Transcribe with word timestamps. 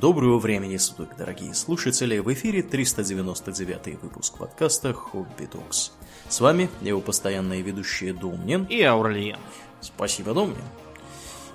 Доброго 0.00 0.38
времени 0.38 0.76
суток, 0.76 1.16
дорогие 1.16 1.54
слушатели! 1.54 2.18
В 2.18 2.30
эфире 2.34 2.62
399 2.62 4.02
выпуск 4.02 4.36
подкаста 4.36 4.92
«Хобби 4.92 5.46
Токс». 5.46 5.92
С 6.28 6.40
вами 6.40 6.68
его 6.82 7.00
постоянные 7.00 7.62
ведущие 7.62 8.12
Домнин 8.12 8.64
и 8.64 8.82
Аурлиен. 8.82 9.38
Спасибо, 9.80 10.34
Домнин. 10.34 10.64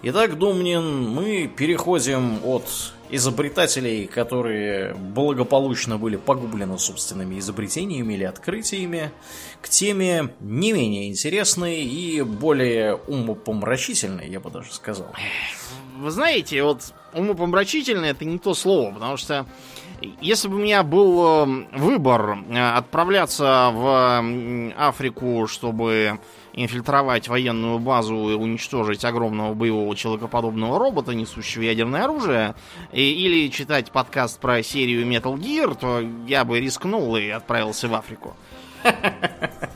Итак, 0.01 0.39
Домнин, 0.39 1.07
мы 1.09 1.47
переходим 1.55 2.43
от 2.43 2.65
изобретателей, 3.11 4.07
которые 4.07 4.95
благополучно 4.95 5.99
были 5.99 6.15
погублены 6.15 6.79
собственными 6.79 7.37
изобретениями 7.37 8.15
или 8.15 8.23
открытиями, 8.23 9.11
к 9.61 9.69
теме 9.69 10.33
не 10.39 10.73
менее 10.73 11.09
интересной 11.09 11.83
и 11.83 12.23
более 12.23 12.95
умопомрачительной, 12.95 14.29
я 14.29 14.39
бы 14.39 14.49
даже 14.49 14.73
сказал. 14.73 15.13
Вы 16.01 16.09
знаете, 16.09 16.63
вот 16.63 16.95
умопомрачительное 17.13 18.09
это 18.09 18.25
не 18.25 18.39
то 18.39 18.55
слово, 18.55 18.91
потому 18.91 19.17
что 19.17 19.45
если 20.19 20.47
бы 20.47 20.55
у 20.55 20.57
меня 20.57 20.81
был 20.81 21.45
э, 21.45 21.77
выбор 21.77 22.39
э, 22.49 22.69
отправляться 22.71 23.69
в 23.71 24.23
Африку, 24.75 25.45
чтобы 25.45 26.19
инфильтровать 26.53 27.27
военную 27.27 27.77
базу 27.77 28.31
и 28.31 28.33
уничтожить 28.33 29.05
огромного 29.05 29.53
боевого 29.53 29.95
человекоподобного 29.95 30.79
робота, 30.79 31.13
несущего 31.13 31.61
ядерное 31.61 32.05
оружие, 32.05 32.55
и, 32.91 33.03
или 33.03 33.51
читать 33.51 33.91
подкаст 33.91 34.39
про 34.39 34.63
серию 34.63 35.05
Metal 35.05 35.35
Gear, 35.35 35.75
то 35.75 35.99
я 36.27 36.43
бы 36.45 36.59
рискнул 36.59 37.15
и 37.15 37.29
отправился 37.29 37.87
в 37.87 37.93
Африку. 37.93 38.35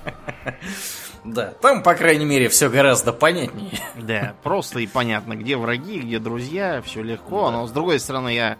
Да, 1.25 1.53
там, 1.59 1.81
по 1.81 1.95
крайней 1.95 2.25
мере, 2.25 2.49
все 2.49 2.69
гораздо 2.69 3.11
понятнее. 3.11 3.71
Да, 3.95 4.35
просто 4.43 4.79
и 4.79 4.87
понятно, 4.87 5.35
где 5.35 5.57
враги, 5.57 5.99
где 5.99 6.19
друзья, 6.19 6.81
все 6.83 7.01
легко. 7.01 7.47
Да. 7.47 7.51
Но 7.51 7.67
с 7.67 7.71
другой 7.71 7.99
стороны, 7.99 8.33
я, 8.33 8.57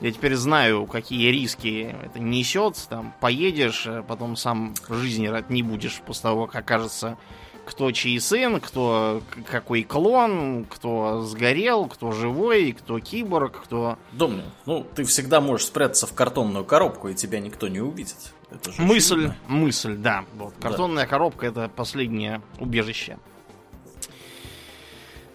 я 0.00 0.12
теперь 0.12 0.34
знаю, 0.34 0.86
какие 0.86 1.30
риски 1.30 1.94
это 2.04 2.18
несет. 2.18 2.76
Там 2.88 3.14
поедешь, 3.20 3.86
а 3.86 4.02
потом 4.02 4.36
сам 4.36 4.74
жизни 4.88 5.30
не 5.48 5.62
будешь 5.62 6.00
после 6.04 6.22
того, 6.22 6.46
как 6.46 6.68
окажется 6.68 7.16
кто 7.64 7.92
чей 7.92 8.18
сын, 8.18 8.60
кто 8.60 9.22
какой 9.50 9.82
клон, 9.82 10.64
кто 10.64 11.20
сгорел, 11.24 11.84
кто 11.84 12.12
живой, 12.12 12.72
кто 12.72 12.98
киборг, 12.98 13.60
кто... 13.64 13.98
Домнин, 14.12 14.44
ну 14.64 14.86
ты 14.94 15.04
всегда 15.04 15.42
можешь 15.42 15.66
спрятаться 15.66 16.06
в 16.06 16.14
картонную 16.14 16.64
коробку, 16.64 17.08
и 17.08 17.14
тебя 17.14 17.40
никто 17.40 17.68
не 17.68 17.80
увидит. 17.80 18.32
Мысль, 18.78 19.26
очевидно. 19.26 19.36
мысль, 19.48 19.96
да. 19.96 20.24
Вот. 20.34 20.54
Картонная 20.60 21.04
да. 21.04 21.10
коробка 21.10 21.46
это 21.46 21.68
последнее 21.68 22.40
убежище. 22.58 23.18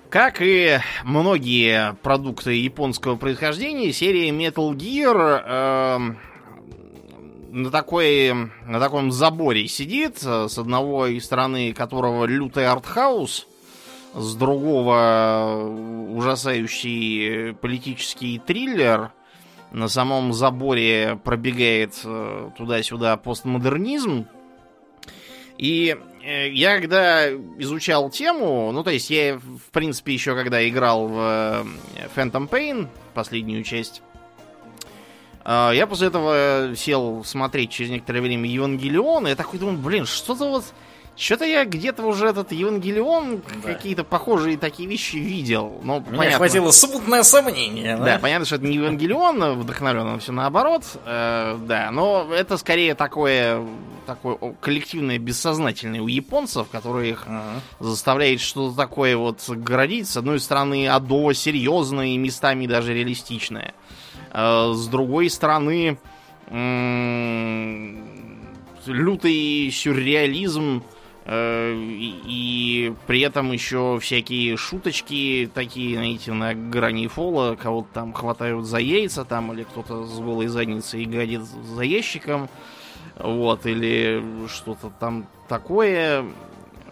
Как 0.09 0.41
и 0.41 0.79
многие 1.03 1.93
продукты 2.03 2.53
японского 2.53 3.15
происхождения, 3.15 3.91
серия 3.91 4.29
Metal 4.29 4.71
Gear 4.75 5.43
э, 5.45 6.15
на, 7.51 7.71
такой, 7.71 8.33
на 8.65 8.79
таком 8.79 9.11
заборе 9.11 9.67
сидит, 9.67 10.19
с 10.19 10.57
одного 10.57 11.07
стороны 11.19 11.73
которого 11.73 12.25
лютый 12.25 12.67
артхаус, 12.67 13.47
с 14.13 14.35
другого 14.35 15.73
ужасающий 16.11 17.53
политический 17.55 18.39
триллер– 18.39 19.11
на 19.73 19.87
самом 19.87 20.33
заборе 20.33 21.19
пробегает 21.23 21.99
э, 22.05 22.51
туда-сюда 22.55 23.17
постмодернизм. 23.17 24.27
И 25.57 25.97
э, 26.23 26.49
я 26.51 26.79
когда 26.79 27.31
изучал 27.31 28.09
тему, 28.11 28.71
ну 28.71 28.83
то 28.83 28.91
есть 28.91 29.09
я 29.09 29.37
в 29.37 29.71
принципе 29.71 30.13
еще 30.13 30.35
когда 30.35 30.67
играл 30.67 31.07
в 31.07 31.17
э, 31.17 31.63
Phantom 32.15 32.47
Pain, 32.47 32.87
последнюю 33.13 33.63
часть, 33.63 34.01
я 35.45 35.87
после 35.89 36.07
этого 36.07 36.73
сел 36.73 37.21
смотреть 37.25 37.69
через 37.69 37.91
некоторое 37.91 38.21
время 38.21 38.49
Евангелион, 38.49 39.27
и 39.27 39.31
я 39.31 39.35
такой 39.35 39.59
думаю, 39.59 39.77
блин, 39.77 40.05
что-то 40.05 40.47
вот 40.49 40.63
что-то 41.15 41.45
я 41.45 41.63
где-то 41.65 42.03
уже 42.03 42.27
этот 42.27 42.51
Евангелион, 42.51 43.43
да. 43.63 43.73
какие-то 43.73 44.03
похожие 44.03 44.57
такие 44.57 44.89
вещи 44.89 45.17
видел. 45.17 45.79
Но, 45.83 45.99
Мне 45.99 46.17
понятно, 46.17 46.37
хватило 46.37 46.71
смутное 46.71 47.21
сомнение. 47.23 47.97
Да? 47.97 48.05
да, 48.05 48.19
понятно, 48.19 48.45
что 48.45 48.55
это 48.55 48.65
не 48.65 48.77
Евангелион 48.77 49.59
вдохновлен, 49.59 50.19
все 50.19 50.31
наоборот. 50.31 50.83
Э, 51.05 51.57
да, 51.67 51.91
но 51.91 52.27
это 52.33 52.57
скорее 52.57 52.95
такое, 52.95 53.63
такое 54.07 54.37
коллективное 54.59 55.19
бессознательное 55.19 56.01
у 56.01 56.07
японцев, 56.07 56.69
которые 56.69 57.11
их 57.11 57.25
ага. 57.27 57.61
заставляет 57.79 58.41
что-то 58.41 58.75
такое 58.75 59.15
вот 59.15 59.47
городить. 59.47 60.09
С 60.09 60.17
одной 60.17 60.39
стороны, 60.39 60.87
адово 60.87 61.35
серьезное 61.35 62.07
и 62.07 62.17
местами 62.17 62.65
даже 62.65 62.91
реалистичное. 62.93 63.75
Э, 64.31 64.73
с 64.73 64.87
другой 64.87 65.29
стороны, 65.29 65.99
лютый 68.85 69.71
сюрреализм 69.71 70.83
и, 71.25 72.93
при 73.07 73.21
этом 73.21 73.51
еще 73.51 73.97
всякие 74.01 74.57
шуточки 74.57 75.49
такие, 75.53 75.95
знаете, 75.95 76.33
на 76.33 76.53
грани 76.53 77.07
фола, 77.07 77.55
кого-то 77.55 77.87
там 77.93 78.13
хватают 78.13 78.65
за 78.65 78.79
яйца 78.79 79.23
там, 79.23 79.53
или 79.53 79.63
кто-то 79.63 80.05
с 80.05 80.19
голой 80.19 80.47
задницей 80.47 81.05
гадит 81.05 81.43
за 81.43 81.83
ящиком, 81.83 82.49
вот, 83.17 83.65
или 83.65 84.21
что-то 84.49 84.91
там 84.99 85.25
такое, 85.47 86.25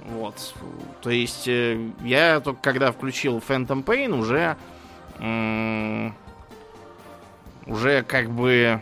вот. 0.06 0.54
То 1.02 1.10
есть 1.10 1.48
э, 1.48 1.90
я 2.04 2.40
только 2.40 2.62
когда 2.62 2.92
включил 2.92 3.40
Phantom 3.40 3.84
Pain 3.84 4.18
уже 4.18 4.56
уже 7.68 8.04
как 8.04 8.30
бы 8.32 8.82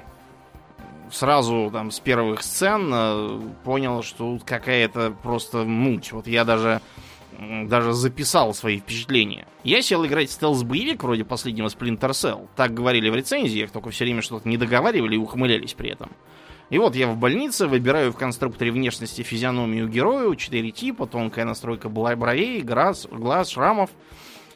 сразу 1.11 1.69
там 1.71 1.91
с 1.91 1.99
первых 1.99 2.43
сцен 2.43 2.91
э, 2.93 3.39
понял, 3.63 4.03
что 4.03 4.39
какая-то 4.45 5.13
просто 5.23 5.63
муть. 5.65 6.11
Вот 6.11 6.27
я 6.27 6.45
даже 6.45 6.81
даже 7.39 7.93
записал 7.93 8.53
свои 8.53 8.79
впечатления. 8.79 9.47
Я 9.63 9.81
сел 9.81 10.05
играть 10.05 10.29
стелс-боевик 10.29 11.01
вроде 11.03 11.23
последнего 11.23 11.67
Splinter 11.67 12.09
Cell. 12.09 12.47
Так 12.55 12.73
говорили 12.73 13.09
в 13.09 13.15
рецензиях, 13.15 13.71
только 13.71 13.91
все 13.91 14.03
время 14.03 14.21
что-то 14.21 14.47
не 14.47 14.57
договаривали 14.57 15.15
и 15.15 15.17
ухмылялись 15.17 15.73
при 15.73 15.91
этом. 15.91 16.09
И 16.69 16.77
вот 16.77 16.95
я 16.95 17.07
в 17.07 17.17
больнице, 17.17 17.67
выбираю 17.67 18.11
в 18.11 18.17
конструкторе 18.17 18.71
внешности 18.71 19.21
физиономию 19.21 19.87
герою, 19.87 20.35
четыре 20.35 20.71
типа, 20.71 21.07
тонкая 21.07 21.45
настройка 21.45 21.89
бровей, 21.89 22.61
глаз, 22.61 23.07
глаз, 23.09 23.49
шрамов. 23.49 23.89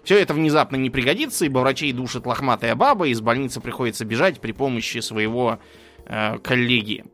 Все 0.04 0.20
это 0.20 0.34
внезапно 0.34 0.76
не 0.76 0.90
пригодится, 0.90 1.46
ибо 1.46 1.60
врачей 1.60 1.94
душит 1.94 2.26
лохматая 2.26 2.76
баба, 2.76 3.08
из 3.08 3.22
больницы 3.22 3.62
приходится 3.62 4.04
бежать 4.04 4.42
при 4.42 4.52
помощи 4.52 5.00
своего 5.00 5.60
э, 6.06 6.38
коллеги. 6.40 7.06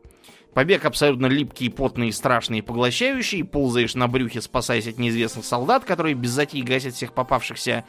Побег 0.54 0.84
абсолютно 0.84 1.26
липкий, 1.26 1.70
потный, 1.70 2.12
страшный 2.12 2.58
и 2.58 2.62
поглощающий. 2.62 3.44
Ползаешь 3.44 3.94
на 3.94 4.08
брюхе, 4.08 4.40
спасаясь 4.40 4.88
от 4.88 4.98
неизвестных 4.98 5.44
солдат, 5.44 5.84
которые 5.84 6.14
без 6.14 6.30
затей 6.30 6.62
гасят 6.62 6.94
всех 6.94 7.12
попавшихся. 7.12 7.84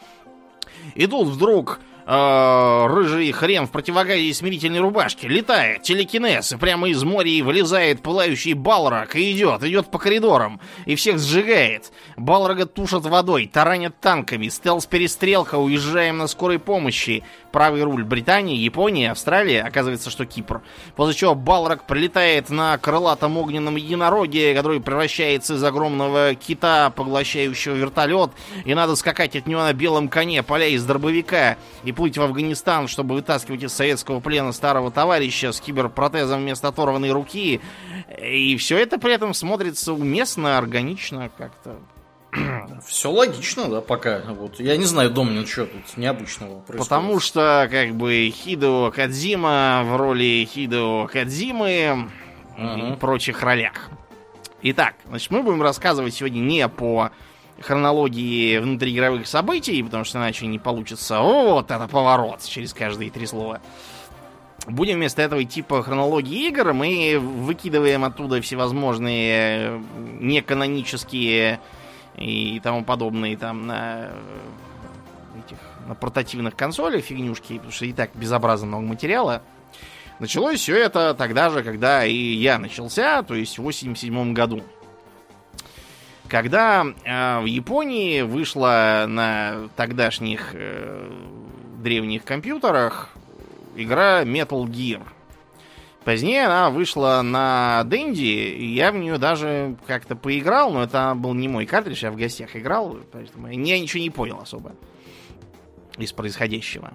И 0.96 1.08
тут 1.08 1.28
вдруг 1.28 1.80
э, 2.06 2.86
рыжий 2.88 3.32
хрен 3.32 3.66
в 3.66 3.72
противогазе 3.72 4.22
и 4.22 4.34
смирительной 4.34 4.80
рубашке 4.80 5.28
летает, 5.28 5.84
телекинез, 5.84 6.54
и 6.54 6.58
прямо 6.58 6.90
из 6.90 7.04
моря 7.04 7.44
вылезает 7.44 8.02
пылающий 8.02 8.54
Балрак 8.54 9.16
и 9.16 9.32
идет, 9.32 9.64
идет 9.64 9.92
по 9.92 10.00
коридорам, 10.00 10.60
и 10.86 10.96
всех 10.96 11.20
сжигает. 11.20 11.92
Балрага 12.18 12.66
тушат 12.66 13.06
водой, 13.06 13.50
таранят 13.52 14.00
танками, 14.00 14.48
стелс-перестрелка, 14.48 15.56
уезжаем 15.56 16.18
на 16.18 16.28
скорой 16.28 16.60
помощи. 16.60 17.24
Правый 17.52 17.84
руль 17.84 18.04
Британии, 18.04 18.56
Япония, 18.58 19.12
Австралия, 19.12 19.64
оказывается, 19.64 20.10
что 20.10 20.26
Кипр. 20.26 20.62
После 20.96 21.16
чего 21.16 21.36
Балрак 21.36 21.86
прилетает 21.86 22.50
на 22.50 22.78
крылатом 22.78 23.38
огненном 23.38 23.76
единороге, 23.76 24.56
который 24.56 24.80
превращается 24.80 25.56
из 25.56 25.64
огромного 25.64 26.36
кита, 26.36 26.90
поглощающего 26.92 27.76
вертолет, 27.76 28.32
и 28.66 28.74
надо 28.74 28.96
скакать 28.96 29.36
от 29.36 29.48
него 29.48 29.62
на 29.62 29.74
белом 29.74 30.08
коне, 30.08 30.44
поля 30.44 30.68
из 30.68 30.84
дробовика, 30.86 31.58
и 31.84 31.92
плыть 31.92 32.18
в 32.18 32.22
Афганистан, 32.22 32.88
чтобы 32.88 33.16
вытаскивать 33.16 33.64
из 33.64 33.74
советского 33.74 34.20
плена 34.20 34.52
старого 34.52 34.92
товарища 34.92 35.52
с 35.52 35.60
киберпротезом 35.60 36.42
вместо 36.42 36.70
оторванной 36.70 37.12
руки. 37.12 37.62
И 38.22 38.58
все 38.58 38.78
это 38.78 38.98
при 38.98 39.14
этом 39.14 39.34
смотрится 39.34 39.94
уместно, 39.94 40.58
органично 40.58 41.30
как-то. 41.38 41.78
Все 42.86 43.12
логично, 43.12 43.68
да, 43.68 43.82
пока. 43.82 44.22
Вот. 44.30 44.60
Я 44.60 44.78
не 44.78 44.86
знаю, 44.86 45.10
Домнин, 45.12 45.46
что 45.46 45.66
тут 45.66 45.98
необычного 45.98 46.60
происходит. 46.62 46.84
Потому 46.84 47.20
что, 47.20 47.68
как 47.70 47.96
бы, 47.96 48.32
Хидо 48.34 48.92
Кадзима 48.96 49.84
в 49.86 49.96
роли 49.98 50.48
Хидо 50.50 51.08
Кадзимы 51.12 52.10
uh-huh. 52.58 52.94
и 52.94 52.96
прочих 52.98 53.42
ролях. 53.44 53.90
Итак, 54.64 54.96
значит, 55.08 55.32
мы 55.32 55.44
будем 55.44 55.62
рассказывать 55.62 56.14
сегодня 56.14 56.40
не 56.40 56.68
по 56.68 57.12
хронологии 57.60 58.58
внутриигровых 58.60 59.28
событий, 59.28 59.82
потому 59.84 60.04
что 60.04 60.20
иначе 60.20 60.48
не 60.48 60.60
получится 60.60 61.20
О, 61.20 61.54
вот 61.54 61.72
это 61.72 61.88
поворот 61.88 62.44
через 62.44 62.74
каждые 62.74 63.12
три 63.12 63.26
слова. 63.26 63.62
Будем 64.68 64.98
вместо 64.98 65.24
этого 65.24 65.44
идти 65.44 65.64
по 65.64 65.82
хронологии 65.82 66.48
игр, 66.48 66.74
мы 66.74 67.18
выкидываем 67.20 68.04
оттуда 68.04 68.42
всевозможные 68.42 69.82
неканонические 70.20 71.60
и 72.18 72.60
тому 72.64 72.84
подобные 72.84 73.38
там 73.38 73.68
на 73.68 74.12
этих 75.46 75.58
на 75.88 75.96
портативных 75.96 76.56
консолях 76.56 77.04
фигнюшки, 77.04 77.54
потому 77.54 77.72
что 77.72 77.86
и 77.86 77.94
так 77.94 78.12
безобразно 78.14 78.68
много 78.68 78.86
материала. 78.86 79.42
Началось 80.20 80.60
все 80.60 80.78
это 80.78 81.16
тогда 81.16 81.50
же, 81.50 81.64
когда 81.64 82.06
и 82.06 82.16
я 82.16 82.60
начался, 82.60 83.24
то 83.24 83.34
есть 83.34 83.58
в 83.58 83.64
87 83.64 84.34
году. 84.34 84.62
Когда 86.28 86.86
э, 87.04 87.42
в 87.42 87.46
Японии 87.46 88.22
вышла 88.22 89.06
на 89.08 89.68
тогдашних 89.76 90.52
э, 90.54 91.12
древних 91.82 92.24
компьютерах 92.24 93.10
игра 93.76 94.24
Metal 94.24 94.64
Gear. 94.66 95.02
Позднее 96.04 96.46
она 96.46 96.72
вышла 96.72 97.22
на 97.24 97.84
Денди, 97.86 98.24
и 98.24 98.74
я 98.74 98.92
в 98.92 98.98
нее 98.98 99.20
даже 99.20 99.78
как-то 99.86 100.16
поиграл, 100.16 100.72
но 100.72 100.84
это 100.84 101.14
был 101.16 101.36
не 101.36 101.48
мой 101.48 101.68
картридж, 101.68 102.04
я 102.04 102.12
в 102.12 102.16
гостях 102.16 102.56
играл, 102.56 102.98
поэтому 103.12 103.48
я 103.48 103.80
ничего 103.80 104.02
не 104.02 104.10
понял 104.10 104.40
особо 104.42 104.76
из 105.98 106.12
происходящего. 106.12 106.92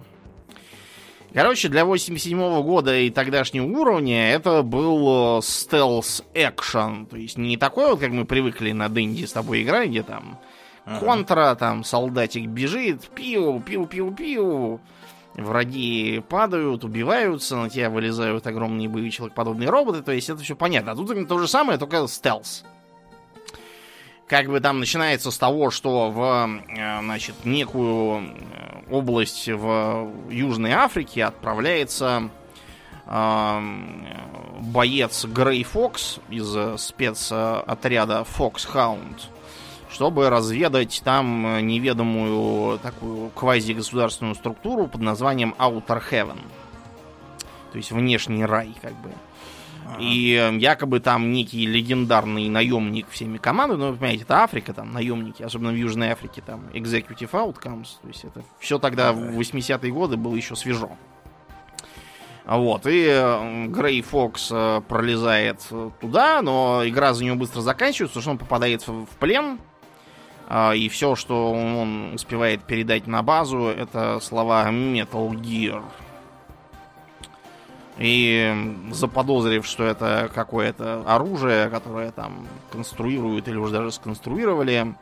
Короче, 1.32 1.69
для 1.69 1.85
87 1.85 2.38
-го 2.38 2.62
года 2.62 2.99
и 2.99 3.11
тогдашнего 3.11 3.67
уровня 3.67 4.32
это 4.32 4.62
был 4.62 5.43
стелс 5.43 6.25
экшен. 6.35 7.06
То 7.06 7.17
есть 7.17 7.37
не 7.37 7.56
такой 7.56 7.91
вот, 7.91 8.00
как 8.00 8.11
мы 8.11 8.25
привыкли 8.25 8.73
на 8.73 8.88
Дэнди 8.88 9.26
с 9.26 9.32
тобой 9.32 9.62
играть, 9.62 9.91
где 9.91 10.03
там 10.03 10.41
ага. 10.87 10.99
контра, 10.99 11.55
там 11.55 11.85
солдатик 11.85 12.49
бежит, 12.49 13.08
пиу, 13.08 13.61
пиу, 13.61 13.87
пиу, 13.87 14.12
пиу. 14.12 14.81
Враги 15.36 16.22
падают, 16.28 16.82
убиваются, 16.82 17.56
на 17.56 17.70
тебя 17.70 17.90
вылезают 17.90 18.46
огромные 18.46 18.88
боевичелок-подобные 18.88 19.68
роботы. 19.68 20.02
То 20.02 20.12
есть 20.12 20.30
это 20.30 20.42
все 20.42 20.56
понятно. 20.56 20.92
А 20.92 20.96
тут 20.96 21.28
то 21.28 21.38
же 21.38 21.46
самое, 21.46 21.78
только 21.78 22.08
стелс 22.08 22.64
как 24.26 24.48
бы 24.48 24.60
там 24.60 24.80
начинается 24.80 25.30
с 25.30 25.38
того, 25.38 25.70
что 25.70 26.10
в, 26.10 26.60
э, 26.68 27.00
значит, 27.00 27.44
некую 27.44 28.20
э, 28.20 28.82
область 28.90 29.48
в 29.48 30.10
Южной 30.30 30.72
Африке 30.72 31.24
отправляется 31.24 32.30
э, 33.06 33.60
боец 34.60 35.24
Грей 35.26 35.62
Фокс 35.64 36.18
из 36.28 36.80
спецотряда 36.80 38.26
Fox 38.36 38.66
Hound, 38.74 39.22
чтобы 39.96 40.28
разведать 40.28 41.00
там 41.02 41.66
неведомую 41.66 42.78
такую 42.81 43.31
квази-государственную 43.31 44.34
структуру 44.34 44.88
под 44.88 45.00
названием 45.00 45.54
Outer 45.58 46.02
Heaven. 46.10 46.38
То 47.72 47.78
есть 47.78 47.93
внешний 47.93 48.44
рай, 48.44 48.75
как 48.82 48.93
бы. 48.96 49.10
И 49.98 50.34
э, 50.34 50.54
якобы 50.58 51.00
там 51.00 51.32
некий 51.32 51.64
легендарный 51.64 52.50
наемник 52.50 53.08
всеми 53.08 53.38
командами, 53.38 53.78
ну, 53.78 53.90
вы 53.93 53.96
понимаете, 53.96 54.25
это 54.25 54.43
Африка, 54.43 54.75
там, 54.75 54.93
наемники, 54.93 55.43
особенно 55.43 55.70
в 55.70 55.76
Южной 55.76 56.10
Африке, 56.10 56.43
там, 56.44 56.66
Executive 56.75 57.31
Outcomes, 57.31 57.88
то 58.02 58.08
есть 58.08 58.25
это 58.25 58.43
все 58.58 58.78
тогда 58.78 59.14
в 59.14 59.38
80-е 59.38 59.93
годы 59.93 60.19
было 60.19 60.34
еще 60.34 60.56
свежо. 60.56 60.90
Вот, 62.44 62.87
и 62.87 63.06
э, 63.08 63.66
Грей 63.69 64.02
Фокс 64.02 64.50
э, 64.50 64.82
пролезает 64.87 65.66
туда, 66.00 66.43
но 66.43 66.82
игра 66.84 67.14
за 67.14 67.25
него 67.25 67.37
быстро 67.37 67.60
заканчивается, 67.62 68.14
потому 68.14 68.22
что 68.22 68.31
он 68.32 68.38
попадает 68.38 68.87
в 68.87 69.06
плен, 69.19 69.58
и 70.48 70.88
все, 70.88 71.16
что 71.16 71.52
он 71.52 72.14
успевает 72.14 72.62
передать 72.62 73.06
на 73.06 73.22
базу, 73.22 73.66
это 73.66 74.20
слова 74.20 74.69
Metal 74.70 75.31
Gear. 75.31 75.82
И 77.98 78.90
заподозрив, 78.93 79.66
что 79.66 79.84
это 79.84 80.31
какое-то 80.32 81.02
оружие, 81.06 81.70
которое 81.70 82.12
там 82.12 82.46
конструируют 82.70 83.48
или 83.48 83.56
уже 83.56 83.72
даже 83.72 83.90
сконструировали, 83.90 84.94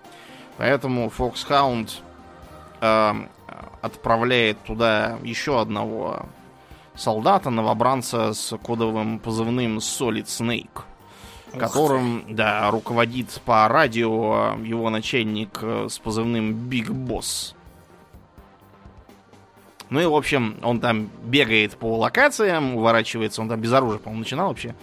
поэтому 0.56 1.08
Foxhound 1.08 1.90
э, 2.80 3.12
отправляет 3.82 4.62
туда 4.62 5.18
еще 5.22 5.60
одного 5.60 6.26
солдата, 6.94 7.50
новобранца 7.50 8.32
с 8.32 8.56
кодовым 8.58 9.18
позывным 9.18 9.78
Solid 9.78 10.26
Snake, 10.26 10.82
которым, 11.58 12.24
да, 12.28 12.70
руководит 12.70 13.40
по 13.44 13.68
радио 13.68 14.56
его 14.62 14.90
начальник 14.90 15.58
э, 15.62 15.88
с 15.90 15.98
позывным 15.98 16.68
Big 16.68 16.88
Boss. 16.88 17.54
Ну 19.90 20.00
и, 20.00 20.06
в 20.06 20.14
общем, 20.14 20.56
он 20.62 20.80
там 20.80 21.10
бегает 21.24 21.76
по 21.76 21.98
локациям, 21.98 22.76
уворачивается, 22.76 23.42
он 23.42 23.48
там 23.48 23.60
без 23.60 23.72
оружия, 23.72 23.98
по-моему, 23.98 24.20
начинал 24.20 24.48
вообще. 24.48 24.74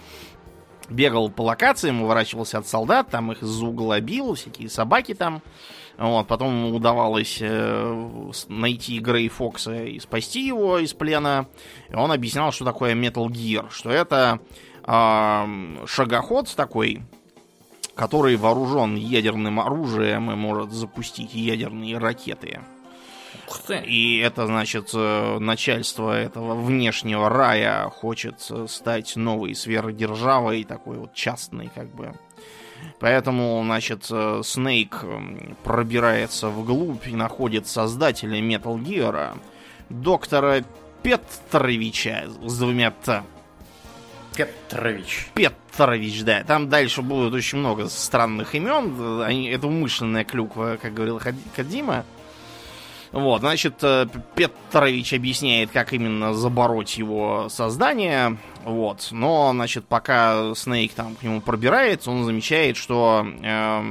Бегал 0.88 1.30
по 1.30 1.42
локациям, 1.42 2.02
уворачивался 2.02 2.58
от 2.58 2.66
солдат, 2.66 3.08
там 3.10 3.32
их 3.32 3.42
из 3.42 3.62
угла 3.62 4.00
бил, 4.00 4.34
всякие 4.34 4.68
собаки 4.68 5.14
там. 5.14 5.42
Вот, 5.98 6.26
потом 6.26 6.50
ему 6.50 6.76
удавалось 6.76 7.38
э, 7.40 8.30
найти 8.48 8.98
Грей 8.98 9.28
Фокса 9.28 9.84
и 9.84 10.00
спасти 10.00 10.46
его 10.46 10.78
из 10.78 10.94
плена. 10.94 11.46
И 11.90 11.94
он 11.94 12.10
объяснял, 12.10 12.50
что 12.50 12.64
такое 12.64 12.94
Metal 12.94 13.26
Gear, 13.26 13.66
что 13.70 13.90
это 13.90 14.40
шагоход 14.84 16.52
такой, 16.56 17.02
который 17.94 18.36
вооружен 18.36 18.96
ядерным 18.96 19.60
оружием 19.60 20.30
и 20.30 20.34
может 20.34 20.72
запустить 20.72 21.34
ядерные 21.34 21.98
ракеты. 21.98 22.60
И 23.84 24.18
это, 24.18 24.46
значит, 24.46 24.90
э, 24.94 25.38
начальство 25.38 26.18
этого 26.18 26.54
внешнего 26.54 27.28
рая 27.28 27.88
хочет 27.88 28.46
э, 28.50 28.66
стать 28.68 29.16
новой 29.16 29.54
сверхдержавой, 29.54 30.64
такой 30.64 30.98
вот 30.98 31.14
частной, 31.14 31.70
как 31.74 31.94
бы. 31.94 32.14
Поэтому, 32.98 33.60
значит, 33.64 34.06
э, 34.10 34.40
Снейк 34.44 35.04
пробирается 35.64 36.48
вглубь 36.48 37.06
и 37.06 37.14
находит 37.14 37.66
создателя 37.66 38.40
Metal 38.40 38.78
Gear, 38.78 39.38
доктора 39.88 40.64
Петровича 41.02 42.24
с 42.44 42.58
двумя 42.58 42.90
Т. 42.90 43.22
Петрович. 44.36 45.28
Петрович, 45.34 46.22
да. 46.22 46.42
Там 46.44 46.68
дальше 46.68 47.02
будет 47.02 47.32
очень 47.32 47.58
много 47.58 47.88
странных 47.88 48.54
имен. 48.54 49.22
Они, 49.22 49.48
это 49.48 49.66
умышленная 49.66 50.24
клюква, 50.24 50.78
как 50.80 50.94
говорил 50.94 51.20
Кадима. 51.54 52.04
Вот, 53.12 53.40
значит, 53.40 53.74
э, 53.82 54.06
Петрович 54.34 55.12
объясняет, 55.12 55.70
как 55.70 55.92
именно 55.92 56.32
забороть 56.32 56.96
его 56.96 57.48
создание. 57.50 58.38
Вот, 58.64 59.08
но, 59.10 59.50
значит, 59.52 59.84
пока 59.84 60.54
Снейк 60.54 60.94
там 60.94 61.14
к 61.16 61.22
нему 61.22 61.42
пробирается, 61.42 62.10
он 62.10 62.24
замечает, 62.24 62.78
что 62.78 63.26
э, 63.42 63.82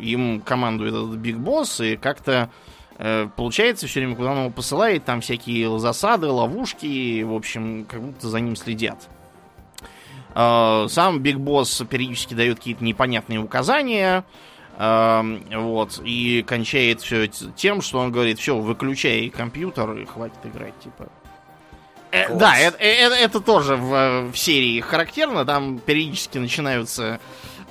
им 0.00 0.40
командует 0.42 0.94
этот 0.94 1.16
Биг 1.16 1.38
Босс, 1.38 1.80
и 1.80 1.96
как-то 1.96 2.50
э, 2.98 3.28
получается 3.34 3.88
все 3.88 3.98
время, 3.98 4.14
куда 4.14 4.30
он 4.30 4.38
его 4.38 4.50
посылает, 4.50 5.04
там 5.04 5.22
всякие 5.22 5.80
засады, 5.80 6.28
ловушки, 6.28 7.22
в 7.24 7.34
общем, 7.34 7.84
как 7.84 8.00
будто 8.00 8.28
за 8.28 8.38
ним 8.38 8.54
следят. 8.54 9.08
Э, 10.34 10.86
сам 10.88 11.20
Биг 11.20 11.38
Босс 11.38 11.82
периодически 11.88 12.34
дает 12.34 12.58
какие-то 12.58 12.84
непонятные 12.84 13.40
указания, 13.40 14.24
вот, 14.74 16.00
и 16.02 16.42
кончает 16.48 17.02
все 17.02 17.26
тем, 17.26 17.82
что 17.82 17.98
он 17.98 18.10
говорит, 18.10 18.38
все, 18.38 18.58
выключай 18.58 19.28
компьютер 19.28 19.92
и 19.98 20.06
хватит 20.06 20.38
играть, 20.44 20.76
типа. 20.80 21.08
Э, 22.12 22.34
да, 22.36 22.58
это, 22.58 22.76
это, 22.78 23.14
это 23.14 23.40
тоже 23.40 23.76
в, 23.76 24.30
в 24.30 24.36
серии 24.36 24.80
характерно. 24.80 25.44
Там 25.44 25.78
периодически 25.78 26.38
начинаются 26.38 27.20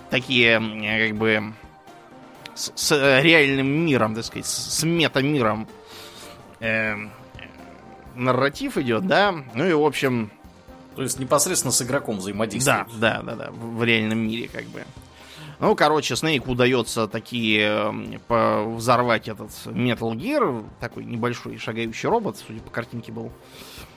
такие, 0.09 0.59
как 0.59 1.17
бы, 1.17 1.53
с, 2.55 2.71
с 2.75 3.21
реальным 3.21 3.67
миром, 3.85 4.15
так 4.15 4.25
сказать, 4.25 4.47
с, 4.47 4.79
с 4.79 4.83
метамиром 4.83 5.67
э, 6.59 6.95
нарратив 8.15 8.77
идет, 8.77 9.05
да. 9.05 9.33
Ну 9.53 9.67
и, 9.67 9.73
в 9.73 9.83
общем... 9.83 10.31
То 10.95 11.03
есть 11.03 11.19
непосредственно 11.19 11.71
с 11.71 11.81
игроком 11.81 12.17
взаимодействует. 12.17 12.87
Да, 12.99 13.21
да, 13.21 13.35
да, 13.35 13.45
да, 13.45 13.51
в, 13.51 13.83
реальном 13.83 14.19
мире, 14.19 14.49
как 14.51 14.65
бы. 14.65 14.83
Ну, 15.59 15.75
короче, 15.75 16.15
Снейку 16.15 16.51
удается 16.51 17.07
такие 17.07 17.93
взорвать 18.27 19.27
этот 19.27 19.51
Metal 19.65 20.11
Gear, 20.13 20.65
такой 20.79 21.05
небольшой 21.05 21.57
шагающий 21.57 22.09
робот, 22.09 22.37
судя 22.45 22.59
по 22.61 22.71
картинке 22.71 23.11
был. 23.11 23.31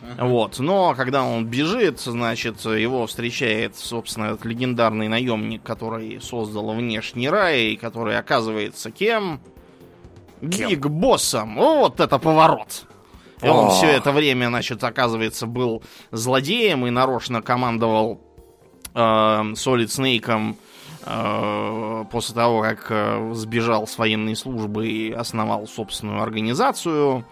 Uh-huh. 0.03 0.29
Вот. 0.29 0.59
Но 0.59 0.95
когда 0.95 1.25
он 1.25 1.47
бежит, 1.47 2.01
значит, 2.01 2.61
его 2.67 3.07
встречает, 3.07 3.77
собственно, 3.77 4.27
этот 4.27 4.45
легендарный 4.45 5.09
наемник, 5.09 5.63
который 5.63 6.21
создал 6.21 6.75
внешний 6.75 7.31
рай, 7.31 7.69
и 7.69 7.77
который 7.77 8.19
оказывается 8.19 8.91
кем? 8.91 9.41
Биг 10.43 10.87
Боссом. 10.87 11.57
Вот 11.57 11.99
это 12.01 12.19
поворот! 12.19 12.85
И 13.43 13.49
он 13.49 13.71
все 13.71 13.87
это 13.87 14.13
время, 14.13 14.49
значит, 14.49 14.83
оказывается, 14.85 15.47
был 15.47 15.83
злодеем 16.11 16.87
и 16.87 16.91
нарочно 16.91 17.43
командовал 17.43 18.21
э, 18.95 18.99
Solid 18.99 19.87
Snake 19.87 20.57
Э, 21.07 22.05
после 22.11 22.35
того, 22.35 22.63
как 22.63 22.87
э, 22.89 23.33
сбежал 23.35 23.87
с 23.87 23.99
военной 23.99 24.35
службы 24.35 24.89
и 24.89 25.13
основал 25.13 25.67
собственную 25.67 26.23
организацию. 26.23 27.27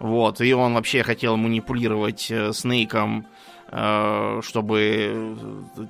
Вот, 0.00 0.40
и 0.40 0.52
он 0.54 0.74
вообще 0.74 1.02
хотел 1.02 1.36
манипулировать 1.36 2.30
э, 2.30 2.52
Снейком, 2.52 3.26
чтобы 3.70 5.36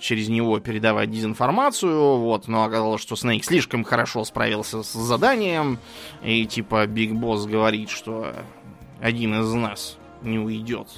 через 0.01 0.29
него 0.29 0.59
передавать 0.59 1.13
дезинформацию, 1.13 2.17
вот, 2.17 2.49
но 2.49 2.65
оказалось, 2.65 3.01
что 3.01 3.15
Снейк 3.15 3.45
слишком 3.45 3.85
хорошо 3.85 4.25
справился 4.25 4.83
с 4.83 4.93
заданием, 4.95 5.79
и 6.25 6.45
типа 6.45 6.89
Биг 6.89 7.13
Босс 7.13 7.47
говорит, 7.47 7.89
что 7.91 8.35
один 9.01 9.41
из 9.41 9.53
нас 9.53 9.97
не 10.23 10.39
уйдет 10.39 10.89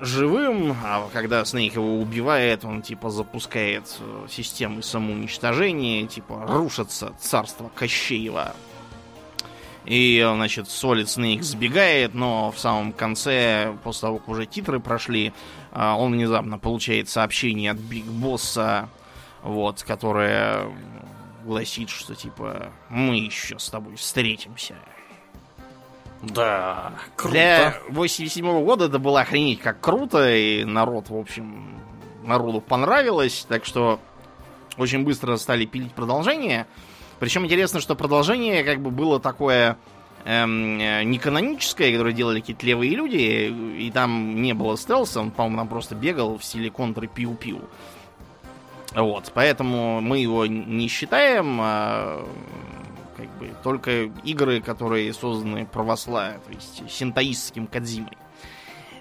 живым, 0.00 0.76
а 0.84 1.08
когда 1.12 1.44
Снейк 1.44 1.74
его 1.74 1.98
убивает, 2.00 2.64
он 2.64 2.82
типа 2.82 3.10
запускает 3.10 3.84
э, 4.00 4.26
системы 4.28 4.82
самоуничтожения, 4.82 6.06
типа 6.06 6.44
рушится 6.46 7.14
царство 7.18 7.70
Кощеева. 7.74 8.54
И, 9.84 10.26
значит, 10.34 10.68
Солид 10.68 11.10
Снейк 11.10 11.42
сбегает, 11.42 12.14
но 12.14 12.50
в 12.50 12.58
самом 12.58 12.92
конце, 12.92 13.76
после 13.84 14.00
того, 14.02 14.18
как 14.18 14.28
уже 14.28 14.46
титры 14.46 14.80
прошли, 14.80 15.32
э, 15.72 15.90
он 15.92 16.12
внезапно 16.12 16.58
получает 16.58 17.08
сообщение 17.08 17.70
от 17.70 17.78
Биг 17.78 18.04
Босса, 18.04 18.88
вот, 19.42 19.82
которое 19.82 20.66
гласит, 21.44 21.90
что 21.90 22.14
типа 22.14 22.72
мы 22.88 23.16
еще 23.16 23.58
с 23.58 23.68
тобой 23.68 23.96
встретимся. 23.96 24.76
Да, 26.32 26.92
круто. 27.16 27.32
Для 27.32 27.74
87 27.88 28.46
-го 28.46 28.64
года 28.64 28.86
это 28.86 28.98
было 28.98 29.20
охренеть 29.20 29.60
как 29.60 29.80
круто, 29.80 30.34
и 30.34 30.64
народ, 30.64 31.10
в 31.10 31.16
общем, 31.16 31.80
народу 32.24 32.60
понравилось, 32.60 33.46
так 33.48 33.64
что 33.64 34.00
очень 34.76 35.04
быстро 35.04 35.36
стали 35.36 35.64
пилить 35.64 35.92
продолжение. 35.92 36.66
Причем 37.18 37.44
интересно, 37.44 37.80
что 37.80 37.94
продолжение 37.94 38.64
как 38.64 38.80
бы 38.80 38.90
было 38.90 39.20
такое 39.20 39.78
эм, 40.24 40.78
не 40.78 41.18
каноническое, 41.18 41.92
которое 41.92 42.12
делали 42.12 42.40
какие-то 42.40 42.66
левые 42.66 42.94
люди, 42.94 43.54
и 43.78 43.90
там 43.92 44.40
не 44.42 44.52
было 44.52 44.76
стелса, 44.76 45.20
он, 45.20 45.30
по-моему, 45.30 45.58
там 45.58 45.68
просто 45.68 45.94
бегал 45.94 46.38
в 46.38 46.44
стиле 46.44 46.70
контры 46.70 47.06
пиу-пиу. 47.06 47.60
Вот, 48.94 49.32
поэтому 49.34 50.00
мы 50.00 50.18
его 50.18 50.46
не 50.46 50.88
считаем, 50.88 51.58
а 51.60 52.24
как 53.16 53.28
бы 53.38 53.50
только 53.62 54.04
игры, 54.24 54.60
которые 54.60 55.12
созданы 55.12 55.66
православием, 55.66 56.40
то 56.40 56.52
есть 56.52 56.90
синтаистским 56.90 57.66
Кадзимой, 57.66 58.16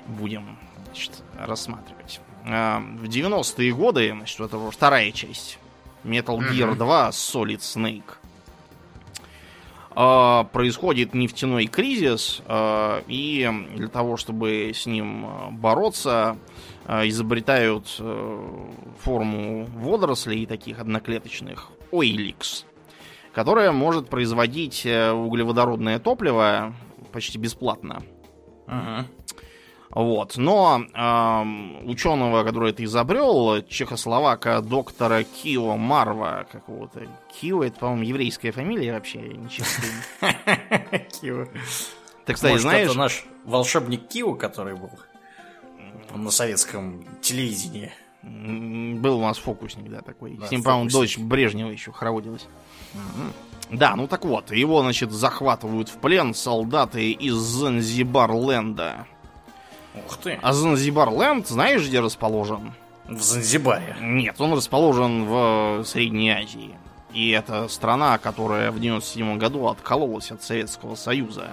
будем 0.08 0.58
значит, 0.86 1.12
рассматривать. 1.38 2.22
А, 2.46 2.80
в 2.80 3.06
90-е 3.06 3.74
годы, 3.74 4.12
значит, 4.12 4.40
это 4.40 4.58
уже 4.58 4.72
вторая 4.72 5.12
часть 5.12 5.60
Metal 6.04 6.38
Gear 6.38 6.76
2 6.76 7.10
Solid 7.10 7.60
Snake. 7.60 8.04
А, 9.96 10.44
происходит 10.46 11.14
нефтяной 11.14 11.68
кризис, 11.68 12.42
а, 12.46 13.04
и 13.08 13.50
для 13.76 13.88
того, 13.88 14.18
чтобы 14.18 14.72
с 14.74 14.86
ним 14.86 15.26
бороться, 15.52 16.38
изобретают 16.86 17.96
э, 18.00 18.68
форму 19.00 19.66
водорослей 19.74 20.46
таких 20.46 20.80
одноклеточных 20.80 21.70
Oilix 21.94 22.66
которая 23.34 23.72
может 23.72 24.10
производить 24.10 24.86
э, 24.86 25.12
углеводородное 25.12 26.00
топливо 26.00 26.74
почти 27.12 27.38
бесплатно. 27.38 28.04
Ага. 28.68 29.08
Вот. 29.90 30.38
Но 30.38 30.82
э, 30.82 31.86
ученого, 31.86 32.44
который 32.44 32.72
это 32.72 32.84
изобрел, 32.84 33.62
чехословака 33.68 34.62
доктора 34.62 35.24
Кио 35.24 35.78
Марва 35.78 36.48
какого-то. 36.52 37.08
Кио 37.32 37.64
это, 37.64 37.80
по-моему, 37.80 38.04
еврейская 38.04 38.52
фамилия 38.52 38.94
вообще, 38.94 39.20
ничего. 39.20 39.66
Кио. 41.22 41.48
Ты, 42.26 42.34
кстати, 42.34 42.58
знаешь... 42.58 42.90
это 42.90 42.98
наш 42.98 43.26
волшебник 43.46 44.08
Кио, 44.08 44.34
который 44.34 44.76
был 44.76 44.92
на 46.16 46.32
советском 46.32 47.06
телевидении. 47.22 47.92
Был 48.24 49.20
у 49.20 49.22
нас 49.22 49.38
фокусник, 49.38 49.90
да, 49.90 50.02
такой. 50.02 50.38
Да, 50.38 50.48
С 50.48 50.52
ним, 50.52 50.64
по-моему, 50.64 50.90
дочь 50.90 51.18
Брежнева 51.18 51.70
еще 51.70 51.92
хороводилась. 51.92 52.48
Да, 53.70 53.96
ну 53.96 54.08
так 54.08 54.24
вот, 54.24 54.52
его, 54.52 54.82
значит, 54.82 55.12
захватывают 55.12 55.90
в 55.90 55.98
плен 55.98 56.34
солдаты 56.34 57.12
из 57.12 57.34
Занзибар-ленда. 57.34 59.08
Ух 59.96 60.18
ты. 60.18 60.40
А 60.42 60.54
Занзибар-ленд, 60.54 61.48
знаешь, 61.48 61.86
где 61.86 62.00
расположен? 62.00 62.74
В 63.06 63.22
Занзибаре. 63.22 63.98
Нет, 64.00 64.40
он 64.40 64.54
расположен 64.54 65.26
в 65.26 65.84
Средней 65.86 66.30
Азии. 66.30 66.76
И 67.14 67.30
это 67.30 67.68
страна, 67.68 68.18
которая 68.18 68.72
в 68.72 68.80
97 68.80 69.38
году 69.38 69.68
откололась 69.68 70.32
от 70.32 70.42
Советского 70.42 70.96
Союза. 70.96 71.50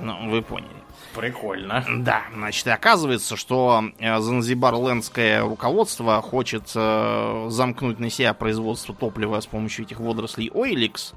Ну, 0.00 0.30
вы 0.30 0.42
поняли. 0.42 0.70
Прикольно. 1.16 1.84
Да, 1.88 2.24
значит, 2.34 2.66
оказывается, 2.68 3.36
что 3.36 3.84
э, 3.98 4.20
занзибарлендское 4.20 5.40
руководство 5.40 6.20
хочет 6.20 6.70
э, 6.74 7.46
замкнуть 7.48 7.98
на 7.98 8.10
себя 8.10 8.34
производство 8.34 8.94
топлива 8.94 9.40
с 9.40 9.46
помощью 9.46 9.86
этих 9.86 9.98
водорослей 9.98 10.50
Oilix. 10.50 11.14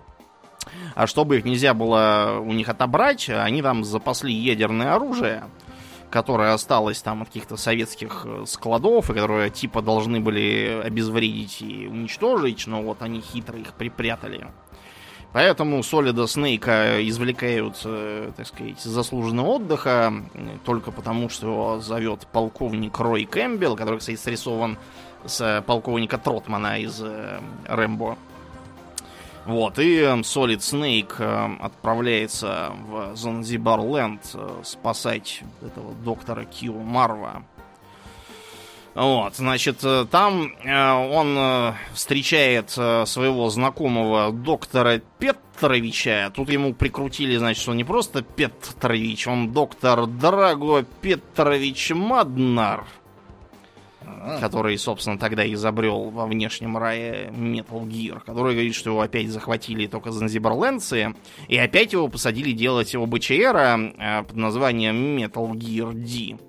А 0.96 1.06
чтобы 1.08 1.38
их 1.38 1.46
нельзя 1.46 1.74
было 1.74 2.40
у 2.40 2.52
них 2.54 2.70
отобрать, 2.70 3.30
они 3.30 3.62
там 3.62 3.84
запасли 3.84 4.34
ядерное 4.34 4.94
оружие, 4.94 5.44
которое 6.10 6.54
осталось 6.54 7.02
там 7.02 7.22
от 7.22 7.28
каких-то 7.28 7.58
советских 7.58 8.26
э, 8.26 8.46
складов, 8.48 9.10
и 9.10 9.14
которое 9.14 9.50
типа 9.50 9.82
должны 9.82 10.20
были 10.20 10.82
обезвредить 10.84 11.62
и 11.62 11.88
уничтожить, 11.88 12.68
но 12.68 12.82
вот 12.82 13.02
они 13.02 13.22
хитро 13.22 13.58
их 13.58 13.74
припрятали. 13.74 14.48
Поэтому 15.32 15.84
Солида 15.84 16.26
Снейка 16.28 17.08
извлекают, 17.08 17.82
э, 17.86 18.32
так 18.36 18.48
сказать, 18.48 18.80
заслуженного 18.80 19.48
отдыха 19.48 20.12
только 20.66 20.92
потому, 20.92 21.30
что 21.30 21.48
его 21.48 21.80
зовет 21.80 22.26
полковник 22.32 22.98
Рой 22.98 23.26
Кэмпбелл, 23.26 23.76
который, 23.76 24.00
кстати, 24.00 24.18
срисован 24.18 24.78
с 25.26 25.64
полковника 25.68 26.18
Тротмана 26.18 26.80
из 26.80 27.00
э, 27.04 27.40
Рэмбо. 27.68 28.18
Вот, 29.46 29.78
и 29.78 30.24
Солид 30.24 30.64
Снейк 30.64 31.18
э, 31.20 31.50
отправляется 31.62 32.72
в 32.88 33.16
Занзибар-Ленд 33.16 34.22
спасать 34.64 35.44
этого 35.62 35.94
доктора 36.04 36.46
Кио 36.46 36.74
Марва, 36.74 37.44
вот, 38.96 39.36
значит, 39.36 39.80
э, 39.84 40.06
там 40.10 40.52
э, 40.64 40.92
он 40.92 41.38
э, 41.38 41.74
встречает 41.94 42.72
своего 42.72 43.50
знакомого 43.50 44.32
доктора 44.32 45.02
Петровича. 45.20 46.32
Тут 46.32 46.50
ему 46.50 46.74
прикрутили, 46.74 47.38
значит, 47.38 47.62
что 47.62 47.72
он 47.72 47.78
не 47.78 47.84
просто 47.84 48.24
Петрович, 48.24 49.28
он 49.28 49.52
доктор 49.52 50.08
Драго 50.08 50.84
Петрович 51.02 51.92
Маднар. 51.92 52.86
Который, 54.40 54.78
собственно, 54.78 55.20
тогда 55.20 55.50
изобрел 55.54 56.10
во 56.10 56.26
внешнем 56.26 56.78
рае 56.78 57.30
Metal 57.30 57.86
Gear, 57.86 58.22
который 58.26 58.54
говорит, 58.54 58.74
что 58.74 58.90
его 58.90 59.02
опять 59.02 59.30
захватили 59.30 59.86
только 59.86 60.12
занзибарлендовцы, 60.12 61.14
и 61.48 61.58
опять 61.58 61.94
его 61.94 62.08
посадили 62.08 62.52
делать 62.52 62.94
его 62.94 63.06
БЧРа 63.06 64.24
под 64.28 64.36
названием 64.36 65.18
Metal 65.18 65.52
Gear 65.52 65.94
D. 65.94 66.49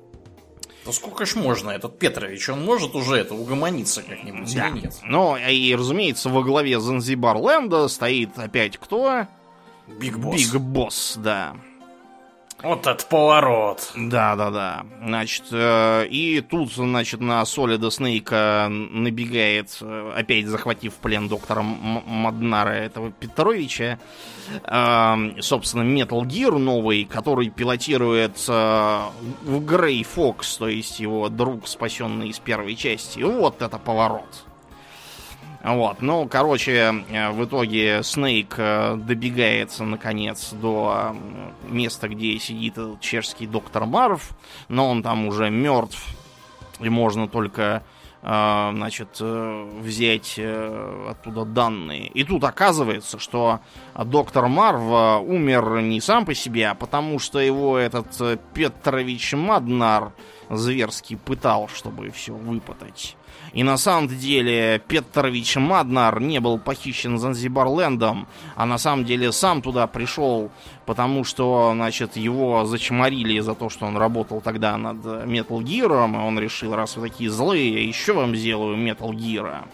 Да 0.84 0.92
сколько 0.92 1.26
ж 1.26 1.34
можно? 1.34 1.70
Этот 1.70 1.98
Петрович, 1.98 2.48
он 2.48 2.64
может 2.64 2.94
уже 2.94 3.16
это 3.16 3.34
угомониться 3.34 4.02
как-нибудь 4.02 4.54
да. 4.54 4.68
или 4.68 4.80
нет? 4.80 4.94
Ну, 5.02 5.36
и, 5.36 5.74
разумеется, 5.74 6.28
во 6.30 6.42
главе 6.42 6.80
Занзибар 6.80 7.36
Ленда 7.36 7.86
стоит 7.88 8.38
опять 8.38 8.78
кто? 8.78 9.26
Биг 9.86 10.18
Босс. 10.18 10.36
Биг 10.36 10.60
Босс, 10.60 11.14
да. 11.16 11.56
Вот 12.62 12.86
этот 12.86 13.08
поворот. 13.08 13.92
Да, 13.96 14.36
да, 14.36 14.50
да. 14.50 14.86
Значит, 15.02 15.44
э, 15.50 16.06
и 16.06 16.40
тут, 16.40 16.72
значит, 16.72 17.20
на 17.20 17.44
Солида 17.44 17.90
Снейка 17.90 18.68
набегает, 18.70 19.78
э, 19.80 20.12
опять 20.16 20.46
захватив 20.46 20.94
в 20.94 20.96
плен 20.96 21.28
доктора 21.28 21.62
Маднара 21.62 22.70
этого 22.70 23.10
Петровича, 23.10 23.98
э, 24.64 25.40
собственно, 25.40 25.82
Metal 25.82 26.22
Gear 26.22 26.58
новый, 26.58 27.04
который 27.04 27.48
пилотирует 27.48 28.44
э, 28.48 29.00
в 29.42 29.64
Грей 29.64 30.04
Фокс, 30.04 30.56
то 30.56 30.68
есть 30.68 31.00
его 31.00 31.28
друг, 31.28 31.66
спасенный 31.66 32.28
из 32.28 32.38
первой 32.38 32.76
части. 32.76 33.20
Вот 33.20 33.62
это 33.62 33.78
поворот. 33.78 34.49
Вот, 35.62 36.00
ну, 36.00 36.26
короче, 36.26 37.04
э, 37.10 37.30
в 37.32 37.44
итоге 37.44 38.02
Снейк 38.02 38.54
э, 38.56 38.96
добегается, 38.96 39.84
наконец, 39.84 40.52
до 40.52 41.14
места, 41.68 42.08
где 42.08 42.38
сидит 42.38 42.78
чешский 43.00 43.46
доктор 43.46 43.84
Марв, 43.84 44.30
но 44.68 44.88
он 44.88 45.02
там 45.02 45.26
уже 45.26 45.50
мертв, 45.50 46.02
и 46.80 46.88
можно 46.88 47.28
только, 47.28 47.82
э, 48.22 48.70
значит, 48.72 49.20
взять 49.20 50.40
оттуда 50.40 51.44
данные. 51.44 52.06
И 52.06 52.24
тут 52.24 52.42
оказывается, 52.44 53.18
что 53.18 53.60
доктор 53.94 54.48
Марв 54.48 54.80
умер 55.28 55.82
не 55.82 56.00
сам 56.00 56.24
по 56.24 56.32
себе, 56.32 56.68
а 56.68 56.74
потому 56.74 57.18
что 57.18 57.38
его 57.38 57.76
этот 57.76 58.40
Петрович 58.54 59.34
Маднар 59.34 60.12
зверски 60.48 61.16
пытал, 61.16 61.68
чтобы 61.68 62.08
все 62.10 62.32
выпытать. 62.32 63.18
И 63.52 63.62
на 63.62 63.76
самом 63.76 64.08
деле 64.08 64.80
Петрович 64.86 65.56
Маднар 65.56 66.20
не 66.20 66.40
был 66.40 66.58
похищен 66.58 67.18
Занзибарлендом, 67.18 68.28
а 68.54 68.66
на 68.66 68.78
самом 68.78 69.04
деле 69.04 69.32
сам 69.32 69.60
туда 69.60 69.86
пришел, 69.86 70.50
потому 70.86 71.24
что, 71.24 71.72
значит, 71.74 72.16
его 72.16 72.64
зачморили 72.64 73.40
за 73.40 73.54
то, 73.54 73.68
что 73.68 73.86
он 73.86 73.96
работал 73.96 74.40
тогда 74.40 74.76
над 74.76 74.98
Metal 75.04 75.58
Gear, 75.58 76.12
и 76.12 76.16
он 76.16 76.38
решил, 76.38 76.74
раз 76.74 76.96
вы 76.96 77.08
такие 77.08 77.30
злые, 77.30 77.86
еще 77.86 78.12
вам 78.12 78.36
сделаю 78.36 78.76
Metal 78.76 79.10
Gear. 79.10 79.64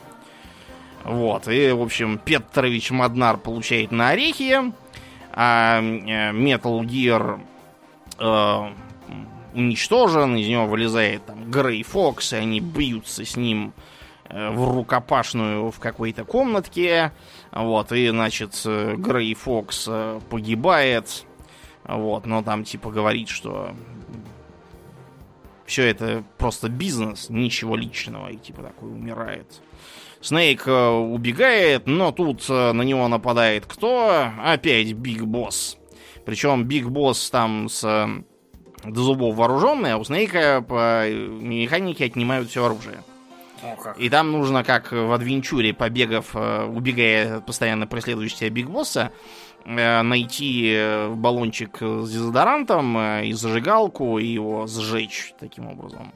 Вот, 1.04 1.47
и, 1.47 1.71
в 1.71 1.83
общем, 1.83 2.18
Петрович 2.18 2.90
Маднар 2.90 3.37
получает 3.37 3.92
на 3.92 4.09
орехи, 4.09 4.73
а 5.33 5.80
э, 5.80 6.33
Metal 6.33 6.80
Gear 6.80 7.40
э, 8.18 8.86
уничтожен, 9.57 10.37
из 10.37 10.47
него 10.47 10.67
вылезает 10.67 11.25
там 11.27 11.51
Грей 11.51 11.83
Фокс, 11.83 12.33
и 12.35 12.37
они 12.37 12.61
бьются 12.61 13.25
с 13.25 13.37
ним 13.37 13.73
э, 14.29 14.51
в 14.51 14.75
рукопашную 14.75 15.71
в 15.71 15.79
какой-то 15.81 16.25
комнатке. 16.25 17.13
Вот, 17.53 17.91
и, 17.93 18.09
значит, 18.09 18.61
э, 18.67 18.95
Грей 18.97 19.35
Фокс 19.35 19.87
э, 19.89 20.21
погибает. 20.29 21.25
Вот, 21.85 22.27
но 22.27 22.43
там 22.43 22.65
типа 22.65 22.91
говорит, 22.91 23.29
что 23.29 23.75
все 25.65 25.85
это 25.85 26.23
просто 26.37 26.69
бизнес, 26.69 27.31
ничего 27.31 27.77
личного, 27.77 28.29
и 28.29 28.37
типа 28.37 28.63
такой 28.63 28.91
умирает. 28.91 29.63
Снейк 30.21 30.67
убегает, 30.67 31.87
но 31.87 32.11
тут 32.11 32.49
на 32.49 32.83
него 32.83 33.07
нападает 33.07 33.67
кто? 33.67 34.31
Опять 34.43 34.93
Биг 34.95 35.23
Босс. 35.23 35.79
Причем 36.25 36.65
Биг 36.65 36.89
Босс 36.89 37.31
там 37.31 37.69
с 37.69 38.25
до 38.88 39.02
зубов 39.02 39.35
вооруженные, 39.37 39.95
а 39.95 39.99
у 39.99 40.05
Снейка 40.05 40.64
по 40.66 41.09
механике 41.11 42.05
отнимают 42.05 42.49
все 42.49 42.64
оружие. 42.64 43.02
И 43.97 44.11
там 44.11 44.33
нужно, 44.33 44.64
как 44.64 44.93
в 44.93 45.12
адвенчуре, 45.12 45.73
побегав, 45.73 46.35
э, 46.35 46.64
убегая 46.66 47.40
постоянно 47.40 47.87
преследующего 47.87 48.40
тебя 48.40 48.50
Биг 48.50 48.69
Босса, 48.69 49.12
э, 49.64 50.02
найти 50.02 50.73
э, 50.76 51.09
баллончик 51.14 51.78
с 51.81 52.11
дезодорантом 52.11 52.99
и 53.23 53.33
зажигалку, 53.33 54.19
и 54.19 54.26
его 54.26 54.66
сжечь 54.66 55.33
таким 55.40 55.69
образом. 55.69 56.12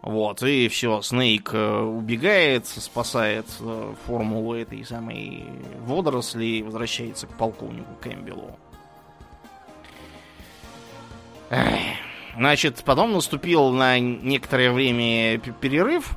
Вот, 0.00 0.42
и 0.42 0.68
все, 0.68 1.02
Снейк 1.02 1.52
убегает, 1.52 2.66
спасает 2.66 3.46
формулу 4.06 4.54
этой 4.54 4.84
самой 4.84 5.44
водоросли 5.80 6.44
и 6.44 6.62
возвращается 6.62 7.26
к 7.26 7.36
полковнику 7.36 7.94
Кэмпбеллу. 8.00 8.56
Значит, 12.36 12.82
потом 12.84 13.12
наступил 13.12 13.70
на 13.70 13.98
некоторое 13.98 14.70
время 14.70 15.38
перерыв. 15.38 16.16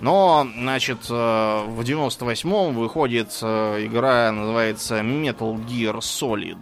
Но, 0.00 0.46
значит, 0.56 0.98
э, 1.10 1.12
в 1.12 1.80
98-м 1.80 2.74
выходит 2.74 3.38
э, 3.42 3.84
игра, 3.84 4.32
называется 4.32 5.00
Metal 5.00 5.56
Gear 5.66 5.98
Solid. 5.98 6.58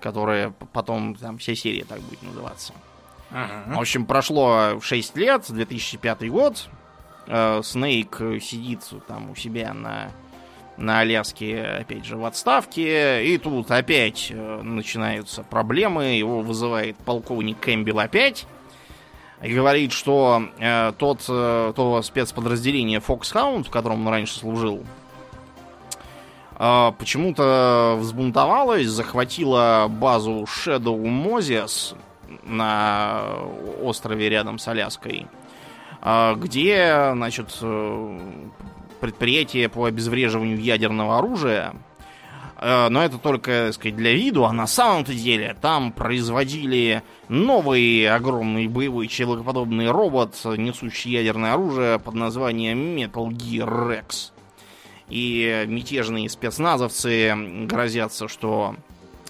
Которая 0.00 0.50
потом, 0.72 1.16
там, 1.16 1.38
вся 1.38 1.54
серия 1.54 1.84
так 1.84 2.00
будет 2.00 2.22
называться. 2.22 2.74
Uh-huh. 3.32 3.74
В 3.74 3.80
общем, 3.80 4.06
прошло 4.06 4.80
6 4.80 5.16
лет, 5.16 5.44
2005 5.48 6.30
год. 6.30 6.68
Снейк 7.62 8.16
сидит 8.40 8.80
там 9.06 9.30
у 9.30 9.36
себя 9.36 9.72
на 9.72 10.10
на 10.80 11.00
Аляске, 11.00 11.62
опять 11.62 12.04
же, 12.04 12.16
в 12.16 12.24
отставке. 12.24 13.24
И 13.26 13.38
тут 13.38 13.70
опять 13.70 14.28
э, 14.30 14.60
начинаются 14.62 15.42
проблемы. 15.42 16.04
Его 16.16 16.40
вызывает 16.40 16.96
полковник 16.98 17.60
Кэмпбелл 17.60 18.00
опять. 18.00 18.46
И 19.42 19.54
говорит, 19.54 19.92
что 19.92 20.42
э, 20.58 20.92
тот, 20.98 21.24
э, 21.28 21.72
то 21.74 22.02
спецподразделение 22.02 23.00
Foxhound, 23.00 23.64
в 23.64 23.70
котором 23.70 24.06
он 24.06 24.12
раньше 24.12 24.34
служил, 24.34 24.84
э, 26.58 26.92
почему-то 26.98 27.96
взбунтовалось, 27.98 28.86
захватила 28.86 29.86
базу 29.88 30.44
Shadow 30.44 31.00
Moses 31.02 31.96
на 32.44 33.22
острове 33.82 34.28
рядом 34.28 34.58
с 34.58 34.68
Аляской, 34.68 35.26
э, 36.02 36.34
где, 36.36 37.10
значит, 37.14 37.56
э, 37.62 38.18
предприятие 39.00 39.68
по 39.68 39.86
обезвреживанию 39.86 40.60
ядерного 40.60 41.18
оружия. 41.18 41.74
Э, 42.60 42.88
но 42.90 43.02
это 43.02 43.18
только, 43.18 43.66
так 43.66 43.74
сказать, 43.74 43.96
для 43.96 44.12
виду, 44.12 44.44
а 44.44 44.52
на 44.52 44.66
самом-то 44.66 45.14
деле 45.14 45.56
там 45.60 45.92
производили 45.92 47.02
новый 47.28 48.06
огромный 48.08 48.66
боевой 48.68 49.08
человекоподобный 49.08 49.90
робот, 49.90 50.34
несущий 50.44 51.12
ядерное 51.12 51.54
оружие 51.54 51.98
под 51.98 52.14
названием 52.14 52.96
Metal 52.96 53.28
Gear 53.28 53.68
Rex. 53.88 54.32
И 55.08 55.64
мятежные 55.66 56.28
спецназовцы 56.28 57.34
грозятся, 57.66 58.28
что 58.28 58.76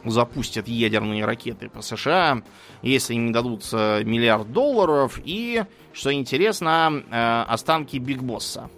запустят 0.04 0.66
ядерные 0.68 1.24
ракеты 1.24 1.68
по 1.68 1.82
США, 1.82 2.42
если 2.82 3.14
им 3.14 3.26
не 3.26 3.32
дадут 3.32 3.70
миллиард 3.72 4.52
долларов 4.52 5.20
и, 5.24 5.64
что 5.92 6.12
интересно, 6.12 7.02
э, 7.10 7.44
останки 7.48 7.96
Биг 7.98 8.22
Босса. 8.22 8.68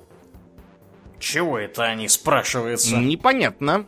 Чего 1.22 1.56
это 1.56 1.84
они, 1.84 2.08
спрашивается? 2.08 2.96
Непонятно. 2.96 3.86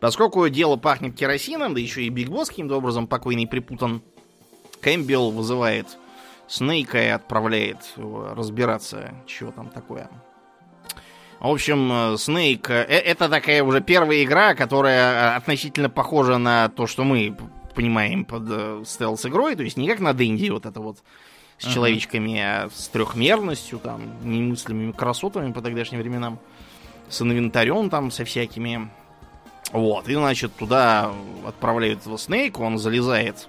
Поскольку 0.00 0.48
дело 0.48 0.76
пахнет 0.76 1.14
керосином, 1.14 1.74
да 1.74 1.80
еще 1.80 2.02
и 2.02 2.08
Биг 2.08 2.30
Босс 2.30 2.48
каким-то 2.48 2.76
образом 2.76 3.06
покойный 3.06 3.46
припутан, 3.46 4.02
Кэмпбелл 4.80 5.30
вызывает 5.30 5.86
Снейка 6.48 7.02
и 7.02 7.08
отправляет 7.08 7.78
разбираться, 7.96 9.14
чего 9.26 9.50
там 9.52 9.68
такое. 9.68 10.08
В 11.40 11.48
общем, 11.48 12.16
Снейк... 12.16 12.70
Э, 12.70 12.84
это 12.84 13.28
такая 13.28 13.62
уже 13.62 13.82
первая 13.82 14.24
игра, 14.24 14.54
которая 14.54 15.36
относительно 15.36 15.90
похожа 15.90 16.38
на 16.38 16.70
то, 16.70 16.86
что 16.86 17.04
мы 17.04 17.36
понимаем 17.74 18.24
под 18.24 18.44
э, 18.48 18.82
стелс-игрой. 18.86 19.56
То 19.56 19.62
есть 19.62 19.76
не 19.76 19.88
как 19.88 20.00
на 20.00 20.14
Дэнди 20.14 20.48
вот 20.48 20.64
это 20.64 20.80
вот 20.80 20.98
с 21.58 21.72
человечками, 21.72 22.38
а 22.38 22.68
с 22.72 22.88
трехмерностью, 22.88 23.78
там, 23.78 24.02
немыслимыми 24.22 24.92
красотами 24.92 25.52
по 25.52 25.62
тогдашним 25.62 26.00
временам, 26.00 26.38
с 27.08 27.22
инвентарем 27.22 27.90
там, 27.90 28.10
со 28.10 28.24
всякими. 28.24 28.90
Вот, 29.72 30.08
и, 30.08 30.14
значит, 30.14 30.54
туда 30.54 31.12
отправляют 31.46 32.00
этого 32.00 32.18
Снейка, 32.18 32.60
он 32.60 32.78
залезает 32.78 33.48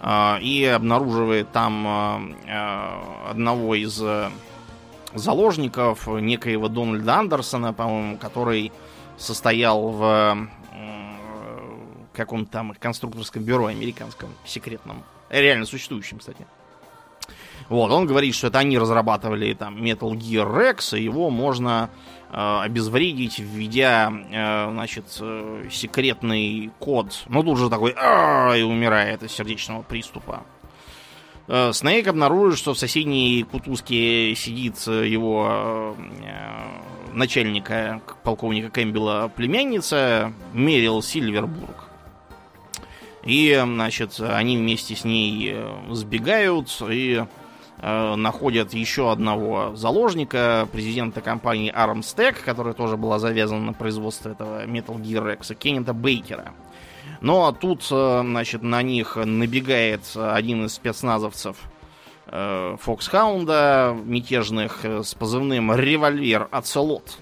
э, 0.00 0.40
и 0.40 0.64
обнаруживает 0.64 1.50
там 1.52 2.34
э, 2.46 3.30
одного 3.30 3.74
из 3.74 4.00
э, 4.00 4.30
заложников, 5.14 6.06
некоего 6.06 6.68
Дональда 6.68 7.16
Андерсона, 7.16 7.72
по-моему, 7.72 8.18
который 8.18 8.72
состоял 9.18 9.88
в 9.88 10.48
э, 10.72 11.08
каком-то 12.14 12.50
там 12.50 12.74
конструкторском 12.78 13.42
бюро 13.42 13.66
американском, 13.66 14.30
секретном. 14.44 15.02
Реально 15.28 15.66
существующем, 15.66 16.18
кстати. 16.18 16.46
Вот, 17.68 17.90
он 17.90 18.06
говорит, 18.06 18.34
что 18.34 18.46
это 18.46 18.60
они 18.60 18.78
разрабатывали 18.78 19.52
там 19.54 19.76
Metal 19.76 20.12
Gear 20.12 20.50
Rex, 20.50 20.98
и 20.98 21.02
его 21.02 21.28
можно 21.28 21.90
э, 22.32 22.60
обезвредить, 22.62 23.38
введя, 23.38 24.10
э, 24.10 24.70
значит, 24.70 25.04
э, 25.20 25.68
секретный 25.70 26.70
код. 26.78 27.24
Ну, 27.28 27.42
тут 27.42 27.58
же 27.58 27.68
такой 27.68 27.90
и 27.90 28.62
умирает 28.62 29.22
от 29.22 29.30
сердечного 29.30 29.82
приступа. 29.82 30.44
Э, 31.46 31.72
Снейк 31.74 32.06
обнаружит, 32.06 32.58
что 32.58 32.72
в 32.72 32.78
соседней 32.78 33.42
кутузке 33.42 34.34
сидит 34.34 34.78
его 34.86 35.94
э, 35.98 37.14
начальника, 37.14 38.00
полковника 38.22 38.70
Кэмпбелла, 38.70 39.30
племянница 39.34 40.32
Мерил 40.54 41.02
Сильвербург. 41.02 41.84
И, 43.24 43.60
значит, 43.62 44.20
они 44.20 44.56
вместе 44.56 44.96
с 44.96 45.04
ней 45.04 45.52
э, 45.52 45.70
сбегают 45.90 46.70
и 46.88 47.24
Э, 47.24 47.47
находят 47.80 48.74
еще 48.74 49.12
одного 49.12 49.76
заложника, 49.76 50.68
президента 50.72 51.20
компании 51.20 51.72
Armstech, 51.72 52.36
которая 52.44 52.74
тоже 52.74 52.96
была 52.96 53.18
завязана 53.18 53.66
на 53.66 53.72
производство 53.72 54.30
этого 54.30 54.66
Metal 54.66 54.96
Gear 55.00 55.38
Rex, 55.38 55.54
Кеннета 55.54 55.92
Бейкера. 55.92 56.54
Но 57.20 57.52
тут, 57.52 57.86
э, 57.90 58.20
значит, 58.22 58.62
на 58.62 58.82
них 58.82 59.16
набегает 59.16 60.02
один 60.14 60.66
из 60.66 60.74
спецназовцев 60.74 61.56
э, 62.26 62.76
Фоксхаунда, 62.80 63.96
мятежных, 64.04 64.84
с 64.84 65.14
позывным 65.14 65.74
«Револьвер 65.74 66.48
Оцелот». 66.50 67.18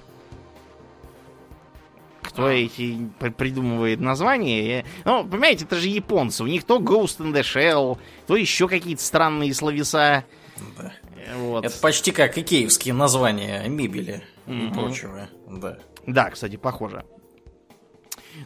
Кто 2.20 2.50
эти 2.50 3.08
придумывает 3.18 4.00
названия? 4.00 4.84
Ну, 5.04 5.24
понимаете, 5.24 5.64
это 5.64 5.76
же 5.76 5.88
японцы. 5.88 6.42
У 6.42 6.46
них 6.46 6.64
то 6.64 6.78
Ghost 6.78 7.20
in 7.20 7.32
the 7.32 7.40
Shell, 7.40 7.98
то 8.26 8.36
еще 8.36 8.68
какие-то 8.68 9.02
странные 9.02 9.54
словеса. 9.54 10.24
Да. 10.76 10.92
Вот. 11.36 11.64
Это 11.64 11.78
почти 11.80 12.12
как 12.12 12.38
икеевские 12.38 12.94
названия 12.94 13.66
мебели 13.68 14.22
mm-hmm. 14.46 14.70
и 14.70 14.72
прочего. 14.72 15.28
Да. 15.48 15.78
да, 16.06 16.30
кстати, 16.30 16.56
похоже. 16.56 17.04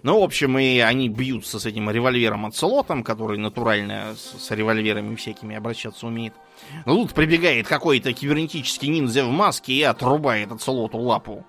Ну, 0.02 0.20
в 0.20 0.22
общем, 0.22 0.58
и 0.58 0.78
они 0.78 1.08
бьются 1.08 1.58
с 1.58 1.66
этим 1.66 1.90
револьвером 1.90 2.46
от 2.46 2.54
Солотом, 2.54 3.02
который 3.02 3.38
натурально 3.38 4.14
с, 4.16 4.46
с 4.46 4.50
револьверами 4.52 5.14
всякими 5.16 5.56
обращаться 5.56 6.06
умеет. 6.06 6.34
Но 6.86 6.94
тут 6.94 7.12
прибегает 7.12 7.66
какой-то 7.66 8.12
кибернетический 8.12 8.88
ниндзя 8.88 9.24
в 9.24 9.30
маске 9.30 9.72
и 9.72 9.82
отрубает 9.82 10.52
от 10.52 10.62
Солоту 10.62 10.98
лапу. 10.98 11.44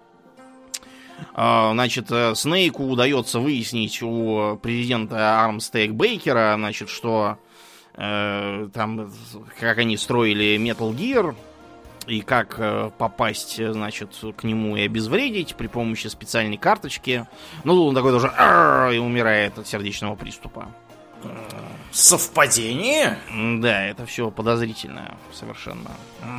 А, 1.33 1.71
значит, 1.73 2.11
э, 2.11 2.33
Снейку 2.35 2.83
удается 2.85 3.39
выяснить 3.39 4.01
у 4.01 4.57
президента 4.61 5.43
Армстейк 5.43 5.91
Бейкера, 5.91 6.55
значит, 6.57 6.89
что 6.89 7.37
Э, 7.95 8.69
там, 8.73 9.11
как 9.59 9.77
они 9.79 9.97
строили 9.97 10.57
Metal 10.57 10.95
Gear, 10.95 11.35
и 12.07 12.21
как 12.21 12.55
э, 12.57 12.89
попасть, 12.97 13.59
э, 13.59 13.73
значит, 13.73 14.15
к 14.35 14.43
нему 14.43 14.77
и 14.77 14.81
обезвредить 14.81 15.55
при 15.55 15.67
помощи 15.67 16.07
специальной 16.07 16.57
карточки. 16.57 17.27
Ну, 17.63 17.85
он 17.85 17.95
такой 17.95 18.11
тоже 18.11 18.27
и 18.95 18.97
умирает 18.97 19.57
от 19.59 19.67
сердечного 19.67 20.15
приступа. 20.15 20.69
Совпадение? 21.91 23.19
Да, 23.59 23.85
это 23.85 24.05
все 24.07 24.31
подозрительно 24.31 25.15
совершенно. 25.31 25.91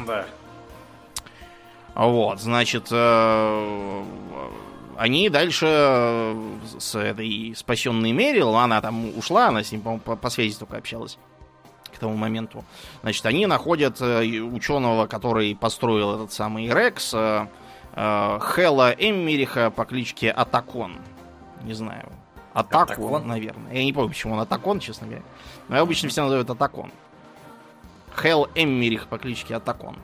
Да. 0.06 0.26
Вот, 1.94 2.40
значит, 2.40 2.90
они 4.96 5.28
дальше 5.28 6.34
с 6.78 6.98
этой 6.98 7.54
спасенной 7.54 8.10
Мерил, 8.12 8.56
она 8.56 8.80
там 8.80 9.16
ушла, 9.16 9.48
она 9.48 9.62
с 9.62 9.70
ним, 9.70 9.82
по, 9.82 10.16
по 10.16 10.30
связи 10.30 10.58
только 10.58 10.78
общалась 10.78 11.18
тому 12.02 12.16
моменту. 12.16 12.64
Значит, 13.02 13.24
они 13.26 13.46
находят 13.46 14.00
э, 14.00 14.40
ученого, 14.40 15.06
который 15.06 15.54
построил 15.56 16.14
этот 16.14 16.32
самый 16.32 16.68
Рекс, 16.68 17.12
э, 17.14 17.46
Хела 17.94 18.94
Эммериха 18.96 19.70
по 19.70 19.84
кличке 19.84 20.30
Атакон. 20.30 20.96
Не 21.62 21.74
знаю. 21.74 22.08
Атаку, 22.54 22.92
Атакон? 22.92 23.26
наверное. 23.26 23.72
Я 23.72 23.84
не 23.84 23.92
помню, 23.92 24.10
почему 24.10 24.34
он 24.34 24.40
Атакон, 24.40 24.80
честно 24.80 25.06
говоря. 25.06 25.22
Но 25.68 25.76
я 25.76 25.82
обычно 25.82 26.08
все 26.08 26.22
называют 26.22 26.48
Атакон. 26.50 26.90
Хел 28.20 28.48
Эммерих 28.54 29.08
по 29.08 29.18
кличке 29.18 29.56
Атакон. 29.56 29.96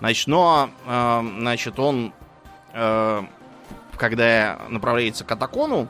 Значит, 0.00 0.28
но, 0.28 0.70
э, 0.86 1.22
значит, 1.38 1.78
он, 1.78 2.12
э, 2.72 3.22
когда 3.96 4.58
направляется 4.68 5.24
к 5.24 5.32
Атакону, 5.32 5.88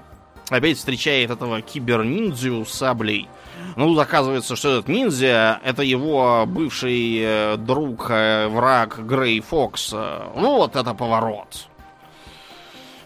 опять 0.51 0.79
встречает 0.79 1.31
этого 1.31 1.61
киберниндзю 1.61 2.65
с 2.65 2.73
саблей. 2.73 3.29
Ну, 3.77 3.89
тут 3.89 3.99
оказывается, 3.99 4.57
что 4.57 4.71
этот 4.71 4.89
ниндзя 4.89 5.61
это 5.65 5.83
его 5.83 6.45
бывший 6.47 7.19
э, 7.21 7.57
друг, 7.57 8.11
э, 8.11 8.49
враг 8.49 8.99
Грей 8.99 9.41
Фокс. 9.41 9.93
Вот 10.35 10.75
это 10.77 10.95
поворот. 10.95 11.69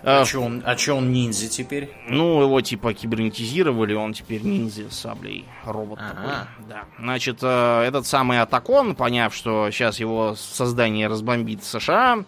А, 0.05 0.23
а 0.23 0.25
что 0.25 0.41
он, 0.41 0.63
а 0.65 0.75
чё 0.75 0.97
он 0.97 1.13
ниндзя 1.13 1.49
теперь? 1.49 1.93
Ну, 2.09 2.43
его 2.43 2.61
типа 2.61 2.93
кибернетизировали, 2.93 3.95
он 3.95 4.15
теперь 4.15 4.43
ниндзя 4.43 4.91
с 4.91 4.99
саблей. 4.99 5.45
Робот 5.65 6.01
ага. 6.01 6.15
такой. 6.15 6.67
Да. 6.69 6.85
Значит, 6.99 7.39
э, 7.43 7.83
этот 7.87 8.07
самый 8.07 8.41
Атакон, 8.41 8.97
поняв, 8.97 9.35
что 9.35 9.71
сейчас 9.71 10.01
его 10.01 10.35
создание 10.35 11.07
разбомбит 11.07 11.63
США, 11.63 12.25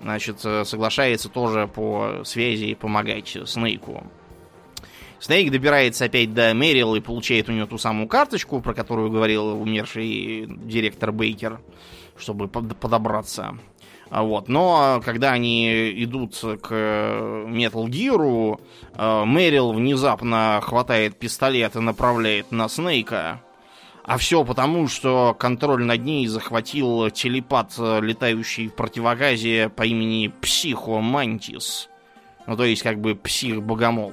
значит, 0.00 0.40
э, 0.44 0.64
соглашается 0.64 1.28
тоже 1.28 1.66
по 1.66 2.22
связи 2.24 2.74
помогать 2.74 3.36
Снейку. 3.46 4.04
Снейк 5.26 5.50
добирается 5.50 6.04
опять 6.04 6.32
до 6.32 6.54
Мэрил 6.54 6.94
и 6.94 7.00
получает 7.00 7.48
у 7.48 7.52
нее 7.52 7.66
ту 7.66 7.78
самую 7.78 8.06
карточку, 8.06 8.60
про 8.60 8.74
которую 8.74 9.10
говорил 9.10 9.60
умерший 9.60 10.46
директор 10.46 11.10
Бейкер, 11.10 11.58
чтобы 12.16 12.46
подобраться. 12.46 13.58
А 14.08 14.22
вот. 14.22 14.48
Но 14.48 15.02
когда 15.04 15.32
они 15.32 15.90
идут 16.04 16.36
к 16.36 16.70
Metal 16.70 17.86
Gear, 17.86 18.60
э, 18.94 19.24
Мэрил 19.24 19.72
внезапно 19.72 20.60
хватает 20.62 21.18
пистолет 21.18 21.74
и 21.74 21.80
направляет 21.80 22.52
на 22.52 22.68
Снейка. 22.68 23.42
А 24.04 24.18
все 24.18 24.44
потому, 24.44 24.86
что 24.86 25.34
контроль 25.36 25.82
над 25.82 26.04
ней 26.04 26.28
захватил 26.28 27.10
телепат, 27.10 27.76
летающий 27.76 28.68
в 28.68 28.76
противогазе 28.76 29.70
по 29.70 29.82
имени 29.82 30.32
Психо 30.40 31.00
Мантис. 31.00 31.88
Ну, 32.46 32.56
то 32.56 32.62
есть, 32.62 32.82
как 32.84 33.00
бы 33.00 33.16
псих-богомол. 33.16 34.12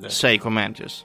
Да. 0.00 0.08
Psycho 0.08 0.48
Mantis. 0.48 1.04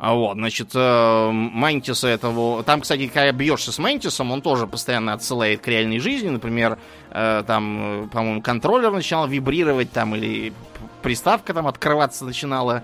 А 0.00 0.14
вот, 0.14 0.34
значит, 0.38 0.70
э, 0.74 1.30
Мантиса 1.30 2.08
этого... 2.08 2.62
Там, 2.62 2.80
кстати, 2.80 3.06
когда 3.08 3.32
бьешься 3.32 3.70
с 3.70 3.78
Мантисом, 3.78 4.32
он 4.32 4.40
тоже 4.40 4.66
постоянно 4.66 5.12
отсылает 5.12 5.60
к 5.60 5.68
реальной 5.68 5.98
жизни. 5.98 6.30
Например, 6.30 6.78
э, 7.10 7.44
там, 7.46 8.08
по-моему, 8.10 8.40
контроллер 8.40 8.92
начинал 8.92 9.28
вибрировать 9.28 9.92
там, 9.92 10.16
или 10.16 10.54
приставка 11.02 11.52
там 11.52 11.66
открываться 11.66 12.24
начинала. 12.24 12.82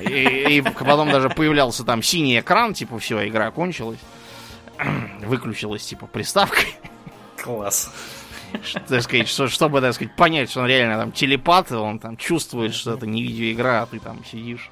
И, 0.00 0.56
и 0.56 0.62
потом 0.62 1.10
даже 1.10 1.28
появлялся 1.28 1.84
там 1.84 2.02
синий 2.02 2.40
экран, 2.40 2.72
типа, 2.72 2.98
все, 2.98 3.28
игра 3.28 3.50
кончилась. 3.50 4.00
Выключилась, 5.20 5.84
типа, 5.84 6.06
приставка. 6.06 6.62
Класс. 7.36 7.92
Так 8.88 9.02
сказать, 9.02 9.28
что, 9.28 9.48
чтобы, 9.48 9.80
так 9.80 9.94
сказать, 9.94 10.14
понять, 10.16 10.50
что 10.50 10.60
он 10.60 10.66
реально 10.66 10.98
там 10.98 11.12
телепат, 11.12 11.70
он 11.72 11.98
там 11.98 12.16
чувствует, 12.16 12.74
что 12.74 12.94
это 12.94 13.06
не 13.06 13.22
видеоигра, 13.22 13.82
а 13.82 13.86
ты 13.86 13.98
там 13.98 14.24
сидишь. 14.24 14.70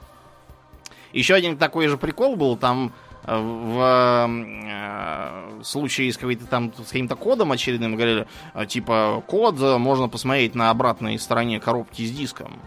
Еще 1.12 1.34
один 1.34 1.56
такой 1.56 1.88
же 1.88 1.96
прикол 1.96 2.36
был, 2.36 2.56
там 2.56 2.92
э, 3.24 3.36
в 3.38 4.28
э, 4.28 5.62
случае 5.62 6.12
с, 6.12 6.18
там, 6.50 6.72
с 6.74 6.88
каким-то 6.88 7.16
кодом 7.16 7.52
очередным 7.52 7.96
говорили, 7.96 8.26
э, 8.54 8.66
типа, 8.66 9.22
код 9.26 9.58
можно 9.58 10.08
посмотреть 10.08 10.54
на 10.54 10.70
обратной 10.70 11.18
стороне 11.18 11.60
коробки 11.60 12.02
с 12.02 12.10
диском. 12.10 12.58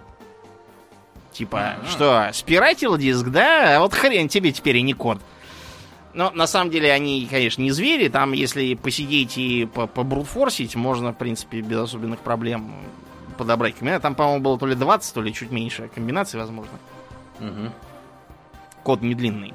Типа, 1.32 1.58
mm-hmm. 1.58 1.90
что, 1.90 2.30
спиратил 2.34 2.98
диск, 2.98 3.28
да? 3.28 3.78
А 3.78 3.80
вот 3.80 3.94
хрен 3.94 4.28
тебе 4.28 4.52
теперь 4.52 4.78
и 4.78 4.82
не 4.82 4.94
код. 4.94 5.20
Но 6.14 6.32
на 6.32 6.48
самом 6.48 6.72
деле 6.72 6.92
они, 6.92 7.28
конечно, 7.30 7.62
не 7.62 7.72
звери. 7.72 8.08
Там, 8.08 8.34
если 8.34 8.74
посидеть 8.74 9.38
и 9.38 9.66
побрутфорсить, 9.66 10.76
можно, 10.76 11.14
в 11.14 11.18
принципе, 11.18 11.62
без 11.62 11.78
особенных 11.78 12.20
проблем 12.20 12.74
подобрать 13.38 13.76
комбинации. 13.76 14.02
Там, 14.02 14.16
по-моему, 14.16 14.44
было 14.44 14.58
то 14.58 14.66
ли 14.66 14.76
20, 14.76 15.14
то 15.14 15.22
ли 15.22 15.34
чуть 15.34 15.52
меньше 15.52 15.90
комбинаций, 15.94 16.40
возможно. 16.40 16.74
Угу 17.40 17.72
код 18.90 19.02
не 19.02 19.14
длинный. 19.14 19.54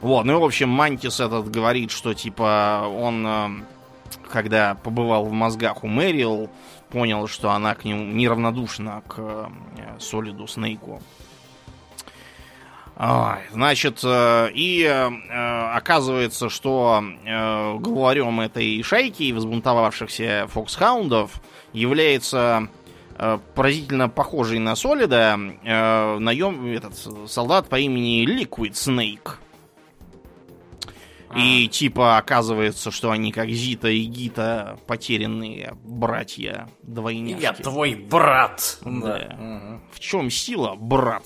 Вот, 0.00 0.24
ну 0.24 0.36
и, 0.36 0.40
в 0.40 0.44
общем, 0.44 0.68
Мантис 0.68 1.18
этот 1.18 1.50
говорит, 1.50 1.90
что, 1.90 2.14
типа, 2.14 2.88
он, 2.88 3.26
э, 3.26 3.48
когда 4.30 4.76
побывал 4.76 5.24
в 5.24 5.32
мозгах 5.32 5.82
у 5.82 5.88
Мэрил, 5.88 6.48
понял, 6.90 7.26
что 7.26 7.50
она 7.50 7.74
к 7.74 7.84
нему 7.84 8.04
неравнодушна 8.12 9.02
к 9.08 9.18
э, 9.18 9.46
Солиду 9.98 10.46
Снейку. 10.46 11.02
Значит, 13.52 14.00
э, 14.04 14.50
и 14.54 14.84
оказывается, 14.84 16.48
что 16.48 17.02
главарем 17.80 18.40
этой 18.40 18.82
шайки 18.82 19.32
взбунтовавшихся 19.32 20.46
фоксхаундов 20.48 21.40
является 21.72 22.68
Э, 23.18 23.38
поразительно 23.54 24.08
похожий 24.08 24.58
на 24.58 24.74
Солида 24.74 25.38
э, 25.62 26.18
наем, 26.18 26.66
этот 26.66 26.94
солдат 27.30 27.68
по 27.68 27.78
имени 27.78 28.24
Liquid 28.24 28.72
Snake. 28.72 29.36
И 31.36 31.68
типа 31.68 32.18
оказывается, 32.18 32.90
что 32.90 33.10
они 33.10 33.30
как 33.32 33.48
Зита 33.48 33.88
и 33.88 34.02
Гита 34.02 34.76
потерянные 34.86 35.76
братья 35.82 36.68
двойняшки. 36.82 37.42
Я 37.42 37.52
твой 37.54 37.94
брат. 37.94 38.78
Да. 38.84 39.36
Угу. 39.38 39.80
В 39.92 40.00
чем 40.00 40.28
сила, 40.28 40.74
брат? 40.74 41.24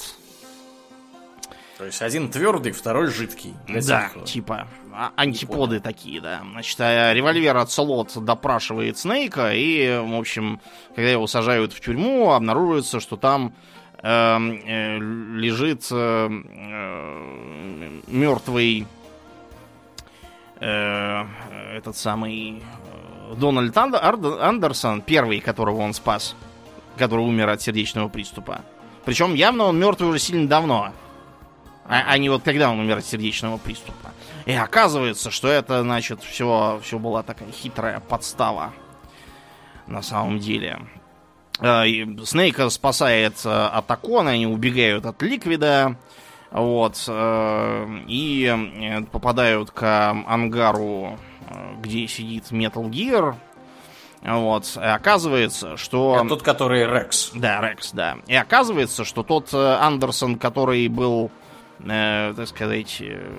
То 1.78 1.84
есть 1.84 2.00
один 2.00 2.30
твердый, 2.30 2.72
второй 2.72 3.08
жидкий. 3.08 3.54
Да, 3.68 4.10
тех, 4.14 4.24
типа 4.24 4.66
а, 4.94 5.12
антиподы 5.16 5.78
такие, 5.80 6.22
да. 6.22 6.40
Значит, 6.52 6.80
а 6.80 7.12
револьвер 7.12 7.56
от 7.58 7.70
Солот 7.70 8.12
допрашивает 8.16 8.96
Снейка, 8.96 9.52
и, 9.52 9.98
в 9.98 10.14
общем, 10.14 10.60
когда 10.94 11.10
его 11.10 11.26
сажают 11.26 11.74
в 11.74 11.80
тюрьму, 11.80 12.32
обнаруживается, 12.32 12.98
что 12.98 13.18
там 13.18 13.54
эм, 14.02 14.52
э, 14.64 14.98
лежит 15.36 15.86
э, 15.90 16.28
э, 16.30 18.00
мертвый 18.06 18.86
э, 20.60 21.24
этот 21.74 21.96
самый 21.96 22.62
э, 22.62 23.34
Дональд 23.36 23.76
Андерсон, 23.76 25.02
первый, 25.02 25.40
которого 25.40 25.82
он 25.82 25.92
спас, 25.92 26.34
который 26.96 27.26
умер 27.26 27.50
от 27.50 27.60
сердечного 27.60 28.08
приступа. 28.08 28.62
Причем 29.04 29.34
явно 29.34 29.64
он 29.64 29.78
мертвый 29.78 30.08
уже 30.08 30.18
сильно 30.20 30.48
давно 30.48 30.94
а, 31.88 32.04
а 32.08 32.18
не 32.18 32.28
вот 32.28 32.42
когда 32.42 32.70
он 32.70 32.80
умер 32.80 32.98
от 32.98 33.06
сердечного 33.06 33.58
приступа. 33.58 34.10
И 34.44 34.52
оказывается, 34.52 35.30
что 35.30 35.48
это, 35.48 35.82
значит, 35.82 36.22
все, 36.22 36.80
все 36.82 36.98
была 36.98 37.22
такая 37.22 37.50
хитрая 37.50 38.00
подстава 38.00 38.72
на 39.86 40.02
самом 40.02 40.38
деле. 40.38 40.80
А, 41.58 41.84
Снейка 42.24 42.68
спасает 42.68 43.34
э, 43.44 43.48
от 43.48 43.90
Акона, 43.90 44.32
они 44.32 44.46
убегают 44.46 45.06
от 45.06 45.22
Ликвида, 45.22 45.96
вот, 46.50 47.02
э, 47.08 47.86
и 48.08 48.44
э, 48.46 49.02
попадают 49.10 49.70
к 49.70 50.10
ангару, 50.26 51.18
где 51.80 52.06
сидит 52.08 52.50
Metal 52.50 52.90
Gear, 52.90 53.36
вот. 54.22 54.76
И 54.76 54.80
оказывается, 54.80 55.76
что... 55.76 56.16
Это 56.18 56.28
тот, 56.30 56.42
который 56.42 56.84
Рекс. 56.84 57.30
Да, 57.32 57.60
Рекс, 57.60 57.92
да. 57.92 58.18
И 58.26 58.34
оказывается, 58.34 59.04
что 59.04 59.22
тот 59.22 59.54
Андерсон, 59.54 60.36
который 60.36 60.88
был 60.88 61.30
э, 61.80 62.34
так 62.36 62.48
сказать, 62.48 62.98
э, 63.00 63.32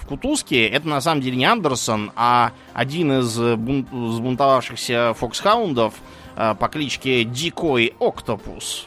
в 0.00 0.06
Кутузке, 0.06 0.66
это 0.68 0.88
на 0.88 1.00
самом 1.00 1.20
деле 1.20 1.36
не 1.36 1.44
Андерсон, 1.44 2.12
а 2.16 2.52
один 2.74 3.20
из 3.20 3.38
бунт, 3.56 3.88
сбунтовавшихся 3.90 5.14
фоксхаундов 5.14 5.94
э, 6.36 6.54
по 6.58 6.68
кличке 6.68 7.24
Дикой 7.24 7.94
Октопус. 8.00 8.86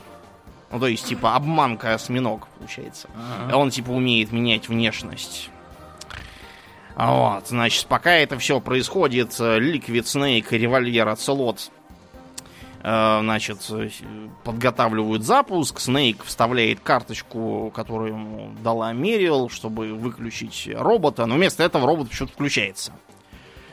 Ну, 0.71 0.79
то 0.79 0.87
есть, 0.87 1.05
типа, 1.05 1.35
обманка 1.35 1.93
осьминог, 1.93 2.47
получается. 2.57 3.09
Ага. 3.15 3.57
Он, 3.57 3.69
типа, 3.69 3.91
умеет 3.91 4.31
менять 4.31 4.69
внешность. 4.69 5.49
Вот, 6.95 7.47
значит, 7.47 7.87
пока 7.87 8.11
это 8.11 8.37
все 8.37 8.59
происходит, 8.59 9.31
Liquid 9.31 10.03
Snake 10.03 10.47
и 10.51 10.57
револьвер 10.57 11.07
Оцелот 11.07 11.71
значит, 12.81 13.59
подготавливают 14.43 15.23
запуск, 15.23 15.79
Снейк 15.79 16.23
вставляет 16.23 16.79
карточку, 16.79 17.71
которую 17.75 18.13
ему 18.13 18.51
дала 18.63 18.91
Мерил, 18.93 19.49
чтобы 19.49 19.93
выключить 19.93 20.69
робота, 20.73 21.25
но 21.25 21.35
вместо 21.35 21.63
этого 21.63 21.85
робот 21.85 22.09
почему-то 22.09 22.33
включается. 22.33 22.93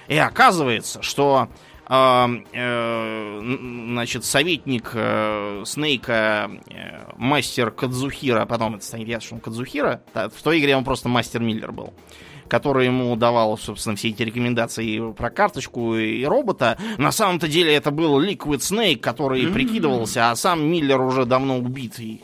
И 0.09 0.17
оказывается, 0.17 1.03
что 1.03 1.49
э, 1.89 2.27
э, 2.53 3.41
значит, 3.43 4.25
советник 4.25 4.91
э, 4.95 5.63
Снейка, 5.67 6.51
э, 6.67 7.13
мастер 7.17 7.71
Кадзухира, 7.71 8.47
потом 8.47 8.77
это 8.77 8.85
станет 8.85 9.09
ясно, 9.09 9.27
что 9.27 9.35
он 9.37 9.41
Кадзухира, 9.41 10.03
в 10.15 10.43
той 10.43 10.61
игре 10.61 10.77
он 10.77 10.85
просто 10.85 11.09
мастер 11.09 11.41
Миллер 11.43 11.73
был. 11.73 11.93
Э, 11.93 12.28
который 12.49 12.87
ему 12.87 13.15
давал, 13.17 13.57
собственно, 13.59 13.97
все 13.97 14.09
эти 14.09 14.23
рекомендации 14.23 15.13
про 15.13 15.31
карточку 15.31 15.97
и 15.97 16.25
робота, 16.25 16.79
на 16.97 17.13
самом-то 17.13 17.49
деле 17.49 17.75
это 17.75 17.91
был 17.91 18.21
Liquid 18.21 18.59
Snake, 18.59 18.99
который 18.99 19.45
mm-hmm. 19.45 19.53
прикидывался, 19.53 20.31
а 20.31 20.37
сам 20.37 20.67
Миллер 20.67 21.01
уже 21.01 21.25
давно 21.25 21.59
убитый. 21.59 22.23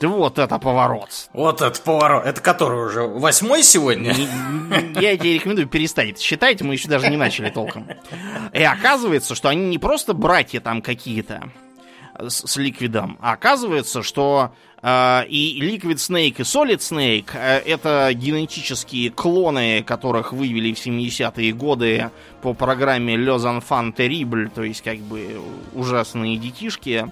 Вот 0.00 0.38
это 0.38 0.58
поворот. 0.58 1.28
Вот 1.32 1.62
это 1.62 1.80
поворот. 1.80 2.26
Это 2.26 2.40
который 2.40 2.86
уже 2.86 3.02
восьмой 3.02 3.62
сегодня? 3.62 4.12
Я 5.00 5.16
тебе 5.16 5.34
рекомендую 5.34 5.68
перестать 5.68 6.10
это 6.10 6.20
считать, 6.20 6.60
мы 6.62 6.74
еще 6.74 6.88
даже 6.88 7.08
не 7.08 7.16
начали 7.16 7.50
толком. 7.50 7.86
И 8.52 8.62
оказывается, 8.62 9.34
что 9.34 9.48
они 9.48 9.66
не 9.68 9.78
просто 9.78 10.12
братья 10.12 10.60
там 10.60 10.82
какие-то 10.82 11.50
с, 12.18 12.46
с 12.46 12.56
Ликвидом, 12.56 13.18
а 13.20 13.32
оказывается, 13.32 14.02
что 14.02 14.52
и 14.82 15.60
Liquid 15.60 15.94
Snake 15.94 16.36
и 16.38 16.42
Solid 16.42 16.78
Snake 16.78 17.30
э, 17.34 17.58
это 17.58 18.10
генетические 18.12 19.10
клоны, 19.10 19.84
которых 19.84 20.32
вывели 20.32 20.74
в 20.74 20.84
70-е 20.84 21.52
годы 21.52 22.10
по 22.40 22.52
программе 22.52 23.14
Les 23.14 23.38
Enfants 23.38 23.94
Terribles, 23.94 24.50
то 24.52 24.64
есть 24.64 24.82
как 24.82 24.98
бы 24.98 25.40
ужасные 25.72 26.36
детишки. 26.36 27.06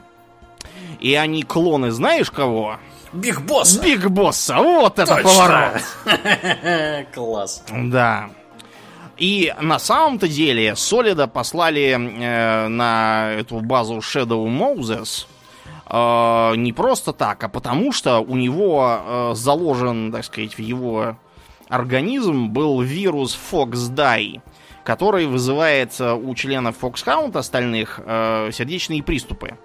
И 0.98 1.14
они 1.14 1.44
клоны, 1.44 1.92
знаешь 1.92 2.30
кого? 2.30 2.78
Биг 3.12 3.40
Босса! 3.42 3.80
Биг 3.80 4.08
Босса! 4.10 4.56
Вот 4.56 4.98
это 4.98 5.16
поворот! 5.16 5.82
Класс. 7.14 7.64
Да. 7.72 8.30
И 9.16 9.54
на 9.60 9.78
самом-то 9.78 10.26
деле 10.26 10.74
Солида 10.74 11.28
послали 11.28 11.90
э, 11.90 12.68
на 12.68 13.32
эту 13.32 13.60
базу 13.60 13.98
Shadow 13.98 14.46
Moses, 14.46 15.26
э, 15.90 16.56
не 16.56 16.72
просто 16.72 17.12
так, 17.12 17.42
а 17.44 17.48
потому 17.48 17.92
что 17.92 18.20
у 18.20 18.36
него 18.36 19.00
э, 19.00 19.32
заложен, 19.34 20.12
так 20.12 20.24
сказать, 20.24 20.54
в 20.54 20.60
его 20.60 21.16
организм 21.68 22.48
был 22.48 22.80
вирус 22.80 23.38
FoxDie, 23.50 24.40
который 24.84 25.26
вызывает 25.26 25.98
э, 26.00 26.12
у 26.12 26.34
членов 26.34 26.76
Foxhound 26.82 27.36
остальных 27.36 28.00
э, 28.04 28.50
сердечные 28.52 29.02
приступы. 29.02 29.56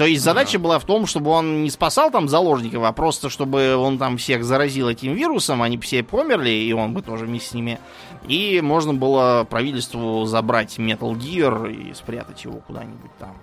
То 0.00 0.06
есть 0.06 0.22
задача 0.22 0.58
была 0.58 0.78
в 0.78 0.86
том, 0.86 1.04
чтобы 1.04 1.30
он 1.30 1.62
не 1.62 1.68
спасал 1.68 2.10
там 2.10 2.26
заложников, 2.26 2.84
а 2.84 2.92
просто 2.92 3.28
чтобы 3.28 3.76
он 3.76 3.98
там 3.98 4.16
всех 4.16 4.44
заразил 4.44 4.88
этим 4.88 5.12
вирусом, 5.12 5.60
они 5.60 5.76
все 5.76 6.02
померли, 6.02 6.48
и 6.48 6.72
он 6.72 6.94
бы 6.94 7.02
тоже 7.02 7.26
вместе 7.26 7.50
с 7.50 7.52
ними. 7.52 7.78
И 8.26 8.62
можно 8.62 8.94
было 8.94 9.44
правительству 9.44 10.24
забрать 10.24 10.78
Metal 10.78 11.12
Gear 11.12 11.70
и 11.70 11.92
спрятать 11.92 12.44
его 12.44 12.60
куда-нибудь 12.66 13.10
там. 13.18 13.36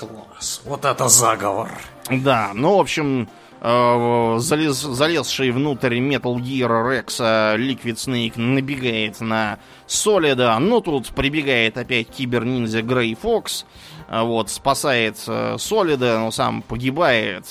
Класс. 0.00 0.62
Вот 0.64 0.84
это 0.86 1.08
заговор. 1.08 1.70
Да, 2.10 2.52
ну, 2.54 2.78
в 2.78 2.80
общем, 2.80 3.28
э, 3.60 4.36
залез, 4.38 4.80
залезший 4.80 5.50
внутрь 5.50 5.98
Metal 5.98 6.34
Gear 6.36 6.70
Rex 6.70 7.18
Liquid 7.58 7.96
Snake 7.96 8.40
набегает 8.40 9.20
на 9.20 9.58
Солида, 9.86 10.58
но 10.58 10.80
тут 10.80 11.08
прибегает 11.08 11.76
опять 11.76 12.08
кибер-ниндзя 12.08 12.80
Грей 12.80 13.14
Фокс, 13.14 13.66
э, 14.08 14.22
вот, 14.22 14.48
спасает 14.48 15.18
Солида, 15.18 16.18
но 16.20 16.30
сам 16.30 16.62
погибает. 16.62 17.46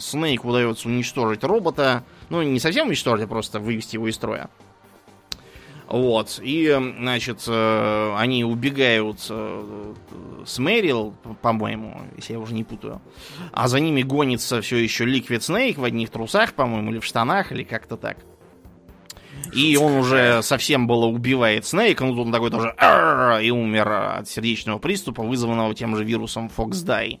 Снейк 0.00 0.44
удается 0.44 0.88
уничтожить 0.88 1.42
робота, 1.42 2.04
ну, 2.28 2.42
не 2.42 2.60
совсем 2.60 2.88
уничтожить, 2.88 3.24
а 3.24 3.28
просто 3.28 3.60
вывести 3.60 3.96
его 3.96 4.08
из 4.08 4.16
строя. 4.16 4.50
Вот. 5.88 6.40
И, 6.42 6.76
значит, 6.98 7.44
э, 7.46 8.14
они 8.16 8.44
убегают 8.44 9.18
э, 9.28 9.94
с 10.46 10.58
Мэрил, 10.58 11.14
по-моему, 11.42 12.00
если 12.16 12.32
я 12.32 12.38
уже 12.38 12.54
не 12.54 12.64
путаю. 12.64 13.02
А 13.52 13.68
за 13.68 13.80
ними 13.80 14.02
гонится 14.02 14.60
все 14.62 14.76
еще 14.76 15.04
Liquid 15.04 15.40
Snake 15.40 15.78
в 15.78 15.84
одних 15.84 16.10
трусах, 16.10 16.54
по-моему, 16.54 16.90
или 16.90 16.98
в 17.00 17.04
штанах, 17.04 17.52
или 17.52 17.64
как-то 17.64 17.96
так. 17.96 18.16
И 19.52 19.76
он 19.76 19.92
уже 19.92 20.42
совсем 20.42 20.86
было 20.86 21.06
убивает 21.06 21.66
Снейка, 21.66 22.04
ну 22.04 22.14
тут 22.14 22.26
он 22.26 22.32
такой 22.32 22.50
тоже 22.50 22.74
и 23.44 23.50
умер 23.50 23.88
от 24.18 24.28
сердечного 24.28 24.78
приступа, 24.78 25.22
вызванного 25.22 25.74
тем 25.74 25.96
же 25.96 26.04
вирусом 26.04 26.50
Foxdie. 26.56 27.20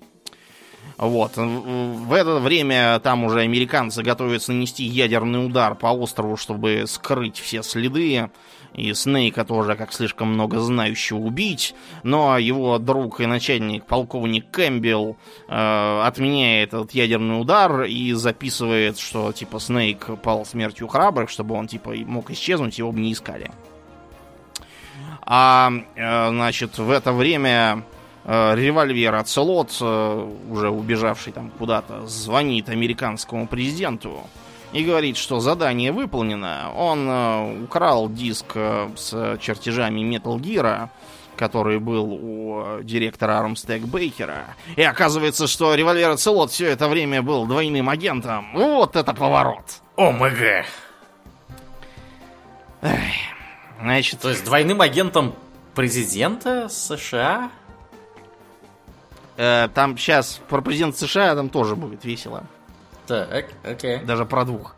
Вот. 0.96 1.36
В 1.36 2.12
это 2.12 2.38
время 2.38 2.98
там 3.00 3.24
уже 3.24 3.40
американцы 3.40 4.02
готовятся 4.02 4.52
нанести 4.52 4.84
ядерный 4.84 5.44
удар 5.44 5.74
по 5.74 5.88
острову, 5.88 6.36
чтобы 6.36 6.84
скрыть 6.86 7.38
все 7.38 7.62
следы. 7.62 8.30
И 8.74 8.92
Снейка 8.92 9.44
тоже, 9.44 9.76
как 9.76 9.92
слишком 9.92 10.34
много 10.34 10.58
знающего, 10.60 11.18
убить. 11.18 11.74
Но 12.02 12.36
его 12.38 12.78
друг 12.78 13.20
и 13.20 13.26
начальник, 13.26 13.86
полковник 13.86 14.50
Кэмпбелл, 14.50 15.16
э, 15.48 16.02
отменяет 16.04 16.74
этот 16.74 16.92
ядерный 16.92 17.40
удар 17.40 17.84
и 17.84 18.12
записывает, 18.12 18.98
что 18.98 19.32
типа 19.32 19.60
Снейк 19.60 20.06
пал 20.22 20.44
смертью 20.44 20.88
храбрых, 20.88 21.30
чтобы 21.30 21.54
он 21.54 21.66
типа 21.68 21.94
мог 22.06 22.30
исчезнуть, 22.30 22.78
его 22.78 22.92
бы 22.92 23.00
не 23.00 23.12
искали. 23.12 23.50
А, 25.22 25.72
э, 25.94 26.28
значит, 26.30 26.78
в 26.78 26.90
это 26.90 27.12
время 27.12 27.84
Э, 28.26 28.54
револьвер 28.54 29.14
Ацелот, 29.14 29.76
э, 29.80 30.28
уже 30.50 30.70
убежавший 30.70 31.32
там 31.32 31.50
куда-то, 31.50 32.06
звонит 32.06 32.70
американскому 32.70 33.46
президенту 33.46 34.26
и 34.74 34.84
говорит, 34.84 35.16
что 35.16 35.40
задание 35.40 35.92
выполнено. 35.92 36.72
Он 36.76 37.08
э, 37.08 37.64
украл 37.64 38.10
диск 38.10 38.54
с 38.54 39.38
чертежами 39.40 40.00
Metal 40.00 40.36
Gear, 40.38 40.88
который 41.36 41.78
был 41.78 42.12
у 42.12 42.82
директора 42.82 43.38
Армстег 43.38 43.82
Бейкера. 43.82 44.56
И 44.76 44.82
оказывается, 44.82 45.46
что 45.46 45.74
револьвер 45.74 46.10
Ацелот 46.10 46.50
все 46.50 46.66
это 46.66 46.88
время 46.88 47.22
был 47.22 47.46
двойным 47.46 47.88
агентом. 47.88 48.52
Вот 48.52 48.96
это 48.96 49.14
поворот! 49.14 49.80
ОМГ! 49.96 50.66
Значит... 53.80 54.20
То 54.20 54.30
есть 54.30 54.44
двойным 54.44 54.80
агентом 54.80 55.34
президента 55.74 56.68
США? 56.68 57.50
Э, 59.36 59.68
там 59.72 59.96
сейчас 59.96 60.40
про 60.48 60.60
президента 60.60 60.98
США 60.98 61.34
там 61.34 61.48
тоже 61.48 61.76
будет 61.76 62.04
весело. 62.04 62.44
Так, 63.06 63.46
окей. 63.62 63.98
Даже 63.98 64.24
про 64.24 64.44
двух. 64.44 64.74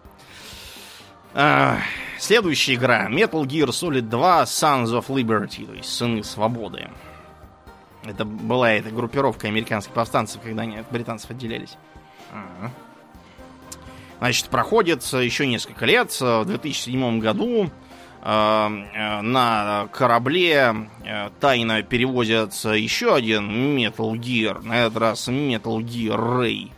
Э, 1.35 1.77
следующая 2.19 2.75
игра. 2.75 3.09
Metal 3.11 3.43
Gear 3.45 3.69
Solid 3.69 4.03
2 4.03 4.43
Sons 4.45 4.87
of 4.87 5.07
Liberty, 5.09 5.67
то 5.67 5.75
есть 5.75 5.93
Сыны 5.93 6.25
Свободы. 6.25 6.89
Это 8.05 8.25
была 8.25 8.73
эта 8.73 8.91
группировка 8.91 9.49
американских 9.49 9.93
повстанцев, 9.93 10.41
когда 10.41 10.63
они 10.63 10.79
от 10.79 10.91
британцев 10.91 11.31
отделялись. 11.31 11.77
Значит, 14.19 14.49
проходит 14.49 15.03
еще 15.03 15.47
несколько 15.47 15.85
лет. 15.85 16.11
В 16.21 16.45
2007 16.47 17.19
году 17.19 17.71
э, 18.23 18.69
на 19.23 19.89
корабле 19.93 20.89
э, 21.05 21.31
тайно 21.39 21.83
перевозится 21.83 22.71
еще 22.71 23.15
один 23.15 23.77
Metal 23.77 24.13
Gear, 24.13 24.63
на 24.63 24.87
этот 24.87 24.97
раз 24.97 25.29
Metal 25.29 25.79
Gear 25.81 26.17
Ray. 26.17 26.71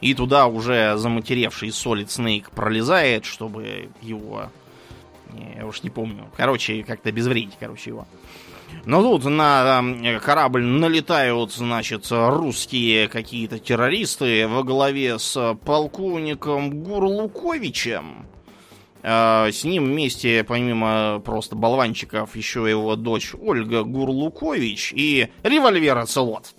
И 0.00 0.14
туда 0.14 0.46
уже 0.46 0.96
заматеревший 0.96 1.70
Solid 1.70 2.06
Snake 2.06 2.46
пролезает, 2.54 3.24
чтобы 3.24 3.88
его... 4.02 4.50
Я 5.56 5.66
уж 5.66 5.82
не 5.82 5.90
помню. 5.90 6.30
Короче, 6.36 6.82
как-то 6.84 7.10
безвредить, 7.12 7.56
короче, 7.58 7.90
его. 7.90 8.06
Но 8.84 9.02
тут 9.02 9.24
на 9.24 9.82
э, 10.02 10.20
корабль 10.20 10.62
налетают, 10.62 11.52
значит, 11.52 12.06
русские 12.10 13.08
какие-то 13.08 13.58
террористы 13.58 14.46
во 14.48 14.62
главе 14.62 15.18
с 15.18 15.56
полковником 15.64 16.82
Гурлуковичем. 16.82 18.26
А, 19.02 19.48
с 19.52 19.64
ним 19.64 19.84
вместе, 19.84 20.44
помимо 20.44 21.20
просто 21.24 21.54
болванчиков, 21.54 22.34
еще 22.34 22.68
его 22.68 22.96
дочь 22.96 23.34
Ольга 23.40 23.84
Гурлукович 23.84 24.92
и 24.94 25.28
револьвер 25.42 25.98
Оцелот. 25.98 26.54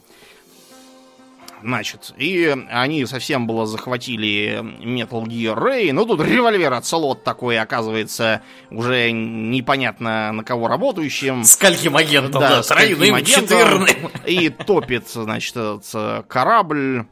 Значит, 1.61 2.13
и 2.17 2.55
они 2.69 3.05
совсем 3.05 3.47
было 3.47 3.65
захватили 3.65 4.59
Metal 4.61 5.23
Gear 5.23 5.57
Ray, 5.57 5.91
но 5.91 6.05
тут 6.05 6.21
револьвер 6.21 6.73
Оцелот 6.73 7.23
такой, 7.23 7.59
оказывается, 7.59 8.41
уже 8.69 9.11
непонятно 9.11 10.31
на 10.31 10.43
кого 10.43 10.67
работающим. 10.67 11.43
Скольким 11.43 11.97
агентом, 11.97 12.41
да, 12.41 12.49
да 12.57 12.61
тройным, 12.61 13.23
четверным. 13.25 13.87
И 14.25 14.49
топит, 14.49 15.07
значит, 15.09 15.57
этот 15.57 16.27
корабль 16.27 17.05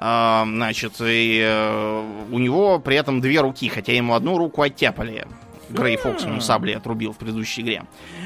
а, 0.00 0.44
значит, 0.46 0.92
и 1.00 1.40
э, 1.42 2.24
у 2.30 2.38
него 2.38 2.78
при 2.78 2.94
этом 2.94 3.20
две 3.20 3.40
руки, 3.40 3.68
хотя 3.68 3.92
ему 3.92 4.14
одну 4.14 4.38
руку 4.38 4.62
оттяпали. 4.62 5.26
Грей 5.68 5.96
Фокс 5.96 6.24
ему 6.24 6.40
саблей 6.40 6.76
отрубил 6.76 7.12
в 7.12 7.16
предыдущей 7.16 7.62
игре. 7.62 7.84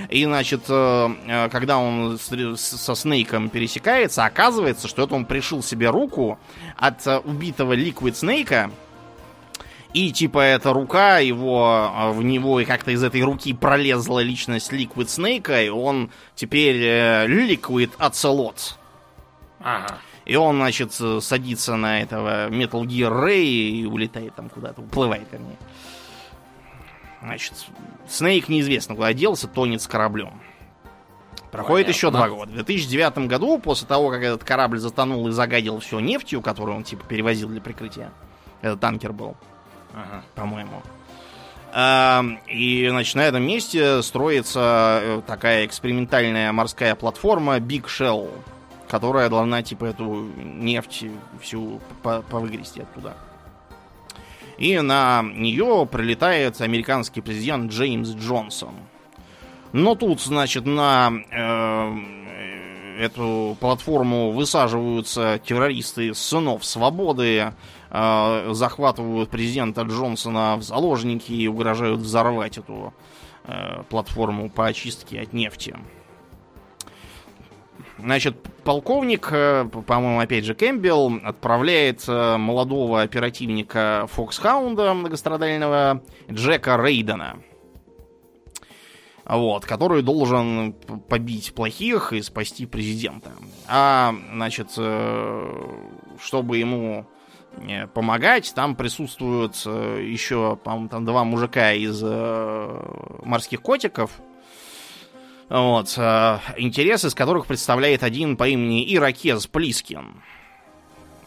И, 0.09 0.25
значит, 0.25 0.63
э, 0.69 1.11
э, 1.27 1.49
когда 1.49 1.79
он 1.79 2.19
со 2.19 2.95
Снейком 2.95 3.49
пересекается, 3.49 4.25
оказывается, 4.25 4.89
что 4.89 5.05
это 5.05 5.15
он 5.15 5.25
пришил 5.25 5.63
себе 5.63 5.91
руку 5.91 6.39
от 6.77 7.07
э, 7.07 7.19
убитого 7.19 7.73
Ликвид 7.73 8.17
Снейка, 8.17 8.71
и 9.93 10.11
типа 10.11 10.41
эта 10.41 10.73
рука 10.73 11.19
его 11.19 12.13
в 12.15 12.23
него 12.23 12.61
и 12.61 12.65
как-то 12.65 12.93
из 12.93 13.03
этой 13.03 13.21
руки 13.23 13.53
пролезла 13.53 14.21
личность 14.21 14.73
Liquid 14.73 15.07
Snake, 15.07 15.67
и 15.67 15.69
он 15.69 16.11
теперь 16.35 16.77
Liquid 16.77 17.91
Ocelot. 17.99 18.77
Ага. 19.61 19.99
И 20.25 20.37
он, 20.37 20.57
значит, 20.57 20.93
садится 21.21 21.77
на 21.77 22.01
этого 22.01 22.49
Metal 22.49 22.83
Gear 22.85 23.13
Ray 23.13 23.45
и 23.45 23.85
улетает 23.85 24.35
там 24.35 24.49
куда-то, 24.49 24.81
уплывает, 24.81 25.27
вернее. 25.31 25.59
Значит, 27.23 27.55
Снейк 28.09 28.49
неизвестно 28.49 28.95
куда 28.95 29.13
делся, 29.13 29.47
тонет 29.47 29.81
с 29.81 29.87
кораблем. 29.87 30.41
Проходит 31.51 31.87
Понятно. 31.87 31.91
еще 31.91 32.11
два 32.11 32.29
года. 32.29 32.51
В 32.51 32.55
2009 32.55 33.19
году, 33.29 33.59
после 33.59 33.87
того, 33.87 34.11
как 34.11 34.23
этот 34.23 34.43
корабль 34.43 34.79
затонул 34.79 35.29
и 35.29 35.33
загадил 35.33 35.79
все 35.81 36.01
нефтью, 36.01 36.41
которую 36.41 36.77
он 36.77 36.83
типа 36.83 37.05
перевозил 37.07 37.49
для 37.49 37.61
прикрытия, 37.61 38.11
этот 38.63 38.81
танкер 38.81 39.13
был, 39.13 39.37
ага. 39.93 40.25
по-моему. 40.35 40.83
И, 42.49 42.87
значит, 42.91 43.15
на 43.15 43.21
этом 43.21 43.43
месте 43.43 44.03
строится 44.03 45.01
э, 45.03 45.23
такая 45.27 45.65
экспериментальная 45.65 46.53
морская 46.53 46.95
платформа 46.95 47.57
Big 47.59 47.85
Shell 47.85 48.31
которая 48.93 49.31
должна, 49.31 49.63
типа, 49.63 49.87
эту 49.87 50.29
нефть 50.37 51.07
всю 51.41 51.81
повыгрести 52.03 52.81
оттуда. 52.81 53.15
И 54.59 54.79
на 54.81 55.23
нее 55.23 55.89
прилетает 55.91 56.61
американский 56.61 57.21
президент 57.21 57.73
Джеймс 57.73 58.11
Джонсон. 58.11 58.75
Но 59.73 59.95
тут, 59.95 60.21
значит, 60.21 60.67
на 60.67 61.11
э, 61.31 62.23
эту 62.99 63.57
платформу 63.59 64.31
высаживаются 64.31 65.41
террористы 65.45 66.15
сынов 66.15 66.65
свободы, 66.65 67.53
э, 67.91 68.51
захватывают 68.53 69.31
президента 69.31 69.83
Джонсона 69.83 70.57
в 70.57 70.63
заложники 70.63 71.33
и 71.33 71.49
угрожают 71.49 72.01
взорвать 72.01 72.59
эту 72.59 72.93
э, 73.45 73.83
платформу 73.89 74.51
по 74.51 74.67
очистке 74.67 75.21
от 75.21 75.33
нефти. 75.33 75.77
Значит, 78.03 78.37
полковник, 78.65 79.29
э, 79.31 79.65
по-моему, 79.65 80.19
опять 80.19 80.45
же, 80.45 80.55
Кэмпбелл, 80.55 81.21
отправляет 81.23 82.03
э, 82.09 82.37
молодого 82.37 83.01
оперативника 83.03 84.07
Фоксхаунда 84.11 84.93
многострадального 84.95 86.03
Джека 86.29 86.77
Рейдена. 86.77 87.37
Вот, 89.25 89.65
который 89.67 90.03
должен 90.03 90.73
побить 91.09 91.55
плохих 91.55 92.13
и 92.13 92.23
спасти 92.23 92.67
президента. 92.67 93.31
А, 93.69 94.13
значит, 94.33 94.71
э, 94.77 95.77
чтобы 96.21 96.59
ему 96.59 97.07
помогать, 97.95 98.53
там 98.55 98.75
присутствуют 98.75 99.57
еще, 99.57 100.57
по-моему, 100.57 100.89
там 100.89 101.05
два 101.05 101.23
мужика 101.23 101.73
из 101.73 102.03
морских 102.03 103.61
котиков– 103.61 104.11
вот, 105.53 105.93
э, 105.99 106.39
интересы, 106.57 107.09
из 107.09 107.15
которых 107.15 107.45
представляет 107.45 108.03
один 108.03 108.39
по 108.39 108.49
имени 108.49 108.95
Ирокез 108.95 109.47
Плискин. 109.47 110.23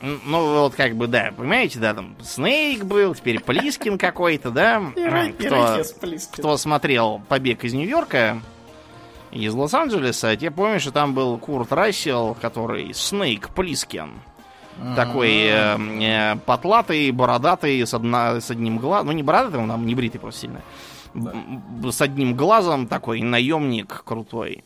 Ну, 0.01 0.61
вот 0.61 0.73
как 0.73 0.95
бы, 0.95 1.05
да, 1.05 1.31
понимаете, 1.37 1.79
да, 1.79 1.93
там 1.93 2.15
Снейк 2.23 2.83
был, 2.85 3.13
теперь 3.13 3.39
Плискин 3.39 3.99
какой-то, 3.99 4.49
да? 4.49 4.81
Кто, 5.39 5.83
кто 6.33 6.57
смотрел 6.57 7.21
«Побег 7.29 7.63
из 7.63 7.73
Нью-Йорка», 7.73 8.41
из 9.31 9.53
Лос-Анджелеса, 9.53 10.35
те 10.37 10.49
помнишь, 10.49 10.81
что 10.81 10.91
там 10.91 11.13
был 11.13 11.37
Курт 11.37 11.71
Рассел, 11.71 12.35
который 12.41 12.93
Снейк 12.93 13.49
Плискин. 13.49 14.21
Такой 14.95 15.45
э, 15.45 15.77
э, 15.77 16.35
потлатый, 16.45 17.11
бородатый, 17.11 17.85
с, 17.85 17.93
одна, 17.93 18.41
с 18.41 18.49
одним 18.49 18.77
глазом. 18.77 19.07
Ну, 19.07 19.13
не 19.13 19.23
бородатый, 19.23 19.57
он 19.57 19.69
там 19.69 19.85
не 19.85 19.93
бритый 19.93 20.19
просто 20.19 20.41
сильно 20.41 20.61
да. 21.15 21.91
с 21.91 22.01
одним 22.01 22.35
глазом 22.35 22.87
такой 22.87 23.21
наемник 23.21 24.03
крутой. 24.03 24.63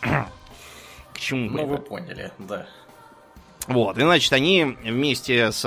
К 0.00 1.18
чему 1.18 1.50
Ну, 1.50 1.66
вы 1.66 1.78
поняли, 1.78 2.32
да. 2.38 2.66
Вот, 3.66 3.96
и 3.96 4.02
значит, 4.02 4.32
они 4.32 4.76
вместе 4.82 5.50
с... 5.50 5.64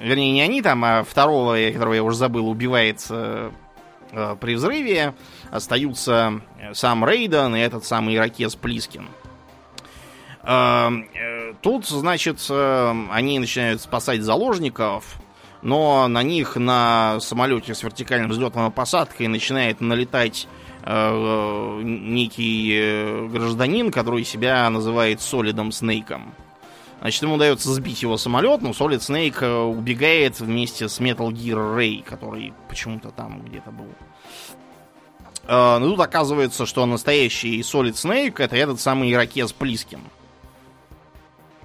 Вернее, 0.00 0.32
не 0.32 0.42
они 0.42 0.62
там, 0.62 0.84
а 0.84 1.04
второго, 1.04 1.56
которого 1.72 1.94
я 1.94 2.02
уже 2.02 2.16
забыл, 2.16 2.48
убивается 2.48 3.52
э, 4.10 4.36
при 4.40 4.54
взрыве. 4.54 5.14
Остаются 5.50 6.40
сам 6.72 7.04
Рейден 7.04 7.54
и 7.54 7.60
этот 7.60 7.84
самый 7.84 8.16
иракес 8.16 8.56
Плискин. 8.56 9.08
Э, 10.42 10.90
э, 11.14 11.54
тут, 11.60 11.86
значит, 11.86 12.40
они 12.50 13.38
начинают 13.38 13.82
спасать 13.82 14.22
заложников 14.22 15.20
но 15.62 16.08
на 16.08 16.22
них 16.22 16.56
на 16.56 17.20
самолете 17.20 17.74
с 17.74 17.82
вертикальным 17.82 18.30
взлетом 18.30 18.68
и 18.68 18.70
посадкой 18.70 19.28
начинает 19.28 19.80
налетать 19.80 20.46
э, 20.82 21.80
некий 21.82 22.72
э, 22.74 23.26
гражданин, 23.26 23.90
который 23.90 24.24
себя 24.24 24.68
называет 24.70 25.20
Солидом 25.20 25.72
Снейком. 25.72 26.34
Значит, 27.00 27.22
ему 27.22 27.34
удается 27.34 27.72
сбить 27.72 28.02
его 28.02 28.16
самолет, 28.16 28.60
но 28.60 28.72
Солид 28.72 29.02
Снейк 29.02 29.42
э, 29.42 29.60
убегает 29.60 30.40
вместе 30.40 30.88
с 30.88 31.00
Metal 31.00 31.30
Gear 31.30 31.76
Ray, 31.76 32.02
который 32.02 32.52
почему-то 32.68 33.10
там 33.10 33.42
где-то 33.42 33.70
был. 33.70 33.86
Э, 35.46 35.78
но 35.78 35.90
тут 35.90 36.00
оказывается, 36.00 36.66
что 36.66 36.86
настоящий 36.86 37.62
Солид 37.62 37.96
Снейк 37.96 38.40
это 38.40 38.56
этот 38.56 38.80
самый 38.80 39.12
ирокез 39.12 39.52
Плискин. 39.52 40.00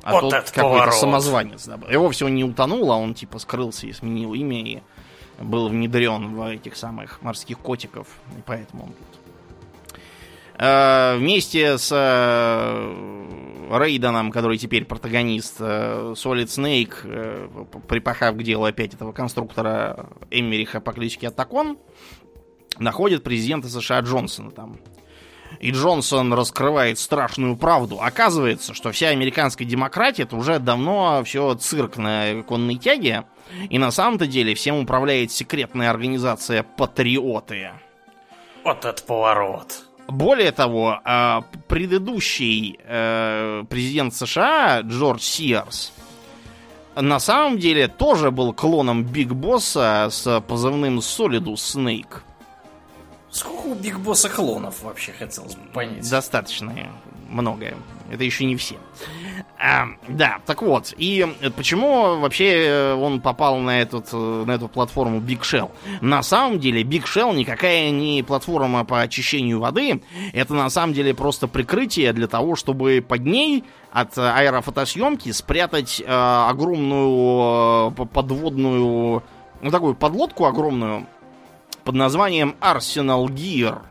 А 0.04 0.12
вот 0.14 0.30
тот 0.30 0.52
какой-то 0.52 0.92
самозванец. 0.92 1.66
Да. 1.66 1.80
Его 1.90 2.10
всего 2.10 2.30
не 2.30 2.44
утонул, 2.44 2.92
а 2.92 2.98
он 2.98 3.14
типа 3.14 3.40
скрылся 3.40 3.88
и 3.88 3.94
сменил 3.94 4.34
имя 4.34 4.62
и 4.62 4.82
был 5.40 5.70
внедрен 5.70 6.36
в 6.36 6.48
этих 6.48 6.76
самых 6.76 7.22
морских 7.22 7.58
котиков. 7.60 8.08
И 8.38 8.42
поэтому 8.46 8.84
он 8.84 8.90
тут. 8.90 10.04
Э, 10.60 11.18
вместе 11.18 11.78
с 11.78 11.90
э, 11.92 13.78
Рейденом, 13.78 14.32
который 14.32 14.58
теперь 14.58 14.86
протагонист, 14.86 15.56
э, 15.60 16.14
Solid 16.16 16.46
Snake, 16.46 16.96
э, 17.06 17.48
припахав 17.88 18.36
к 18.36 18.44
делу 18.44 18.66
опять 18.66 18.94
этого 18.94 19.14
конструктора 19.14 20.10
Эммериха 20.30 20.80
по 20.80 20.92
кличке 20.92 21.30
Атакон, 21.30 21.78
находит 22.78 23.24
президента 23.24 23.68
США 23.68 24.02
Джонсона 24.02 24.52
там 24.52 24.78
и 25.60 25.72
Джонсон 25.72 26.34
раскрывает 26.34 27.00
страшную 27.00 27.56
правду. 27.56 28.00
Оказывается, 28.02 28.74
что 28.74 28.92
вся 28.92 29.10
американская 29.10 29.68
демократия 29.68 30.24
это 30.24 30.36
уже 30.36 30.60
давно 30.60 31.24
все 31.24 31.54
цирк 31.56 31.98
на 31.98 32.44
конной 32.44 32.76
тяге. 32.76 33.26
И 33.70 33.78
на 33.78 33.92
самом-то 33.92 34.26
деле 34.26 34.56
всем 34.56 34.78
управляет 34.78 35.32
секретная 35.32 35.90
организация 35.90 36.64
Патриоты. 36.64 37.72
Вот 38.64 38.86
этот 38.86 39.06
поворот. 39.06 39.84
Более 40.08 40.52
того, 40.52 41.00
а, 41.04 41.44
предыдущий 41.68 42.78
э, 42.84 43.64
президент 43.70 44.14
США 44.14 44.82
Джордж 44.82 45.22
Сиарс 45.22 45.94
на 46.96 47.20
самом 47.20 47.58
деле 47.58 47.88
тоже 47.88 48.32
был 48.32 48.54
клоном 48.54 49.04
Биг 49.04 49.30
Босса 49.30 50.10
с 50.12 50.42
позывным 50.42 51.00
Solidus 51.00 51.56
Snake. 51.56 52.22
Сколько 53.34 53.66
у 53.66 53.74
Биг 53.74 53.98
Босса 53.98 54.30
клонов 54.30 54.84
вообще 54.84 55.12
хотелось 55.12 55.56
бы 55.56 55.66
понять? 55.74 56.08
Достаточно 56.08 56.72
многое. 57.30 57.76
Это 58.12 58.24
еще 58.24 58.46
не 58.46 58.56
все. 58.56 58.76
А, 59.58 59.88
да, 60.08 60.38
так 60.46 60.62
вот. 60.62 60.94
И 60.98 61.28
почему 61.56 62.20
вообще 62.20 62.96
он 62.96 63.22
попал 63.22 63.58
на, 63.58 63.82
этот, 63.82 64.14
на 64.14 64.52
эту 64.52 64.68
платформу 64.68 65.20
Big 65.20 65.42
Shell? 65.42 65.72
На 66.02 66.22
самом 66.22 66.60
деле 66.60 66.84
Big 66.84 67.06
Shell 67.06 67.36
никакая 67.36 67.90
не 67.90 68.22
платформа 68.22 68.86
по 68.86 69.02
очищению 69.02 69.60
воды. 69.60 70.04
Это 70.32 70.54
на 70.54 70.70
самом 70.70 70.94
деле 70.94 71.16
просто 71.16 71.48
прикрытие 71.48 72.14
для 72.14 72.28
того, 72.28 72.56
чтобы 72.56 73.04
под 73.08 73.26
ней 73.26 73.64
от 73.92 74.16
аэрофотосъемки 74.16 75.32
спрятать 75.32 76.04
э, 76.06 76.06
огромную 76.08 77.94
э, 77.98 78.06
подводную... 78.06 79.24
Ну, 79.62 79.72
такую 79.72 79.96
подлодку 79.96 80.46
огромную, 80.46 81.08
под 81.84 81.96
названием 81.96 82.56
Arsenal 82.62 83.28
Gear, 83.28 83.82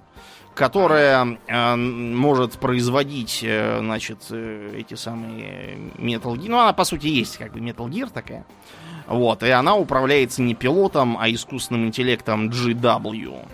которая 0.55 1.39
э, 1.47 1.77
может 1.77 2.59
производить, 2.59 3.41
э, 3.43 3.79
значит, 3.81 4.19
э, 4.31 4.75
эти 4.79 4.95
самые 4.95 5.79
Metal 5.97 6.35
Gear. 6.35 6.49
Ну, 6.49 6.59
она, 6.59 6.73
по 6.73 6.85
сути, 6.85 7.07
есть 7.07 7.39
как 7.39 7.53
бы 7.53 7.61
Metal 7.61 7.89
Gear 7.89 8.11
такая. 8.13 8.45
Вот, 9.07 9.43
и 9.43 9.51
она 9.51 9.75
управляется 9.77 10.43
не 10.43 10.55
пилотом, 10.55 11.19
а 11.19 11.29
искусственным 11.31 11.87
интеллектом 11.87 12.49
GW. 12.49 13.45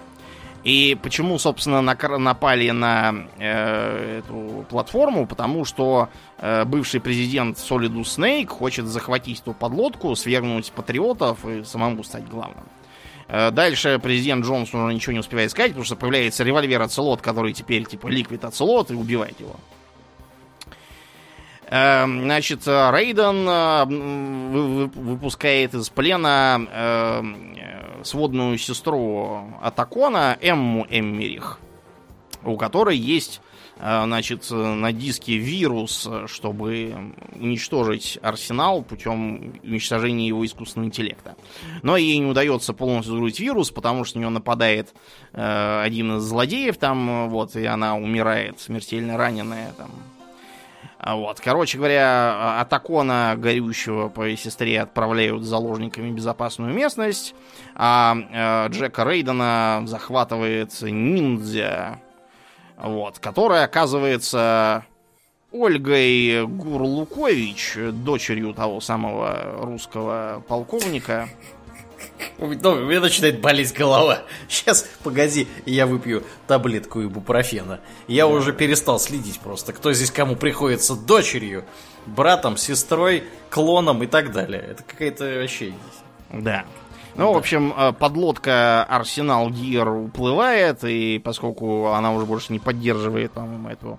И 0.65 0.99
почему, 1.03 1.39
собственно, 1.39 1.81
напали 1.81 2.71
на 2.71 3.15
э, 3.39 4.19
эту 4.19 4.67
платформу? 4.69 5.27
Потому 5.27 5.65
что 5.65 6.09
э, 6.39 6.65
бывший 6.65 7.01
президент 7.01 7.57
Solidus 7.57 8.19
Snake 8.19 8.49
хочет 8.49 8.87
захватить 8.87 9.41
эту 9.41 9.53
подлодку, 9.55 10.15
свергнуть 10.17 10.73
патриотов 10.73 11.47
и 11.47 11.65
самому 11.65 12.03
стать 12.03 12.29
главным. 12.29 12.65
Э, 13.29 13.51
дальше 13.51 14.01
президент 14.03 14.45
Джонсон 14.45 14.81
уже 14.81 14.95
ничего 14.95 15.13
не 15.13 15.19
успевает 15.21 15.51
сказать, 15.51 15.73
потому 15.73 15.85
что 15.85 15.97
появляется 15.97 16.45
револьвер 16.45 16.81
Оцелот, 16.83 17.21
который 17.21 17.53
теперь 17.53 17.85
типа 17.85 18.09
ликвид 18.09 18.45
Оцелот, 18.45 18.91
и 18.91 18.95
убивает 18.95 19.39
его. 19.39 19.57
Эм, 21.71 22.23
значит, 22.23 22.67
Рейден 22.67 23.47
э, 23.47 23.85
выпускает 24.99 25.75
из 25.75 25.91
плена 25.91 27.25
сводную 28.05 28.57
сестру 28.59 29.53
Атакона, 29.61 30.39
Эмму 30.41 30.87
Эммерих, 30.89 31.59
у 32.45 32.57
которой 32.57 32.97
есть 32.97 33.41
э, 33.43 33.48
значит, 33.79 34.51
на 34.51 34.93
диске 34.93 35.37
вирус, 35.37 36.09
чтобы 36.27 37.15
уничтожить 37.35 38.19
арсенал 38.23 38.83
путем 38.83 39.55
уничтожения 39.63 40.27
его 40.27 40.45
искусственного 40.45 40.89
интеллекта. 40.89 41.37
Но 41.83 41.97
ей 41.97 42.19
не 42.19 42.27
удается 42.27 42.73
полностью 42.73 43.15
загрузить 43.15 43.41
вирус, 43.41 43.71
потому 43.71 44.05
что 44.05 44.19
на 44.19 44.23
нее 44.23 44.31
нападает 44.31 44.95
э, 45.33 45.83
один 45.85 46.17
из 46.17 46.23
злодеев 46.23 46.77
там, 46.77 47.29
вот, 47.31 47.57
и 47.57 47.65
она 47.65 47.97
умирает, 47.97 48.61
смертельно 48.61 49.17
раненая 49.17 49.73
там, 49.77 49.91
а 50.99 51.15
вот. 51.15 51.41
Короче 51.41 51.79
говоря, 51.79 52.61
Атакона, 52.61 53.35
горющего 53.39 54.09
по 54.09 54.35
сестре, 54.37 54.81
отправляют 54.81 55.45
заложниками 55.45 56.11
в 56.11 56.15
безопасную 56.15 56.75
местность, 56.75 57.35
а 57.77 58.17
э, 58.17 58.69
Джека 58.73 59.05
Рейдена 59.05 59.85
захватывает 59.87 60.73
ниндзя, 60.83 62.01
вот, 62.83 63.19
которая 63.19 63.65
оказывается 63.65 64.85
Ольгой 65.51 66.47
Гурлукович, 66.47 67.77
дочерью 67.93 68.55
того 68.55 68.81
самого 68.81 69.57
русского 69.63 70.45
полковника. 70.47 71.29
Ну, 72.39 72.47
у 72.47 72.85
меня 72.85 73.01
начинает 73.01 73.41
болеть 73.41 73.73
голова. 73.75 74.21
Сейчас, 74.49 74.89
погоди, 75.03 75.49
я 75.67 75.87
выпью 75.87 76.23
таблетку 76.47 77.03
ибупрофена. 77.03 77.81
Я 78.07 78.25
да. 78.25 78.29
уже 78.29 78.53
перестал 78.53 79.01
следить 79.01 79.41
просто, 79.41 79.73
кто 79.73 79.93
здесь 79.93 80.11
кому 80.11 80.37
приходится 80.37 80.95
дочерью, 80.95 81.65
братом, 82.07 82.57
сестрой, 82.57 83.25
клоном 83.51 84.03
и 84.03 84.07
так 84.07 84.33
далее. 84.33 84.63
Это 84.71 84.83
какая-то 84.83 85.25
вообще... 85.41 85.73
Да. 86.33 86.65
Ну, 87.19 87.33
в 87.33 87.37
общем, 87.37 87.75
э, 87.77 87.93
подлодка 87.93 88.85
Арсенал 88.85 89.51
Гир 89.51 89.89
уплывает, 89.89 90.85
и 90.85 91.19
поскольку 91.19 91.89
она 91.89 92.13
уже 92.13 92.25
больше 92.27 92.53
не 92.53 92.61
поддерживает, 92.61 93.33
по-моему, 93.33 93.69
эту 93.69 93.99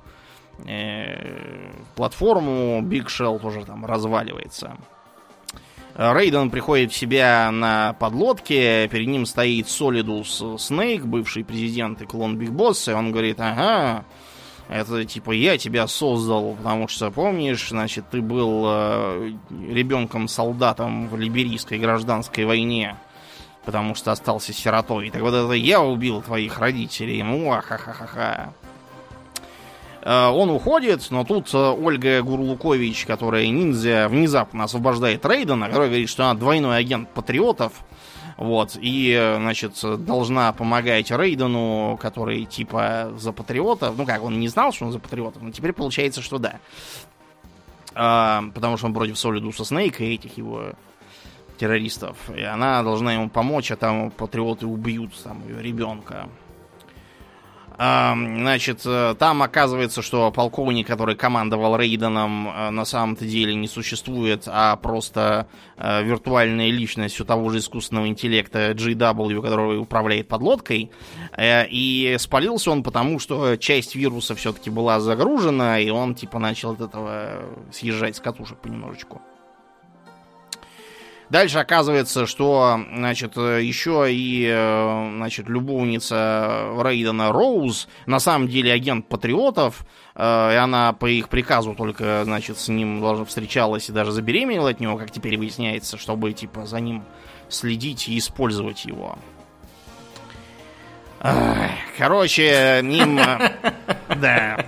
э, 0.65 1.70
платформу, 1.95 2.82
Big 2.82 3.07
Shell 3.07 3.39
тоже 3.39 3.65
там 3.65 3.86
разваливается. 3.86 4.78
Рейден 5.95 6.49
приходит 6.49 6.93
в 6.93 6.95
себя 6.95 7.51
на 7.51 7.91
подлодке, 7.99 8.88
перед 8.88 9.07
ним 9.07 9.26
стоит 9.26 9.67
Солидус 9.67 10.41
Снейк, 10.57 11.03
бывший 11.03 11.43
президент 11.43 12.01
и 12.01 12.05
клон 12.05 12.38
Биг 12.38 12.51
Босса, 12.51 12.91
и 12.91 12.93
он 12.93 13.11
говорит, 13.11 13.41
ага, 13.41 14.05
это 14.70 15.03
типа 15.03 15.32
я 15.32 15.57
тебя 15.57 15.88
создал, 15.88 16.55
потому 16.55 16.88
что 16.88 17.11
помнишь, 17.11 17.67
значит, 17.67 18.05
ты 18.09 18.22
был 18.22 18.63
э, 18.65 19.34
ребенком-солдатом 19.49 21.09
в 21.09 21.17
либерийской 21.17 21.80
гражданской 21.80 22.45
войне, 22.45 22.95
потому 23.66 23.95
что 23.95 24.12
остался 24.12 24.53
сиротой. 24.53 25.10
Так 25.10 25.22
вот 25.22 25.34
это 25.34 25.53
я 25.53 25.82
убил 25.82 26.22
твоих 26.22 26.60
родителей. 26.60 27.22
Ну, 27.24 27.49
ха-ха-ха-ха. 27.51 28.53
Э, 30.01 30.28
он 30.28 30.49
уходит, 30.49 31.07
но 31.10 31.24
тут 31.24 31.53
э, 31.53 31.57
Ольга 31.57 32.22
Гурлукович, 32.22 33.05
которая 33.05 33.47
ниндзя, 33.47 34.07
внезапно 34.10 34.64
освобождает 34.64 35.26
Рейдена, 35.26 35.68
который 35.68 35.88
говорит, 35.88 36.10
что 36.10 36.26
она 36.26 36.39
двойной 36.39 36.78
агент 36.78 37.10
патриотов. 37.10 37.74
Вот, 38.38 38.78
и, 38.80 39.12
э, 39.20 39.36
значит, 39.36 39.74
должна 39.84 40.53
помогать 40.53 41.12
Рейдену, 41.12 41.99
который 42.01 42.45
типа 42.45 43.12
за 43.18 43.34
патриотов. 43.34 43.97
Ну 43.97 44.05
как, 44.05 44.24
он 44.24 44.39
не 44.39 44.47
знал, 44.47 44.72
что 44.72 44.86
он 44.86 44.91
за 44.93 44.99
патриотов, 44.99 45.41
но 45.41 45.51
теперь 45.51 45.74
получается, 45.74 46.22
что 46.22 46.38
да. 46.38 46.55
А, 47.95 48.43
потому 48.53 48.78
что 48.78 48.86
он 48.86 48.93
против 48.93 49.20
Солидуса 49.20 49.66
Снейка 49.66 50.05
и 50.05 50.14
этих 50.14 50.38
его 50.38 50.72
террористов. 51.60 52.18
И 52.36 52.41
она 52.41 52.82
должна 52.84 53.14
ему 53.14 53.30
помочь, 53.30 53.72
а 53.72 53.76
там 53.76 54.12
патриоты 54.12 54.66
убьют 54.66 55.12
там 55.24 55.47
ее 55.47 55.62
ребенка. 55.62 56.30
Значит, 57.80 58.82
э, 58.84 59.16
там 59.18 59.41
оказывается, 59.41 60.01
что 60.01 60.32
полковник, 60.32 60.86
который 60.86 61.16
командовал 61.16 61.78
Рейденом, 61.78 62.49
э, 62.49 62.70
на 62.72 62.84
самом-то 62.84 63.24
деле 63.24 63.55
не 63.55 63.70
существует, 63.70 64.43
а 64.47 64.76
просто 64.76 65.47
э, 65.78 66.03
виртуальная 66.03 66.72
личность 66.72 67.22
у 67.22 67.24
того 67.24 67.49
же 67.49 67.60
искусственного 67.60 68.10
интеллекта 68.10 68.72
GW, 68.72 69.41
который 69.41 69.80
управляет 69.80 70.28
подлодкой. 70.28 70.91
И 71.41 72.18
спалился 72.20 72.70
он 72.70 72.84
потому, 72.84 73.18
что 73.18 73.55
часть 73.55 73.95
вируса 73.95 74.36
все-таки 74.36 74.70
была 74.70 74.99
загружена, 74.99 75.80
и 75.80 75.89
он 75.89 76.16
типа 76.16 76.38
начал 76.38 76.72
от 76.72 76.82
этого 76.82 77.45
съезжать 77.72 78.18
с 78.18 78.20
катушек 78.20 78.57
понемножечку. 78.57 79.22
Дальше 81.30 81.59
оказывается, 81.59 82.25
что, 82.25 82.80
значит, 82.91 83.38
еще 83.38 84.07
и, 84.11 84.47
э, 84.51 85.11
значит, 85.15 85.47
любовница 85.47 86.73
Рейдена 86.82 87.32
Роуз 87.32 87.88
на 88.07 88.19
самом 88.19 88.47
деле 88.47 88.73
агент 88.73 89.07
патриотов, 89.07 89.86
э, 90.15 90.53
и 90.53 90.55
она 90.55 90.91
по 90.93 91.05
их 91.05 91.30
приказу 91.30 91.75
только, 91.75 92.23
значит, 92.23 92.57
с 92.57 92.67
ним 92.67 92.99
должна 92.99 93.25
встречалась 93.25 93.89
и 93.89 93.91
даже 93.91 94.11
забеременела 94.11 94.71
от 94.71 94.80
него, 94.80 94.97
как 94.97 95.11
теперь 95.11 95.38
выясняется, 95.38 95.99
чтобы, 95.99 96.34
типа, 96.34 96.65
за 96.65 96.80
ним 96.80 97.03
следить 97.47 98.09
и 98.09 98.17
использовать 98.17 98.86
его. 98.86 99.19
Короче, 101.97 102.80
ним... 102.82 103.19
Э, 103.19 103.51
да. 104.15 104.65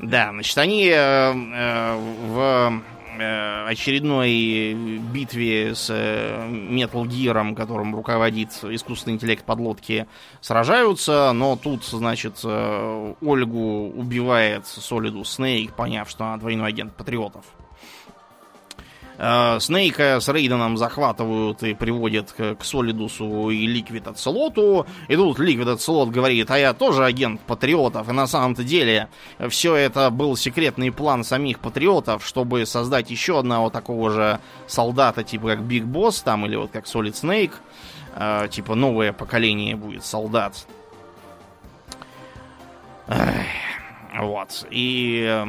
Да, 0.00 0.30
значит, 0.30 0.56
они 0.56 0.90
в 0.94 2.82
очередной 3.20 4.74
битве 5.12 5.74
с 5.74 5.88
э, 5.90 6.48
Metal 6.48 7.04
Gear, 7.04 7.54
которым 7.54 7.94
руководит 7.94 8.50
искусственный 8.62 9.14
интеллект 9.14 9.44
подлодки, 9.44 10.06
сражаются, 10.40 11.32
но 11.32 11.56
тут, 11.56 11.84
значит, 11.84 12.40
э, 12.44 13.14
Ольгу 13.20 13.90
убивает 13.90 14.66
Солиду 14.66 15.24
Снейк, 15.24 15.72
поняв, 15.72 16.08
что 16.08 16.24
она 16.24 16.36
двойной 16.36 16.68
агент 16.68 16.94
патриотов. 16.94 17.44
Э, 19.18 19.58
Снейка 19.60 20.20
с 20.20 20.28
Рейденом 20.28 20.76
захватывают 20.76 21.62
и 21.64 21.74
приводят 21.74 22.32
к, 22.32 22.56
Солидусу 22.62 23.50
и 23.50 23.66
Ликвид 23.66 24.06
Оцелоту. 24.06 24.86
И 25.08 25.16
тут 25.16 25.40
Ликвид 25.40 25.66
Оцелот 25.66 26.10
говорит, 26.10 26.50
а 26.50 26.58
я 26.58 26.72
тоже 26.72 27.04
агент 27.04 27.40
патриотов. 27.40 28.08
И 28.08 28.12
на 28.12 28.28
самом-то 28.28 28.62
деле 28.62 29.08
все 29.48 29.74
это 29.74 30.10
был 30.10 30.36
секретный 30.36 30.92
план 30.92 31.24
самих 31.24 31.58
патриотов, 31.58 32.24
чтобы 32.24 32.64
создать 32.64 33.10
еще 33.10 33.40
одного 33.40 33.70
такого 33.70 34.10
же 34.10 34.40
солдата, 34.68 35.24
типа 35.24 35.48
как 35.48 35.62
Биг 35.62 35.84
Босс 35.84 36.22
там, 36.22 36.46
или 36.46 36.54
вот 36.54 36.70
как 36.70 36.86
Солид 36.86 37.16
Снейк. 37.16 37.52
Э, 38.14 38.46
типа 38.48 38.76
новое 38.76 39.12
поколение 39.12 39.74
будет 39.74 40.04
солдат. 40.04 40.54
Эх. 43.08 43.77
Вот. 44.18 44.66
И, 44.70 45.24
э, 45.24 45.44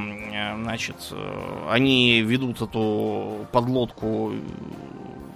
значит, 0.61 0.95
э, 1.11 1.67
они 1.71 2.21
ведут 2.21 2.61
эту 2.61 3.47
подлодку, 3.51 4.31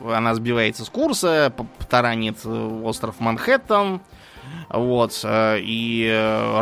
она 0.05 0.35
сбивается 0.35 0.85
с 0.85 0.89
курса, 0.89 1.51
таранит 1.89 2.37
э, 2.45 2.81
остров 2.83 3.19
Манхэттен. 3.19 4.01
Вот. 4.69 5.25
И 5.25 6.05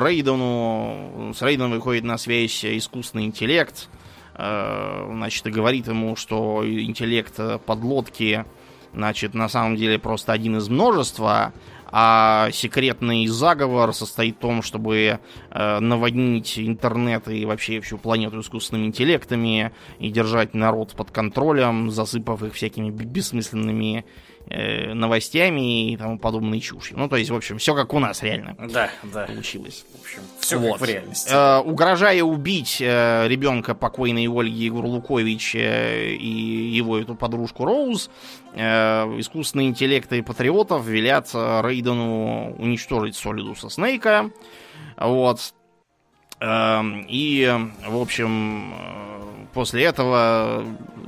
Рейдену, 0.02 1.34
с 1.36 1.42
Рейденом 1.42 1.72
выходит 1.72 2.04
на 2.04 2.18
связь 2.18 2.64
искусственный 2.64 3.26
интеллект. 3.26 3.90
Значит, 4.36 5.48
и 5.48 5.52
говорит 5.52 5.88
ему, 5.88 6.16
что 6.16 6.64
интеллект 6.64 7.38
подлодки, 7.66 8.46
значит, 8.94 9.34
на 9.34 9.50
самом 9.50 9.76
деле 9.76 9.98
просто 10.00 10.32
один 10.32 10.58
из 10.58 10.70
множества, 10.70 11.54
а 11.92 12.50
секретный 12.52 13.28
заговор 13.28 13.94
состоит 13.94 14.38
в 14.38 14.40
том, 14.40 14.62
чтобы 14.62 15.20
э, 15.50 15.80
наводнить 15.80 16.58
интернет 16.58 17.28
и 17.28 17.46
вообще 17.46 17.82
всю 17.82 17.98
планету 17.98 18.40
искусственными 18.40 18.88
интеллектами 18.88 19.72
и 20.00 20.10
держать 20.10 20.54
народ 20.54 20.94
под 20.94 21.12
контролем, 21.12 21.92
засыпав 21.92 22.44
их 22.44 22.54
всякими 22.54 22.90
бессмысленными 22.90 24.06
э, 24.50 24.94
новостями 24.94 25.92
и 25.92 25.98
тому 25.98 26.18
подобной 26.18 26.60
чушью. 26.60 26.98
Ну, 26.98 27.10
то 27.10 27.16
есть, 27.16 27.30
в 27.30 27.36
общем, 27.36 27.58
все 27.58 27.76
как 27.76 27.94
у 27.94 28.00
нас 28.00 28.24
реально. 28.24 28.56
Да, 28.58 28.90
да. 29.04 29.26
Получилось. 29.26 29.86
В 29.94 30.02
общем, 30.02 30.22
все 30.40 30.58
вот. 30.58 30.74
как 30.74 30.82
в 30.82 30.86
реальности. 30.86 31.30
Э, 31.32 31.60
угрожая 31.60 32.24
убить 32.24 32.78
э, 32.80 33.28
ребенка 33.28 33.76
покойной 33.76 34.28
Ольги 34.28 34.70
Гурлукович 34.70 35.56
э, 35.56 36.14
и 36.14 36.70
его 36.72 36.98
эту 36.98 37.16
подружку 37.16 37.66
Роуз, 37.66 38.10
искусственные 38.54 39.70
интеллекты 39.70 40.22
патриотов 40.24 40.86
велят 40.86 41.30
э, 41.34 41.62
Рейдену 41.64 42.54
уничтожить 42.58 43.16
Солидуса 43.16 43.70
Снейка. 43.70 44.30
Вот. 44.98 45.54
Э, 46.40 46.82
и, 47.08 47.50
в 47.88 48.02
общем, 48.02 48.74
э, 48.74 49.46
после 49.54 49.86
этого 49.86 50.66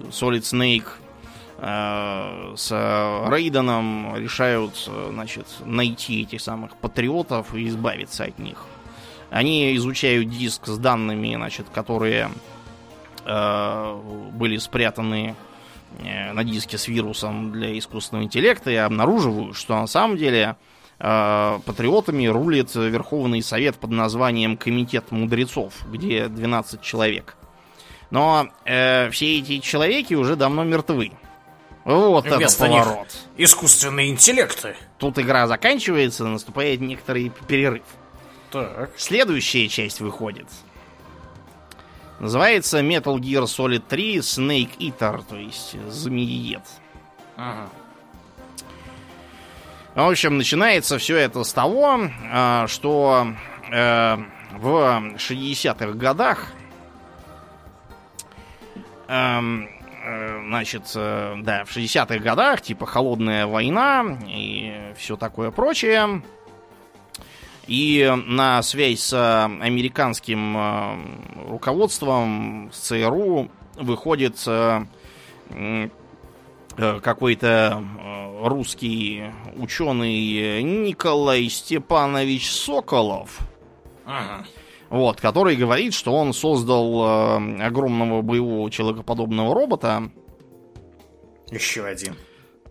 Snake 0.09 0.87
э, 1.57 2.53
с 2.55 2.71
Рейденом 3.29 4.15
решают, 4.15 4.89
значит, 5.09 5.47
найти 5.65 6.21
этих 6.21 6.39
самых 6.39 6.77
патриотов 6.77 7.53
и 7.55 7.67
избавиться 7.67 8.23
от 8.23 8.39
них. 8.39 8.65
Они 9.31 9.75
изучают 9.75 10.29
диск 10.29 10.67
с 10.67 10.77
данными, 10.77 11.35
значит, 11.35 11.67
которые 11.73 12.29
э, 13.25 14.01
были 14.31 14.57
спрятаны 14.57 15.35
э, 15.35 15.52
на 15.99 16.43
диске 16.43 16.77
с 16.77 16.87
вирусом 16.87 17.51
для 17.51 17.77
искусственного 17.77 18.25
интеллекта 18.25 18.71
и 18.71 18.75
обнаруживают, 18.75 19.55
что 19.55 19.75
на 19.75 19.87
самом 19.87 20.17
деле 20.17 20.55
э, 20.99 21.59
патриотами 21.65 22.25
рулит 22.27 22.73
Верховный 22.75 23.41
Совет 23.41 23.75
под 23.77 23.91
названием 23.91 24.57
Комитет 24.57 25.11
мудрецов, 25.11 25.73
где 25.91 26.27
12 26.27 26.81
человек. 26.81 27.35
Но 28.09 28.47
э, 28.65 29.09
все 29.09 29.39
эти 29.39 29.59
человеки 29.59 30.13
уже 30.13 30.35
давно 30.35 30.63
мертвы. 30.63 31.11
Вот 31.85 32.25
Вместо 32.25 32.65
это 32.65 32.73
поворот. 32.73 33.07
них 33.37 33.49
искусственные 33.49 34.09
интеллекты. 34.09 34.75
Тут 34.99 35.19
игра 35.19 35.47
заканчивается, 35.47 36.25
наступает 36.25 36.79
некоторый 36.79 37.31
перерыв. 37.47 37.83
Так. 38.51 38.91
Следующая 38.97 39.67
часть 39.67 39.99
выходит. 39.99 40.47
Называется 42.19 42.79
Metal 42.81 43.17
Gear 43.17 43.43
Solid 43.43 43.83
3 43.87 44.17
Snake 44.17 44.77
Eater, 44.77 45.23
то 45.27 45.35
есть 45.35 45.75
змеиед. 45.89 46.63
Ага. 47.35 47.69
В 49.95 50.09
общем, 50.09 50.37
начинается 50.37 50.97
все 50.97 51.17
это 51.17 51.43
с 51.43 51.53
того, 51.53 51.99
а, 52.31 52.65
что 52.67 53.27
э, 53.71 54.17
в 54.57 55.03
60-х 55.17 55.91
годах 55.93 56.47
эм, 59.07 59.69
э, 60.03 60.41
значит, 60.47 60.91
э, 60.95 61.35
да, 61.41 61.65
в 61.65 61.75
60-х 61.75 62.17
годах, 62.19 62.61
типа 62.61 62.87
холодная 62.87 63.45
война 63.45 64.17
и 64.27 64.93
все 64.97 65.15
такое 65.15 65.51
прочее. 65.51 66.23
И 67.67 68.11
на 68.27 68.61
связь 68.61 68.99
с 68.99 69.45
американским 69.45 70.57
э, 70.57 71.49
руководством, 71.49 72.69
с 72.73 72.79
ЦРУ, 72.79 73.49
выходит 73.77 74.35
э, 74.47 74.85
э, 75.49 75.89
какой-то 77.01 77.83
русский 78.41 79.23
ученый 79.55 80.61
Николай 80.61 81.47
Степанович 81.47 82.51
Соколов. 82.51 83.39
Ага. 84.05 84.45
Вот, 84.89 85.19
который 85.19 85.55
говорит, 85.55 85.93
что 85.93 86.13
он 86.13 86.33
создал 86.33 87.39
э, 87.39 87.63
огромного 87.63 88.21
боевого 88.21 88.69
человекоподобного 88.69 89.55
робота. 89.55 90.11
Еще 91.49 91.85
один. 91.85 92.15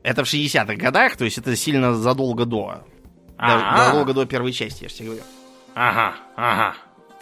Это 0.02 0.24
в 0.24 0.32
60-х 0.32 0.74
годах, 0.74 1.16
то 1.16 1.24
есть 1.24 1.38
это 1.38 1.56
сильно 1.56 1.94
задолго 1.94 2.44
до. 2.44 2.84
Даже 3.42 3.64
А-а. 3.64 3.86
задолго 3.86 4.14
до 4.14 4.24
первой 4.24 4.52
части, 4.52 4.84
я 4.84 4.88
же 4.88 4.94
тебе 4.94 5.06
говорю. 5.06 5.24
Ага, 5.74 6.14
ага. 6.36 6.74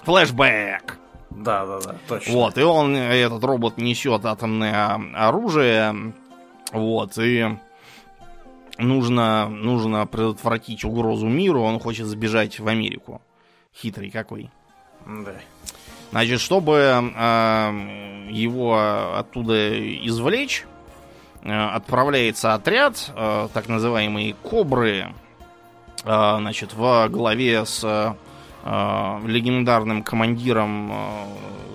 Флэшбэк. 0.05 0.99
Да, 1.31 1.64
да, 1.64 1.81
да, 1.81 1.95
точно. 2.07 2.33
Вот, 2.35 2.59
и 2.59 2.62
он, 2.62 2.95
этот 2.95 3.43
робот 3.43 3.79
несет 3.79 4.27
атомное 4.27 5.01
оружие. 5.14 6.12
Вот, 6.73 7.16
и 7.16 7.57
нужно, 8.77 9.49
нужно 9.49 10.07
предотвратить 10.07 10.85
угрозу 10.85 11.27
миру. 11.27 11.62
Он 11.62 11.81
хочет 11.81 12.07
сбежать 12.07 12.61
в 12.61 12.68
Америку. 12.68 13.23
Хитрый 13.75 14.11
какой. 14.11 14.51
Да. 15.07 15.33
Значит, 16.11 16.41
чтобы 16.41 16.75
э, 16.75 18.29
его 18.31 19.14
оттуда 19.16 20.07
извлечь, 20.07 20.66
э, 21.43 21.51
отправляется 21.51 22.53
отряд, 22.53 23.11
э, 23.14 23.49
так 23.55 23.68
называемые 23.68 24.35
Кобры, 24.35 24.91
э, 24.99 25.12
значит, 26.03 26.75
во 26.75 27.09
главе 27.09 27.65
с 27.65 27.85
э, 27.85 29.21
легендарным 29.27 30.03
командиром 30.03 30.93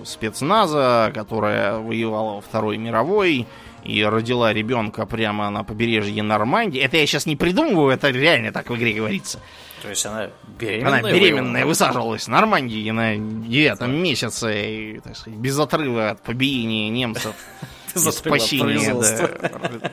спецназа, 0.04 1.10
которая 1.14 1.78
воевала 1.78 2.36
во 2.36 2.40
Второй 2.40 2.76
мировой 2.76 3.46
и 3.84 4.04
родила 4.04 4.52
ребенка 4.52 5.06
прямо 5.06 5.48
на 5.50 5.62
побережье 5.64 6.22
Нормандии. 6.22 6.80
Это 6.80 6.96
я 6.96 7.06
сейчас 7.06 7.26
не 7.26 7.36
придумываю, 7.36 7.92
это 7.94 8.10
реально 8.10 8.52
так 8.52 8.70
в 8.70 8.76
игре 8.76 8.92
говорится. 8.92 9.40
То 9.82 9.90
есть 9.90 10.04
она 10.06 10.30
беременная? 10.58 10.98
Она 11.00 11.12
беременная 11.12 11.66
высаживалась 11.66 12.24
в 12.24 12.28
Нормандии 12.28 12.90
на 12.90 13.16
девятом 13.16 13.94
месяце, 13.94 14.94
и, 14.96 15.00
так 15.00 15.16
сказать, 15.16 15.38
без 15.38 15.58
отрыва 15.58 16.10
от 16.10 16.22
побиения 16.22 16.88
немцев. 16.88 17.34
Без 17.94 18.14
спасения, 18.14 18.92
производства. 18.92 19.30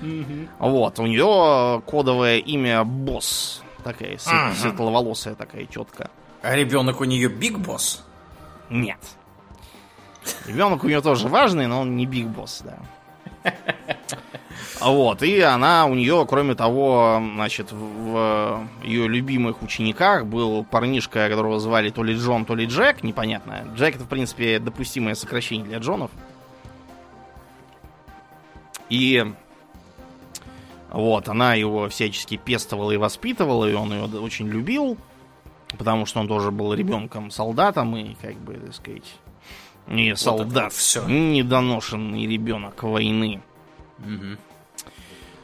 да. 0.00 0.48
Вот, 0.58 0.98
у 0.98 1.06
нее 1.06 1.82
кодовое 1.86 2.38
имя 2.38 2.84
Босс. 2.84 3.62
Такая 3.82 4.18
Ага. 4.26 4.54
светловолосая 4.54 5.34
такая 5.34 5.66
тетка. 5.66 6.10
А 6.42 6.54
ребенок 6.56 7.00
у 7.00 7.04
нее 7.04 7.28
Биг 7.28 7.58
Босс? 7.58 8.04
Нет. 8.70 8.98
Ребенок 10.46 10.84
у 10.84 10.88
нее 10.88 11.02
тоже 11.02 11.28
важный, 11.28 11.66
но 11.66 11.80
он 11.80 11.96
не 11.96 12.06
Биг 12.06 12.26
Босс, 12.28 12.62
да. 12.64 13.52
Вот, 14.80 15.22
и 15.22 15.40
она 15.40 15.86
у 15.86 15.94
нее, 15.94 16.26
кроме 16.28 16.54
того, 16.54 17.20
значит, 17.34 17.72
в, 17.72 17.76
в 17.76 18.68
ее 18.82 19.08
любимых 19.08 19.62
учениках 19.62 20.26
был 20.26 20.64
парнишка, 20.64 21.28
которого 21.28 21.58
звали 21.58 21.90
то 21.90 22.02
ли 22.02 22.14
Джон, 22.14 22.44
то 22.44 22.54
ли 22.54 22.66
Джек, 22.66 23.02
непонятно. 23.02 23.64
Джек 23.76 23.96
это, 23.96 24.04
в 24.04 24.08
принципе, 24.08 24.58
допустимое 24.58 25.14
сокращение 25.14 25.66
для 25.66 25.78
Джонов. 25.78 26.10
И 28.90 29.24
вот, 30.94 31.28
она 31.28 31.54
его 31.54 31.88
всячески 31.88 32.36
пестовала 32.36 32.92
и 32.92 32.96
воспитывала, 32.96 33.68
и 33.68 33.74
он 33.74 33.92
ее 33.92 34.04
очень 34.20 34.46
любил, 34.46 34.96
потому 35.76 36.06
что 36.06 36.20
он 36.20 36.28
тоже 36.28 36.52
был 36.52 36.72
ребенком-солдатом, 36.72 37.96
и, 37.96 38.14
как 38.14 38.36
бы, 38.36 38.54
так 38.54 38.74
сказать, 38.74 39.12
не 39.88 40.14
солдат, 40.14 40.64
вот 40.64 40.72
всё. 40.72 41.04
недоношенный 41.08 42.26
ребенок 42.28 42.80
войны. 42.84 43.42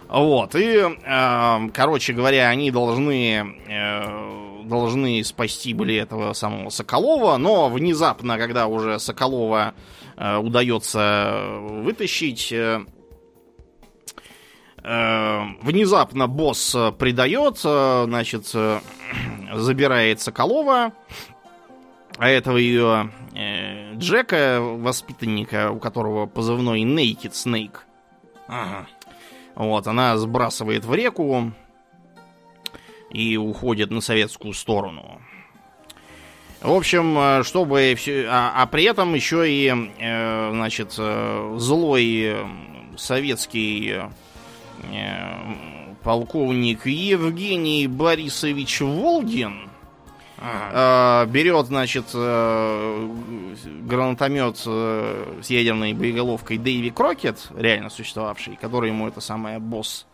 Вот, 0.09 0.55
и, 0.55 0.83
э, 1.05 1.69
короче 1.75 2.13
говоря, 2.13 2.49
они 2.49 2.71
должны, 2.71 3.57
э, 3.69 4.63
должны 4.65 5.25
спасти 5.25 5.75
были 5.75 5.97
этого 5.97 6.33
самого 6.33 6.71
Соколова, 6.71 7.37
но 7.39 7.69
внезапно, 7.69 8.39
когда 8.39 8.69
уже 8.69 9.01
Соколова 9.01 9.75
э, 10.17 10.37
удается 10.37 11.59
вытащить, 11.61 12.53
э, 12.53 12.85
внезапно 14.83 16.27
босс 16.27 16.75
э, 16.75 16.93
предает, 16.93 17.61
э, 17.65 18.05
значит, 18.07 18.51
э, 18.55 18.81
забирает 19.55 20.21
Соколова, 20.21 20.93
а 22.17 22.29
этого 22.29 22.57
ее 22.57 23.11
э, 23.35 23.95
Джека, 23.97 24.61
воспитанника, 24.61 25.71
у 25.71 25.79
которого 25.79 26.27
позывной 26.27 26.83
Naked 26.83 27.33
Snake, 27.33 27.79
Ага. 28.49 28.87
вот, 29.55 29.87
она 29.87 30.17
сбрасывает 30.17 30.85
в 30.85 30.95
реку 30.95 31.53
и 33.11 33.37
уходит 33.37 33.91
на 33.91 34.01
советскую 34.01 34.55
сторону. 34.55 35.21
В 36.61 36.73
общем, 36.73 37.19
э, 37.19 37.43
чтобы 37.43 37.95
все... 37.97 38.27
А, 38.29 38.53
а 38.55 38.67
при 38.67 38.85
этом 38.85 39.15
еще 39.15 39.51
и, 39.51 39.73
э, 39.99 40.51
значит, 40.53 40.95
э, 40.99 41.55
злой 41.57 42.23
э, 42.23 42.45
советский 42.99 43.93
э, 43.93 44.11
полковник 46.03 46.87
Евгений 46.87 47.87
Борисович 47.87 48.81
Волгин 48.81 49.71
э, 50.39 51.27
берет, 51.27 51.67
значит, 51.67 52.07
э, 52.15 53.09
гранатомет 53.83 54.63
э, 54.67 55.41
с 55.43 55.51
ядерной 55.51 55.93
боеголовкой 55.93 56.59
Дэйви 56.59 56.91
Крокет, 56.91 57.49
реально 57.57 57.91
существовавший, 57.91 58.57
который 58.57 58.91
ему 58.91 59.09
это 59.09 59.21
самое 59.21 59.59
босс 59.59 60.07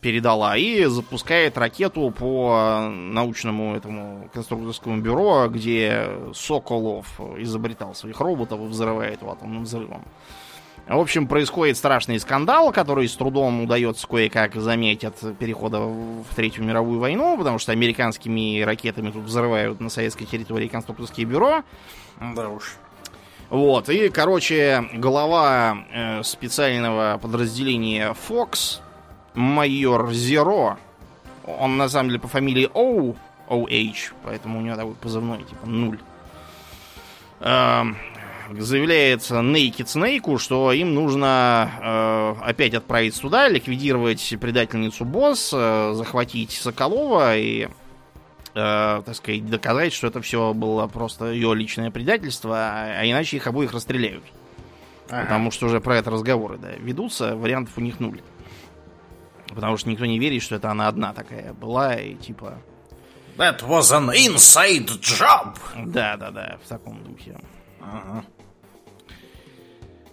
передала, 0.00 0.56
и 0.56 0.84
запускает 0.84 1.58
ракету 1.58 2.10
по 2.10 2.88
научному 2.90 3.74
этому 3.74 4.30
конструкторскому 4.32 4.98
бюро, 4.98 5.48
где 5.48 6.08
Соколов 6.34 7.20
изобретал 7.38 7.94
своих 7.94 8.20
роботов 8.20 8.60
и 8.60 8.66
взрывает 8.66 9.20
его 9.20 9.32
атомным 9.32 9.64
взрывом. 9.64 10.04
В 10.88 10.98
общем, 10.98 11.26
происходит 11.26 11.76
страшный 11.76 12.18
скандал, 12.18 12.72
который 12.72 13.06
с 13.08 13.14
трудом 13.14 13.62
удается 13.62 14.06
кое-как 14.06 14.54
заметить 14.54 15.04
от 15.04 15.36
перехода 15.36 15.80
в 15.80 16.24
Третью 16.34 16.64
мировую 16.64 16.98
войну, 16.98 17.36
потому 17.36 17.58
что 17.58 17.72
американскими 17.72 18.62
ракетами 18.62 19.10
тут 19.10 19.24
взрывают 19.24 19.80
на 19.80 19.90
советской 19.90 20.24
территории 20.24 20.66
конструкторские 20.66 21.26
бюро. 21.26 21.62
Да 22.20 22.48
уж. 22.48 22.76
Вот, 23.50 23.90
и, 23.90 24.08
короче, 24.08 24.88
глава 24.94 25.78
э, 25.92 26.22
специального 26.22 27.18
подразделения 27.20 28.14
Fox, 28.28 28.80
майор 29.34 30.10
Зеро, 30.12 30.78
он 31.44 31.76
на 31.76 31.90
самом 31.90 32.08
деле 32.08 32.20
по 32.20 32.28
фамилии 32.28 32.68
Оу, 32.72 33.14
OH, 33.48 34.12
поэтому 34.22 34.58
у 34.58 34.62
него 34.62 34.76
такой 34.76 34.94
позывной, 34.94 35.44
типа 35.44 35.66
нуль. 35.66 35.98
Эм, 37.40 37.96
заявляет 38.56 39.20
Naked 39.20 39.86
Snake, 39.86 40.38
что 40.38 40.72
им 40.72 40.94
нужно 40.94 41.70
э, 41.80 42.34
опять 42.42 42.74
отправить 42.74 43.20
туда, 43.20 43.48
ликвидировать 43.48 44.34
предательницу 44.40 45.04
босс, 45.04 45.50
э, 45.52 45.92
захватить 45.94 46.52
Соколова 46.52 47.36
и, 47.36 47.64
э, 47.64 47.68
так 48.54 49.14
сказать, 49.14 49.48
доказать, 49.48 49.92
что 49.92 50.06
это 50.06 50.20
все 50.22 50.54
было 50.54 50.86
просто 50.86 51.32
ее 51.32 51.54
личное 51.54 51.90
предательство, 51.90 52.56
а, 52.56 53.00
а 53.00 53.06
иначе 53.06 53.36
их 53.36 53.46
обоих 53.46 53.72
расстреляют. 53.72 54.24
Ага. 55.10 55.22
Потому 55.22 55.50
что 55.50 55.66
уже 55.66 55.80
про 55.80 55.96
это 55.96 56.10
разговоры 56.10 56.58
да, 56.58 56.70
ведутся, 56.78 57.36
вариантов 57.36 57.74
у 57.76 57.80
них 57.80 58.00
нуль. 58.00 58.20
Потому 59.54 59.76
что 59.76 59.88
никто 59.88 60.04
не 60.04 60.18
верит, 60.18 60.42
что 60.42 60.56
это 60.56 60.70
она 60.70 60.88
одна 60.88 61.12
такая 61.12 61.52
была, 61.54 61.94
и 61.96 62.14
типа... 62.14 62.58
That 63.36 63.60
was 63.62 63.92
an 63.92 64.10
inside 64.10 64.88
job! 65.00 65.56
Да, 65.86 66.16
да, 66.16 66.30
да, 66.30 66.58
в 66.62 66.68
таком 66.68 67.02
духе. 67.04 67.38
Ага. 67.80 68.24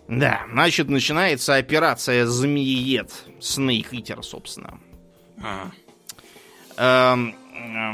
Да, 0.08 0.42
значит, 0.52 0.90
начинается 0.90 1.56
операция 1.56 2.26
Змеиед. 2.26 3.12
Snake 3.40 3.90
Eater, 3.92 4.22
собственно. 4.22 4.80
Ага. 5.42 5.72
Эм, 6.78 7.36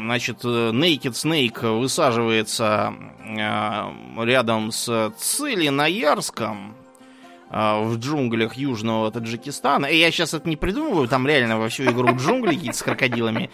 значит, 0.05 0.43
Naked 0.43 1.13
Snake 1.13 1.79
высаживается 1.79 2.93
э, 3.25 4.25
рядом 4.25 4.71
с 4.71 5.13
Целиноярском 5.17 6.75
э, 7.49 7.83
в 7.83 7.97
джунглях 7.97 8.55
Южного 8.55 9.11
Таджикистана. 9.11 9.85
И 9.85 9.97
я 9.97 10.11
сейчас 10.11 10.33
это 10.33 10.49
не 10.49 10.57
придумываю, 10.57 11.07
там 11.07 11.25
реально 11.27 11.59
во 11.59 11.69
всю 11.69 11.83
игру 11.85 12.15
джунгли 12.15 12.55
какие-то 12.55 12.77
с 12.77 12.83
крокодилами. 12.83 13.49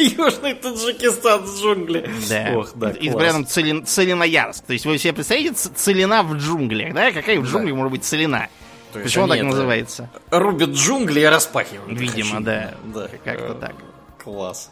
Южный 0.00 0.54
Таджикистан 0.54 1.46
с 1.46 1.60
джунгли. 1.60 2.10
Да. 2.28 2.58
Ох, 2.58 2.72
да, 2.74 2.90
И 2.90 3.08
рядом 3.08 3.46
Целин, 3.46 3.84
Целиноярск. 3.84 4.64
То 4.66 4.72
есть 4.72 4.86
вы 4.86 4.98
себе 4.98 5.12
представляете 5.12 5.54
целина 5.54 6.22
в 6.22 6.34
джунглях, 6.34 6.94
да? 6.94 7.12
Какая 7.12 7.38
в 7.40 7.44
джунглях 7.44 7.74
да. 7.74 7.76
может 7.76 7.92
быть 7.92 8.04
целина? 8.04 8.48
То 8.92 9.00
Почему 9.00 9.24
он 9.24 9.30
так 9.30 9.42
называется? 9.42 10.10
Рубят 10.30 10.70
джунгли 10.70 11.20
и 11.20 11.24
распахивают. 11.24 11.98
Видимо, 11.98 12.42
да. 12.42 12.74
да. 12.84 13.08
Как-то 13.24 13.54
так. 13.54 13.74
Класс. 14.22 14.70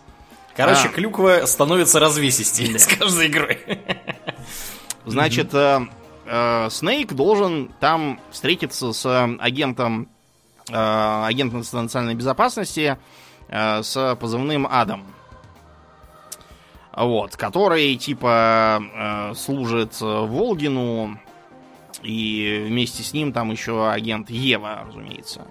Короче, 0.56 0.88
а. 0.88 0.88
клюква 0.88 1.46
становится 1.46 2.00
развесистее 2.00 2.72
да. 2.72 2.78
с 2.78 2.86
каждой 2.86 3.28
игрой. 3.28 3.58
Значит, 5.06 5.54
э, 5.54 5.80
э, 6.26 6.68
Снейк 6.70 7.12
должен 7.12 7.70
там 7.78 8.20
встретиться 8.32 8.92
с 8.92 9.36
агентом, 9.38 10.08
э, 10.68 10.74
агентом 10.74 11.64
национальной 11.72 12.16
безопасности, 12.16 12.98
Э, 13.48 13.82
с 13.82 14.16
позывным 14.20 14.66
Адам. 14.70 15.06
Вот, 16.98 17.36
который 17.36 17.94
типа 17.94 18.82
э, 18.82 19.34
служит 19.36 20.00
Волгину, 20.00 21.16
и 22.02 22.64
вместе 22.66 23.04
с 23.04 23.12
ним 23.12 23.32
там 23.32 23.52
еще 23.52 23.88
агент 23.88 24.30
Ева, 24.30 24.84
разумеется. 24.84 25.46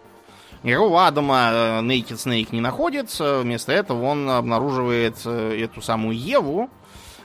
Никакого 0.63 1.07
Адама 1.07 1.49
э, 1.53 1.79
Naked 1.83 2.17
Snake 2.17 2.49
не 2.51 2.59
находится, 2.59 3.39
вместо 3.39 3.71
этого 3.71 4.03
он 4.03 4.29
обнаруживает 4.29 5.25
эту 5.25 5.81
самую 5.81 6.17
Еву, 6.17 6.69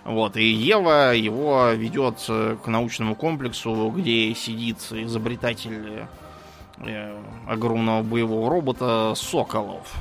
вот, 0.05 0.37
и 0.37 0.45
Ева 0.45 1.17
его 1.17 1.71
ведет 1.71 2.19
к 2.27 2.67
научному 2.69 3.17
комплексу, 3.17 3.93
где 3.97 4.33
сидит 4.37 4.79
изобретатель 4.93 6.07
огромного 7.49 8.03
боевого 8.05 8.49
робота 8.49 9.15
Соколов. 9.17 9.93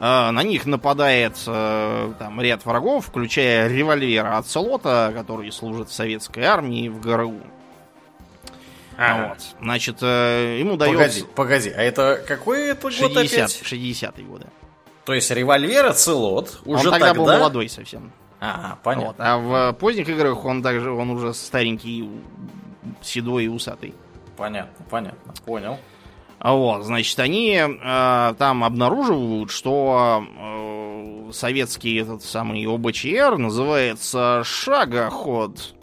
А, 0.00 0.30
на 0.30 0.42
них 0.42 0.66
нападает 0.66 1.36
э, 1.46 2.12
там, 2.18 2.40
ряд 2.40 2.64
врагов, 2.64 3.06
включая 3.06 3.68
револьвера 3.68 4.38
Ацелота, 4.38 5.12
который 5.14 5.50
служит 5.50 5.88
в 5.88 5.92
советской 5.92 6.44
армии 6.44 6.88
в 6.88 7.00
ГРУ. 7.00 7.40
А, 8.96 9.28
вот. 9.28 9.38
Значит, 9.60 9.98
э, 10.02 10.58
ему 10.60 10.76
дается... 10.76 11.24
Погоди, 11.24 11.24
погоди, 11.34 11.70
а 11.70 11.82
это 11.82 12.22
какой 12.26 12.68
это 12.68 12.90
60, 12.90 13.08
год 13.08 13.16
опять? 13.16 13.62
60-е 13.62 14.24
годы. 14.24 14.46
То 15.04 15.14
есть 15.14 15.30
револьвер 15.30 15.86
Ацелот 15.86 16.60
уже 16.64 16.86
он 16.86 16.92
тогда, 16.92 17.08
тогда 17.08 17.14
был 17.14 17.26
молодой 17.26 17.68
совсем. 17.68 18.12
А, 18.40 18.78
понятно. 18.82 19.06
Вот. 19.08 19.16
А 19.18 19.38
в 19.38 19.72
поздних 19.74 20.08
играх 20.08 20.44
он 20.44 20.62
также 20.62 20.90
он 20.90 21.10
уже 21.10 21.34
старенький, 21.34 22.08
седой 23.00 23.44
и 23.44 23.48
усатый. 23.48 23.94
Понятно, 24.36 24.84
понятно, 24.88 25.32
понял. 25.44 25.78
Вот, 26.40 26.84
значит, 26.84 27.18
они 27.18 27.58
э, 27.58 28.34
там 28.38 28.62
обнаруживают, 28.64 29.50
что 29.50 30.24
э, 30.38 31.32
советский 31.32 31.96
этот 31.96 32.22
самый 32.22 32.64
ОБЧР 32.64 33.38
называется 33.38 34.42
шагоход. 34.44 35.74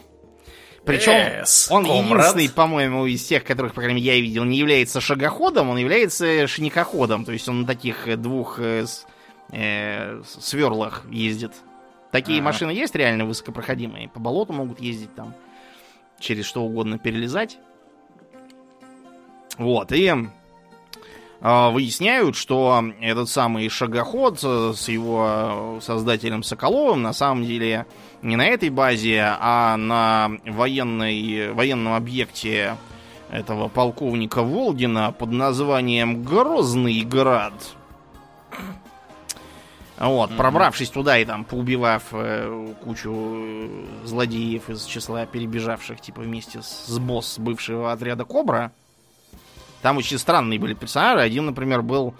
Причем 0.86 1.12
yes, 1.12 1.66
он 1.68 1.84
комрад. 1.84 2.28
единственный, 2.28 2.48
по-моему, 2.48 3.06
из 3.06 3.24
тех, 3.24 3.44
которых, 3.44 3.74
по 3.74 3.80
крайней 3.80 4.00
мере, 4.00 4.14
я 4.14 4.20
видел, 4.22 4.44
не 4.44 4.56
является 4.56 5.00
шагоходом, 5.00 5.68
он 5.68 5.78
является 5.78 6.46
шникоходом. 6.46 7.24
То 7.24 7.32
есть 7.32 7.48
он 7.48 7.62
на 7.62 7.66
таких 7.66 8.18
двух 8.20 8.58
э, 8.60 8.86
э, 9.50 10.22
сверлах 10.24 11.02
ездит. 11.10 11.52
Такие 12.12 12.38
ага. 12.38 12.46
машины 12.46 12.70
есть 12.70 12.94
реально 12.94 13.26
высокопроходимые. 13.26 14.08
По 14.08 14.20
болоту 14.20 14.52
могут 14.52 14.80
ездить 14.80 15.14
там, 15.14 15.34
через 16.18 16.46
что 16.46 16.62
угодно 16.62 16.98
перелезать. 16.98 17.58
Вот, 19.58 19.90
и 19.92 20.06
а, 20.08 20.18
выясняют, 21.40 22.36
что 22.36 22.82
этот 23.00 23.28
самый 23.28 23.68
шагоход 23.68 24.40
э, 24.42 24.72
с 24.74 24.88
его 24.88 25.78
создателем 25.82 26.42
Соколовым 26.42 27.02
на 27.02 27.12
самом 27.12 27.44
деле 27.44 27.86
не 28.22 28.36
на 28.36 28.46
этой 28.46 28.70
базе, 28.70 29.36
а 29.38 29.76
на 29.76 30.30
военной, 30.46 31.52
военном 31.52 31.92
объекте 31.92 32.76
этого 33.30 33.68
полковника 33.68 34.42
Волгина 34.42 35.12
под 35.12 35.32
названием 35.32 36.22
Грозный 36.22 37.02
Град. 37.02 37.52
Вот, 39.98 40.30
mm-hmm. 40.30 40.36
пробравшись 40.36 40.90
туда 40.90 41.18
и 41.18 41.24
там 41.24 41.44
поубивав 41.44 42.02
э, 42.12 42.74
кучу 42.84 43.10
э, 43.14 43.86
злодеев 44.04 44.68
из 44.68 44.84
числа 44.84 45.24
перебежавших, 45.24 46.02
типа 46.02 46.20
вместе 46.20 46.60
с, 46.60 46.84
с 46.86 46.98
босс 46.98 47.38
бывшего 47.38 47.92
отряда 47.92 48.26
Кобра, 48.26 48.72
там 49.82 49.98
очень 49.98 50.18
странные 50.18 50.58
были 50.58 50.74
персонажи. 50.74 51.20
Один, 51.20 51.46
например, 51.46 51.82
был 51.82 52.14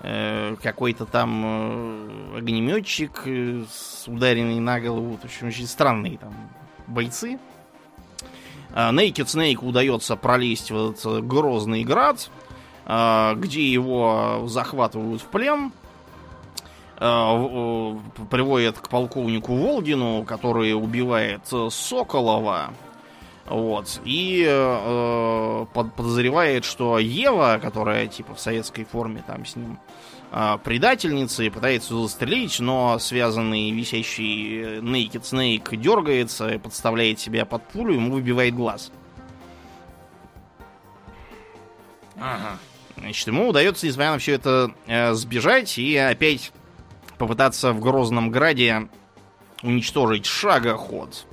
э, 0.00 0.56
какой-то 0.62 1.06
там 1.06 1.42
э, 1.44 2.38
огнеметчик 2.38 3.22
э, 3.26 3.64
с 3.70 4.06
ударенный 4.06 4.60
на 4.60 4.80
голову. 4.80 5.18
В 5.20 5.24
общем, 5.24 5.48
очень 5.48 5.66
странные 5.66 6.18
там 6.18 6.34
бойцы. 6.86 7.38
Э, 8.74 8.90
Naked 8.90 9.26
Snake 9.26 9.64
удается 9.64 10.16
пролезть 10.16 10.70
в 10.70 10.90
этот 10.90 11.26
грозный 11.26 11.84
град, 11.84 12.30
э, 12.86 13.34
где 13.36 13.66
его 13.66 14.44
захватывают 14.46 15.22
в 15.22 15.26
плен 15.26 15.72
э, 16.98 17.96
приводят 18.30 18.78
к 18.78 18.88
полковнику 18.88 19.54
Волгину, 19.54 20.24
который 20.24 20.74
убивает 20.74 21.42
Соколова, 21.70 22.72
вот. 23.48 24.00
И 24.04 24.44
э, 24.46 25.66
под, 25.72 25.94
подозревает, 25.94 26.64
что 26.64 26.98
Ева, 26.98 27.58
которая 27.62 28.06
типа 28.06 28.34
в 28.34 28.40
советской 28.40 28.84
форме 28.84 29.24
там 29.26 29.46
с 29.46 29.56
ним 29.56 29.78
э, 30.32 30.58
предательница 30.62 31.44
и 31.44 31.50
пытается 31.50 31.94
застрелить, 31.94 32.60
но 32.60 32.98
связанный 32.98 33.70
висящий 33.70 34.80
Naked 34.80 35.22
Snake 35.22 35.76
дергается 35.76 36.48
и 36.48 36.58
подставляет 36.58 37.20
себя 37.20 37.46
под 37.46 37.66
пулю, 37.68 37.94
ему 37.94 38.12
выбивает 38.12 38.54
глаз. 38.54 38.92
Ага. 42.20 42.58
Значит, 42.96 43.28
ему 43.28 43.48
удается, 43.48 43.86
несмотря 43.86 44.12
на 44.12 44.18
все 44.18 44.32
это, 44.32 44.72
э, 44.86 45.14
сбежать 45.14 45.78
и 45.78 45.96
опять 45.96 46.52
попытаться 47.16 47.72
в 47.72 47.80
Грозном 47.80 48.30
Граде 48.30 48.88
уничтожить 49.62 50.26
шагоход. 50.26 51.26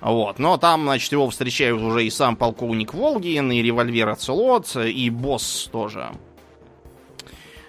Вот. 0.00 0.38
Но 0.38 0.56
там, 0.56 0.82
значит, 0.82 1.12
его 1.12 1.28
встречают 1.28 1.80
уже 1.80 2.04
и 2.04 2.10
сам 2.10 2.36
полковник 2.36 2.94
Волгин, 2.94 3.52
и 3.52 3.62
револьвер 3.62 4.08
Ацелот, 4.08 4.74
и 4.76 5.10
босс 5.10 5.68
тоже. 5.70 6.10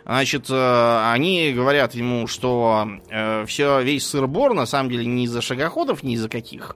Значит, 0.04 0.50
э, 0.50 1.12
они 1.14 1.54
говорят 1.54 1.94
ему, 1.94 2.28
что 2.28 2.88
э, 3.10 3.46
все, 3.46 3.82
весь 3.82 4.08
сыр-бор 4.08 4.54
на 4.54 4.66
самом 4.66 4.90
деле 4.90 5.06
не 5.06 5.26
из-за 5.26 5.42
шагоходов, 5.42 6.04
не 6.04 6.16
из-за 6.16 6.28
каких, 6.28 6.76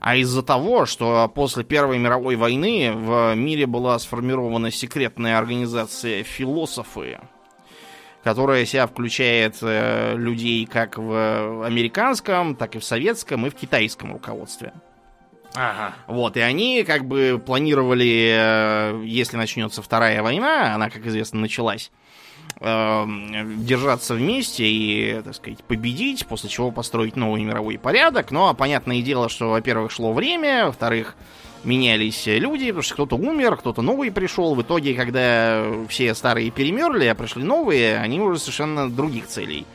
а 0.00 0.16
из-за 0.16 0.42
того, 0.42 0.86
что 0.86 1.30
после 1.34 1.64
Первой 1.64 1.98
мировой 1.98 2.36
войны 2.36 2.92
в 2.92 3.34
мире 3.34 3.66
была 3.66 3.98
сформирована 3.98 4.70
секретная 4.70 5.38
организация 5.38 6.22
философы, 6.22 7.20
которая 8.24 8.64
себя 8.64 8.86
включает 8.86 9.58
э, 9.60 10.16
людей 10.16 10.64
как 10.64 10.96
в 10.96 11.66
американском, 11.66 12.56
так 12.56 12.74
и 12.74 12.78
в 12.78 12.84
советском 12.84 13.46
и 13.46 13.50
в 13.50 13.54
китайском 13.54 14.14
руководстве. 14.14 14.72
Ага. 15.54 15.94
Вот, 16.06 16.36
и 16.36 16.40
они 16.40 16.82
как 16.84 17.04
бы 17.06 17.40
планировали, 17.44 18.32
э, 18.34 19.02
если 19.04 19.36
начнется 19.36 19.82
Вторая 19.82 20.22
война, 20.22 20.74
она, 20.74 20.88
как 20.88 21.06
известно, 21.06 21.40
началась, 21.40 21.90
э, 22.60 23.04
держаться 23.58 24.14
вместе 24.14 24.64
и, 24.64 25.20
так 25.22 25.34
сказать, 25.34 25.62
победить, 25.64 26.26
после 26.26 26.48
чего 26.48 26.70
построить 26.70 27.16
новый 27.16 27.42
мировой 27.42 27.78
порядок. 27.78 28.30
Но 28.30 28.54
понятное 28.54 29.02
дело, 29.02 29.28
что, 29.28 29.50
во-первых, 29.50 29.90
шло 29.90 30.12
время, 30.12 30.66
во-вторых, 30.66 31.16
менялись 31.64 32.26
люди, 32.26 32.66
потому 32.68 32.82
что 32.82 32.94
кто-то 32.94 33.16
умер, 33.16 33.56
кто-то 33.56 33.82
новый 33.82 34.10
пришел. 34.10 34.54
В 34.54 34.62
итоге, 34.62 34.94
когда 34.94 35.64
все 35.88 36.14
старые 36.14 36.50
перемерли, 36.50 37.06
а 37.06 37.14
пришли 37.14 37.44
новые, 37.44 37.98
они 37.98 38.20
уже 38.20 38.40
совершенно 38.40 38.90
других 38.90 39.26
целей 39.26 39.66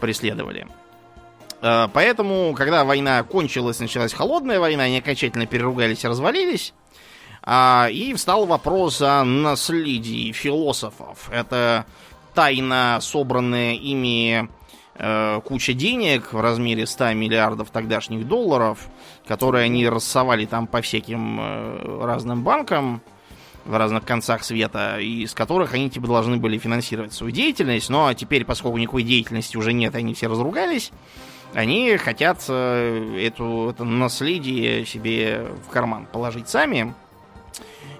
преследовали. 0.00 0.66
Э, 1.64 1.88
поэтому, 1.90 2.52
когда 2.54 2.84
война 2.84 3.22
кончилась, 3.22 3.80
началась 3.80 4.12
холодная 4.12 4.60
война, 4.60 4.84
они 4.84 4.98
окончательно 4.98 5.46
переругались 5.46 6.04
и 6.04 6.08
развалились. 6.08 6.74
А, 7.42 7.88
и 7.90 8.12
встал 8.12 8.44
вопрос 8.44 9.00
о 9.00 9.24
наследии 9.24 10.32
философов. 10.32 11.30
Это 11.32 11.86
тайно 12.34 12.98
собранная 13.00 13.74
ими 13.74 14.46
э, 14.96 15.40
куча 15.42 15.72
денег 15.72 16.34
в 16.34 16.40
размере 16.40 16.86
100 16.86 17.14
миллиардов 17.14 17.70
тогдашних 17.70 18.28
долларов, 18.28 18.78
которые 19.26 19.64
они 19.64 19.88
рассовали 19.88 20.44
там 20.44 20.66
по 20.66 20.82
всяким 20.82 21.38
э, 21.40 22.04
разным 22.04 22.42
банкам 22.42 23.00
в 23.64 23.74
разных 23.74 24.04
концах 24.04 24.44
света, 24.44 24.98
из 25.00 25.32
которых 25.32 25.72
они 25.72 25.88
типа 25.88 26.06
должны 26.08 26.36
были 26.36 26.58
финансировать 26.58 27.14
свою 27.14 27.32
деятельность, 27.32 27.88
но 27.88 28.12
теперь, 28.12 28.44
поскольку 28.44 28.76
никакой 28.76 29.02
деятельности 29.02 29.56
уже 29.56 29.72
нет, 29.72 29.94
они 29.94 30.12
все 30.12 30.26
разругались, 30.26 30.92
они 31.54 31.96
хотят 31.96 32.44
э, 32.48 33.18
эту, 33.26 33.70
это 33.70 33.84
наследие 33.84 34.84
себе 34.84 35.46
в 35.66 35.70
карман 35.70 36.06
положить 36.06 36.48
сами. 36.48 36.94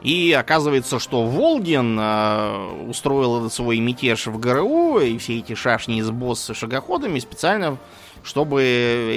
И 0.02 0.32
оказывается, 0.32 0.98
что 0.98 1.24
Волгин 1.24 1.98
э, 1.98 2.86
устроил 2.88 3.38
этот 3.38 3.52
свой 3.52 3.78
мятеж 3.78 4.26
в 4.26 4.38
ГРУ 4.38 4.98
и 4.98 5.16
все 5.18 5.38
эти 5.38 5.54
шашни 5.54 6.02
с 6.02 6.10
босс 6.10 6.50
шагоходами 6.52 7.18
специально, 7.20 7.78
чтобы 8.22 8.62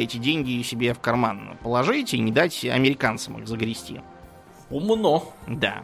эти 0.01 0.17
деньги 0.17 0.61
себе 0.61 0.93
в 0.93 0.99
карман 0.99 1.57
положить 1.61 2.13
и 2.13 2.19
не 2.19 2.31
дать 2.31 2.63
американцам 2.63 3.39
их 3.39 3.47
загрести. 3.47 4.01
Умно. 4.69 5.33
Да. 5.47 5.83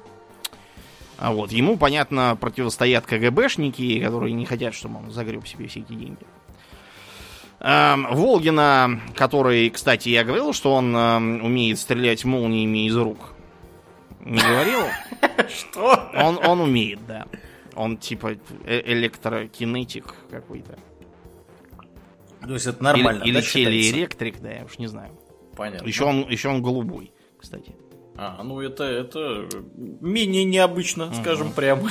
А 1.17 1.33
вот, 1.33 1.51
ему, 1.51 1.77
понятно, 1.77 2.37
противостоят 2.39 3.05
КГБшники, 3.05 3.99
которые 3.99 4.33
не 4.33 4.45
хотят, 4.45 4.73
чтобы 4.73 4.99
он 4.99 5.11
загреб 5.11 5.47
себе 5.47 5.67
все 5.67 5.79
эти 5.79 5.93
деньги. 5.93 6.25
Эм, 6.25 6.42
Волгина, 7.63 9.01
который, 9.15 9.69
кстати, 9.69 10.09
я 10.09 10.25
говорил, 10.25 10.51
что 10.51 10.73
он 10.73 10.95
эм, 10.95 11.45
умеет 11.45 11.79
стрелять 11.79 12.25
молниями 12.25 12.87
из 12.87 12.97
рук. 12.97 13.33
Не 14.19 14.39
говорил? 14.39 14.81
Что? 15.49 16.11
Он, 16.13 16.39
он 16.45 16.59
умеет, 16.61 16.99
да. 17.07 17.25
Он 17.75 17.97
типа 17.97 18.37
э 18.65 18.81
электрокинетик 18.85 20.13
какой-то. 20.29 20.77
То 22.41 22.53
есть 22.53 22.67
это 22.67 22.83
нормально, 22.83 23.23
Или, 23.23 23.33
да, 23.33 23.39
или 23.39 23.45
телеэлектрик, 23.45 24.41
да, 24.41 24.51
я 24.51 24.65
уж 24.65 24.77
не 24.77 24.87
знаю. 24.87 25.17
Понятно. 25.55 25.87
Еще 25.87 26.03
он, 26.03 26.29
еще 26.29 26.49
он 26.49 26.61
голубой, 26.61 27.13
кстати. 27.39 27.75
А, 28.15 28.43
ну 28.43 28.59
это, 28.59 28.83
это 28.83 29.47
менее 30.01 30.43
необычно, 30.43 31.13
скажем 31.13 31.51
прямо. 31.53 31.89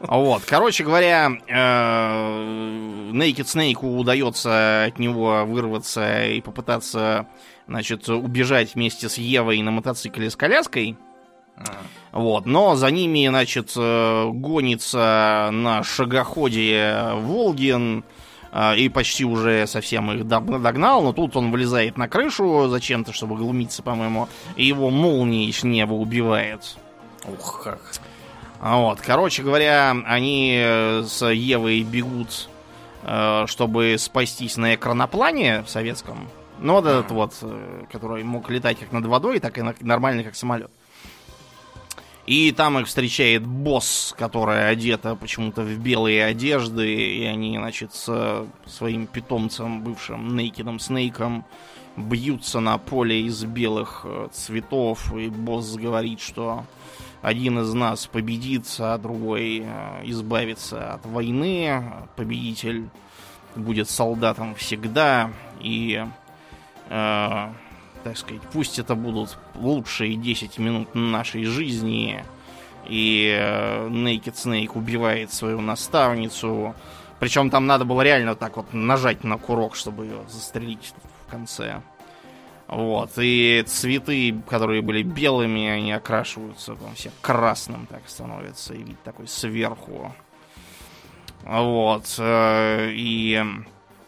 Вот, 0.00 0.42
короче 0.44 0.84
говоря, 0.84 1.30
э, 1.48 3.10
Naked 3.12 3.44
Snake 3.44 3.84
удается 3.86 4.84
от 4.84 4.98
него 4.98 5.44
вырваться 5.46 6.26
и 6.26 6.40
попытаться, 6.40 7.26
значит, 7.66 8.08
убежать 8.08 8.74
вместе 8.74 9.08
с 9.08 9.18
Евой 9.18 9.62
на 9.62 9.70
мотоцикле 9.70 10.30
с 10.30 10.36
коляской. 10.36 10.96
Вот, 12.12 12.46
но 12.46 12.76
за 12.76 12.90
ними, 12.90 13.28
значит, 13.28 13.72
э, 13.76 14.30
гонится 14.30 15.48
на 15.52 15.82
шагоходе 15.82 17.12
Волгин 17.14 18.04
э, 18.52 18.76
и 18.76 18.88
почти 18.88 19.24
уже 19.24 19.66
совсем 19.66 20.10
их 20.12 20.26
дог- 20.26 20.62
догнал, 20.62 21.02
но 21.02 21.12
тут 21.12 21.36
он 21.36 21.50
вылезает 21.50 21.96
на 21.96 22.08
крышу 22.08 22.68
зачем-то, 22.68 23.12
чтобы 23.12 23.36
глумиться, 23.36 23.82
по-моему, 23.82 24.28
и 24.56 24.66
его 24.66 24.90
молнией 24.90 25.52
с 25.52 25.62
неба 25.62 25.94
убивает. 25.94 26.76
Ух, 27.24 27.62
как. 27.64 27.80
А 28.60 28.78
Вот, 28.78 29.00
короче 29.00 29.42
говоря, 29.42 29.94
они 30.06 30.56
э, 30.58 31.02
с 31.06 31.24
Евой 31.26 31.82
бегут, 31.82 32.48
э, 33.02 33.44
чтобы 33.46 33.96
спастись 33.98 34.56
на 34.56 34.74
экраноплане 34.74 35.62
в 35.62 35.68
советском. 35.68 36.28
Ну, 36.58 36.74
вот 36.74 36.86
этот 36.86 37.10
вот, 37.10 37.34
э, 37.42 37.84
который 37.92 38.24
мог 38.24 38.48
летать 38.48 38.78
как 38.78 38.92
над 38.92 39.04
водой, 39.06 39.40
так 39.40 39.58
и 39.58 39.62
нормально, 39.80 40.24
как 40.24 40.34
самолет. 40.34 40.70
И 42.24 42.50
там 42.50 42.78
их 42.78 42.86
встречает 42.86 43.46
босс, 43.46 44.14
которая 44.18 44.70
одета 44.70 45.14
почему-то 45.14 45.62
в 45.62 45.78
белые 45.78 46.24
одежды, 46.24 46.92
и 46.92 47.24
они, 47.24 47.56
значит, 47.58 47.92
с 47.94 48.46
своим 48.66 49.06
питомцем, 49.06 49.82
бывшим 49.82 50.34
Нейкидом 50.34 50.80
Снейком, 50.80 51.44
бьются 51.96 52.58
на 52.58 52.78
поле 52.78 53.20
из 53.22 53.44
белых 53.44 54.04
цветов, 54.32 55.14
и 55.14 55.28
босс 55.28 55.76
говорит, 55.76 56.20
что 56.20 56.64
один 57.26 57.58
из 57.58 57.74
нас 57.74 58.06
победит, 58.06 58.66
а 58.78 58.96
другой 58.98 59.64
э, 59.64 60.02
избавится 60.04 60.94
от 60.94 61.04
войны. 61.06 61.82
Победитель 62.14 62.88
будет 63.56 63.90
солдатом 63.90 64.54
всегда. 64.54 65.32
И, 65.58 66.06
э, 66.88 67.48
так 68.04 68.16
сказать, 68.16 68.42
пусть 68.52 68.78
это 68.78 68.94
будут 68.94 69.38
лучшие 69.56 70.14
10 70.14 70.58
минут 70.58 70.94
нашей 70.94 71.42
жизни. 71.46 72.24
И 72.88 73.36
э, 73.36 73.88
Naked 73.88 74.34
Snake 74.34 74.70
убивает 74.74 75.32
свою 75.32 75.60
наставницу. 75.60 76.76
Причем 77.18 77.50
там 77.50 77.66
надо 77.66 77.84
было 77.84 78.02
реально 78.02 78.36
так 78.36 78.56
вот 78.56 78.72
нажать 78.72 79.24
на 79.24 79.36
курок, 79.36 79.74
чтобы 79.74 80.04
ее 80.04 80.20
застрелить 80.28 80.94
в 81.26 81.30
конце. 81.32 81.82
Вот, 82.68 83.12
и 83.16 83.62
цветы, 83.66 84.34
которые 84.48 84.82
были 84.82 85.02
белыми, 85.02 85.68
они 85.68 85.92
окрашиваются 85.92 86.74
там 86.74 86.94
все 86.94 87.12
красным 87.22 87.86
так 87.86 88.02
становится, 88.06 88.74
и 88.74 88.82
вид 88.82 89.00
такой 89.04 89.28
сверху. 89.28 90.12
Вот, 91.44 92.16
э, 92.18 92.90
и... 92.90 93.40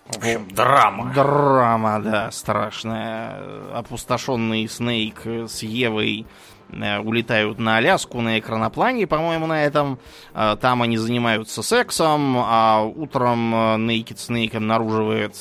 В 0.08 0.16
общем, 0.16 0.48
драма. 0.48 1.12
Драма, 1.14 2.00
да, 2.00 2.30
страшная. 2.32 3.40
Опустошенный 3.74 4.66
Снейк 4.66 5.24
с 5.24 5.62
Евой 5.62 6.26
э, 6.70 6.98
улетают 6.98 7.60
на 7.60 7.76
Аляску 7.76 8.20
на 8.22 8.40
экраноплане, 8.40 9.06
по-моему, 9.06 9.46
на 9.46 9.62
этом. 9.62 10.00
Э, 10.34 10.56
Там 10.60 10.82
они 10.82 10.96
занимаются 10.96 11.62
сексом, 11.62 12.38
а 12.38 12.82
утром 12.82 13.54
Naked 13.54 14.16
Snake 14.16 14.56
обнаруживает 14.56 15.36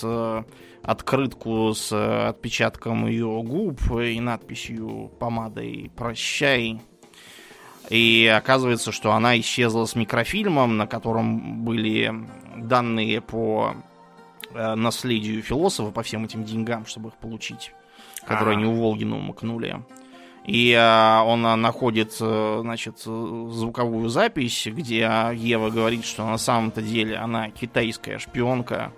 открытку 0.88 1.74
с 1.74 1.92
э, 1.92 2.28
отпечатком 2.30 3.08
ее 3.08 3.44
губ 3.44 3.80
и 3.92 4.20
надписью 4.22 5.12
помадой 5.20 5.92
«Прощай». 5.98 6.82
И 7.90 8.26
оказывается, 8.26 8.94
что 8.94 9.12
она 9.12 9.38
исчезла 9.38 9.84
с 9.86 9.96
микрофильмом, 9.96 10.78
на 10.78 10.88
котором 10.88 11.66
были 11.66 12.14
данные 12.56 13.20
по 13.20 13.76
э, 14.54 14.76
наследию 14.76 15.42
философа, 15.42 15.92
по 15.92 16.04
всем 16.04 16.24
этим 16.24 16.46
деньгам, 16.46 16.86
чтобы 16.86 17.10
их 17.10 17.18
получить, 17.18 17.74
которые 18.26 18.56
Ага. 18.56 18.62
они 18.62 18.66
у 18.74 18.82
Волгина 18.82 19.18
умыкнули. 19.18 19.84
И 20.46 20.72
э, 20.72 21.20
он 21.20 21.42
находит, 21.42 22.14
значит, 22.14 23.00
звуковую 23.00 24.08
запись, 24.08 24.70
где 24.72 25.34
Ева 25.34 25.70
говорит, 25.70 26.06
что 26.06 26.26
на 26.26 26.38
самом-то 26.38 26.82
деле 26.82 27.18
она 27.18 27.50
китайская 27.50 28.20
шпионка, 28.20 28.94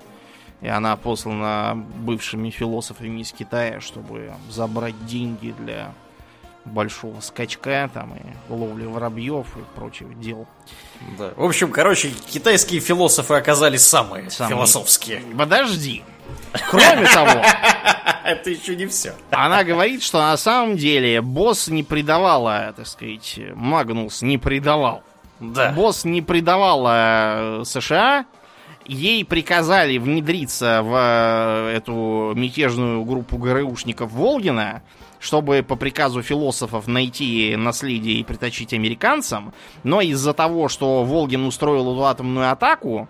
и 0.61 0.67
она 0.67 0.95
послана 0.95 1.73
бывшими 1.75 2.49
философами 2.49 3.21
из 3.21 3.31
Китая, 3.31 3.79
чтобы 3.79 4.31
забрать 4.49 5.05
деньги 5.05 5.53
для 5.57 5.91
большого 6.65 7.19
скачка 7.21 7.89
там 7.93 8.13
и 8.15 8.53
ловли 8.53 8.85
воробьев 8.85 9.47
и 9.57 9.61
прочих 9.75 10.19
дел. 10.19 10.45
Да. 11.17 11.31
В 11.35 11.43
общем, 11.45 11.71
короче, 11.71 12.11
китайские 12.29 12.79
философы 12.81 13.33
оказались 13.35 13.81
самые, 13.83 14.29
Самые. 14.29 14.55
философские. 14.55 15.21
Подожди. 15.37 16.03
Кроме 16.69 17.07
того, 17.07 17.41
Это 18.23 18.49
еще 18.51 18.75
не 18.75 18.85
все. 18.85 19.15
она 19.31 19.63
говорит, 19.63 20.03
что 20.03 20.19
на 20.19 20.37
самом 20.37 20.77
деле 20.77 21.21
босс 21.21 21.69
не 21.69 21.81
предавала, 21.83 22.73
так 22.75 22.85
сказать, 22.85 23.39
Магнус 23.55 24.21
не 24.21 24.37
предавал. 24.37 25.01
Да. 25.39 25.71
Босс 25.71 26.03
не 26.05 26.21
предавала 26.21 27.61
э, 27.61 27.63
США. 27.65 28.25
Ей 28.89 29.23
приказали 29.23 29.99
внедриться 29.99 30.81
в 30.81 30.95
э, 30.95 31.77
эту 31.77 32.33
мятежную 32.35 33.03
группу 33.03 33.37
ГРУшников 33.37 34.11
Волгина, 34.11 34.81
чтобы 35.19 35.61
по 35.61 35.75
приказу 35.75 36.23
философов 36.23 36.87
найти 36.87 37.55
наследие 37.55 38.15
и 38.15 38.23
притащить 38.23 38.73
американцам. 38.73 39.53
Но 39.83 40.01
из-за 40.01 40.33
того, 40.33 40.69
что 40.69 41.03
Волгин 41.03 41.45
устроил 41.45 41.93
эту 41.93 42.03
атомную 42.03 42.51
атаку, 42.51 43.07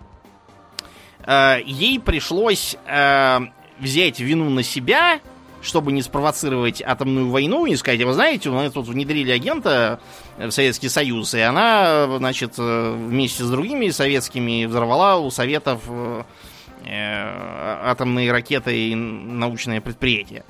э, 1.24 1.62
ей 1.64 1.98
пришлось 1.98 2.76
э, 2.86 3.38
взять 3.78 4.20
вину 4.20 4.50
на 4.50 4.62
себя 4.62 5.20
чтобы 5.62 5.92
не 5.92 6.02
спровоцировать 6.02 6.82
атомную 6.84 7.28
войну, 7.30 7.66
и 7.66 7.76
сказать, 7.76 8.02
вы 8.02 8.12
знаете, 8.12 8.50
мы 8.50 8.70
тут 8.70 8.88
внедрили 8.88 9.30
агента 9.30 10.00
в 10.38 10.50
Советский 10.50 10.88
Союз, 10.88 11.34
и 11.34 11.40
она, 11.40 12.06
значит, 12.18 12.54
вместе 12.56 13.44
с 13.44 13.50
другими 13.50 13.90
советскими 13.90 14.64
взорвала 14.64 15.18
у 15.18 15.30
Советов 15.30 15.82
э, 15.88 16.22
атомные 17.84 18.32
ракеты 18.32 18.90
и 18.90 18.94
научные 18.94 19.80
предприятия. 19.80 20.44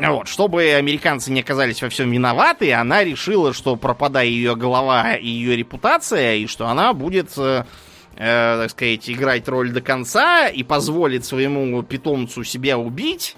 Вот, 0.00 0.26
чтобы 0.26 0.72
американцы 0.72 1.30
не 1.30 1.40
оказались 1.40 1.82
во 1.82 1.88
всем 1.88 2.10
виноваты, 2.10 2.72
она 2.72 3.04
решила, 3.04 3.52
что 3.52 3.76
пропадая 3.76 4.26
ее 4.26 4.56
голова 4.56 5.14
и 5.14 5.28
ее 5.28 5.56
репутация, 5.56 6.36
и 6.36 6.46
что 6.46 6.66
она 6.66 6.92
будет, 6.92 7.32
э, 7.36 7.64
э, 8.16 8.58
так 8.62 8.70
сказать, 8.70 9.08
играть 9.10 9.48
роль 9.48 9.70
до 9.70 9.80
конца 9.80 10.48
и 10.48 10.62
позволит 10.62 11.24
своему 11.24 11.82
питомцу 11.82 12.42
себя 12.42 12.78
убить, 12.78 13.36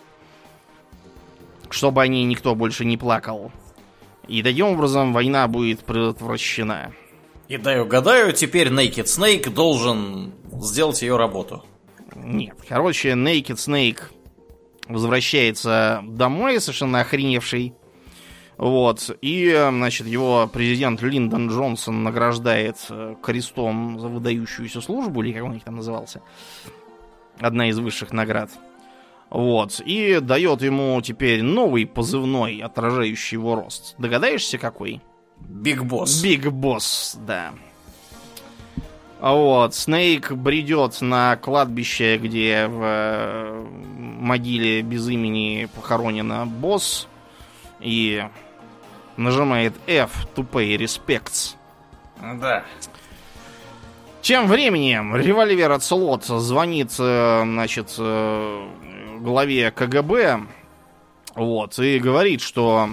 чтобы 1.75 2.03
о 2.03 2.07
ней 2.07 2.25
никто 2.25 2.55
больше 2.55 2.85
не 2.85 2.97
плакал. 2.97 3.51
И 4.29 4.43
таким 4.43 4.66
образом 4.66 5.12
война 5.12 5.49
будет 5.49 5.81
предотвращена. 5.81 6.93
И 7.49 7.59
дай 7.59 7.81
угадаю, 7.81 8.33
теперь 8.33 8.68
Naked 8.68 9.05
Snake 9.05 9.51
должен 9.51 10.33
сделать 10.53 11.03
ее 11.03 11.16
работу. 11.16 11.64
Нет, 12.14 12.57
короче, 12.66 13.11
Naked 13.11 13.57
Snake 13.57 14.01
возвращается 14.89 16.03
домой, 16.07 16.61
совершенно 16.61 17.01
охреневший. 17.01 17.75
Вот. 18.57 19.11
И, 19.20 19.51
значит, 19.53 20.07
его 20.07 20.49
президент 20.51 21.03
Линдон 21.03 21.51
Джонсон 21.51 22.05
награждает 22.05 22.77
э, 22.89 23.16
крестом 23.20 23.99
за 23.99 24.07
выдающуюся 24.07 24.81
службу, 24.81 25.22
или 25.22 25.33
как 25.33 25.43
он 25.43 25.55
их 25.55 25.64
там 25.64 25.77
назывался. 25.77 26.22
Одна 27.41 27.68
из 27.68 27.79
высших 27.81 28.12
наград. 28.12 28.51
Вот. 29.31 29.81
И 29.85 30.20
дает 30.20 30.62
ему 30.62 31.01
теперь 31.03 31.43
новый 31.43 31.87
позывной, 31.87 32.59
отражающий 32.59 33.37
его 33.37 33.55
рост. 33.57 33.95
Догадаешься, 33.99 34.59
какой? 34.59 35.01
Биг 35.41 35.83
Босс. 35.83 36.22
Биг 36.22 36.51
Босс, 36.51 37.18
да. 37.27 37.53
Вот, 39.20 39.75
Снейк 39.75 40.33
бредет 40.33 41.01
на 41.01 41.37
кладбище, 41.37 42.18
где 42.18 42.66
в 42.66 42.81
э, 42.83 43.66
могиле 43.97 44.83
без 44.83 45.09
имени 45.09 45.66
похоронена 45.75 46.45
босс, 46.45 47.09
и 47.81 48.22
нажимает 49.16 49.72
F 49.87 50.27
to 50.35 50.47
pay 50.47 50.77
respects. 50.77 51.55
Да. 52.39 52.64
Тем 54.20 54.47
временем 54.47 55.16
револьвер 55.16 55.72
от 55.72 55.83
Слот 55.83 56.25
звонит, 56.25 56.93
э, 56.99 57.43
значит, 57.45 57.95
э, 57.99 58.68
главе 59.25 59.70
КГБ, 59.70 60.43
вот, 61.35 61.79
и 61.81 61.99
говорит, 61.99 62.41
что 62.41 62.91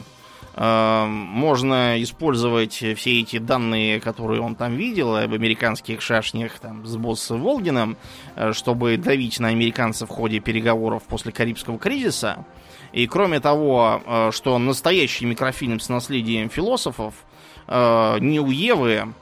э, 0.55 1.05
можно 1.05 2.01
использовать 2.01 2.73
все 2.73 3.19
эти 3.19 3.37
данные, 3.37 3.99
которые 3.99 4.41
он 4.41 4.55
там 4.55 4.75
видел 4.75 5.15
об 5.15 5.33
американских 5.33 6.01
шашнях 6.01 6.57
там, 6.59 6.85
с 6.85 6.95
боссом 6.97 7.41
Волгином, 7.41 7.97
э, 8.35 8.53
чтобы 8.53 8.97
давить 8.97 9.39
на 9.39 9.49
американцев 9.49 10.09
в 10.09 10.11
ходе 10.13 10.39
переговоров 10.39 11.03
после 11.03 11.31
Карибского 11.31 11.77
кризиса. 11.77 12.45
И 12.93 13.05
кроме 13.07 13.39
того, 13.39 14.01
э, 14.03 14.31
что 14.33 14.57
настоящий 14.57 15.25
микрофильм 15.25 15.79
с 15.79 15.89
наследием 15.89 16.49
философов 16.49 17.13
э, 17.67 18.17
не 18.19 18.39
у 18.39 18.49
Евы, 18.49 19.13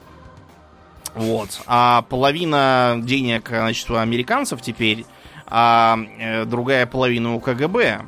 вот, 1.16 1.62
а 1.66 2.04
половина 2.04 3.00
денег, 3.02 3.50
значит, 3.50 3.90
у 3.90 3.96
американцев 3.96 4.62
теперь, 4.62 5.06
а 5.50 5.98
э, 6.20 6.46
другая 6.46 6.86
половина 6.86 7.36
у 7.36 7.40
КГБ. 7.40 8.02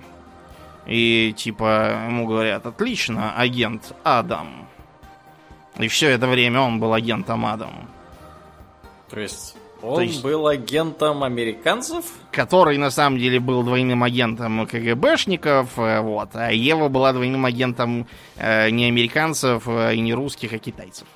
И 0.88 1.34
типа 1.38 2.06
ему 2.08 2.28
говорят, 2.28 2.66
отлично, 2.66 3.36
агент 3.36 3.94
Адам. 4.04 4.68
И 5.78 5.88
все 5.88 6.10
это 6.10 6.28
время 6.28 6.62
он 6.62 6.80
был 6.80 6.94
агентом 6.94 7.46
Адам. 7.46 7.88
То 9.10 9.20
есть 9.20 9.56
он 9.82 9.96
То 9.96 10.02
есть, 10.02 10.24
был 10.24 10.48
агентом 10.48 11.24
американцев? 11.24 12.06
Который 12.32 12.78
на 12.78 12.92
самом 12.92 13.18
деле 13.18 13.40
был 13.40 13.64
двойным 13.64 14.04
агентом 14.04 14.68
КГБшников, 14.68 15.78
э, 15.78 16.02
вот, 16.02 16.30
а 16.34 16.52
Ева 16.52 16.88
была 16.88 17.14
двойным 17.14 17.46
агентом 17.46 18.08
э, 18.38 18.70
не 18.70 18.86
американцев 18.86 19.64
э, 19.68 19.96
и 19.96 20.02
не 20.02 20.14
русских, 20.14 20.54
а 20.54 20.60
китайцев. 20.60 21.08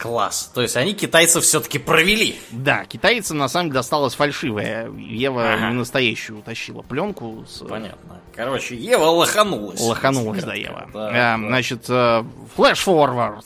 Класс. 0.00 0.50
То 0.54 0.62
есть 0.62 0.76
они 0.76 0.94
китайцев 0.94 1.44
все-таки 1.44 1.78
провели. 1.78 2.38
Да, 2.52 2.86
китайцам 2.86 3.36
на 3.36 3.48
самом 3.48 3.66
деле 3.66 3.74
досталась 3.74 4.14
фальшивая. 4.14 4.90
Ева 4.90 5.52
ага. 5.52 5.68
не 5.68 5.74
настоящую 5.74 6.38
утащила 6.38 6.80
пленку. 6.80 7.44
С... 7.46 7.62
Понятно. 7.66 8.18
Короче, 8.34 8.76
Ева 8.76 9.04
лоханулась. 9.04 9.78
Лоханулась, 9.78 10.42
да, 10.42 10.54
Ева. 10.54 10.88
Да, 10.94 11.08
а, 11.08 11.12
да. 11.12 11.36
Значит, 11.36 11.84
flash-forward. 11.84 13.44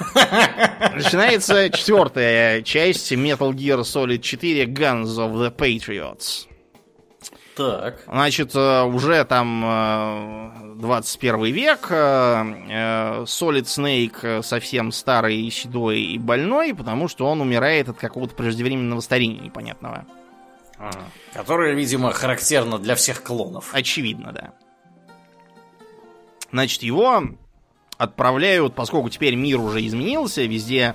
Начинается 0.94 1.70
четвертая 1.70 2.62
часть 2.62 3.12
Metal 3.12 3.52
Gear 3.52 3.82
Solid 3.82 4.18
4 4.18 4.64
Guns 4.64 5.16
of 5.16 5.34
the 5.34 5.54
Patriots. 5.54 6.48
Так. 7.56 8.00
Значит, 8.06 8.54
э, 8.54 8.82
уже 8.84 9.24
там 9.24 10.76
21 10.78 11.44
э, 11.44 11.50
век, 11.50 11.86
э, 11.90 13.24
Solid 13.24 13.64
Snake 13.64 14.42
совсем 14.42 14.90
старый, 14.90 15.50
седой 15.50 16.00
и 16.00 16.18
больной, 16.18 16.74
потому 16.74 17.08
что 17.08 17.26
он 17.26 17.40
умирает 17.40 17.88
от 17.88 17.98
какого-то 17.98 18.34
преждевременного 18.34 19.00
старения 19.00 19.40
непонятного. 19.40 20.06
Ага. 20.78 21.00
Которое, 21.34 21.74
видимо, 21.74 22.10
характерно 22.12 22.78
для 22.78 22.94
всех 22.94 23.22
клонов. 23.22 23.70
Очевидно, 23.72 24.32
да. 24.32 24.52
Значит, 26.50 26.82
его 26.82 27.22
отправляют, 27.98 28.74
поскольку 28.74 29.10
теперь 29.10 29.34
мир 29.34 29.60
уже 29.60 29.86
изменился, 29.86 30.42
везде 30.42 30.94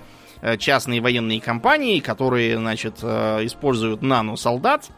частные 0.60 1.02
военные 1.02 1.42
компании, 1.42 2.00
которые, 2.00 2.58
значит, 2.58 2.98
используют 3.00 4.02
нано-солдат, 4.02 4.92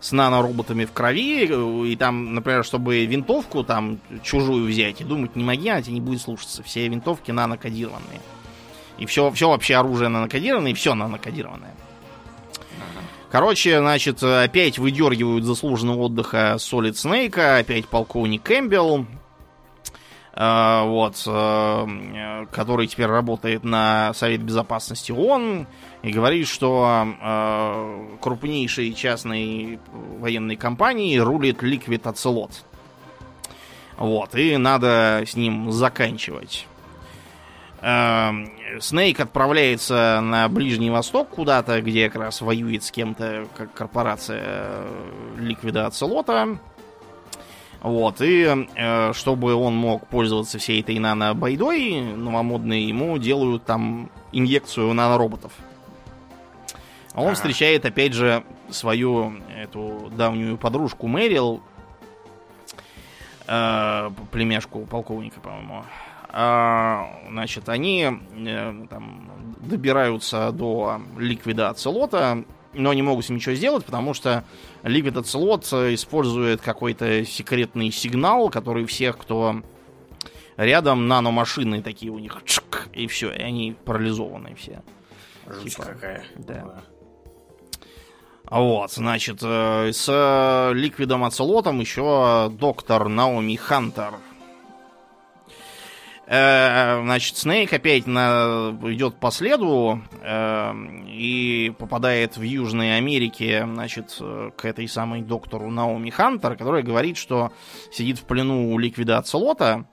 с 0.00 0.12
нанороботами 0.12 0.86
в 0.86 0.92
крови, 0.92 1.44
и 1.44 1.96
там, 1.96 2.34
например, 2.34 2.64
чтобы 2.64 3.04
винтовку 3.04 3.62
там 3.62 4.00
чужую 4.22 4.66
взять, 4.66 5.00
и 5.00 5.04
думать 5.04 5.36
не 5.36 5.44
моги, 5.44 5.68
она 5.68 5.82
тебя 5.82 5.94
не 5.94 6.00
будет 6.00 6.22
слушаться. 6.22 6.62
Все 6.62 6.88
винтовки 6.88 7.30
нанокодированные. 7.30 8.20
И 8.98 9.06
все, 9.06 9.30
все 9.30 9.48
вообще 9.48 9.76
оружие 9.76 10.08
нанокодированное, 10.08 10.72
и 10.72 10.74
все 10.74 10.94
нанокодированное. 10.94 11.74
Короче, 13.30 13.78
значит, 13.78 14.22
опять 14.22 14.78
выдергивают 14.78 15.44
заслуженного 15.44 16.00
отдыха 16.00 16.56
Солид 16.58 16.96
Снейка, 16.98 17.58
опять 17.58 17.86
полковник 17.86 18.42
Кэмпбелл, 18.42 19.02
э, 19.02 19.04
вот, 20.40 21.22
э, 21.26 22.46
который 22.50 22.86
теперь 22.86 23.08
работает 23.08 23.62
на 23.62 24.14
Совет 24.14 24.40
Безопасности 24.40 25.12
ООН 25.12 25.66
и 26.02 26.10
говорит, 26.10 26.48
что 26.48 27.06
э, 27.20 28.16
крупнейшей 28.22 28.94
частной 28.94 29.78
военной 29.92 30.56
компании 30.56 31.18
рулит 31.18 31.62
Liquid 31.62 32.04
Ocelot. 32.04 32.52
Вот, 33.98 34.34
и 34.34 34.56
надо 34.56 35.24
с 35.26 35.36
ним 35.36 35.70
заканчивать. 35.72 36.66
Э, 37.82 38.30
Снейк 38.80 39.20
отправляется 39.20 40.20
на 40.22 40.48
Ближний 40.48 40.88
Восток 40.88 41.28
куда-то, 41.28 41.82
где 41.82 42.08
как 42.08 42.22
раз 42.22 42.40
воюет 42.40 42.82
с 42.82 42.90
кем-то, 42.90 43.46
как 43.54 43.74
корпорация 43.74 44.86
Ликвида 45.36 45.86
Оцелота. 45.86 46.58
Вот, 47.82 48.20
и 48.20 48.66
э, 48.76 49.12
чтобы 49.14 49.54
он 49.54 49.74
мог 49.74 50.06
пользоваться 50.06 50.58
всей 50.58 50.82
этой 50.82 50.98
нано-байдой 50.98 52.00
новомодной, 52.00 52.82
ему 52.82 53.16
делают 53.18 53.64
там 53.64 54.10
инъекцию 54.32 54.92
нанороботов. 54.92 55.52
роботов 55.58 55.70
а 57.14 57.20
он 57.22 57.28
ага. 57.28 57.34
встречает, 57.34 57.84
опять 57.84 58.12
же, 58.12 58.44
свою 58.68 59.34
эту 59.56 60.10
давнюю 60.16 60.56
подружку 60.56 61.08
Мэрил, 61.08 61.60
э, 63.46 64.10
племяшку 64.30 64.86
полковника, 64.86 65.40
по-моему. 65.40 65.84
А, 66.28 67.20
значит, 67.28 67.68
они 67.68 68.06
э, 68.06 68.86
там, 68.88 69.30
добираются 69.58 70.52
до 70.52 71.00
ликвида 71.18 71.70
Ацелота, 71.70 72.44
но 72.72 72.92
не 72.92 73.02
могут 73.02 73.24
с 73.24 73.28
ним 73.28 73.38
ничего 73.38 73.54
сделать, 73.54 73.84
потому 73.84 74.14
что 74.14 74.44
Ликвид 74.82 75.16
Оцелот 75.16 75.64
использует 75.64 76.60
какой-то 76.60 77.24
секретный 77.24 77.90
сигнал, 77.90 78.50
который 78.50 78.84
всех, 78.86 79.18
кто 79.18 79.62
рядом, 80.56 81.08
наномашины 81.08 81.82
такие 81.82 82.12
у 82.12 82.18
них, 82.18 82.42
чик, 82.44 82.88
и 82.92 83.06
все, 83.06 83.32
и 83.32 83.42
они 83.42 83.76
парализованы 83.84 84.54
все. 84.54 84.82
Жуть 85.46 85.74
типа, 85.74 85.84
какая. 85.84 86.24
Да. 86.36 86.54
да. 86.54 86.82
Вот, 88.50 88.90
значит, 88.92 89.38
э, 89.42 89.92
с 89.92 90.72
Ликвидом 90.74 91.24
Оцелотом 91.24 91.80
еще 91.80 92.50
доктор 92.52 93.08
Наоми 93.08 93.56
Хантер. 93.56 94.14
Э, 96.32 97.02
значит, 97.02 97.36
Снейк 97.38 97.72
опять 97.72 98.06
на, 98.06 98.78
идет 98.84 99.16
по 99.16 99.32
следу 99.32 100.00
э, 100.22 100.72
и 101.08 101.72
попадает 101.76 102.36
в 102.36 102.42
Южной 102.42 102.96
Америке, 102.96 103.66
значит, 103.66 104.16
к 104.56 104.64
этой 104.64 104.86
самой 104.86 105.22
доктору 105.22 105.70
Наоми 105.70 106.10
Хантер, 106.10 106.54
которая 106.54 106.84
говорит, 106.84 107.16
что 107.16 107.50
сидит 107.90 108.20
в 108.20 108.22
плену 108.22 108.72
у 108.72 108.78
ликвида 108.78 109.18
Ацелота, 109.18 109.86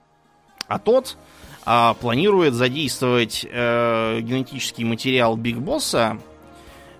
а 0.68 0.78
тот 0.78 1.18
э, 1.66 1.94
планирует 2.00 2.54
задействовать 2.54 3.44
э, 3.44 4.20
генетический 4.20 4.84
материал 4.84 5.36
Биг 5.36 5.56
Босса 5.56 6.18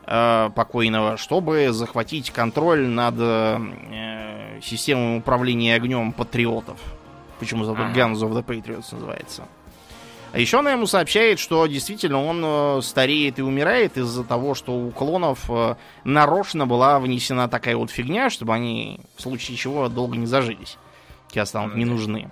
э, 0.05 0.51
покойного, 0.53 1.17
чтобы 1.17 1.69
захватить 1.71 2.33
контроль 2.33 2.89
над 2.89 3.15
э, 3.19 4.59
системой 4.63 5.19
управления 5.19 5.77
огнем 5.77 6.13
патриотов. 6.13 6.98
Почему 7.39 7.65
зато 7.65 7.83
ага. 7.83 7.93
Guns 7.93 8.17
of 8.17 8.33
the 8.33 8.45
Patriots 8.45 8.93
называется. 8.93 9.45
А 10.33 10.39
еще 10.39 10.59
она 10.59 10.73
ему 10.73 10.87
сообщает, 10.87 11.39
что 11.39 11.67
действительно 11.67 12.23
он 12.23 12.43
э, 12.45 12.81
стареет 12.83 13.39
и 13.39 13.43
умирает 13.43 13.97
из-за 13.97 14.25
того, 14.25 14.55
что 14.55 14.73
у 14.73 14.91
клонов 14.91 15.47
э, 15.49 15.77
нарочно 16.05 16.67
была 16.67 16.99
внесена 16.99 17.49
такая 17.49 17.77
вот 17.77 17.91
фигня, 17.91 18.29
чтобы 18.29 18.55
они 18.55 19.01
в 19.17 19.23
случае 19.23 19.57
чего 19.57 19.89
долго 19.89 20.19
не 20.19 20.27
зажились. 20.27 20.77
Те 21.31 21.47
станут 21.47 21.77
не 21.77 21.87
нужны. 21.87 22.31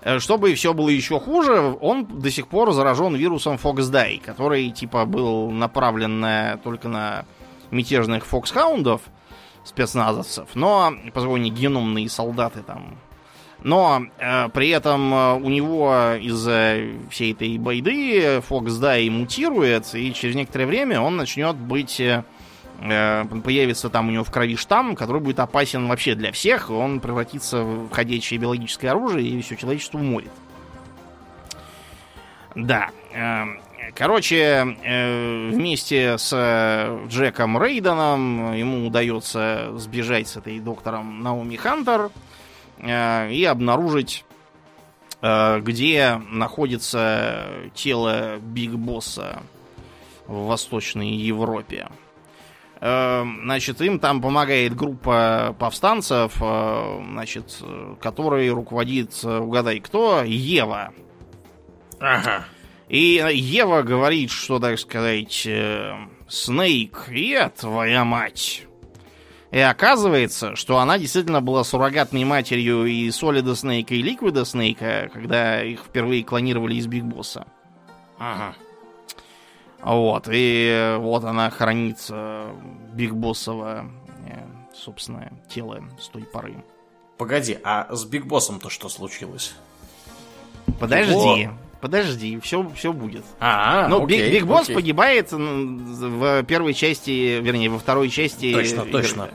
Э, 0.00 0.18
чтобы 0.18 0.52
все 0.54 0.74
было 0.74 0.88
еще 0.88 1.20
хуже, 1.20 1.76
он 1.80 2.04
до 2.04 2.30
сих 2.32 2.48
пор 2.48 2.72
заражен 2.72 3.14
вирусом 3.14 3.54
Foxdie, 3.62 4.20
который 4.20 4.70
типа 4.70 5.04
был 5.04 5.52
направлен 5.52 6.18
на, 6.18 6.56
только 6.64 6.88
на 6.88 7.24
мятежных 7.70 8.26
фоксхаундов, 8.26 9.02
спецназовцев, 9.64 10.48
но, 10.54 10.92
позвони, 11.14 11.48
геномные 11.48 12.08
солдаты 12.08 12.62
там 12.62 12.98
но 13.64 14.06
э, 14.18 14.48
при 14.48 14.70
этом 14.70 15.14
э, 15.14 15.34
у 15.34 15.48
него 15.48 16.14
из-за 16.20 16.80
всей 17.10 17.32
этой 17.32 17.58
байды 17.58 18.40
Фокс 18.48 18.74
да 18.76 18.98
и 18.98 19.08
мутирует, 19.08 19.94
и 19.94 20.12
через 20.12 20.34
некоторое 20.34 20.66
время 20.66 21.00
он 21.00 21.16
начнет 21.16 21.56
быть... 21.56 22.00
Э, 22.00 22.24
э, 22.80 23.24
появится 23.44 23.88
там 23.88 24.08
у 24.08 24.10
него 24.10 24.24
в 24.24 24.30
крови 24.30 24.56
штамм, 24.56 24.96
который 24.96 25.20
будет 25.20 25.38
опасен 25.38 25.86
вообще 25.86 26.14
для 26.14 26.32
всех, 26.32 26.70
он 26.70 27.00
превратится 27.00 27.62
в 27.62 27.90
ходячее 27.90 28.40
биологическое 28.40 28.90
оружие 28.90 29.28
и 29.28 29.42
все 29.42 29.56
человечество 29.56 29.98
уморит. 29.98 30.32
Да. 32.56 32.90
Э, 33.14 33.44
короче, 33.94 34.76
вместе 35.52 36.18
с 36.18 37.06
Джеком 37.08 37.62
Рейденом 37.62 38.54
ему 38.54 38.88
удается 38.88 39.72
сбежать 39.76 40.26
с 40.26 40.36
этой 40.36 40.58
доктором 40.58 41.22
Наоми 41.22 41.56
Хантер. 41.56 42.10
Э, 42.82 43.30
и 43.30 43.44
обнаружить, 43.44 44.24
э, 45.22 45.60
где 45.60 46.20
находится 46.30 47.46
тело 47.74 48.38
Биг 48.38 48.72
Босса 48.72 49.42
в 50.26 50.46
Восточной 50.46 51.12
Европе. 51.12 51.88
Э, 52.80 53.24
значит, 53.44 53.80
им 53.80 54.00
там 54.00 54.20
помогает 54.20 54.74
группа 54.74 55.54
повстанцев, 55.58 56.36
значит, 56.36 57.62
которой 58.00 58.50
руководит, 58.50 59.22
угадай 59.24 59.78
кто, 59.78 60.24
Ева. 60.24 60.92
Ага. 62.00 62.44
И 62.88 63.24
Ева 63.32 63.82
говорит, 63.82 64.30
что, 64.30 64.58
так 64.58 64.78
сказать, 64.78 65.48
Снейк, 66.28 67.06
я 67.10 67.48
твоя 67.48 68.04
мать. 68.04 68.66
И 69.52 69.58
оказывается, 69.58 70.56
что 70.56 70.78
она 70.78 70.98
действительно 70.98 71.42
была 71.42 71.62
суррогатной 71.62 72.24
матерью 72.24 72.86
и 72.86 73.10
Солида 73.10 73.54
Снейка, 73.54 73.94
и 73.94 74.00
Ликвида 74.00 74.46
Снейка, 74.46 75.10
когда 75.12 75.62
их 75.62 75.80
впервые 75.80 76.24
клонировали 76.24 76.74
из 76.76 76.86
Биг 76.86 77.04
Босса. 77.04 77.46
Ага. 78.18 78.56
Вот, 79.82 80.26
и 80.32 80.96
вот 80.98 81.24
она 81.24 81.50
хранится 81.50 82.46
Биг 82.94 83.12
Боссово, 83.12 83.90
э, 84.26 84.42
собственно, 84.74 85.30
тело 85.50 85.84
с 86.00 86.08
той 86.08 86.22
поры. 86.22 86.64
Погоди, 87.18 87.58
а 87.62 87.94
с 87.94 88.06
Биг 88.06 88.24
Боссом-то 88.24 88.70
что 88.70 88.88
случилось? 88.88 89.54
Подожди. 90.80 91.12
Его... 91.12 91.52
Подожди, 91.82 92.38
все, 92.38 92.64
все 92.76 92.92
будет. 92.92 93.24
А, 93.40 93.88
ну, 93.88 94.04
окей, 94.04 94.30
Биг, 94.30 94.32
Биг 94.32 94.46
Босс 94.46 94.68
погибает 94.68 95.32
в 95.32 96.44
первой 96.44 96.74
части, 96.74 97.40
вернее, 97.40 97.70
во 97.70 97.80
второй 97.80 98.08
части. 98.08 98.52
Точно, 98.54 98.84
точно. 98.84 99.28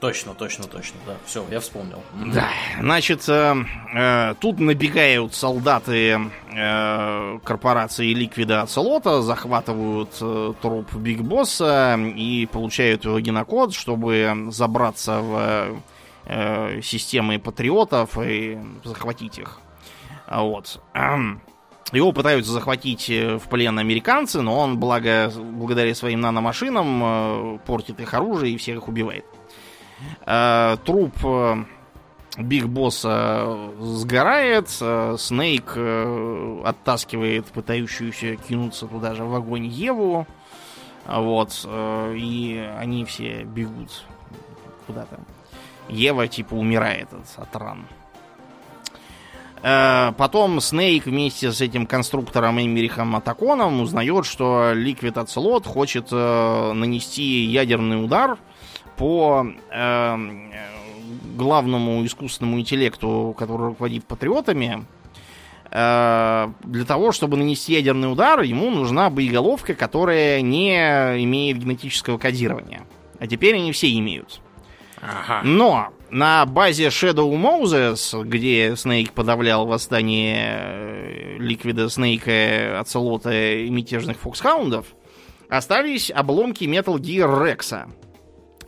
Точно, 0.00 0.34
точно, 0.34 0.66
точно, 0.66 0.98
да. 1.06 1.16
Все, 1.24 1.46
я 1.50 1.60
вспомнил. 1.60 2.02
Да, 2.34 2.50
значит, 2.78 3.26
э, 3.26 3.54
э, 3.94 4.34
тут 4.38 4.60
набегают 4.60 5.34
солдаты 5.34 6.20
э, 6.54 7.38
корпорации 7.42 8.12
Ликвида 8.12 8.60
Оцелота, 8.60 9.22
захватывают 9.22 10.10
э, 10.20 10.52
труп 10.60 10.94
Биг 10.96 11.22
Босса 11.22 11.98
и 11.98 12.44
получают 12.44 13.06
его 13.06 13.18
генокод, 13.18 13.72
чтобы 13.72 14.48
забраться 14.50 15.20
в 15.22 15.82
э, 16.26 16.80
системы 16.82 17.38
патриотов 17.38 18.18
и 18.18 18.58
захватить 18.84 19.38
их. 19.38 19.58
Вот. 20.30 20.82
Его 21.92 22.12
пытаются 22.12 22.52
захватить 22.52 23.10
э, 23.10 23.36
в 23.36 23.48
плен 23.48 23.78
американцы, 23.78 24.40
но 24.40 24.58
он, 24.58 24.78
благо, 24.78 25.30
благодаря 25.36 25.94
своим 25.94 26.20
наномашинам, 26.20 27.02
э, 27.04 27.58
портит 27.66 28.00
их 28.00 28.14
оружие 28.14 28.54
и 28.54 28.56
всех 28.56 28.78
их 28.78 28.88
убивает. 28.88 29.24
Э, 30.26 30.76
труп 30.84 31.14
Биг 32.36 32.66
Босса 32.66 33.70
сгорает, 33.78 34.68
Снейк 34.68 35.78
оттаскивает 36.66 37.46
пытающуюся 37.46 38.34
кинуться 38.36 38.86
туда 38.88 39.14
же 39.14 39.24
в 39.24 39.34
огонь 39.34 39.66
Еву. 39.66 40.26
Вот, 41.06 41.64
и 41.68 42.70
они 42.78 43.04
все 43.04 43.44
бегут 43.44 44.04
куда-то. 44.86 45.20
Ева, 45.88 46.26
типа, 46.26 46.54
умирает 46.54 47.08
от, 47.12 47.26
от 47.36 47.54
ран. 47.56 47.86
Э, 49.64 50.12
потом 50.18 50.60
Снейк 50.60 51.06
вместе 51.06 51.50
с 51.50 51.62
этим 51.62 51.86
конструктором 51.86 52.60
Эмерихом 52.60 53.16
Отаконом 53.16 53.80
узнает, 53.80 54.26
что 54.26 54.72
Ликвид 54.74 55.16
Оцелот 55.16 55.66
хочет 55.66 56.08
э, 56.12 56.72
нанести 56.74 57.44
ядерный 57.46 58.04
удар 58.04 58.36
по 58.98 59.46
э, 59.72 60.16
главному 61.34 62.04
искусственному 62.04 62.60
интеллекту, 62.60 63.34
который 63.38 63.68
руководит 63.68 64.04
патриотами. 64.04 64.84
Э, 65.70 66.52
для 66.64 66.84
того, 66.84 67.12
чтобы 67.12 67.38
нанести 67.38 67.72
ядерный 67.72 68.12
удар, 68.12 68.42
ему 68.42 68.68
нужна 68.68 69.08
боеголовка, 69.08 69.72
которая 69.72 70.42
не 70.42 70.74
имеет 71.24 71.56
генетического 71.56 72.18
кодирования. 72.18 72.82
А 73.18 73.26
теперь 73.26 73.54
они 73.54 73.72
все 73.72 73.90
имеют. 73.98 74.42
Ага. 75.04 75.42
Но 75.44 75.88
на 76.10 76.46
базе 76.46 76.86
Shadow 76.86 77.30
Moses, 77.32 78.24
где 78.24 78.74
Снейк 78.76 79.12
подавлял 79.12 79.66
восстание 79.66 80.46
э, 80.46 81.36
Ликвида 81.38 81.90
Снейка, 81.90 82.80
Оцелота 82.80 83.32
и 83.32 83.68
мятежных 83.68 84.18
фоксхаундов, 84.18 84.86
остались 85.48 86.10
обломки 86.10 86.64
Metal 86.64 86.96
Gear 86.96 87.58
Rex, 87.58 87.88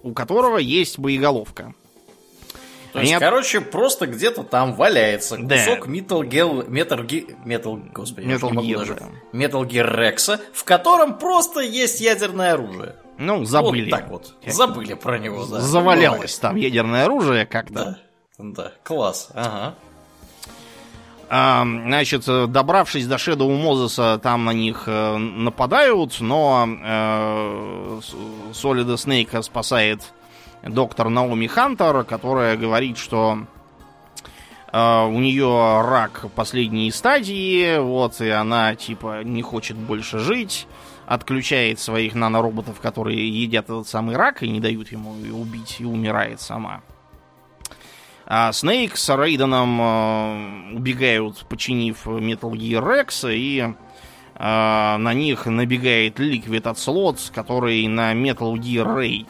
у 0.03 0.13
которого 0.13 0.59
есть 0.59 0.99
боеголовка. 0.99 1.75
То 2.93 3.01
есть, 3.01 3.13
Они... 3.13 3.21
короче, 3.21 3.61
просто 3.61 4.07
где-то 4.07 4.43
там 4.43 4.73
валяется 4.75 5.37
кусок 5.37 5.49
да. 5.49 5.93
Metal 5.93 6.23
Gear... 6.23 6.67
Metal 6.67 7.07
Gear... 7.07 7.45
Metal... 7.45 7.93
Господи, 7.93 8.27
Metal 8.27 8.51
Gear, 8.53 8.79
даже... 8.79 8.99
Metal 9.33 9.69
Gear 9.69 9.95
Rex, 9.95 10.41
в 10.55 10.65
котором 10.65 11.19
просто 11.19 11.61
есть 11.61 12.01
ядерное 12.01 12.55
оружие. 12.55 12.97
Ну, 13.19 13.45
забыли. 13.45 13.91
Вот 13.91 13.99
так 13.99 14.11
вот. 14.11 14.35
Забыли 14.47 14.95
про 14.95 15.19
него, 15.19 15.47
да. 15.47 15.61
Завалялось 15.61 16.39
там 16.39 16.57
ядерное 16.57 17.05
оружие 17.05 17.47
как-то. 17.47 17.99
Да, 18.39 18.45
да. 18.65 18.73
класс. 18.83 19.31
Ага. 19.35 19.75
А, 21.29 21.65
значит, 21.65 22.25
добравшись 22.25 23.07
до 23.07 23.19
Шедоу 23.19 23.51
Мозеса, 23.51 24.21
там 24.23 24.45
на 24.45 24.53
них 24.53 24.85
э, 24.87 25.17
нападают, 25.17 26.21
но 26.21 26.69
э, 26.69 28.01
Солида 28.53 28.97
Снейка 28.97 29.43
спасает 29.43 30.03
доктор 30.63 31.09
Наоми 31.09 31.49
Хантер, 31.49 32.05
которая 32.05 32.57
говорит, 32.57 32.97
что 32.97 33.41
э, 34.73 35.05
у 35.05 35.19
нее 35.19 35.81
рак 35.83 36.27
последней 36.37 36.93
стадии, 36.93 37.79
вот, 37.81 38.21
и 38.21 38.29
она, 38.29 38.77
типа, 38.77 39.25
не 39.25 39.43
хочет 39.43 39.77
больше 39.77 40.21
жить 40.21 40.69
отключает 41.07 41.79
своих 41.79 42.15
нанороботов, 42.15 42.81
которые 42.81 43.29
едят 43.29 43.67
этот 43.67 43.89
самый 43.89 44.17
рак 44.17 44.43
и 44.43 44.51
не 44.51 44.61
дают 44.61 44.91
ему 44.91 45.13
убить, 45.41 45.77
и 45.79 45.85
умирает 45.85 46.41
сама. 46.41 46.83
А 48.27 48.51
Снейк 48.53 48.97
с 48.97 49.09
Рейденом 49.17 49.81
э, 49.81 50.75
убегают, 50.75 51.47
починив 51.49 52.09
Metal 52.09 52.51
Gear 52.51 52.83
Rex, 52.83 53.33
и 53.33 53.61
э, 53.61 54.97
на 54.97 55.15
них 55.15 55.47
набегает 55.47 56.19
Liquid 56.19 56.69
от 56.69 56.77
Слот, 56.77 57.31
который 57.33 57.87
на 57.87 58.13
Metal 58.15 58.53
Gear 58.55 58.97
Ray, 58.97 59.27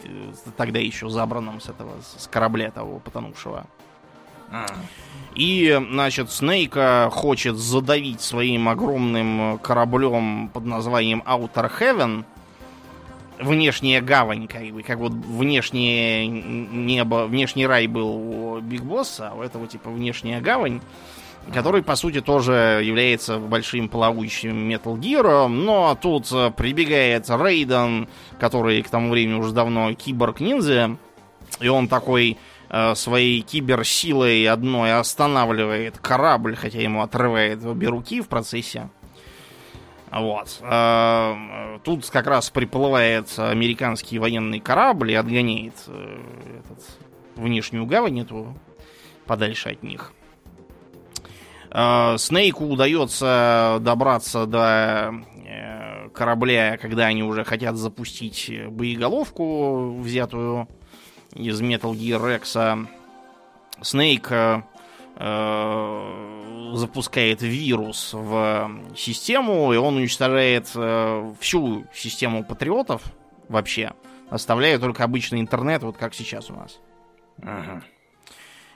тогда 0.57 0.79
еще 0.79 1.09
забранном 1.09 1.61
с 1.61 1.69
этого, 1.69 1.93
с 2.17 2.27
корабля 2.27 2.71
того 2.71 2.97
потонувшего. 2.97 3.67
И, 5.37 5.79
значит, 5.91 6.31
Снейка 6.31 7.09
хочет 7.11 7.57
задавить 7.57 8.21
своим 8.21 8.67
огромным 8.67 9.59
кораблем 9.59 10.49
под 10.51 10.65
названием 10.65 11.21
Outer 11.27 11.71
Heaven. 11.79 12.25
Внешняя 13.39 14.01
гавань, 14.01 14.47
как 14.47 14.65
бы, 14.71 14.81
как 14.81 14.97
вот 14.97 15.11
внешнее 15.11 16.25
небо, 16.25 17.27
внешний 17.27 17.67
рай 17.67 17.85
был 17.85 18.07
у 18.07 18.59
Биг 18.61 18.81
Босса, 18.81 19.29
а 19.29 19.35
у 19.35 19.43
этого 19.43 19.67
типа 19.67 19.91
внешняя 19.91 20.41
гавань, 20.41 20.81
который, 21.53 21.83
по 21.83 21.95
сути, 21.95 22.19
тоже 22.19 22.81
является 22.83 23.37
большим 23.37 23.89
плавающим 23.89 24.67
Metal 24.67 24.99
Gear, 24.99 25.47
но 25.49 25.95
тут 26.01 26.29
прибегает 26.55 27.29
Рейден, 27.29 28.07
который 28.39 28.81
к 28.81 28.89
тому 28.89 29.11
времени 29.11 29.37
уже 29.37 29.51
давно 29.51 29.93
киборг-ниндзя, 29.93 30.97
и 31.59 31.67
он 31.67 31.87
такой 31.87 32.39
Э, 32.39 32.56
своей 32.95 33.41
киберсилой 33.41 34.47
одной 34.47 34.93
останавливает 34.93 35.97
корабль, 35.99 36.55
хотя 36.55 36.81
ему 36.81 37.01
отрывает 37.01 37.65
обе 37.65 37.87
руки 37.87 38.21
в 38.21 38.27
процессе. 38.27 38.89
Вот. 40.11 40.59
Э, 40.61 41.79
тут 41.83 42.09
как 42.09 42.27
раз 42.27 42.49
приплывает 42.49 43.27
американский 43.37 44.19
военный 44.19 44.59
корабль 44.59 45.11
и 45.11 45.15
отгоняет 45.15 45.75
э, 45.87 46.19
этот, 46.59 46.83
внешнюю 47.35 47.85
гавань 47.85 48.21
эту 48.21 48.57
подальше 49.25 49.69
от 49.69 49.83
них. 49.83 50.13
Снейку 51.69 52.65
удается 52.65 53.79
добраться 53.81 54.45
до 54.45 55.13
корабля, 56.13 56.77
когда 56.77 57.07
они 57.07 57.23
уже 57.23 57.43
хотят 57.43 57.75
запустить 57.75 58.49
боеголовку, 58.69 59.99
взятую 59.99 60.69
из 61.37 61.61
Metal 61.61 61.93
Gear 61.93 62.19
Rex. 62.19 62.87
Снейк 63.81 64.31
э, 64.31 64.61
э, 65.17 66.71
запускает 66.73 67.41
вирус 67.41 68.09
в 68.13 68.71
систему, 68.95 69.71
и 69.71 69.77
он 69.77 69.97
уничтожает 69.97 70.71
э, 70.73 71.33
всю 71.39 71.85
систему 71.93 72.43
патриотов 72.43 73.03
вообще, 73.49 73.93
оставляя 74.29 74.79
только 74.79 75.03
обычный 75.03 75.39
интернет, 75.39 75.83
вот 75.83 75.97
как 75.97 76.15
сейчас 76.15 76.49
у 76.49 76.55
нас. 76.55 76.79
Ага. 77.41 77.83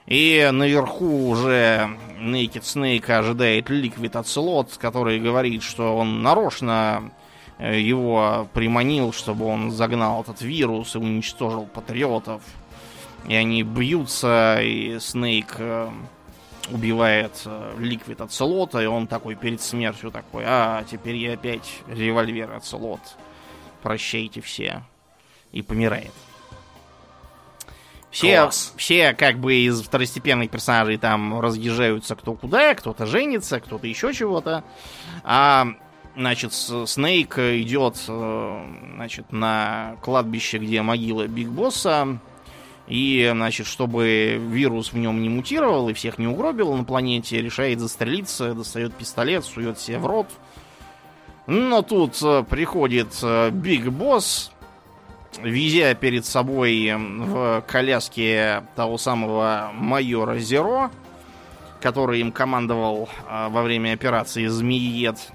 И 0.06 0.48
наверху 0.52 1.28
уже 1.28 1.90
Naked 2.18 2.62
Snake 2.62 3.10
ожидает 3.10 3.70
Liquid 3.70 4.12
Ocelot, 4.12 4.78
который 4.78 5.20
говорит, 5.20 5.62
что 5.62 5.96
он 5.96 6.22
нарочно 6.22 7.12
его 7.62 8.48
приманил, 8.52 9.12
чтобы 9.12 9.46
он 9.46 9.70
загнал 9.70 10.22
этот 10.22 10.40
вирус 10.40 10.94
и 10.94 10.98
уничтожил 10.98 11.66
патриотов. 11.66 12.42
И 13.28 13.34
они 13.34 13.62
бьются, 13.62 14.58
и 14.60 14.98
Снейк 14.98 15.54
э, 15.58 15.90
убивает 16.70 17.46
Ликвид 17.78 18.20
от 18.20 18.32
Целота, 18.32 18.80
и 18.80 18.86
он 18.86 19.06
такой 19.06 19.36
перед 19.36 19.60
смертью 19.60 20.10
такой, 20.10 20.42
а, 20.46 20.84
теперь 20.90 21.16
я 21.16 21.34
опять 21.34 21.68
револьвер 21.86 22.52
от 22.52 22.64
Целот. 22.64 23.00
Прощайте 23.82 24.40
все. 24.40 24.82
И 25.52 25.62
помирает. 25.62 26.12
Все, 28.10 28.50
все 28.76 29.14
как 29.14 29.38
бы 29.38 29.54
из 29.54 29.80
второстепенных 29.80 30.50
персонажей 30.50 30.98
там 30.98 31.40
разъезжаются 31.40 32.14
кто 32.14 32.34
куда, 32.34 32.74
кто-то 32.74 33.06
женится, 33.06 33.58
кто-то 33.58 33.86
еще 33.86 34.12
чего-то. 34.12 34.64
А 35.24 35.68
Значит, 36.14 36.52
Снейк 36.52 37.38
идет 37.38 37.96
э, 38.06 38.66
значит, 38.96 39.32
на 39.32 39.96
кладбище, 40.02 40.58
где 40.58 40.82
могила 40.82 41.26
Биг 41.26 41.48
Босса. 41.48 42.18
И, 42.86 43.30
значит, 43.32 43.66
чтобы 43.66 44.38
вирус 44.38 44.92
в 44.92 44.98
нем 44.98 45.22
не 45.22 45.30
мутировал 45.30 45.88
и 45.88 45.94
всех 45.94 46.18
не 46.18 46.26
угробил 46.26 46.74
на 46.74 46.84
планете, 46.84 47.40
решает 47.40 47.80
застрелиться, 47.80 48.52
достает 48.52 48.92
пистолет, 48.94 49.44
сует 49.44 49.78
себе 49.78 49.98
в 49.98 50.06
рот. 50.06 50.26
Но 51.46 51.80
тут 51.80 52.20
э, 52.22 52.44
приходит 52.44 53.18
э, 53.22 53.48
Биг 53.50 53.86
Босс, 53.86 54.52
везя 55.40 55.94
перед 55.94 56.26
собой 56.26 56.92
в 56.94 57.64
коляске 57.66 58.64
того 58.76 58.98
самого 58.98 59.70
майора 59.72 60.38
Зеро, 60.38 60.90
который 61.80 62.20
им 62.20 62.32
командовал 62.32 63.08
во 63.26 63.62
время 63.62 63.94
операции 63.94 64.46
«Змеиед». 64.46 65.32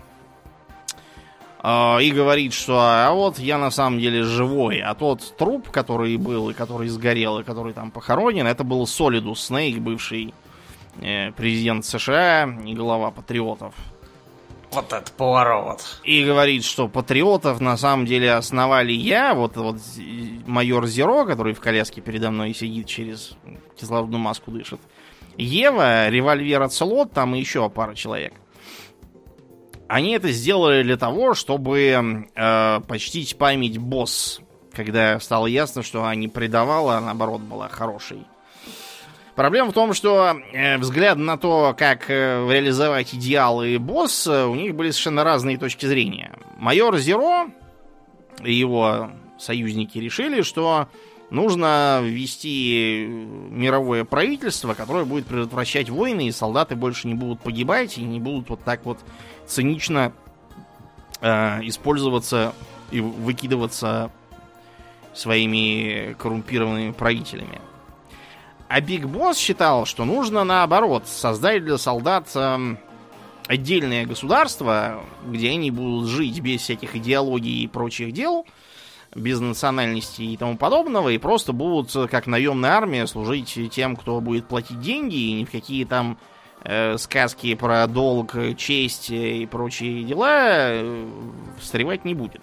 А, 1.59 1.97
и 1.99 2.11
говорит, 2.11 2.53
что 2.53 2.79
а 2.79 3.11
вот 3.11 3.39
я 3.39 3.57
на 3.57 3.71
самом 3.71 3.99
деле 3.99 4.23
живой, 4.23 4.79
а 4.79 4.93
тот 4.93 5.35
труп, 5.37 5.69
который 5.69 6.15
был 6.17 6.49
и 6.49 6.53
который 6.53 6.87
сгорел, 6.87 7.39
и 7.39 7.43
который 7.43 7.73
там 7.73 7.91
похоронен, 7.91 8.45
это 8.45 8.63
был 8.63 8.85
Солидус 8.85 9.45
Снейк, 9.45 9.79
бывший 9.79 10.33
э, 11.01 11.31
президент 11.31 11.85
США 11.85 12.47
и 12.65 12.73
глава 12.73 13.11
патриотов. 13.11 13.73
Вот 14.71 14.91
это 14.91 15.11
поворот. 15.13 16.01
И 16.03 16.25
говорит, 16.25 16.63
что 16.63 16.89
патриотов 16.89 17.61
на 17.61 17.77
самом 17.77 18.05
деле 18.05 18.33
основали 18.33 18.91
я, 18.91 19.33
вот, 19.33 19.55
вот 19.55 19.77
майор 20.45 20.85
Зеро, 20.87 21.25
который 21.25 21.53
в 21.53 21.61
коляске 21.61 22.01
передо 22.01 22.31
мной 22.31 22.53
сидит 22.53 22.85
через 22.85 23.37
кислородную 23.79 24.19
маску 24.19 24.51
дышит. 24.51 24.81
Ева, 25.37 26.09
револьвер 26.09 26.63
от 26.63 26.73
Солод, 26.73 27.13
там 27.13 27.35
и 27.35 27.39
еще 27.39 27.69
пара 27.69 27.95
человек. 27.95 28.33
Они 29.87 30.11
это 30.11 30.31
сделали 30.31 30.83
для 30.83 30.97
того, 30.97 31.33
чтобы 31.33 32.27
э, 32.35 32.79
почтить 32.87 33.37
память 33.37 33.77
босс, 33.77 34.41
когда 34.73 35.19
стало 35.19 35.47
ясно, 35.47 35.81
что 35.81 36.11
не 36.13 36.27
предавала, 36.27 36.97
а 36.97 37.01
наоборот 37.01 37.41
была 37.41 37.69
хорошей. 37.69 38.25
Проблема 39.35 39.69
в 39.69 39.73
том, 39.73 39.93
что 39.93 40.35
э, 40.51 40.77
взгляд 40.77 41.17
на 41.17 41.37
то, 41.37 41.75
как 41.77 42.09
э, 42.09 42.47
реализовать 42.49 43.13
идеалы 43.13 43.77
босса, 43.77 44.47
у 44.47 44.55
них 44.55 44.75
были 44.75 44.89
совершенно 44.89 45.23
разные 45.23 45.57
точки 45.57 45.85
зрения. 45.85 46.33
Майор 46.57 46.97
Зеро 46.97 47.47
и 48.43 48.53
его 48.53 49.11
союзники 49.37 49.99
решили, 49.99 50.41
что 50.41 50.87
нужно 51.29 52.01
ввести 52.03 53.05
мировое 53.07 54.05
правительство, 54.05 54.73
которое 54.73 55.05
будет 55.05 55.27
предотвращать 55.27 55.89
войны, 55.89 56.27
и 56.27 56.31
солдаты 56.31 56.75
больше 56.75 57.07
не 57.07 57.13
будут 57.13 57.41
погибать 57.41 57.97
и 57.97 58.03
не 58.03 58.19
будут 58.19 58.49
вот 58.49 58.63
так 58.63 58.85
вот 58.85 58.97
цинично 59.47 60.13
э, 61.21 61.61
использоваться 61.63 62.53
и 62.91 62.99
выкидываться 62.99 64.11
своими 65.13 66.13
коррумпированными 66.13 66.91
правителями. 66.91 67.61
А 68.67 68.81
Биг 68.81 69.05
Босс 69.07 69.37
считал, 69.37 69.85
что 69.85 70.05
нужно 70.05 70.43
наоборот 70.43 71.07
создать 71.07 71.63
для 71.63 71.77
солдат 71.77 72.29
э, 72.35 72.75
отдельное 73.47 74.05
государство, 74.05 75.03
где 75.25 75.51
они 75.51 75.71
будут 75.71 76.09
жить 76.09 76.39
без 76.41 76.61
всяких 76.61 76.95
идеологий 76.95 77.63
и 77.63 77.67
прочих 77.67 78.11
дел, 78.11 78.45
без 79.15 79.39
национальности 79.39 80.21
и 80.21 80.37
тому 80.37 80.57
подобного, 80.57 81.09
и 81.09 81.17
просто 81.17 81.53
будут, 81.53 81.91
как 82.11 82.27
наемная 82.27 82.71
армия, 82.71 83.07
служить 83.07 83.57
тем, 83.71 83.95
кто 83.95 84.19
будет 84.19 84.47
платить 84.47 84.81
деньги, 84.81 85.15
и 85.15 85.33
ни 85.33 85.45
в 85.45 85.51
какие 85.51 85.85
там 85.85 86.17
э, 86.63 86.97
сказки 86.97 87.55
про 87.55 87.87
долг, 87.87 88.35
честь 88.57 89.09
и 89.09 89.45
прочие 89.45 90.03
дела 90.03 90.69
э, 90.71 91.07
встревать 91.59 92.05
не 92.05 92.13
будет. 92.13 92.41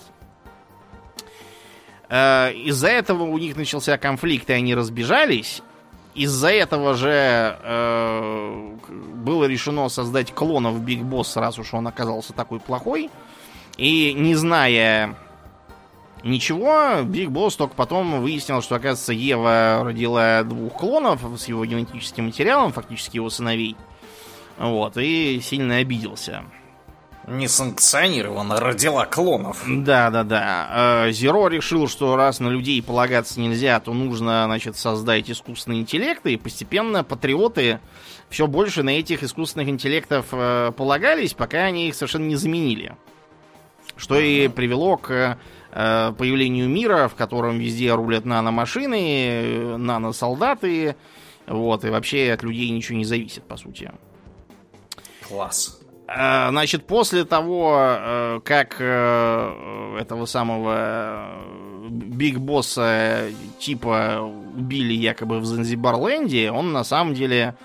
Э, 2.09 2.53
из-за 2.53 2.89
этого 2.89 3.25
у 3.25 3.39
них 3.39 3.57
начался 3.57 3.99
конфликт, 3.99 4.51
и 4.51 4.53
они 4.53 4.75
разбежались. 4.75 5.63
Из-за 6.15 6.51
этого 6.51 6.95
же 6.95 7.11
э, 7.11 8.77
было 8.89 9.45
решено 9.47 9.89
создать 9.89 10.33
клонов 10.33 10.81
Биг 10.81 11.03
Босс, 11.03 11.37
раз 11.37 11.59
уж 11.59 11.75
он 11.75 11.89
оказался 11.89 12.33
такой 12.33 12.61
плохой. 12.61 13.11
И 13.77 14.13
не 14.13 14.37
зная 14.37 15.17
ничего, 16.23 17.03
Биг 17.03 17.31
Босс 17.31 17.57
только 17.57 17.75
потом 17.75 18.21
выяснил, 18.23 18.63
что, 18.63 18.77
оказывается, 18.77 19.13
Ева 19.13 19.83
родила 19.83 20.45
двух 20.45 20.75
клонов 20.75 21.21
с 21.37 21.47
его 21.49 21.65
генетическим 21.65 22.27
материалом, 22.27 22.73
фактически 22.73 23.17
его 23.17 23.29
сыновей. 23.29 23.77
Вот, 24.59 24.97
и 24.97 25.41
сильно 25.43 25.77
обиделся. 25.77 26.45
Несанкционированно 27.27 28.61
родила 28.61 29.07
клонов. 29.07 29.65
Да, 29.67 30.11
да, 30.11 30.25
да. 30.25 31.07
Э, 31.07 31.13
Зеро 31.13 31.49
решил, 31.49 31.89
что 31.89 32.17
раз 32.17 32.39
на 32.39 32.49
людей 32.49 32.83
полагаться 32.83 33.41
нельзя, 33.41 33.81
то 33.81 33.95
нужно, 33.95 34.45
значит, 34.45 34.77
создать 34.77 35.31
искусственные 35.31 35.81
интеллекты, 35.81 36.35
и 36.35 36.37
постепенно 36.37 37.03
патриоты 37.03 37.81
все 38.29 38.47
больше 38.47 38.83
на 38.83 38.91
этих 38.91 39.23
искусственных 39.23 39.69
интеллектов 39.69 40.27
э, 40.33 40.73
полагались, 40.77 41.33
пока 41.33 41.65
они 41.65 41.89
их 41.89 41.95
совершенно 41.95 42.27
не 42.27 42.37
заменили. 42.37 42.95
Что 43.97 44.19
и 44.19 44.49
привело 44.49 44.99
к 44.99 45.39
э, 45.73 46.13
появлению 46.19 46.69
мира, 46.69 47.09
в 47.09 47.15
котором 47.15 47.59
везде 47.59 47.95
рулят 47.95 48.27
наномашины, 48.27 49.79
наносолдаты, 49.79 50.97
вот, 51.47 51.87
и 51.87 51.89
вообще 51.89 52.33
от 52.33 52.43
людей 52.43 52.69
ничего 52.69 52.99
не 52.99 53.05
зависит, 53.05 53.45
по 53.45 53.57
сути. 53.57 53.91
Класс. 55.29 55.81
Э, 56.07 56.49
значит, 56.51 56.87
после 56.87 57.25
того, 57.25 57.77
э, 57.79 58.41
как 58.45 58.77
э, 58.79 59.99
этого 60.01 60.27
самого 60.27 61.29
Биг 61.89 62.39
Босса 62.39 63.31
типа 63.59 64.21
убили 64.21 64.93
якобы 64.93 65.41
в 65.41 65.47
Занзибарленде, 65.47 66.51
он 66.51 66.73
на 66.73 66.85
самом 66.85 67.15
деле 67.15 67.57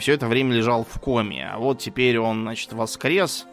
все 0.00 0.14
это 0.14 0.26
время 0.26 0.54
лежал 0.54 0.84
в 0.88 1.00
коме. 1.00 1.48
А 1.52 1.58
вот 1.58 1.78
теперь 1.78 2.18
он, 2.18 2.42
значит, 2.42 2.72
воскрес, 2.72 3.46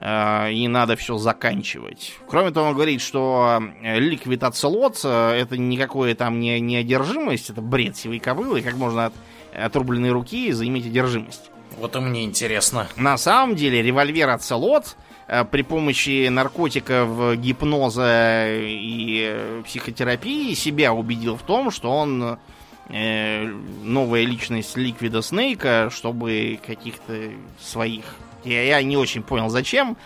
и 0.00 0.66
надо 0.68 0.94
все 0.94 1.18
заканчивать. 1.18 2.14
Кроме 2.28 2.52
того, 2.52 2.68
он 2.68 2.74
говорит, 2.74 3.00
что 3.00 3.60
ликвид 3.82 4.44
оцелот 4.44 5.04
это 5.04 5.58
никакое 5.58 6.14
там 6.14 6.38
не, 6.38 6.60
не 6.60 6.76
одержимость, 6.76 7.50
это 7.50 7.62
бред 7.62 7.96
сивой 7.96 8.20
кобылы, 8.20 8.62
как 8.62 8.76
можно 8.76 9.06
от 9.06 9.12
отрубленной 9.52 10.10
руки 10.10 10.52
заиметь 10.52 10.86
одержимость. 10.86 11.50
Вот 11.78 11.96
и 11.96 12.00
мне 12.00 12.24
интересно. 12.24 12.88
На 12.96 13.16
самом 13.16 13.56
деле 13.56 13.82
револьвер 13.82 14.30
оцелот 14.30 14.96
Э, 15.30 15.44
при 15.44 15.62
помощи 15.62 16.26
наркотиков, 16.26 17.36
гипноза 17.38 18.48
и 18.50 19.22
э, 19.32 19.62
психотерапии 19.64 20.54
себя 20.54 20.92
убедил 20.92 21.36
в 21.36 21.42
том, 21.42 21.70
что 21.70 21.92
он 21.92 22.36
э, 22.88 23.44
новая 23.44 24.24
личность 24.24 24.76
Ликвида 24.76 25.22
Снейка, 25.22 25.88
чтобы 25.92 26.58
каких-то 26.66 27.30
своих... 27.60 28.04
Я, 28.42 28.64
я 28.64 28.82
не 28.82 28.96
очень 28.96 29.22
понял, 29.22 29.48
зачем. 29.50 29.96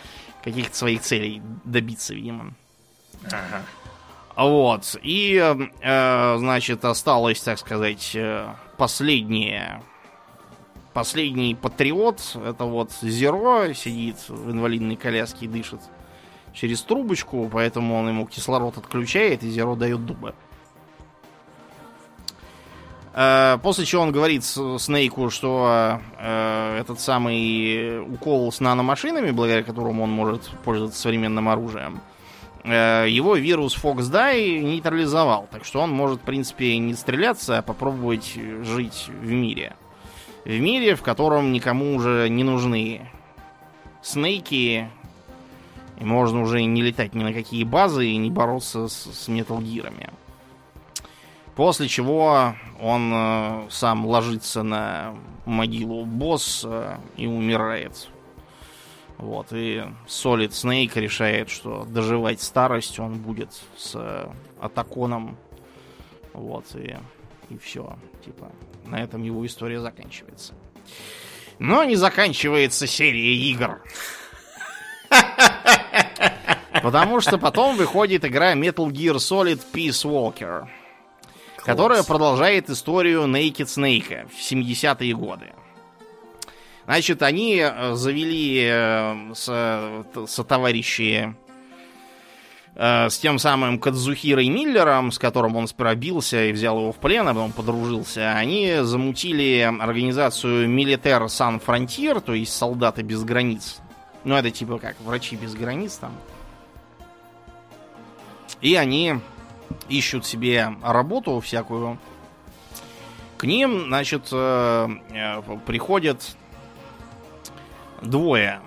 Каких-то 0.42 0.76
своих 0.76 1.00
целей 1.00 1.40
добиться, 1.64 2.12
видимо. 2.12 2.52
Ага. 3.24 3.62
Вот. 4.36 4.94
И, 5.02 5.40
э, 5.80 6.36
значит, 6.36 6.84
осталось, 6.84 7.40
так 7.40 7.58
сказать, 7.58 8.14
последнее 8.76 9.80
Последний 10.94 11.56
патриот, 11.56 12.36
это 12.46 12.66
вот 12.66 12.92
Зеро, 13.02 13.72
сидит 13.72 14.16
в 14.28 14.52
инвалидной 14.52 14.94
коляске 14.94 15.46
и 15.46 15.48
дышит 15.48 15.80
через 16.52 16.82
трубочку, 16.82 17.50
поэтому 17.52 17.96
он 17.96 18.08
ему 18.08 18.26
кислород 18.26 18.78
отключает, 18.78 19.42
и 19.42 19.50
Зеро 19.50 19.74
дает 19.74 20.06
дубы. 20.06 20.34
Э, 23.12 23.58
после 23.62 23.84
чего 23.84 24.02
он 24.02 24.12
говорит 24.12 24.44
Снейку, 24.44 25.30
что 25.30 26.00
э, 26.18 26.78
этот 26.80 27.00
самый 27.00 28.00
укол 28.00 28.52
с 28.52 28.60
наномашинами, 28.60 29.32
благодаря 29.32 29.62
которому 29.62 30.04
он 30.04 30.10
может 30.10 30.48
пользоваться 30.64 31.00
современным 31.00 31.48
оружием, 31.48 32.00
э, 32.62 33.06
его 33.08 33.34
вирус 33.34 33.76
Fox 33.76 34.10
Die 34.12 34.60
нейтрализовал. 34.60 35.48
Так 35.50 35.64
что 35.64 35.80
он 35.80 35.90
может, 35.90 36.20
в 36.20 36.24
принципе, 36.24 36.76
не 36.78 36.94
стреляться, 36.94 37.58
а 37.58 37.62
попробовать 37.62 38.34
жить 38.62 39.06
в 39.08 39.30
мире. 39.30 39.74
В 40.44 40.60
мире, 40.60 40.94
в 40.94 41.02
котором 41.02 41.52
никому 41.52 41.94
уже 41.94 42.28
не 42.28 42.44
нужны 42.44 43.10
снейки, 44.02 44.90
и 45.98 46.04
можно 46.04 46.42
уже 46.42 46.62
не 46.64 46.82
летать 46.82 47.14
ни 47.14 47.22
на 47.22 47.32
какие 47.32 47.64
базы 47.64 48.06
и 48.06 48.16
не 48.16 48.30
бороться 48.30 48.88
с, 48.88 48.94
с 48.94 49.28
Gear'ами. 49.28 50.12
После 51.56 51.88
чего 51.88 52.54
он 52.80 53.12
э, 53.14 53.66
сам 53.70 54.06
ложится 54.06 54.62
на 54.62 55.14
могилу 55.46 56.04
босса 56.04 56.98
и 57.16 57.26
умирает. 57.26 58.08
Вот, 59.18 59.52
и 59.52 59.84
Solid 60.08 60.50
Snake 60.50 60.98
решает, 61.00 61.48
что 61.48 61.84
доживать 61.84 62.42
старость 62.42 62.98
он 62.98 63.14
будет 63.14 63.50
с 63.76 64.28
Атаконом. 64.60 65.36
Вот, 66.32 66.64
и, 66.74 66.96
и 67.50 67.58
все. 67.58 67.96
Типа, 68.24 68.50
на 68.86 69.02
этом 69.02 69.22
его 69.22 69.44
история 69.46 69.80
заканчивается. 69.80 70.54
Но 71.58 71.84
не 71.84 71.96
заканчивается 71.96 72.86
серия 72.86 73.34
игр. 73.34 73.82
Потому 76.82 77.20
что 77.20 77.38
потом 77.38 77.76
выходит 77.76 78.24
игра 78.24 78.54
Metal 78.54 78.88
Gear 78.90 79.16
Solid 79.16 79.60
Peace 79.72 80.04
Walker, 80.04 80.66
которая 81.56 82.02
продолжает 82.02 82.68
историю 82.68 83.22
Naked 83.22 83.66
Snake 83.66 84.28
в 84.28 84.38
70-е 84.38 85.14
годы. 85.14 85.52
Значит, 86.84 87.22
они 87.22 87.60
э, 87.64 87.94
завели 87.94 88.66
э, 88.68 89.34
со, 89.34 90.04
со 90.26 90.44
товарищи 90.44 91.34
с 92.76 93.18
тем 93.18 93.38
самым 93.38 93.78
Кадзухирой 93.78 94.48
Миллером, 94.48 95.12
с 95.12 95.18
которым 95.18 95.54
он 95.56 95.68
сперва 95.68 95.94
бился 95.94 96.46
и 96.46 96.52
взял 96.52 96.78
его 96.78 96.92
в 96.92 96.96
плен, 96.96 97.28
а 97.28 97.32
потом 97.32 97.52
подружился, 97.52 98.32
они 98.32 98.78
замутили 98.82 99.60
организацию 99.80 100.68
Милитер 100.68 101.28
Сан 101.28 101.60
Фронтир, 101.60 102.20
то 102.20 102.34
есть 102.34 102.52
солдаты 102.52 103.02
без 103.02 103.22
границ. 103.22 103.80
Ну, 104.24 104.34
это 104.34 104.50
типа 104.50 104.78
как 104.78 105.00
врачи 105.00 105.36
без 105.36 105.54
границ 105.54 105.96
там. 105.96 106.12
И 108.60 108.74
они 108.74 109.20
ищут 109.88 110.26
себе 110.26 110.74
работу 110.82 111.38
всякую. 111.40 111.98
К 113.36 113.44
ним, 113.44 113.84
значит, 113.88 114.28
э, 114.32 114.88
э, 115.10 115.42
приходят 115.66 116.36
двое 118.00 118.60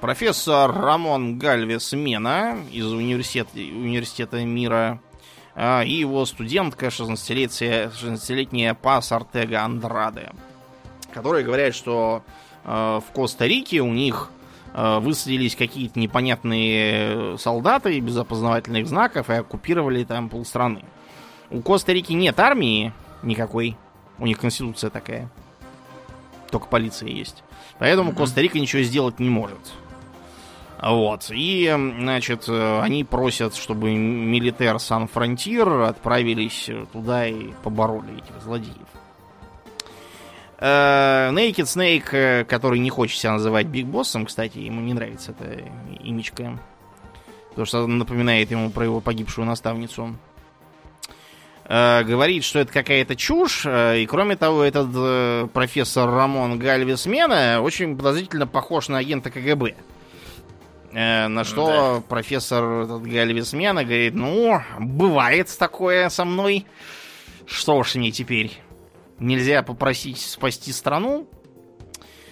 Профессор 0.00 0.72
Рамон 0.72 1.38
Гальвес 1.38 1.92
Мена 1.94 2.58
из 2.70 2.84
университета, 2.84 3.50
университета 3.56 4.44
мира 4.44 5.00
а, 5.54 5.82
и 5.82 5.92
его 5.94 6.26
студентка 6.26 6.88
16-летняя, 6.88 7.90
16 7.90 8.78
Пас 8.78 9.10
Артега 9.10 9.62
Андраде, 9.62 10.32
которые 11.14 11.46
говорят, 11.46 11.74
что 11.74 12.22
э, 12.64 12.68
в 12.68 13.12
Коста-Рике 13.14 13.80
у 13.80 13.90
них 13.90 14.30
э, 14.74 14.98
высадились 14.98 15.56
какие-то 15.56 15.98
непонятные 15.98 17.38
солдаты 17.38 17.98
без 17.98 18.18
опознавательных 18.18 18.86
знаков 18.86 19.30
и 19.30 19.34
оккупировали 19.34 20.04
там 20.04 20.28
полстраны. 20.28 20.84
У 21.48 21.62
Коста-Рики 21.62 22.12
нет 22.12 22.38
армии 22.38 22.92
никакой, 23.22 23.78
у 24.18 24.26
них 24.26 24.38
конституция 24.38 24.90
такая, 24.90 25.30
только 26.50 26.66
полиция 26.66 27.08
есть. 27.08 27.42
Поэтому 27.78 28.14
Коста-Рика 28.14 28.58
ничего 28.58 28.82
сделать 28.82 29.20
не 29.20 29.30
может. 29.30 29.58
Вот. 30.80 31.30
И, 31.30 31.74
значит, 31.98 32.44
э, 32.48 32.80
они 32.80 33.04
просят, 33.04 33.54
чтобы 33.54 33.94
милитер 33.94 34.78
Сан-Фронтир 34.78 35.68
отправились 35.68 36.68
туда 36.92 37.26
и 37.26 37.52
побороли 37.62 38.18
этих 38.18 38.42
злодеев. 38.42 38.76
Э, 40.58 41.30
Snake, 41.30 42.08
э, 42.12 42.44
который 42.44 42.78
не 42.78 42.90
хочет 42.90 43.18
себя 43.18 43.32
называть 43.32 43.66
Биг 43.66 43.86
Боссом, 43.86 44.26
кстати, 44.26 44.58
ему 44.58 44.80
не 44.82 44.92
нравится 44.92 45.32
эта 45.32 45.62
имечка. 46.02 46.58
Потому 47.50 47.66
что 47.66 47.86
напоминает 47.86 48.50
ему 48.50 48.70
про 48.70 48.84
его 48.84 49.00
погибшую 49.00 49.46
наставницу. 49.46 50.14
Говорит, 51.68 52.44
что 52.44 52.60
это 52.60 52.72
какая-то 52.72 53.16
чушь. 53.16 53.66
И 53.66 54.06
кроме 54.08 54.36
того, 54.36 54.62
этот 54.62 55.50
профессор 55.50 56.08
Рамон 56.08 56.60
Гальвесмена 56.60 57.60
очень 57.60 57.96
подозрительно 57.96 58.46
похож 58.46 58.88
на 58.88 58.98
агента 58.98 59.30
КГБ. 59.30 59.74
Э, 60.96 61.28
на 61.28 61.44
что 61.44 61.66
да. 61.66 62.00
профессор 62.08 62.86
Гальвисмена 62.86 63.84
говорит, 63.84 64.14
ну, 64.14 64.62
бывает 64.80 65.54
такое 65.58 66.08
со 66.08 66.24
мной. 66.24 66.64
Что 67.46 67.82
ж 67.82 67.96
мне 67.96 68.10
теперь? 68.10 68.58
Нельзя 69.18 69.62
попросить 69.62 70.18
спасти 70.18 70.72
страну? 70.72 71.28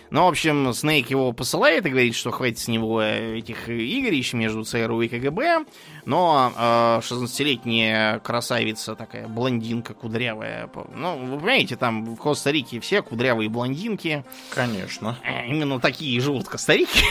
Ну, 0.09 0.25
в 0.25 0.29
общем, 0.29 0.73
Снейк 0.73 1.11
его 1.11 1.33
посылает 1.33 1.85
и 1.85 1.91
говорит, 1.91 2.15
что 2.15 2.31
хватит 2.31 2.59
с 2.59 2.69
него 2.69 3.03
этих 3.03 3.69
игрищ 3.69 4.33
между 4.33 4.65
ЦРУ 4.65 5.03
и 5.03 5.09
КГБ. 5.09 5.67
Но 6.07 6.51
э, 6.57 7.01
16-летняя 7.03 8.19
красавица, 8.21 8.95
такая 8.95 9.29
блондинка 9.29 9.93
кудрявая. 9.93 10.71
Ну, 10.95 11.19
вы 11.19 11.37
понимаете, 11.37 11.77
там 11.77 12.15
в 12.15 12.17
Коста-Рике 12.17 12.81
все 12.81 13.03
кудрявые 13.03 13.51
блондинки. 13.51 14.25
Конечно. 14.55 15.19
Э, 15.23 15.47
именно 15.49 15.81
такие 15.81 16.19
живут 16.19 16.49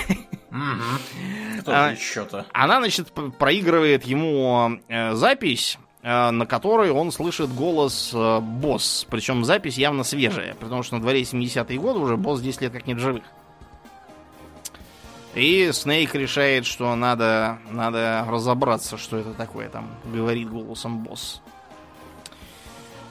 Коста-Рике. 0.54 1.62
Кто 1.62 1.72
а, 1.74 1.92
еще-то? 1.92 2.46
Она, 2.54 2.80
значит, 2.80 3.12
проигрывает 3.38 4.06
ему 4.06 4.80
э, 4.88 5.14
запись 5.14 5.78
Э, 6.06 6.32
на 6.32 6.46
которой 6.46 6.92
он 6.92 7.14
слышит 7.14 7.54
голос 7.56 8.12
э, 8.14 8.40
босс. 8.42 9.08
Причем 9.10 9.46
запись 9.46 9.78
явно 9.78 10.04
свежая, 10.04 10.54
потому 10.56 10.84
что 10.84 10.96
на 10.96 11.02
дворе 11.02 11.22
70-е 11.22 11.80
годы 11.80 12.00
уже 12.00 12.18
босс 12.18 12.42
10 12.42 12.62
лет 12.62 12.74
как 12.74 12.86
нет 12.88 13.00
живых. 13.00 13.24
И 15.34 15.72
Снейк 15.72 16.14
решает, 16.14 16.66
что 16.66 16.94
надо, 16.96 17.58
надо 17.70 18.26
разобраться, 18.28 18.98
что 18.98 19.18
это 19.18 19.34
такое 19.34 19.70
там, 19.70 19.92
говорит 20.04 20.50
голосом 20.50 21.00
босс. 21.00 21.42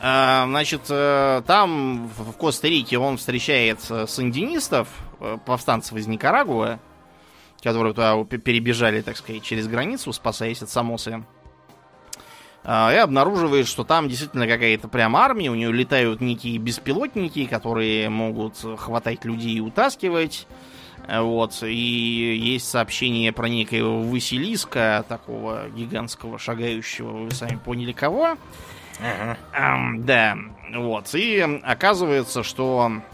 Э, 0.03 0.45
значит, 0.45 0.83
там, 0.85 2.09
в 2.09 2.33
Коста-Рике, 2.33 2.99
он 2.99 3.17
встречает 3.17 3.81
сандинистов, 3.81 4.89
повстанцев 5.47 5.97
из 5.97 6.07
Никарагуа, 6.07 6.79
которые 7.63 7.95
туда 7.95 8.23
перебежали, 8.25 9.03
так 9.03 9.17
сказать, 9.17 9.43
через 9.43 9.69
границу, 9.69 10.13
спасаясь 10.13 10.63
от 10.63 10.71
Самосы. 10.71 11.25
А, 12.65 12.93
и 12.93 12.97
обнаруживает, 12.97 13.67
что 13.67 13.85
там 13.85 14.09
действительно 14.09 14.47
какая-то 14.47 14.89
прям 14.89 15.17
армия, 15.17 15.51
у 15.51 15.55
нее 15.55 15.73
летают 15.73 16.21
некие 16.21 16.59
беспилотники, 16.59 17.47
которые 17.47 18.09
могут 18.09 18.57
хватать 18.79 19.25
людей 19.25 19.55
и 19.55 19.61
утаскивать. 19.61 20.47
Вот, 21.09 21.65
и 21.65 21.75
есть 21.75 22.69
сообщение 22.71 23.33
про 23.33 23.49
некоего 23.49 24.03
Василиска, 24.03 25.05
такого 25.09 25.69
гигантского 25.71 26.39
шагающего, 26.39 27.25
вы 27.25 27.31
сами 27.33 27.57
поняли 27.57 27.91
кого. 27.91 28.37
Ага. 29.01 29.37
Um, 29.59 30.05
да, 30.05 30.37
вот, 30.73 31.13
и 31.15 31.41
оказывается, 31.65 32.45
что 32.45 32.93
э, 32.93 33.12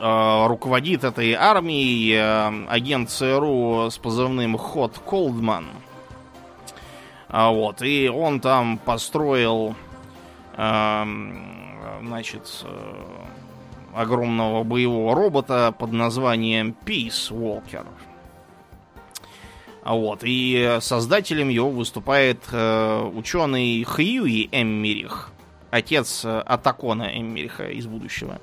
руководит 0.00 1.04
этой 1.04 1.34
армией 1.34 2.14
э, 2.14 2.66
агент 2.68 3.10
ЦРУ 3.10 3.90
с 3.90 3.98
позывным 3.98 4.56
Ход 4.56 4.98
Колдман. 4.98 5.66
А 7.28 7.50
вот, 7.50 7.82
и 7.82 8.08
он 8.08 8.40
там 8.40 8.78
построил, 8.78 9.76
э, 10.56 11.04
значит, 12.02 12.64
э, 12.64 13.04
огромного 13.94 14.64
боевого 14.64 15.14
робота 15.14 15.74
под 15.78 15.92
названием 15.92 16.74
Peace 16.84 17.30
Walker. 17.30 17.86
А 19.82 19.94
вот, 19.94 20.20
и 20.22 20.78
создателем 20.80 21.48
его 21.48 21.70
выступает 21.70 22.40
э, 22.52 23.10
ученый 23.14 23.82
Хьюи 23.84 24.48
Эммерих, 24.52 25.30
отец 25.70 26.24
э, 26.24 26.40
Атакона 26.40 27.10
Эммериха 27.14 27.68
из 27.68 27.86
будущего. 27.86 28.40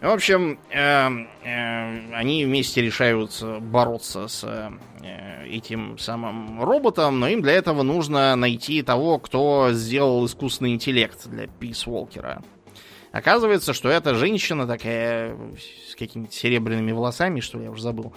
В 0.00 0.06
общем, 0.06 0.58
э, 0.70 1.10
э, 1.44 2.14
они 2.14 2.46
вместе 2.46 2.80
решают 2.80 3.38
бороться 3.60 4.28
с 4.28 4.44
э, 4.44 5.46
этим 5.46 5.98
самым 5.98 6.62
роботом, 6.62 7.20
но 7.20 7.28
им 7.28 7.42
для 7.42 7.52
этого 7.52 7.82
нужно 7.82 8.34
найти 8.34 8.80
того, 8.80 9.18
кто 9.18 9.72
сделал 9.72 10.24
искусственный 10.24 10.72
интеллект 10.72 11.28
для 11.28 11.48
Пис 11.48 11.86
Уолкера. 11.86 12.42
Оказывается, 13.12 13.74
что 13.74 13.90
эта 13.90 14.14
женщина 14.14 14.66
такая 14.66 15.36
с 15.90 15.94
какими-то 15.96 16.32
серебряными 16.32 16.92
волосами, 16.92 17.40
что 17.40 17.58
ли, 17.58 17.64
я 17.64 17.70
уже 17.70 17.82
забыл, 17.82 18.14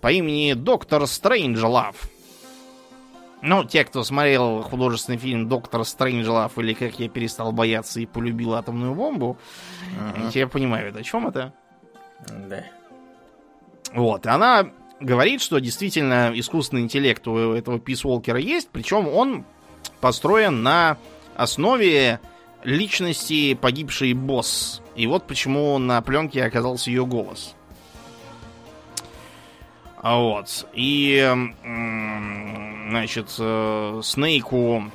по 0.00 0.12
имени 0.12 0.52
Доктор 0.52 1.04
Стрэнджлав. 1.08 1.96
Ну, 3.40 3.64
те, 3.64 3.84
кто 3.84 4.02
смотрел 4.02 4.62
художественный 4.62 5.18
фильм 5.18 5.48
Доктор 5.48 5.84
Стрэнджлав 5.84 6.58
или 6.58 6.74
Как 6.74 6.98
я 6.98 7.08
перестал 7.08 7.52
бояться 7.52 8.00
и 8.00 8.06
полюбил 8.06 8.54
атомную 8.54 8.94
бомбу, 8.94 9.38
uh-huh. 9.96 10.32
те 10.32 10.46
понимают, 10.46 10.96
о 10.96 11.02
чем 11.02 11.28
это. 11.28 11.52
Да. 12.28 12.64
Вот, 13.92 14.26
она 14.26 14.70
говорит, 15.00 15.40
что 15.40 15.60
действительно 15.60 16.32
искусственный 16.34 16.82
интеллект 16.82 17.26
у 17.28 17.52
этого 17.52 17.78
Писволкера 17.78 18.40
есть, 18.40 18.68
причем 18.70 19.08
он 19.08 19.44
построен 20.00 20.62
на 20.62 20.98
основе 21.36 22.20
личности 22.64 23.54
погибшей 23.54 24.12
босс. 24.14 24.82
И 24.96 25.06
вот 25.06 25.26
почему 25.26 25.78
на 25.78 26.02
пленке 26.02 26.44
оказался 26.44 26.90
ее 26.90 27.06
голос. 27.06 27.54
Вот. 30.02 30.66
И, 30.74 31.32
значит, 32.88 33.34
э, 33.38 34.00
Снейку 34.02 34.90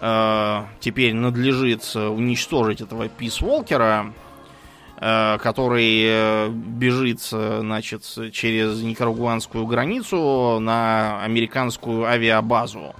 э, 0.00 0.64
теперь 0.80 1.14
надлежит 1.14 1.94
уничтожить 1.94 2.80
этого 2.80 3.08
Писволкера, 3.08 4.12
э, 4.96 5.38
который 5.38 6.50
бежит, 6.50 7.20
значит, 7.20 8.02
через 8.32 8.82
никарагуанскую 8.82 9.66
границу 9.66 10.58
на 10.60 11.22
американскую 11.22 12.04
авиабазу. 12.04 12.94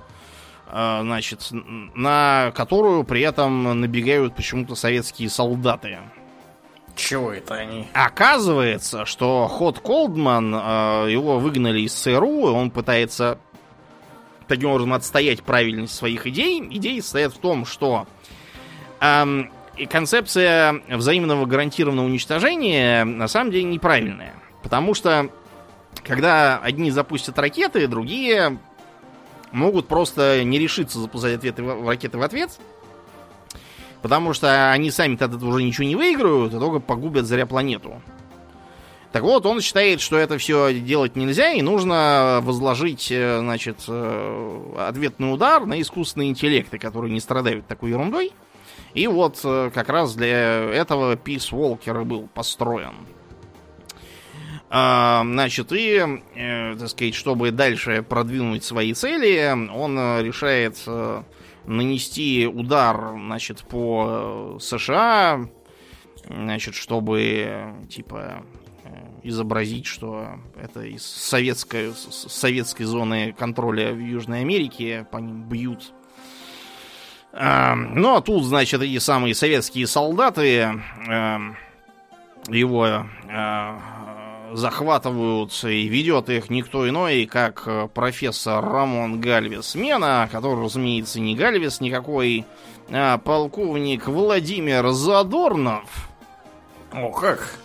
Значит, 0.71 1.49
на 1.51 2.53
которую 2.55 3.03
при 3.05 3.23
этом 3.23 3.81
набегают 3.81 4.37
почему-то 4.37 4.75
советские 4.75 5.31
солдаты. 5.31 5.99
Чего 6.99 7.33
это 7.33 7.55
они? 7.55 7.87
Оказывается, 7.95 9.07
что 9.07 9.47
Ход 9.47 9.79
Колдман, 9.79 10.53
э, 10.53 10.59
его 11.11 11.39
выгнали 11.39 11.81
из 11.81 11.95
ЦРУ, 11.95 12.53
он 12.53 12.73
пытается 12.73 13.39
таким 14.49 14.71
образом 14.71 14.95
отстоять 14.95 15.45
правильность 15.45 15.95
своих 15.95 16.27
идей. 16.27 16.61
Идеи 16.71 16.99
состоят 16.99 17.33
в 17.35 17.39
том, 17.39 17.67
что 17.67 18.09
эм, 19.01 19.53
концепция 19.89 20.83
взаимного 20.89 21.47
гарантированного 21.47 22.07
уничтожения 22.07 23.05
на 23.05 23.29
самом 23.29 23.53
деле 23.53 23.65
неправильная. 23.65 24.35
Потому 24.65 24.95
что 24.95 25.31
когда 26.03 26.59
одни 26.59 26.91
запустят 26.91 27.39
ракеты, 27.39 27.87
другие 27.87 28.59
могут 29.53 29.87
просто 29.87 30.43
не 30.43 30.59
решиться 30.59 30.99
запускать 30.99 31.37
ответы, 31.37 31.63
ракеты 31.63 32.19
в 32.19 32.23
ответ– 32.23 32.51
Потому 34.03 34.33
что 34.33 34.71
они 34.71 34.91
сами 34.91 35.17
тогда 35.17 35.45
уже 35.45 35.63
ничего 35.63 35.87
не 35.87 35.97
выиграют, 35.97 36.55
а 36.55 36.61
только 36.61 36.79
погубят 36.79 37.27
зря 37.27 37.47
планету. 37.47 38.01
Так 39.13 39.23
вот, 39.23 39.47
он 39.47 39.61
считает, 39.61 40.01
что 40.01 40.17
это 40.19 40.37
все 40.37 40.73
делать 40.75 41.17
нельзя, 41.17 41.53
и 41.53 41.63
нужно 41.63 42.41
возложить, 42.43 43.11
э, 43.11 43.39
значит, 43.41 43.79
э, 43.89 44.75
ответный 44.79 45.33
удар 45.33 45.65
на 45.65 45.81
искусственные 45.81 46.31
интеллекты, 46.31 46.79
которые 46.79 47.13
не 47.13 47.21
страдают 47.21 47.67
такой 47.67 47.91
ерундой. 47.91 48.33
И 48.93 49.07
вот 49.07 49.41
э, 49.45 49.71
как 49.73 49.89
раз 49.89 50.15
для 50.15 50.29
этого 50.29 51.17
Peace 51.17 51.51
Walker 51.53 52.05
был 52.05 52.29
построен. 52.33 52.95
А, 54.71 55.23
значит, 55.25 55.69
и, 55.73 56.21
так 56.79 56.91
сказать, 56.91 57.15
чтобы 57.15 57.51
дальше 57.51 58.05
продвинуть 58.07 58.65
свои 58.65 58.93
цели, 58.93 59.51
он 59.73 59.97
решает 60.21 60.77
нанести 61.69 62.47
удар, 62.47 63.15
значит, 63.15 63.63
по 63.63 64.57
э, 64.57 64.59
США, 64.61 65.49
значит, 66.29 66.75
чтобы, 66.75 67.75
типа, 67.91 68.43
э, 68.85 68.89
изобразить, 69.23 69.87
что 69.87 70.41
это 70.57 70.83
из 70.83 71.05
советской, 71.05 71.93
советской 71.95 72.85
зоны 72.85 73.33
контроля 73.33 73.93
в 73.93 73.99
Южной 73.99 74.41
Америке 74.41 75.07
по 75.11 75.19
ним 75.19 75.43
бьют. 75.43 75.93
А, 77.33 77.75
ну, 77.75 78.17
а 78.17 78.23
тут, 78.23 78.45
значит, 78.45 78.81
эти 78.81 78.99
самые 78.99 79.35
советские 79.35 79.87
солдаты 79.87 80.83
э, 81.09 81.39
его 82.49 83.07
захватываются 84.53 85.69
и 85.69 85.89
ведет 85.89 86.29
их 86.29 86.51
никто 86.51 86.89
иной, 86.89 87.27
как 87.27 87.63
э, 87.67 87.89
профессор 87.93 88.65
Рамон 88.65 89.21
Гальвес 89.21 89.75
Мена, 89.75 90.29
который, 90.31 90.65
разумеется, 90.65 91.21
не 91.21 91.35
Гальвес 91.35 91.81
никакой, 91.81 92.45
а 92.91 93.19
полковник 93.19 94.07
Владимир 94.07 94.91
Задорнов. 94.91 96.09
О, 96.93 97.11
как? 97.11 97.59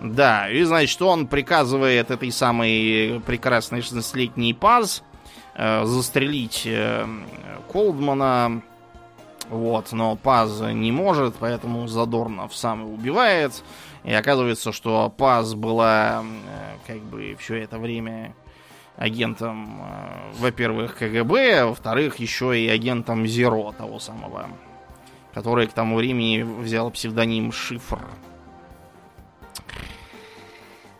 Да, 0.00 0.50
и 0.50 0.62
значит, 0.64 1.00
он 1.00 1.28
приказывает 1.28 2.10
этой 2.10 2.32
самой 2.32 3.22
прекрасной 3.24 3.80
16-летней 3.80 4.52
Паз 4.52 5.04
э, 5.54 5.84
застрелить 5.84 6.62
э, 6.66 7.06
Колдмана. 7.72 8.62
Вот, 9.48 9.92
но 9.92 10.16
Паз 10.16 10.60
не 10.60 10.90
может, 10.90 11.36
поэтому 11.38 11.86
Задорнов 11.86 12.54
сам 12.54 12.86
и 12.86 12.90
убивает. 12.92 13.62
И 14.04 14.12
оказывается, 14.12 14.72
что 14.72 15.08
Паз 15.10 15.54
была 15.54 16.24
э, 16.24 16.76
как 16.86 16.98
бы 17.02 17.36
все 17.38 17.62
это 17.62 17.78
время 17.78 18.34
агентом, 18.96 19.80
э, 19.80 20.32
во-первых, 20.38 20.96
КГБ, 20.96 21.60
а 21.60 21.66
во-вторых, 21.66 22.16
еще 22.16 22.58
и 22.58 22.68
агентом 22.68 23.26
Зеро, 23.26 23.72
того 23.72 24.00
самого, 24.00 24.48
который 25.32 25.68
к 25.68 25.72
тому 25.72 25.96
времени 25.96 26.42
взял 26.42 26.90
псевдоним 26.90 27.52
Шифр. 27.52 28.00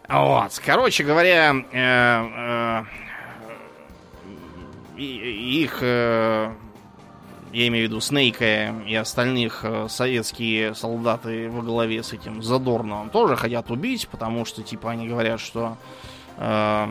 Вот, 0.09 0.61
короче 0.65 1.05
говоря, 1.05 1.55
э, 1.73 2.85
их 4.97 5.83
я 7.53 7.69
имею 7.69 7.87
в 7.87 7.91
виду 7.91 8.01
Снейка 8.01 8.75
и 8.87 8.95
остальных 8.95 9.61
э, 9.65 9.87
советские 9.89 10.75
солдаты 10.75 11.51
во 11.51 11.63
главе 11.63 12.03
с 12.03 12.13
этим 12.13 12.43
Задорновым 12.43 13.11
тоже 13.11 13.37
хотят 13.37 13.71
убить, 13.71 14.09
потому 14.09 14.45
что, 14.45 14.63
типа, 14.63 14.91
они 14.91 15.07
говорят, 15.07 15.39
что 15.39 15.77
э, 16.39 16.87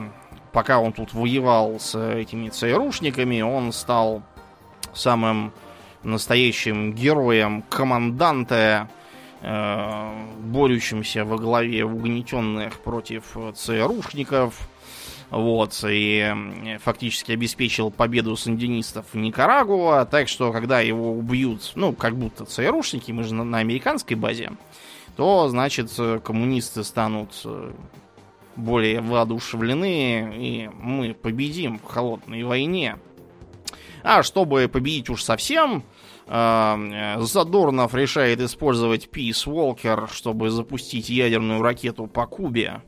пока 0.52 0.80
он 0.80 0.94
тут 0.94 1.14
воевал 1.14 1.80
с 1.80 1.98
этими 1.98 2.50
ЦРУшниками, 2.50 3.42
он 3.42 3.72
стал 3.72 4.22
самым 4.94 5.52
настоящим 6.04 6.94
героем 6.94 7.64
команданта, 7.64 8.88
э, 9.42 10.26
борющимся 10.44 11.26
во 11.26 11.38
главе 11.38 11.86
угнетенных 11.86 12.80
против 12.80 13.36
ЦРУшников, 13.56 14.70
вот, 15.32 15.82
и 15.88 16.78
фактически 16.84 17.32
обеспечил 17.32 17.90
победу 17.90 18.36
сандинистов 18.36 19.06
в 19.14 19.18
Никарагуа, 19.18 20.06
так 20.06 20.28
что, 20.28 20.52
когда 20.52 20.82
его 20.82 21.14
убьют, 21.14 21.72
ну, 21.76 21.94
как 21.94 22.18
будто 22.18 22.44
ЦРУшники, 22.44 23.14
мы 23.14 23.24
же 23.24 23.34
на, 23.34 23.45
на 23.45 23.60
американской 23.60 24.18
базе, 24.18 24.52
то, 25.16 25.48
значит, 25.48 25.90
коммунисты 26.24 26.84
станут 26.84 27.41
э, 27.45 27.72
более 28.58 28.99
воодушевлены, 28.99 30.36
и 30.38 30.70
мы 30.74 31.14
победим 31.14 31.80
в 31.80 31.86
холодной 31.86 32.44
войне. 32.44 32.98
А 34.03 34.24
чтобы 34.24 34.68
победить 34.68 35.10
уж 35.10 35.24
совсем, 35.24 35.84
э, 36.28 37.16
Задорнов 37.20 37.95
решает 37.95 38.41
использовать 38.41 39.08
Peace 39.08 39.45
Walker, 39.48 40.10
чтобы 40.12 40.49
запустить 40.49 41.10
ядерную 41.10 41.62
ракету 41.62 42.08
по 42.08 42.28
Кубе 42.28 42.82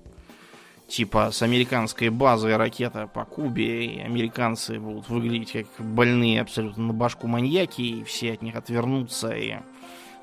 типа 0.93 1.31
с 1.31 1.41
американской 1.41 2.09
базы 2.09 2.55
ракета 2.55 3.07
по 3.07 3.25
Кубе, 3.25 3.85
и 3.85 3.99
американцы 3.99 4.79
будут 4.79 5.09
выглядеть 5.09 5.51
как 5.51 5.85
больные 5.85 6.39
абсолютно 6.39 6.83
на 6.83 6.93
башку 6.93 7.27
маньяки, 7.27 7.81
и 7.81 8.03
все 8.03 8.33
от 8.33 8.43
них 8.43 8.55
отвернутся 8.55 9.31
и 9.31 9.55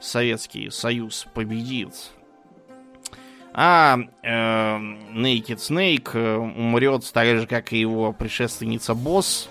Советский 0.00 0.70
Союз 0.70 1.26
победит. 1.34 2.12
А 3.52 3.98
э, 4.22 4.28
Naked 4.28 5.56
Snake 5.56 6.10
э, 6.14 6.36
умрет 6.36 7.10
так 7.12 7.40
же, 7.40 7.46
как 7.48 7.72
и 7.72 7.80
его 7.80 8.12
предшественница 8.12 8.94
Босс, 8.94 9.48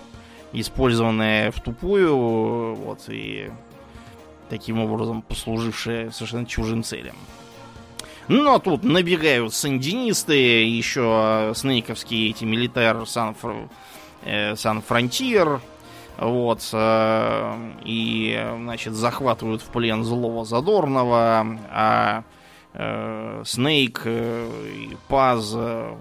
использованная 0.54 1.50
в 1.50 1.60
тупую, 1.60 2.74
вот, 2.76 3.00
и 3.08 3.50
таким 4.48 4.80
образом 4.80 5.20
послужившая 5.20 6.10
совершенно 6.12 6.46
чужим 6.46 6.82
целям. 6.82 7.16
Но 8.30 8.60
тут 8.60 8.84
набегают 8.84 9.52
сандинисты, 9.52 10.62
еще 10.62 11.50
снейковские 11.56 12.30
эти 12.30 12.44
милитар 12.44 13.04
Сан, 13.04 13.34
э, 14.22 14.54
вот, 16.16 16.60
э, 16.72 17.70
и, 17.84 18.54
значит, 18.56 18.92
захватывают 18.92 19.62
в 19.62 19.70
плен 19.70 20.04
злого 20.04 20.44
Задорного, 20.44 21.44
а 21.72 22.22
э, 22.72 23.42
Снейк 23.44 24.02
и 24.06 24.96
Паз 25.08 25.52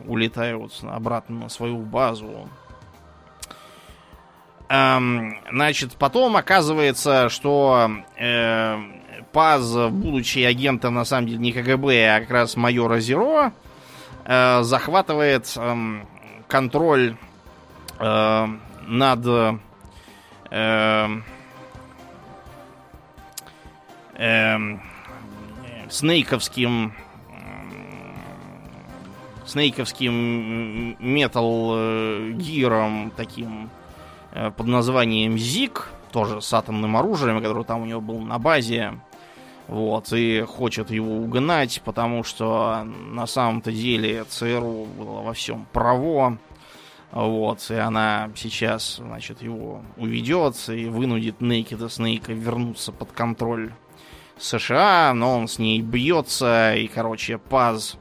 улетают 0.05 0.71
обратно 0.83 1.39
на 1.39 1.49
свою 1.49 1.77
базу. 1.77 2.47
Эм, 4.69 5.39
значит, 5.51 5.93
потом 5.93 6.37
оказывается, 6.37 7.29
что 7.29 7.89
Паз, 9.31 9.75
будучи 9.91 10.39
агентом 10.39 10.95
на 10.95 11.05
самом 11.05 11.27
деле 11.27 11.39
не 11.39 11.51
КГБ, 11.51 12.15
а 12.15 12.19
как 12.21 12.31
раз 12.31 12.55
майора 12.55 12.99
Зеро, 12.99 13.51
э, 14.25 14.63
захватывает 14.63 15.53
э, 15.55 16.01
контроль 16.47 17.15
э, 17.99 18.47
над 18.87 19.25
э, 20.51 21.19
э, 24.15 24.77
снейковским 25.89 26.93
снейковским 29.45 30.95
метал 30.99 31.71
э, 31.75 32.31
гиром 32.33 33.11
таким 33.15 33.69
Э, 34.31 34.51
под 34.51 34.67
названием 34.67 35.37
Зик, 35.37 35.89
тоже 36.11 36.41
с 36.41 36.53
атомным 36.53 36.95
оружием, 36.97 37.41
который 37.41 37.63
там 37.63 37.81
у 37.81 37.85
него 37.85 38.01
был 38.01 38.19
на 38.19 38.37
базе. 38.37 38.93
Вот, 39.69 40.11
и 40.13 40.41
хочет 40.41 40.89
его 40.89 41.17
угнать, 41.17 41.79
потому 41.85 42.23
что 42.23 42.83
на 42.83 43.27
самом-то 43.27 43.71
деле 43.71 44.23
ЦРУ 44.23 44.85
было 44.85 45.21
во 45.21 45.33
всем 45.33 45.67
право. 45.71 46.39
Вот, 47.11 47.69
и 47.69 47.75
она 47.75 48.31
сейчас, 48.35 48.95
значит, 48.95 49.43
его 49.43 49.83
уведет 49.95 50.55
и 50.69 50.87
вынудит 50.87 51.39
Нейкида 51.39 51.87
Снейка 51.87 52.33
вернуться 52.33 52.91
под 52.91 53.11
контроль 53.11 53.71
США, 54.39 55.13
но 55.13 55.37
он 55.37 55.47
с 55.47 55.59
ней 55.59 55.81
бьется, 55.81 56.73
и, 56.73 56.87
короче, 56.87 57.37
Паз 57.37 57.97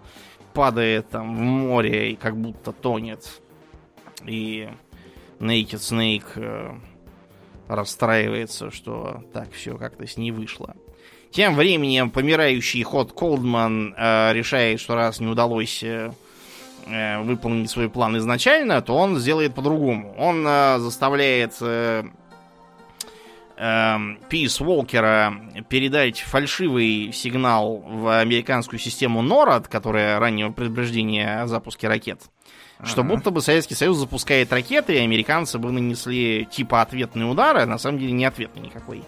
падает 0.54 1.10
там 1.10 1.36
в 1.36 1.40
море 1.40 2.12
и 2.12 2.16
как 2.16 2.34
будто 2.38 2.72
тонет. 2.72 3.42
И 4.24 4.70
Naked 5.38 5.80
Snake 5.80 6.32
э, 6.36 6.78
расстраивается, 7.68 8.70
что 8.70 9.22
так 9.34 9.52
все 9.52 9.76
как-то 9.76 10.06
с 10.06 10.16
ней 10.16 10.30
вышло. 10.30 10.74
Тем 11.30 11.54
временем 11.56 12.10
помирающий 12.10 12.82
ход 12.82 13.12
Колдман 13.12 13.94
э, 13.96 14.32
решает, 14.32 14.80
что 14.80 14.94
раз 14.94 15.20
не 15.20 15.26
удалось 15.26 15.82
э, 15.82 16.10
э, 16.86 17.20
выполнить 17.20 17.70
свой 17.70 17.90
план 17.90 18.16
изначально, 18.16 18.80
то 18.80 18.96
он 18.96 19.18
сделает 19.18 19.54
по-другому. 19.54 20.14
Он 20.18 20.44
э, 20.46 20.78
заставляет 20.78 21.54
э, 21.60 22.04
э, 23.58 23.96
Пис 24.30 24.58
Волкера 24.60 25.34
передать 25.68 26.20
фальшивый 26.20 27.12
сигнал 27.12 27.76
в 27.76 28.20
американскую 28.20 28.78
систему 28.78 29.22
NORAD, 29.22 29.68
которая 29.68 30.18
раннего 30.18 30.50
предупреждения 30.50 31.42
о 31.42 31.46
запуске 31.46 31.88
ракет. 31.88 32.22
Что 32.84 33.02
будто 33.02 33.30
бы 33.32 33.40
Советский 33.40 33.74
Союз 33.74 33.98
запускает 33.98 34.52
ракеты, 34.52 34.94
и 34.94 34.98
американцы 34.98 35.58
бы 35.58 35.72
нанесли 35.72 36.46
типа 36.50 36.80
ответные 36.80 37.26
удары, 37.26 37.62
а 37.62 37.66
на 37.66 37.76
самом 37.76 37.98
деле 37.98 38.12
не 38.12 38.24
ответный 38.24 38.62
никакой. 38.62 39.02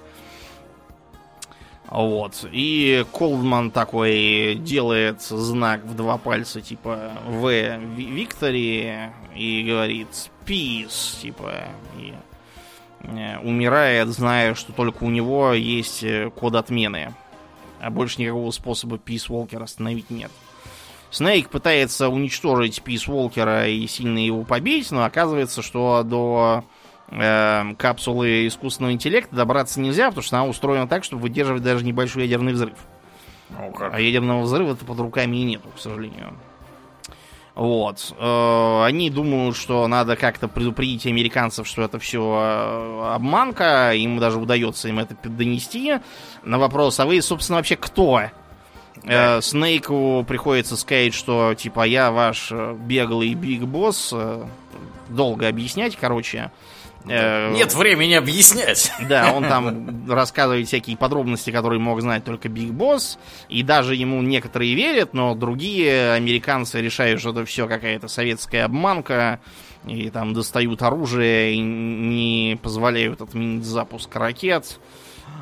Вот. 1.90 2.46
И 2.52 3.04
Колдман 3.12 3.72
такой 3.72 4.54
делает 4.54 5.20
знак 5.20 5.84
в 5.84 5.96
два 5.96 6.18
пальца, 6.18 6.60
типа 6.60 7.12
В 7.26 7.50
Виктори, 7.96 9.10
и 9.34 9.64
говорит 9.66 10.08
Peace, 10.46 11.20
типа, 11.20 11.64
и 11.98 12.14
э, 13.02 13.38
умирает, 13.38 14.08
зная, 14.08 14.54
что 14.54 14.72
только 14.72 15.02
у 15.02 15.10
него 15.10 15.52
есть 15.52 16.04
э, 16.04 16.30
код 16.30 16.54
отмены. 16.54 17.12
А 17.80 17.90
больше 17.90 18.20
никакого 18.20 18.50
способа 18.52 18.96
Peace 18.96 19.28
Walker 19.28 19.62
остановить 19.62 20.10
нет. 20.10 20.30
Снейк 21.10 21.48
пытается 21.48 22.08
уничтожить 22.08 22.82
Пис 22.82 23.08
Волкера 23.08 23.66
и 23.66 23.86
сильно 23.88 24.18
его 24.18 24.44
побить, 24.44 24.92
но 24.92 25.04
оказывается, 25.04 25.60
что 25.60 26.04
до 26.04 26.64
э, 27.10 27.74
капсулы 27.76 28.46
искусственного 28.46 28.92
интеллекта 28.92 29.34
добраться 29.34 29.80
нельзя, 29.80 30.08
потому 30.08 30.22
что 30.22 30.36
она 30.36 30.46
устроена 30.46 30.88
так, 30.88 31.04
чтобы 31.04 31.22
выдерживать 31.22 31.62
даже 31.62 31.84
небольшой 31.84 32.22
ядерный 32.22 32.52
взрыв. 32.52 32.76
Ну, 33.50 33.74
а 33.80 34.00
ядерного 34.00 34.42
взрыва-то 34.42 34.84
под 34.84 35.00
руками 35.00 35.36
и 35.38 35.44
нету, 35.44 35.68
к 35.74 35.80
сожалению. 35.80 36.34
Вот. 37.54 38.14
Э, 38.18 38.84
они 38.84 39.10
думают, 39.10 39.56
что 39.56 39.86
надо 39.86 40.16
как-то 40.16 40.48
предупредить 40.48 41.06
американцев, 41.06 41.66
что 41.66 41.82
это 41.82 41.98
все 41.98 42.22
э, 42.22 43.14
обманка. 43.14 43.92
Им 43.92 44.18
даже 44.18 44.38
удается 44.38 44.88
им 44.88 44.98
это 45.00 45.16
донести. 45.28 45.98
На 46.44 46.58
вопрос, 46.58 47.00
а 47.00 47.06
вы, 47.06 47.20
собственно, 47.20 47.58
вообще 47.58 47.76
кто? 47.76 48.22
Э, 49.04 49.40
Снейку 49.40 50.24
приходится 50.26 50.76
сказать, 50.76 51.14
что 51.14 51.54
типа 51.54 51.86
я 51.86 52.10
ваш 52.10 52.48
э, 52.50 52.76
беглый 52.78 53.34
биг 53.34 53.62
босс. 53.62 54.10
Э, 54.12 54.46
долго 55.08 55.48
объяснять, 55.48 55.96
короче. 55.96 56.50
Нет 57.04 57.74
времени 57.74 58.14
объяснять. 58.14 58.92
Да, 59.08 59.32
он 59.32 59.44
там 59.44 60.10
рассказывает 60.10 60.68
всякие 60.68 60.96
подробности, 60.96 61.50
которые 61.50 61.80
мог 61.80 62.00
знать 62.00 62.24
только 62.24 62.48
Биг 62.48 62.72
Босс. 62.72 63.18
И 63.48 63.62
даже 63.62 63.94
ему 63.94 64.20
некоторые 64.22 64.74
верят, 64.74 65.14
но 65.14 65.34
другие 65.34 66.12
американцы 66.12 66.80
решают, 66.80 67.20
что 67.20 67.30
это 67.30 67.44
все 67.44 67.66
какая-то 67.66 68.08
советская 68.08 68.64
обманка. 68.64 69.40
И 69.86 70.10
там 70.10 70.34
достают 70.34 70.82
оружие 70.82 71.54
и 71.54 71.58
не 71.58 72.58
позволяют 72.62 73.22
отменить 73.22 73.64
запуск 73.64 74.14
ракет. 74.14 74.78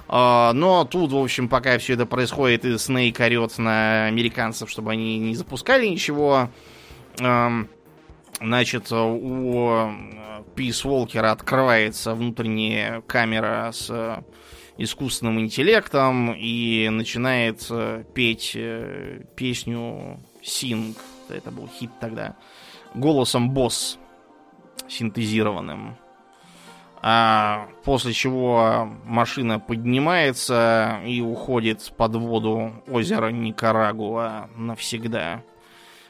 А, 0.06 0.52
но 0.52 0.84
тут, 0.84 1.12
в 1.12 1.16
общем, 1.16 1.48
пока 1.48 1.76
все 1.78 1.94
это 1.94 2.06
происходит, 2.06 2.64
и 2.64 2.78
Снейк 2.78 3.18
орет 3.20 3.58
на 3.58 4.06
американцев, 4.06 4.70
чтобы 4.70 4.92
они 4.92 5.18
не 5.18 5.34
запускали 5.34 5.86
ничего. 5.86 6.50
Значит, 8.40 8.92
у 8.92 9.90
Пис 10.54 10.84
Волкера 10.84 11.32
открывается 11.32 12.14
внутренняя 12.14 13.00
камера 13.02 13.70
с 13.72 14.22
искусственным 14.78 15.40
интеллектом 15.40 16.32
и 16.32 16.88
начинает 16.88 17.66
э, 17.68 18.04
петь 18.14 18.52
э, 18.54 19.24
песню 19.34 20.20
Синг. 20.40 20.96
Это 21.28 21.50
был 21.50 21.68
хит 21.68 21.90
тогда. 22.00 22.36
Голосом 22.94 23.50
босс 23.50 23.98
синтезированным. 24.88 25.96
А 27.02 27.68
после 27.84 28.12
чего 28.12 28.88
машина 29.04 29.60
поднимается 29.60 31.00
и 31.04 31.20
уходит 31.20 31.92
под 31.96 32.16
воду 32.16 32.72
озера 32.88 33.28
Никарагуа 33.28 34.48
навсегда, 34.56 35.42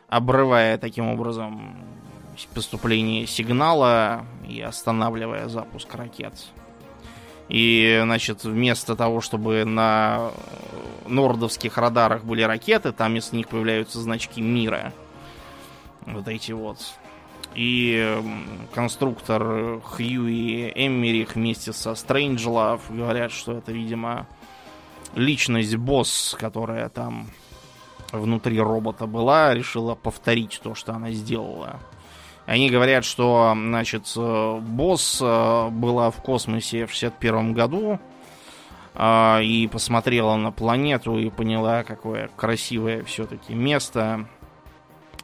обрывая 0.09 0.79
таким 0.79 1.09
образом 1.09 1.77
поступление 2.47 3.27
сигнала 3.27 4.25
и 4.49 4.61
останавливая 4.61 5.49
запуск 5.49 5.95
ракет. 5.95 6.35
И, 7.49 8.01
значит, 8.03 8.45
вместо 8.45 8.95
того, 8.95 9.21
чтобы 9.21 9.65
на 9.65 10.31
нордовских 11.07 11.79
радарах 11.79 12.25
были 12.25 12.43
ракеты, 12.43 12.93
там 12.93 13.13
вместо 13.13 13.35
них 13.35 13.49
появляются 13.49 14.01
значки 14.01 14.43
мира. 14.43 14.93
Вот 16.05 16.29
эти 16.29 16.53
вот. 16.53 16.79
И 17.55 18.23
конструктор 18.75 19.81
Хьюи 19.81 20.71
Эммерих 20.75 21.35
вместе 21.35 21.73
со 21.73 21.95
Стрэнджлов 21.95 22.83
говорят, 22.91 23.33
что 23.33 23.55
это, 23.55 23.73
видимо, 23.73 24.27
личность 25.15 25.75
босс, 25.77 26.37
которая 26.39 26.89
там 26.91 27.31
внутри 28.13 28.61
робота 28.61 29.07
была, 29.07 29.55
решила 29.55 29.95
повторить 29.95 30.61
то, 30.63 30.75
что 30.75 30.93
она 30.93 31.11
сделала. 31.13 31.81
Они 32.49 32.71
говорят, 32.71 33.05
что, 33.05 33.53
значит, 33.55 34.11
босс 34.17 35.19
э, 35.21 35.69
была 35.69 36.11
в 36.11 36.23
космосе 36.23 36.87
в 36.87 36.93
61 36.93 37.53
году 37.53 38.01
э, 38.95 39.45
и 39.45 39.69
посмотрела 39.69 40.35
на 40.37 40.51
планету 40.51 41.19
и 41.19 41.29
поняла, 41.29 41.85
какое 41.85 42.31
красивое 42.37 43.05
все-таки 43.05 43.53
место 43.53 44.27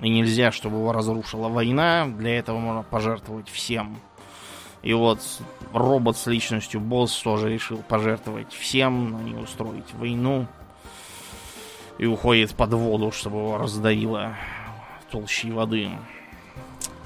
и 0.03 0.11
нельзя, 0.11 0.53
чтобы 0.53 0.77
его 0.77 0.93
разрушила 0.93 1.49
война. 1.49 2.07
Для 2.09 2.39
этого 2.39 2.59
можно 2.59 2.83
пожертвовать 2.83 3.49
всем. 3.49 3.97
И 4.83 4.93
вот 4.93 5.21
робот 5.73 6.19
с 6.19 6.27
личностью 6.27 6.79
босс 6.79 7.17
тоже 7.17 7.51
решил 7.51 7.79
пожертвовать 7.79 8.53
всем, 8.53 9.13
но 9.13 9.23
не 9.23 9.35
устроить 9.35 9.95
войну. 9.95 10.47
И 11.97 12.05
уходит 12.05 12.55
под 12.55 12.75
воду, 12.75 13.13
чтобы 13.13 13.39
его 13.39 13.57
раздавило 13.57 14.37
толщей 15.11 15.53
воды. 15.53 15.89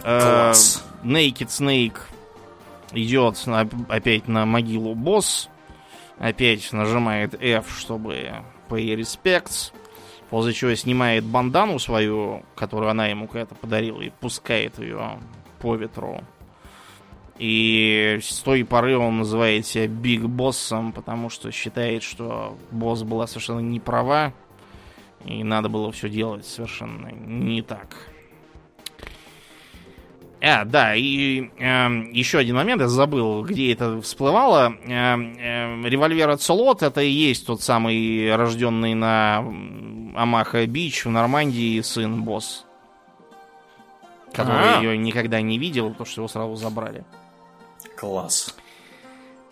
Э, 0.05 0.53
Naked 1.03 1.49
Snake 1.49 1.99
идет 2.93 3.37
опять 3.89 4.29
на 4.29 4.47
могилу 4.47 4.95
босс. 4.95 5.49
Опять 6.19 6.73
нажимает 6.73 7.41
F, 7.41 7.79
чтобы 7.79 8.43
pay 8.69 8.95
respects. 8.97 9.73
После 10.31 10.53
чего 10.53 10.75
снимает 10.75 11.25
бандану 11.25 11.79
свою, 11.79 12.43
которую 12.55 12.91
она 12.91 13.07
ему 13.07 13.29
когда-то 13.29 13.55
подарила, 13.55 14.03
и 14.03 14.11
пускает 14.11 14.79
ее 14.79 15.19
по 15.61 15.75
ветру. 15.75 16.23
И 17.39 18.19
с 18.21 18.41
той 18.41 18.65
поры 18.65 18.99
он 18.99 19.19
называет 19.19 19.65
себя 19.65 19.87
Биг 19.87 20.23
Боссом, 20.23 20.93
потому 20.93 21.31
что 21.31 21.53
считает, 21.53 22.03
что 22.03 22.59
босс 22.73 23.05
была 23.05 23.27
совершенно 23.27 23.61
не 23.61 23.79
права, 23.79 24.35
и 25.25 25.45
надо 25.45 25.69
было 25.69 25.93
все 25.93 26.09
делать 26.09 26.45
совершенно 26.45 27.09
не 27.13 27.63
так. 27.63 27.97
А, 30.41 30.65
да, 30.65 30.95
и 30.95 31.51
э, 31.59 31.89
еще 32.13 32.39
один 32.39 32.57
момент, 32.57 32.81
я 32.81 32.89
забыл, 32.89 33.43
где 33.43 33.73
это 33.73 34.01
всплывало. 34.01 34.73
Э, 34.85 35.17
э, 35.17 35.89
револьвер 35.89 36.31
от 36.31 36.41
Солот 36.41 36.83
это 36.83 37.01
и 37.01 37.11
есть 37.11 37.47
тот 37.47 37.61
самый 37.61 38.35
рожденный 38.37 38.95
на 38.95 39.39
Амаха 40.15 40.65
Бич 40.67 41.05
в 41.05 41.11
Нормандии 41.11 41.81
сын 41.81 42.23
босс. 42.23 42.65
Который 44.33 44.77
А. 44.77 44.81
ее 44.81 44.97
никогда 44.97 45.41
не 45.41 45.59
видел, 45.59 45.91
потому 45.91 46.07
что 46.07 46.21
его 46.21 46.29
сразу 46.29 46.55
забрали. 46.55 47.05
Класс. 47.97 48.55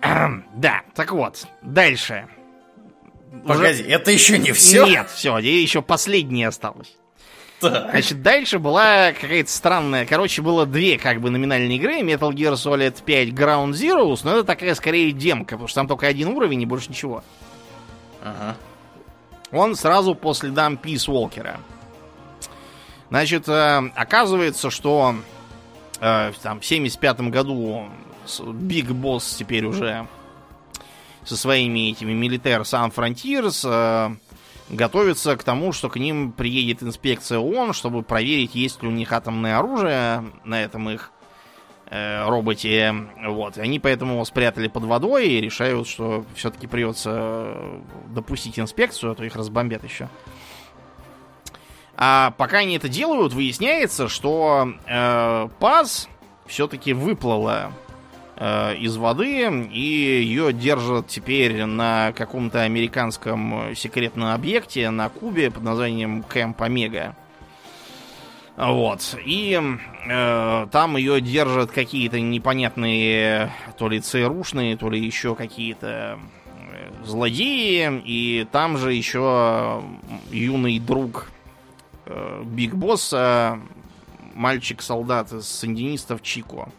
Да, 0.01 0.83
так 0.95 1.11
вот, 1.11 1.47
дальше. 1.63 2.29
Погоди, 3.45 3.83
это 3.83 4.13
еще 4.13 4.39
не 4.39 4.53
все? 4.53 4.87
Нет, 4.87 5.11
все, 5.11 5.37
еще 5.39 5.83
последнее 5.83 6.49
осталось. 6.49 6.97
Так. 7.70 7.90
Значит, 7.90 8.22
дальше 8.22 8.59
была 8.59 9.12
какая-то 9.12 9.51
странная... 9.51 10.06
Короче, 10.06 10.43
было 10.43 10.66
две 10.66 10.98
как 10.98 11.20
бы 11.20 11.30
номинальные 11.30 11.76
игры. 11.76 12.01
Metal 12.01 12.30
Gear 12.32 12.55
Solid 12.55 13.02
5 13.05 13.28
Ground 13.30 13.70
Zeroes, 13.72 14.20
но 14.24 14.32
это 14.32 14.44
такая 14.44 14.74
скорее 14.74 15.12
демка, 15.12 15.52
потому 15.56 15.68
что 15.68 15.80
там 15.80 15.88
только 15.88 16.06
один 16.06 16.28
уровень 16.28 16.62
и 16.62 16.66
больше 16.66 16.90
ничего. 16.90 17.22
Ага. 18.22 18.56
Он 19.52 19.74
сразу 19.76 20.14
по 20.14 20.34
следам 20.34 20.74
Peace 20.74 21.06
Walker. 21.09 21.56
Значит, 23.09 23.48
э, 23.48 23.90
оказывается, 23.94 24.70
что 24.70 25.14
э, 26.01 26.32
там, 26.43 26.60
в 26.60 26.66
75 26.66 27.20
году 27.30 27.84
с- 28.24 28.40
Big 28.40 28.88
Boss 28.88 29.36
теперь 29.38 29.64
уже 29.64 30.06
со 31.24 31.36
своими 31.36 31.90
этими 31.90 32.12
Militaire 32.12 32.62
Sun 32.62 32.93
Frontiers 32.94 33.64
э, 33.64 34.16
готовится 34.68 35.36
к 35.36 35.44
тому, 35.44 35.72
что 35.72 35.88
к 35.88 35.97
ним 35.97 36.32
приедет 36.32 36.82
инспекция 36.82 37.38
ООН, 37.38 37.72
чтобы 37.72 38.02
проверить, 38.02 38.55
есть 38.55 38.82
ли 38.82 38.88
у 38.88 38.93
них 38.93 39.12
атомное 39.12 39.59
оружие 39.59 40.24
на 40.44 40.62
этом 40.62 40.90
их 40.90 41.12
э, 41.88 42.28
роботе. 42.28 42.94
Вот. 43.24 43.59
И 43.59 43.60
они 43.60 43.78
поэтому 43.78 44.14
его 44.14 44.24
спрятали 44.24 44.68
под 44.68 44.84
водой 44.84 45.28
и 45.28 45.40
решают, 45.40 45.88
что 45.88 46.24
все-таки 46.34 46.66
придется 46.66 47.10
э, 47.14 47.80
допустить 48.09 48.59
инспекцию, 48.59 49.12
а 49.12 49.14
то 49.14 49.24
их 49.24 49.36
разбомбят 49.36 49.84
еще. 49.84 50.09
А 51.97 52.32
пока 52.36 52.59
они 52.59 52.76
это 52.76 52.88
делают, 52.88 53.32
выясняется, 53.32 54.09
что 54.09 54.74
э, 54.86 55.48
Паз 55.59 56.09
все-таки 56.47 56.93
выплыла 56.93 57.72
из 58.39 58.97
воды, 58.99 59.49
и 59.73 59.81
ее 59.81 60.53
держат 60.53 61.07
теперь 61.09 61.65
на 61.65 62.13
каком-то 62.13 62.63
американском 62.63 63.75
секретном 63.75 64.29
объекте 64.35 64.91
на 64.91 65.09
Кубе 65.09 65.51
под 65.51 65.63
названием 65.63 66.23
Кэмп 66.23 66.61
Омега. 66.61 67.17
Вот. 68.57 69.17
И 69.25 69.61
э, 70.09 70.67
там 70.73 70.97
ее 70.97 71.21
держат 71.21 71.71
какие-то 71.71 72.21
непонятные, 72.21 73.53
то 73.77 73.89
ли 73.89 74.01
ЦРУшные, 74.01 74.77
то 74.77 74.89
ли 74.89 74.99
еще 74.99 75.35
какие-то 75.35 76.19
э, 76.73 77.05
злодеи. 77.05 78.03
И 78.05 78.47
там 78.51 78.79
же 78.79 78.95
еще 78.95 79.83
юный 80.31 80.79
друг 80.79 81.31
э, 82.07 82.43
Биг 82.47 82.75
Босса, 82.75 83.61
мальчик-солдат 84.35 85.33
из 85.33 85.47
сандинистов 85.47 86.23
Чико, 86.23 86.71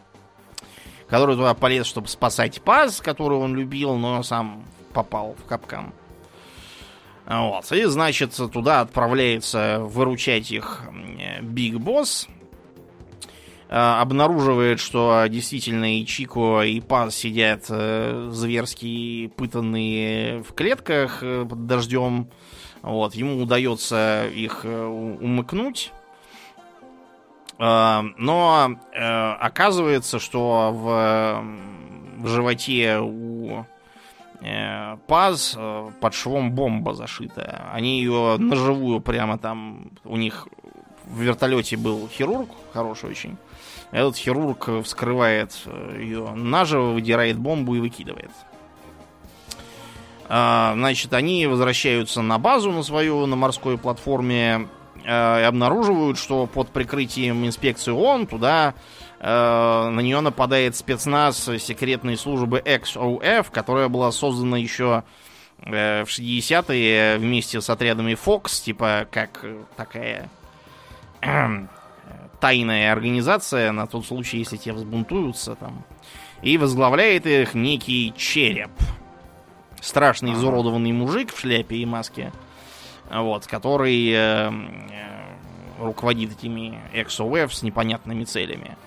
который 1.10 1.36
туда 1.36 1.54
полез, 1.54 1.86
чтобы 1.86 2.08
спасать 2.08 2.62
Паз, 2.62 3.02
которую 3.02 3.42
он 3.42 3.56
любил, 3.56 3.96
но 3.96 4.24
сам 4.24 4.64
попал 4.94 5.36
в 5.38 5.46
капкан. 5.46 5.94
Вот. 7.26 7.72
И, 7.72 7.84
значит, 7.86 8.40
туда 8.54 8.82
отправляется 8.82 9.80
выручать 9.82 10.52
их 10.52 10.84
Биг 11.42 11.76
Босс. 11.76 12.28
Э, 13.70 14.00
Обнаруживает, 14.00 14.80
что 14.80 15.26
действительно 15.28 16.00
и 16.00 16.06
Чико, 16.06 16.62
и 16.62 16.80
Паз 16.80 17.16
сидят 17.16 17.66
э, 17.70 18.30
зверски 18.32 19.28
пытанные 19.36 20.42
в 20.44 20.54
клетках 20.54 21.20
э, 21.22 21.46
под 21.46 21.68
дождем. 21.68 22.30
Вот. 22.82 23.14
Ему 23.16 23.42
удается 23.44 24.28
их 24.34 24.62
э, 24.64 24.86
умыкнуть. 24.86 25.92
Э, 27.60 28.02
Но 28.18 28.78
э, 28.94 29.32
оказывается, 29.40 30.20
что 30.20 30.72
в, 30.74 32.24
в 32.24 32.28
животе 32.28 33.00
у 33.00 33.66
э, 34.42 34.98
Паз 35.08 35.56
э, 35.58 35.90
под 36.00 36.14
швом 36.14 36.52
бомба 36.52 36.94
зашита. 36.94 37.70
Они 37.74 38.00
ее 38.00 38.38
наживую 38.38 39.02
прямо 39.02 39.38
там... 39.38 39.92
У 40.04 40.18
них 40.18 40.48
в 41.06 41.22
вертолете 41.22 41.78
был 41.78 42.08
хирург 42.10 42.50
хороший 42.74 43.10
очень. 43.10 43.38
Этот 43.92 44.18
хирург 44.18 44.70
вскрывает 44.84 45.56
ее 45.98 46.32
наживо, 46.36 46.92
выдирает 46.92 47.38
бомбу 47.38 47.76
и 47.76 47.80
выкидывает. 47.80 48.32
Значит, 50.28 51.14
они 51.14 51.48
возвращаются 51.48 52.22
на 52.22 52.38
базу 52.38 52.74
на 52.74 52.84
свою, 52.84 53.26
на 53.28 53.38
морской 53.38 53.78
платформе, 53.78 54.68
э, 55.08 55.46
обнаруживают, 55.46 56.18
что 56.18 56.46
под 56.46 56.70
прикрытием 56.70 57.46
инспекции 57.46 57.92
ООН 57.92 58.28
туда 58.28 58.74
э, 59.20 59.26
на 59.26 60.00
нее 60.02 60.20
нападает 60.20 60.76
спецназ 60.76 61.50
секретной 61.60 62.18
службы 62.18 62.62
XOF, 62.64 63.48
которая 63.52 63.88
была 63.88 64.12
создана 64.12 64.58
еще 64.58 65.04
э, 65.62 66.04
в 66.04 66.10
60-е 66.10 67.18
вместе 67.18 67.62
с 67.62 67.70
отрядами 67.70 68.14
Fox, 68.14 68.64
типа 68.64 69.08
как 69.10 69.40
э, 69.44 69.64
такая 69.78 70.30
тайная 72.42 72.92
организация 72.92 73.72
на 73.72 73.88
тот 73.88 74.06
случай, 74.06 74.40
если 74.40 74.58
те 74.58 74.74
взбунтуются 74.74 75.56
там. 75.56 75.84
И 76.42 76.58
возглавляет 76.58 77.26
их 77.26 77.56
некий 77.56 78.14
череп. 78.16 78.70
Страшный 79.82 80.34
изуродованный 80.34 80.92
мужик 80.92 81.34
в 81.34 81.40
шляпе 81.40 81.78
и 81.78 81.86
маске. 81.86 82.32
Вот, 83.10 83.48
который 83.48 84.10
э, 84.10 84.16
э, 84.16 84.52
руководит 85.80 86.34
этими 86.34 86.80
XOF 86.94 87.54
с 87.54 87.64
непонятными 87.64 88.26
целями. 88.26 88.78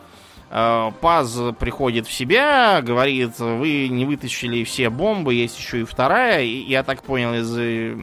Э, 0.50 0.90
Паз 1.00 1.38
приходит 1.58 2.06
в 2.06 2.12
себя, 2.12 2.82
говорит, 2.82 3.38
вы 3.38 3.88
не 3.88 4.04
вытащили 4.04 4.64
все 4.64 4.90
бомбы, 4.90 5.34
есть 5.34 5.58
еще 5.58 5.80
и 5.80 5.84
вторая. 5.84 6.42
И 6.42 6.64
я 6.68 6.82
так 6.82 7.02
понял 7.02 7.34
из, 7.34 7.56
э, 7.56 7.96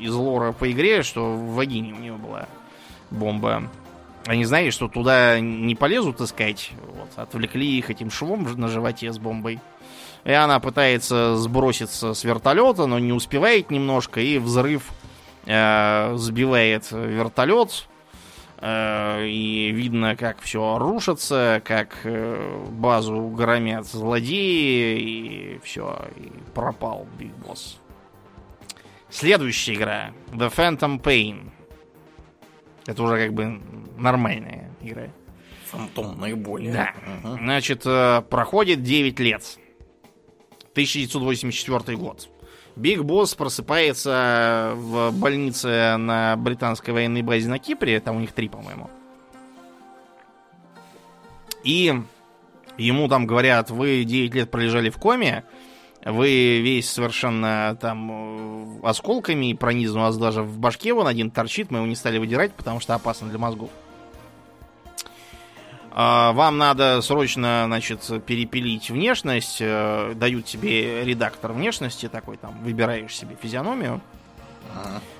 из 0.00 0.14
лора 0.14 0.52
по 0.52 0.70
игре, 0.70 1.02
что 1.02 1.32
в 1.32 1.54
вагине 1.54 1.92
у 1.92 1.98
него 1.98 2.16
была 2.16 2.46
бомба. 3.10 3.64
Они 4.26 4.44
знали, 4.44 4.70
что 4.70 4.88
туда 4.88 5.40
не 5.40 5.74
полезут 5.74 6.20
искать. 6.20 6.72
Вот, 6.94 7.10
отвлекли 7.16 7.78
их 7.78 7.90
этим 7.90 8.10
швом 8.10 8.46
на 8.56 8.68
животе 8.68 9.12
с 9.12 9.18
бомбой. 9.18 9.60
И 10.24 10.32
она 10.32 10.60
пытается 10.60 11.36
сброситься 11.36 12.12
с 12.12 12.24
вертолета, 12.24 12.86
но 12.86 12.98
не 12.98 13.12
успевает 13.12 13.70
немножко, 13.70 14.20
и 14.20 14.38
взрыв 14.38 14.90
э, 15.46 16.16
сбивает 16.16 16.90
вертолет. 16.90 17.86
Э, 18.58 19.26
и 19.26 19.70
видно, 19.70 20.16
как 20.16 20.40
все 20.40 20.78
рушится, 20.78 21.62
как 21.64 22.00
э, 22.04 22.66
базу 22.70 23.28
громят 23.28 23.86
злодеи, 23.86 24.98
и 24.98 25.60
все, 25.62 26.08
и 26.16 26.30
пропал 26.54 27.06
Биг 27.18 27.32
Босс. 27.36 27.78
Следующая 29.08 29.74
игра. 29.74 30.12
The 30.32 30.54
Phantom 30.54 31.00
Pain. 31.00 31.50
Это 32.86 33.02
уже 33.02 33.24
как 33.24 33.32
бы 33.34 33.60
нормальная 33.96 34.70
игра. 34.82 35.08
Фантомные 35.66 36.34
боли. 36.34 36.70
Да. 36.70 36.94
Ага. 37.24 37.38
Значит, 37.40 37.82
э, 37.86 38.22
проходит 38.28 38.82
9 38.82 39.20
лет. 39.20 39.58
1984 40.72 41.96
год. 41.96 42.28
Биг 42.80 43.02
Босс 43.02 43.34
просыпается 43.34 44.72
в 44.74 45.12
больнице 45.12 45.96
на 45.96 46.36
британской 46.36 46.94
военной 46.94 47.22
базе 47.22 47.48
на 47.48 47.58
Кипре. 47.58 48.00
Там 48.00 48.16
у 48.16 48.20
них 48.20 48.32
три, 48.32 48.48
по-моему. 48.48 48.88
И 51.62 51.94
Ему 52.80 53.08
там 53.08 53.26
говорят, 53.26 53.70
вы 53.70 54.04
9 54.04 54.34
лет 54.34 54.50
пролежали 54.50 54.88
в 54.88 54.96
коме, 54.96 55.44
вы 56.02 56.60
весь 56.60 56.90
совершенно 56.90 57.76
там 57.78 58.80
э, 58.82 58.88
осколками 58.88 59.52
пронизан, 59.52 59.98
у 59.98 60.04
вас 60.04 60.16
даже 60.16 60.42
в 60.42 60.58
башке 60.58 60.94
вон 60.94 61.06
один 61.06 61.30
торчит, 61.30 61.70
мы 61.70 61.78
его 61.78 61.86
не 61.86 61.94
стали 61.94 62.16
выдирать, 62.16 62.54
потому 62.54 62.80
что 62.80 62.94
опасно 62.94 63.28
для 63.28 63.38
мозгов. 63.38 63.68
А, 65.92 66.32
вам 66.32 66.58
надо 66.58 67.00
срочно, 67.02 67.64
значит, 67.66 68.00
перепилить 68.24 68.90
внешность. 68.90 69.58
Э, 69.60 70.12
дают 70.14 70.46
тебе 70.46 71.04
редактор 71.04 71.52
внешности 71.52 72.08
такой, 72.08 72.36
там, 72.36 72.56
выбираешь 72.62 73.16
себе 73.16 73.36
физиономию. 73.40 74.00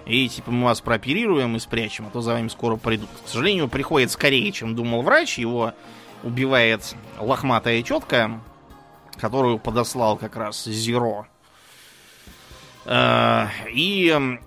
И 0.07 0.29
типа 0.29 0.51
мы 0.51 0.67
вас 0.67 0.81
прооперируем 0.81 1.57
и 1.57 1.59
спрячем, 1.59 2.07
а 2.07 2.11
то 2.11 2.21
за 2.21 2.33
вами 2.33 2.49
скоро 2.49 2.77
придут. 2.77 3.09
К 3.25 3.29
сожалению, 3.29 3.69
приходит 3.69 4.11
скорее, 4.11 4.51
чем 4.53 4.77
думал 4.77 5.03
врач. 5.03 5.39
Его 5.39 5.73
убивает 6.23 6.95
лохматая 7.19 7.83
тетка, 7.83 8.41
которую 9.17 9.59
подослал 9.59 10.17
как 10.17 10.37
раз 10.37 10.65
Зеро. 10.65 11.27
Э, 12.85 13.47
и 13.73 14.39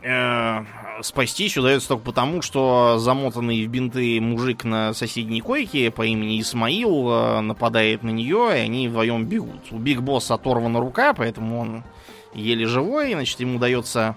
э, 0.97 1.03
спастись 1.03 1.57
удается 1.57 1.89
только 1.89 2.03
потому, 2.05 2.41
что 2.41 2.97
замотанный 2.97 3.65
в 3.65 3.69
бинты 3.69 4.19
мужик 4.21 4.63
на 4.63 4.93
соседней 4.93 5.41
койке 5.41 5.91
по 5.91 6.05
имени 6.05 6.39
Исмаил 6.41 7.09
э, 7.09 7.41
нападает 7.41 8.03
на 8.03 8.09
нее, 8.09 8.49
и 8.55 8.59
они 8.59 8.87
вдвоем 8.87 9.25
бегут. 9.25 9.71
У 9.71 9.77
Биг 9.77 10.01
Босса 10.01 10.35
оторвана 10.35 10.79
рука, 10.79 11.13
поэтому 11.13 11.59
он 11.59 11.83
еле 12.33 12.65
живой, 12.65 13.13
значит, 13.13 13.39
ему 13.39 13.57
удается 13.57 14.15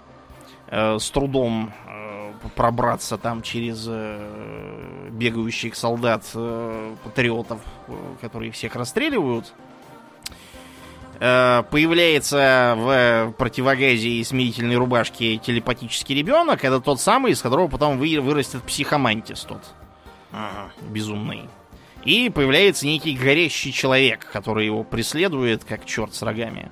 э, 0.68 0.98
с 0.98 1.10
трудом 1.10 1.72
э, 1.86 2.32
пробраться 2.54 3.18
там 3.18 3.42
через 3.42 3.86
э, 3.88 5.10
бегающих 5.10 5.74
солдат 5.74 6.24
э, 6.34 6.94
патриотов, 7.04 7.60
э, 7.88 7.92
которые 8.20 8.52
всех 8.52 8.76
расстреливают. 8.76 9.52
Появляется 11.18 12.74
в 12.76 13.34
противогазе 13.38 14.08
и 14.08 14.24
смирительной 14.24 14.76
рубашке 14.76 15.38
телепатический 15.38 16.14
ребенок. 16.14 16.64
Это 16.64 16.80
тот 16.80 17.00
самый, 17.00 17.32
из 17.32 17.42
которого 17.42 17.68
потом 17.68 17.98
вы, 17.98 18.20
вырастет 18.20 18.62
психомантис 18.62 19.40
тот. 19.40 19.62
Ага. 20.32 20.70
Безумный. 20.90 21.48
И 22.04 22.30
появляется 22.30 22.86
некий 22.86 23.16
горящий 23.16 23.72
человек, 23.72 24.28
который 24.30 24.66
его 24.66 24.84
преследует, 24.84 25.64
как 25.64 25.84
черт 25.86 26.14
с 26.14 26.22
рогами. 26.22 26.70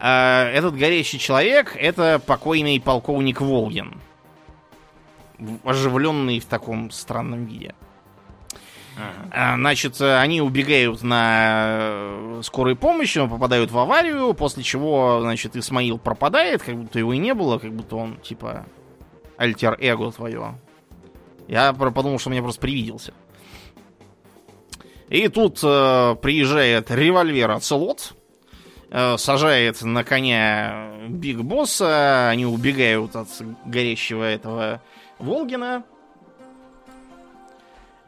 А 0.00 0.50
этот 0.50 0.76
горящий 0.76 1.18
человек 1.18 1.76
это 1.78 2.20
покойный 2.24 2.80
полковник 2.80 3.40
Волгин. 3.40 4.00
Оживленный 5.64 6.40
в 6.40 6.46
таком 6.46 6.90
странном 6.90 7.44
виде. 7.44 7.74
Ага. 8.98 9.56
Значит, 9.56 10.00
они 10.00 10.40
убегают 10.40 11.02
на 11.02 11.78
э, 11.80 12.40
скорой 12.42 12.74
помощи, 12.74 13.24
попадают 13.26 13.70
в 13.70 13.78
аварию, 13.78 14.34
после 14.34 14.62
чего, 14.62 15.20
значит, 15.20 15.56
Исмаил 15.56 15.98
пропадает, 15.98 16.62
как 16.62 16.76
будто 16.76 16.98
его 16.98 17.12
и 17.12 17.18
не 17.18 17.34
было, 17.34 17.58
как 17.58 17.72
будто 17.72 17.96
он, 17.96 18.16
типа, 18.16 18.66
альтер-эго 19.36 20.10
твое. 20.10 20.58
Я 21.46 21.72
подумал, 21.72 22.18
что 22.18 22.30
мне 22.30 22.42
просто 22.42 22.60
привиделся. 22.60 23.14
И 25.08 25.28
тут 25.28 25.60
э, 25.62 26.16
приезжает 26.20 26.90
револьвер 26.90 27.50
Ацелот, 27.52 28.14
э, 28.90 29.16
сажает 29.16 29.80
на 29.82 30.04
коня 30.04 30.90
Биг 31.08 31.40
Босса, 31.40 32.28
они 32.28 32.44
убегают 32.44 33.16
от 33.16 33.28
горящего 33.64 34.24
этого 34.24 34.82
Волгина. 35.18 35.84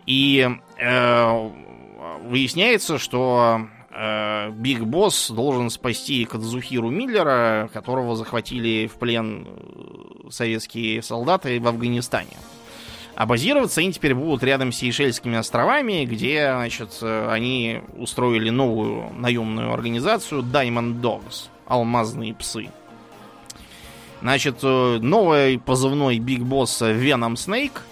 И 0.04 0.48
выясняется, 0.80 2.98
что 2.98 3.66
э, 3.90 4.50
Биг 4.50 4.84
Босс 4.84 5.30
должен 5.30 5.70
спасти 5.70 6.24
Кадзухиру 6.24 6.90
Миллера, 6.90 7.68
которого 7.72 8.16
захватили 8.16 8.86
в 8.86 8.94
плен 8.94 9.46
э, 9.46 10.30
советские 10.30 11.02
солдаты 11.02 11.60
в 11.60 11.66
Афганистане. 11.66 12.36
А 13.16 13.26
базироваться 13.26 13.80
они 13.80 13.92
теперь 13.92 14.14
будут 14.14 14.42
рядом 14.42 14.72
с 14.72 14.76
Сейшельскими 14.76 15.36
островами, 15.36 16.06
где, 16.06 16.50
значит, 16.52 16.98
э, 17.02 17.28
они 17.30 17.80
устроили 17.96 18.50
новую 18.50 19.12
наемную 19.14 19.72
организацию 19.72 20.42
Diamond 20.42 21.00
Dogs, 21.00 21.48
алмазные 21.66 22.34
псы. 22.34 22.68
Значит, 24.22 24.62
новый 24.62 25.58
позывной 25.58 26.18
Биг 26.18 26.42
Босса 26.42 26.92
Venom 26.92 27.34
Snake– 27.34 27.72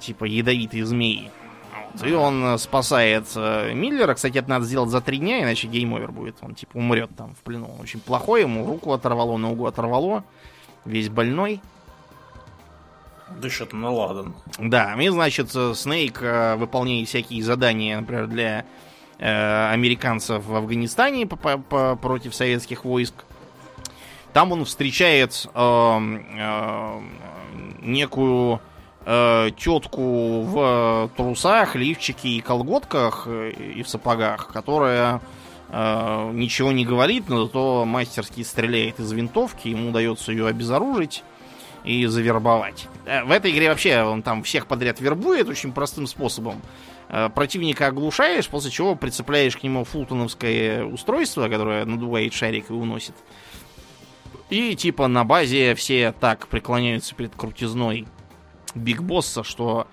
типа 0.00 0.24
ядовитые 0.24 0.84
змеи. 0.84 1.30
Вот. 1.94 2.06
И 2.06 2.12
он 2.12 2.44
э, 2.44 2.58
спасает 2.58 3.26
э, 3.34 3.72
Миллера. 3.74 4.14
Кстати, 4.14 4.38
это 4.38 4.48
надо 4.48 4.64
сделать 4.64 4.90
за 4.90 5.00
три 5.00 5.18
дня, 5.18 5.42
иначе 5.42 5.68
game 5.68 5.89
over 5.89 6.10
будет. 6.10 6.36
Он 6.42 6.54
типа 6.54 6.76
умрет 6.76 7.10
там 7.16 7.34
в 7.34 7.38
плену. 7.38 7.70
Он 7.74 7.80
очень 7.80 8.00
плохой, 8.00 8.42
ему 8.42 8.66
руку 8.66 8.92
оторвало, 8.92 9.36
ногу 9.36 9.66
оторвало. 9.66 10.24
Весь 10.84 11.08
больной. 11.08 11.60
Дышит 13.40 13.72
на 13.72 13.90
ладан. 13.90 14.34
Да, 14.58 14.94
и, 15.00 15.08
значит, 15.08 15.50
э, 15.54 15.74
Снейк 15.74 16.20
выполняет 16.20 17.08
всякие 17.08 17.42
задания, 17.42 18.00
например, 18.00 18.26
для 18.26 18.64
э, 19.18 19.70
американцев 19.72 20.44
в 20.44 20.54
Афганистане 20.54 21.26
по 21.26 21.34
-по 21.34 21.62
-по 21.68 21.96
против 21.96 22.34
советских 22.34 22.84
войск. 22.84 23.24
Там 24.32 24.52
он 24.52 24.64
встречает 24.64 25.46
э, 25.52 26.18
э, 26.38 27.00
некую 27.82 28.60
э, 29.04 29.50
тетку 29.56 30.42
в 30.42 31.10
трусах, 31.16 31.76
лифчике 31.76 32.28
и 32.28 32.40
колготках 32.40 33.24
э, 33.26 33.50
и 33.50 33.82
в 33.82 33.88
сапогах, 33.88 34.48
которая 34.48 35.20
э, 35.68 36.30
ничего 36.32 36.72
не 36.72 36.84
говорит, 36.84 37.28
но 37.28 37.44
зато 37.44 37.84
мастерски 37.84 38.42
стреляет 38.42 39.00
из 39.00 39.10
винтовки, 39.12 39.68
ему 39.68 39.90
удается 39.90 40.32
ее 40.32 40.46
обезоружить 40.46 41.24
и 41.84 42.06
завербовать. 42.06 42.88
Э, 43.06 43.24
в 43.24 43.30
этой 43.30 43.52
игре 43.52 43.68
вообще 43.68 44.02
он 44.02 44.22
там 44.22 44.42
всех 44.42 44.66
подряд 44.66 45.00
вербует 45.00 45.48
очень 45.48 45.72
простым 45.72 46.06
способом. 46.06 46.60
Э, 47.08 47.28
противника 47.28 47.88
оглушаешь, 47.88 48.48
после 48.48 48.70
чего 48.70 48.94
прицепляешь 48.94 49.56
к 49.56 49.62
нему 49.62 49.84
фултоновское 49.84 50.84
устройство, 50.84 51.48
которое 51.48 51.84
надувает 51.84 52.32
шарик 52.32 52.70
и 52.70 52.72
уносит. 52.72 53.14
И 54.50 54.74
типа 54.74 55.06
на 55.06 55.24
базе 55.24 55.74
все 55.74 56.12
так 56.12 56.48
преклоняются 56.48 57.14
перед 57.14 57.34
крутизной 57.34 58.06
Биг 58.74 59.02
Босса, 59.02 59.42
что 59.44 59.86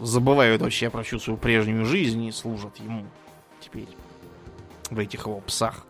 забывают 0.00 0.62
вообще 0.62 0.90
про 0.90 1.02
всю 1.02 1.18
свою 1.18 1.38
прежнюю 1.38 1.84
жизнь 1.84 2.24
и 2.24 2.32
служат 2.32 2.78
ему 2.78 3.06
теперь 3.60 3.88
в 4.90 4.98
этих 4.98 5.26
его 5.26 5.40
псах. 5.40 5.84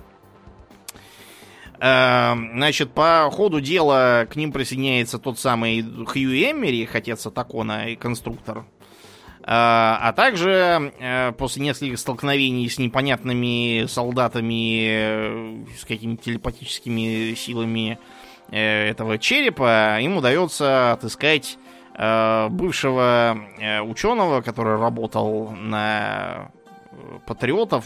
Эм, 1.81 2.53
значит, 2.55 2.91
по 2.93 3.31
ходу 3.31 3.61
дела 3.61 4.27
к 4.29 4.35
ним 4.35 4.51
присоединяется 4.51 5.19
тот 5.19 5.39
самый 5.39 5.83
Хью 6.07 6.33
Эммери, 6.33 6.85
хотец 6.87 7.25
Атакона 7.27 7.91
и 7.91 7.97
конструктор. 7.97 8.59
Э, 8.59 9.45
а 9.47 10.13
также 10.17 10.93
э, 10.99 11.33
после 11.33 11.63
нескольких 11.63 12.01
столкновений 12.01 12.69
с 12.69 12.79
непонятными 12.79 13.87
солдатами, 13.87 14.87
э, 14.89 15.65
с 15.79 15.85
какими-то 15.85 16.25
телепатическими 16.25 17.35
силами 17.35 17.99
Э, 18.01 18.18
этого 18.51 19.19
черепа 19.19 19.99
им 20.01 20.17
удается 20.17 20.93
отыскать 20.93 21.59
э, 21.95 22.49
бывшего 22.49 23.39
э, 23.59 23.81
ученого, 23.81 24.41
который 24.41 24.79
работал 24.79 25.51
на 25.51 26.51
патриотов, 27.27 27.85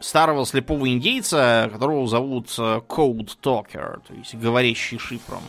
старого 0.00 0.44
слепого 0.46 0.88
индейца, 0.88 1.68
которого 1.72 2.06
зовут 2.06 2.48
Code 2.48 3.30
Talker, 3.42 4.00
то 4.06 4.14
есть 4.14 4.34
говорящий 4.34 4.98
шифром. 4.98 5.42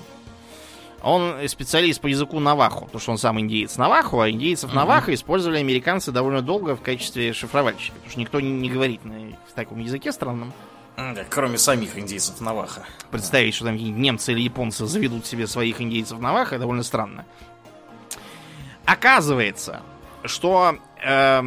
Он 1.02 1.36
специалист 1.50 2.00
по 2.00 2.08
языку 2.08 2.40
Навахо, 2.40 2.86
потому 2.86 3.02
что 3.02 3.12
он 3.12 3.18
сам 3.18 3.40
индеец 3.40 3.76
Навахо, 3.76 4.22
а 4.22 4.30
индейцев 4.30 4.72
mm-hmm. 4.72 4.76
Навахо 4.76 5.14
использовали 5.14 5.60
американцы 5.60 6.12
довольно 6.12 6.42
долго 6.42 6.78
в 6.78 6.82
качестве 6.82 7.34
шифровальщика, 7.34 7.96
потому 7.96 8.12
что 8.12 8.20
никто 8.22 8.40
не, 8.40 8.52
не 8.52 8.70
говорит 8.70 9.04
на 9.04 9.34
таком 9.54 9.80
языке 9.80 10.14
странном. 10.14 10.54
Кроме 11.30 11.58
самих 11.58 11.98
индейцев 11.98 12.40
Наваха. 12.40 12.86
Представить, 13.10 13.56
что 13.56 13.66
там 13.66 13.76
немцы 13.76 14.32
или 14.32 14.42
японцы 14.42 14.86
заведут 14.86 15.26
себе 15.26 15.48
своих 15.48 15.82
индейцев 15.82 16.20
Наваха, 16.20 16.60
довольно 16.60 16.84
странно. 16.84 17.26
Оказывается, 18.86 19.82
что 20.24 20.78
э, 21.04 21.44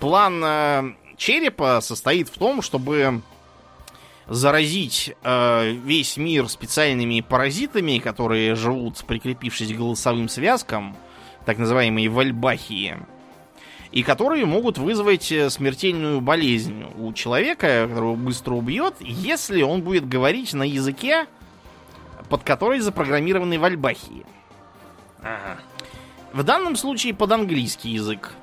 план 0.00 0.42
э, 0.44 0.94
черепа 1.16 1.80
состоит 1.80 2.28
в 2.28 2.38
том, 2.38 2.62
чтобы 2.62 3.22
заразить 4.26 5.14
э, 5.22 5.70
весь 5.72 6.16
мир 6.16 6.48
специальными 6.48 7.20
паразитами, 7.20 7.98
которые 7.98 8.54
живут, 8.54 9.04
прикрепившись 9.06 9.72
к 9.72 9.76
голосовым 9.76 10.28
связкам, 10.28 10.96
так 11.46 11.58
называемые 11.58 12.08
вальбахии 12.08 12.98
и 13.90 14.02
которые 14.02 14.44
могут 14.46 14.78
вызвать 14.78 15.32
э, 15.32 15.50
смертельную 15.50 16.20
болезнь 16.20 16.84
у 16.98 17.12
человека, 17.12 17.86
которого 17.88 18.14
быстро 18.14 18.54
убьет, 18.54 18.94
если 19.00 19.62
он 19.62 19.82
будет 19.82 20.08
говорить 20.08 20.52
на 20.54 20.62
языке, 20.62 21.26
под 22.28 22.42
который 22.42 22.80
запрограммированы 22.80 23.58
вальбахи. 23.58 24.26
Ага. 25.20 25.58
В 26.32 26.42
данном 26.42 26.76
случае 26.76 27.14
под 27.14 27.32
английский 27.32 27.90
язык. 27.90 28.34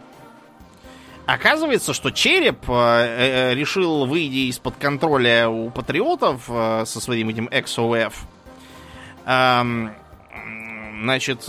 Оказывается, 1.26 1.94
что 1.94 2.12
череп 2.12 2.70
э, 2.70 3.52
э, 3.52 3.56
решил, 3.56 4.06
выйти 4.06 4.50
из-под 4.50 4.76
контроля 4.76 5.50
у 5.50 5.72
патриотов 5.72 6.44
со 6.46 6.86
своим 6.86 7.30
этим 7.30 7.48
XOF, 7.48 8.14
э, 9.26 9.90
значит, 11.02 11.48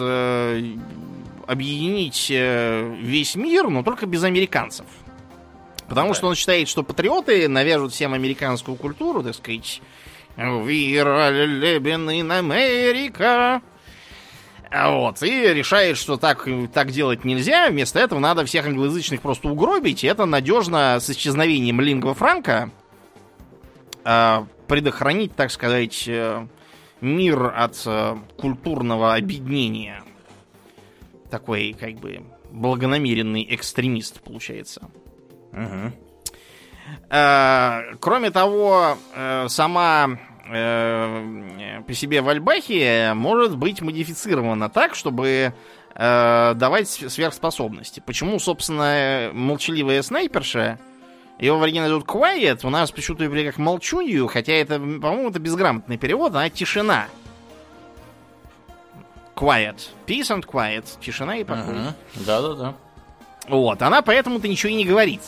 объединить 1.46 2.28
э, 2.30 2.94
весь 3.00 3.34
мир, 3.36 3.68
но 3.68 3.82
только 3.82 4.06
без 4.06 4.24
американцев. 4.24 4.86
Потому 5.88 6.08
да. 6.08 6.14
что 6.14 6.26
он 6.28 6.34
считает, 6.34 6.68
что 6.68 6.82
патриоты 6.82 7.48
навяжут 7.48 7.92
всем 7.92 8.14
американскую 8.14 8.76
культуру, 8.76 9.22
так 9.22 9.34
сказать. 9.34 9.80
Are 10.36 10.64
living 10.66 12.08
in 12.08 12.28
America. 12.28 13.62
Вот, 14.70 15.22
и 15.22 15.54
решает, 15.54 15.96
что 15.96 16.16
так, 16.16 16.46
так 16.72 16.90
делать 16.90 17.24
нельзя. 17.24 17.70
Вместо 17.70 18.00
этого 18.00 18.18
надо 18.18 18.44
всех 18.44 18.66
англоязычных 18.66 19.22
просто 19.22 19.48
угробить. 19.48 20.02
И 20.02 20.06
это 20.06 20.26
надежно 20.26 20.98
с 21.00 21.08
исчезновением 21.08 21.80
лингва 21.80 22.14
франка 22.14 22.70
э, 24.04 24.44
предохранить, 24.66 25.34
так 25.36 25.52
сказать, 25.52 26.04
э, 26.08 26.46
мир 27.00 27.54
от 27.56 27.80
э, 27.86 28.16
культурного 28.36 29.14
объединения. 29.14 30.02
Такой, 31.30 31.76
как 31.78 31.94
бы, 31.94 32.22
благонамеренный 32.50 33.46
экстремист, 33.50 34.20
получается. 34.20 34.88
Угу. 35.52 35.92
Кроме 37.08 38.30
того, 38.30 38.96
э, 39.14 39.46
сама 39.48 40.18
э, 40.48 41.82
по 41.86 41.92
себе 41.94 42.22
в 42.22 42.28
Альбахе 42.28 43.12
может 43.14 43.56
быть 43.56 43.82
модифицирована 43.82 44.68
так, 44.68 44.94
чтобы 44.94 45.52
давать 45.98 46.88
сверхспособности. 46.88 48.02
Почему, 48.04 48.38
собственно, 48.38 49.30
молчаливая 49.32 50.02
снайперша, 50.02 50.78
его 51.38 51.58
в 51.58 51.62
оригинале 51.62 51.90
зовут 51.90 52.06
Quiet, 52.06 52.60
у 52.64 52.70
нас 52.70 52.90
почему-то 52.90 53.28
как 53.28 53.58
молчунью, 53.58 54.26
хотя 54.26 54.52
это, 54.52 54.78
по-моему, 54.78 55.30
это 55.30 55.38
безграмотный 55.38 55.96
перевод, 55.96 56.34
она 56.34 56.50
тишина. 56.50 57.06
Quiet. 59.36 59.76
Peace 60.06 60.30
and 60.30 60.44
quiet. 60.44 60.84
Тишина 61.00 61.36
и 61.36 61.44
покой. 61.44 61.74
Да-да-да. 62.14 62.74
Вот, 63.48 63.82
она 63.82 64.02
поэтому-то 64.02 64.48
ничего 64.48 64.72
и 64.72 64.74
не 64.74 64.86
говорит. 64.86 65.20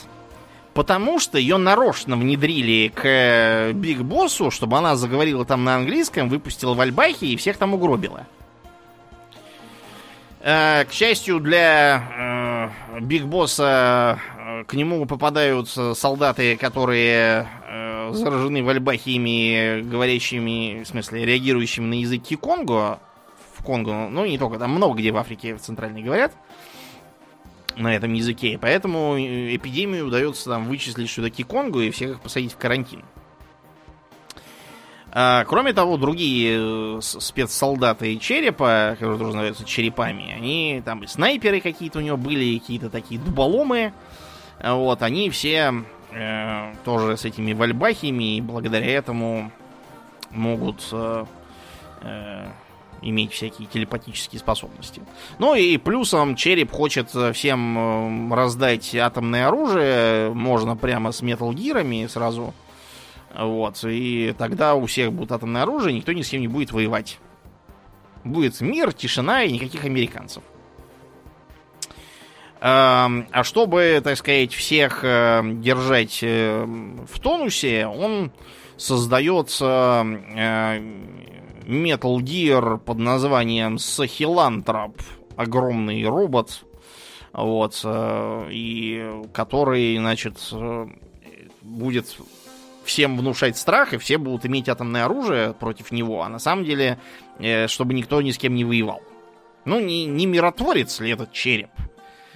Потому 0.74 1.20
что 1.20 1.38
ее 1.38 1.56
нарочно 1.56 2.16
внедрили 2.16 2.88
к 2.88 3.02
э, 3.04 3.72
Биг 3.72 4.02
Боссу, 4.02 4.50
чтобы 4.50 4.78
она 4.78 4.96
заговорила 4.96 5.44
там 5.44 5.64
на 5.64 5.76
английском, 5.76 6.28
выпустила 6.28 6.74
вольбахии 6.74 7.26
и 7.26 7.36
всех 7.36 7.58
там 7.58 7.74
угробила. 7.74 8.26
Э, 10.40 10.84
к 10.84 10.92
счастью 10.92 11.40
для 11.40 12.72
э, 12.96 13.00
Биг 13.00 13.24
Босса, 13.24 14.20
к 14.66 14.72
нему 14.74 15.04
попадают 15.06 15.68
солдаты, 15.68 16.56
которые 16.56 17.48
заражены 18.12 18.62
вольбахиями 18.62 19.82
говорящими, 19.82 20.82
в 20.82 20.86
смысле, 20.86 21.26
реагирующими 21.26 21.84
на 21.84 22.00
языки 22.00 22.36
Конго. 22.36 23.00
В 23.58 23.62
Конго, 23.64 24.08
ну 24.08 24.24
не 24.24 24.38
только, 24.38 24.58
там 24.58 24.70
много 24.70 24.98
где 24.98 25.10
в 25.10 25.16
Африке 25.16 25.54
в 25.54 25.60
центральной 25.60 26.02
говорят 26.02 26.32
на 27.76 27.94
этом 27.94 28.12
языке. 28.12 28.58
Поэтому 28.60 29.16
э, 29.16 29.56
эпидемию 29.56 30.06
удается 30.06 30.50
там 30.50 30.66
вычислить, 30.66 31.08
что 31.08 31.22
такие 31.22 31.44
Конго, 31.44 31.80
и 31.80 31.90
всех 31.90 32.12
их 32.12 32.20
посадить 32.20 32.52
в 32.52 32.56
карантин. 32.56 33.04
А, 35.10 35.44
кроме 35.44 35.72
того, 35.72 35.96
другие 35.96 36.98
э, 36.98 37.00
спецсолдаты 37.00 38.16
черепа, 38.18 38.90
которые 38.98 39.18
тоже 39.18 39.32
называются 39.32 39.64
черепами, 39.64 40.32
они 40.32 40.82
там 40.84 41.02
и 41.02 41.06
снайперы 41.06 41.60
какие-то 41.60 41.98
у 41.98 42.02
него 42.02 42.16
были, 42.16 42.58
какие-то 42.58 42.90
такие 42.90 43.20
дуболомы. 43.20 43.92
Вот, 44.62 45.02
они 45.02 45.30
все 45.30 45.84
э, 46.12 46.74
тоже 46.84 47.16
с 47.16 47.24
этими 47.24 47.52
вальбахиями, 47.52 48.36
и 48.36 48.40
благодаря 48.40 48.86
этому 48.86 49.50
могут 50.30 50.86
э, 50.92 51.24
э, 52.02 52.46
иметь 53.02 53.32
всякие 53.32 53.68
телепатические 53.68 54.40
способности. 54.40 55.02
Ну 55.38 55.54
и 55.54 55.76
плюсом 55.76 56.36
череп 56.36 56.72
хочет 56.72 57.10
всем 57.34 58.30
э, 58.30 58.34
раздать 58.34 58.94
атомное 58.94 59.48
оружие, 59.48 60.32
можно 60.32 60.76
прямо 60.76 61.12
с 61.12 61.22
Metal 61.22 61.52
Гирами 61.54 62.06
сразу. 62.06 62.54
Вот, 63.34 63.84
и 63.84 64.34
тогда 64.38 64.74
у 64.74 64.86
всех 64.86 65.12
будет 65.12 65.32
атомное 65.32 65.62
оружие, 65.62 65.94
никто 65.94 66.12
ни 66.12 66.22
с 66.22 66.30
кем 66.30 66.40
не 66.40 66.48
будет 66.48 66.72
воевать. 66.72 67.18
Будет 68.24 68.60
мир, 68.60 68.92
тишина 68.92 69.44
и 69.44 69.52
никаких 69.52 69.84
американцев. 69.84 70.42
Эм, 72.60 73.28
а 73.30 73.44
чтобы, 73.44 74.00
так 74.02 74.16
сказать, 74.16 74.52
всех 74.52 75.04
э, 75.04 75.42
держать 75.44 76.18
э, 76.22 76.64
в 76.64 77.20
тонусе, 77.20 77.86
он 77.86 78.32
создается 78.76 80.04
Metal 81.68 82.16
Gear 82.16 82.78
под 82.78 82.98
названием 82.98 83.78
Сахилантроп. 83.78 85.02
Огромный 85.36 86.02
робот. 86.06 86.64
Вот. 87.32 87.80
Э, 87.84 88.48
и 88.50 89.22
который, 89.34 89.98
значит, 89.98 90.38
э, 90.50 90.86
будет 91.60 92.16
всем 92.84 93.18
внушать 93.18 93.58
страх, 93.58 93.92
и 93.92 93.98
все 93.98 94.16
будут 94.16 94.46
иметь 94.46 94.70
атомное 94.70 95.04
оружие 95.04 95.52
против 95.52 95.92
него, 95.92 96.22
а 96.22 96.30
на 96.30 96.38
самом 96.38 96.64
деле, 96.64 96.98
э, 97.38 97.68
чтобы 97.68 97.92
никто 97.92 98.22
ни 98.22 98.30
с 98.30 98.38
кем 98.38 98.54
не 98.54 98.64
воевал. 98.64 99.02
Ну, 99.66 99.78
не, 99.78 100.06
не 100.06 100.24
миротворец 100.24 101.00
ли 101.00 101.10
этот 101.10 101.32
череп? 101.32 101.68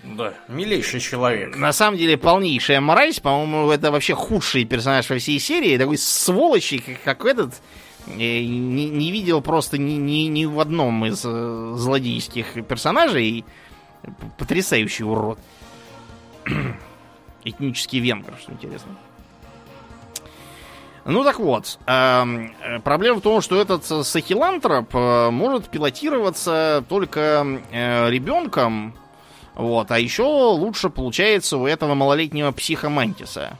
Да, 0.04 0.34
милейший 0.48 1.00
человек. 1.00 1.56
На 1.56 1.72
самом 1.72 1.96
деле, 1.96 2.18
полнейшая 2.18 2.82
мразь, 2.82 3.20
по-моему, 3.20 3.70
это 3.70 3.90
вообще 3.90 4.14
худший 4.14 4.66
персонаж 4.66 5.08
во 5.08 5.16
всей 5.16 5.38
серии. 5.38 5.78
Такой 5.78 5.96
сволочи, 5.96 6.78
как, 6.78 7.02
как 7.02 7.24
этот 7.24 7.54
не, 8.06 8.88
не 8.88 9.12
видел 9.12 9.40
просто 9.40 9.78
ни, 9.78 9.92
ни, 9.92 10.26
ни 10.26 10.44
в 10.44 10.58
одном 10.60 11.04
из 11.06 11.22
э, 11.24 11.72
злодейских 11.76 12.66
персонажей. 12.66 13.44
Потрясающий 14.38 15.04
урод. 15.04 15.38
Этнический 17.44 18.00
венгр, 18.00 18.34
что 18.40 18.52
интересно. 18.52 18.96
Ну 21.04 21.24
так 21.24 21.40
вот, 21.40 21.78
э, 21.86 22.78
проблема 22.84 23.18
в 23.18 23.22
том, 23.22 23.40
что 23.40 23.60
этот 23.60 23.84
сахилантроп 23.84 24.94
э, 24.94 25.30
может 25.30 25.68
пилотироваться 25.68 26.84
только 26.88 27.44
э, 27.72 28.08
ребенком, 28.08 28.94
вот, 29.54 29.90
а 29.90 29.98
еще 29.98 30.22
лучше 30.22 30.90
получается 30.90 31.56
у 31.56 31.66
этого 31.66 31.94
малолетнего 31.94 32.52
психомантиса 32.52 33.58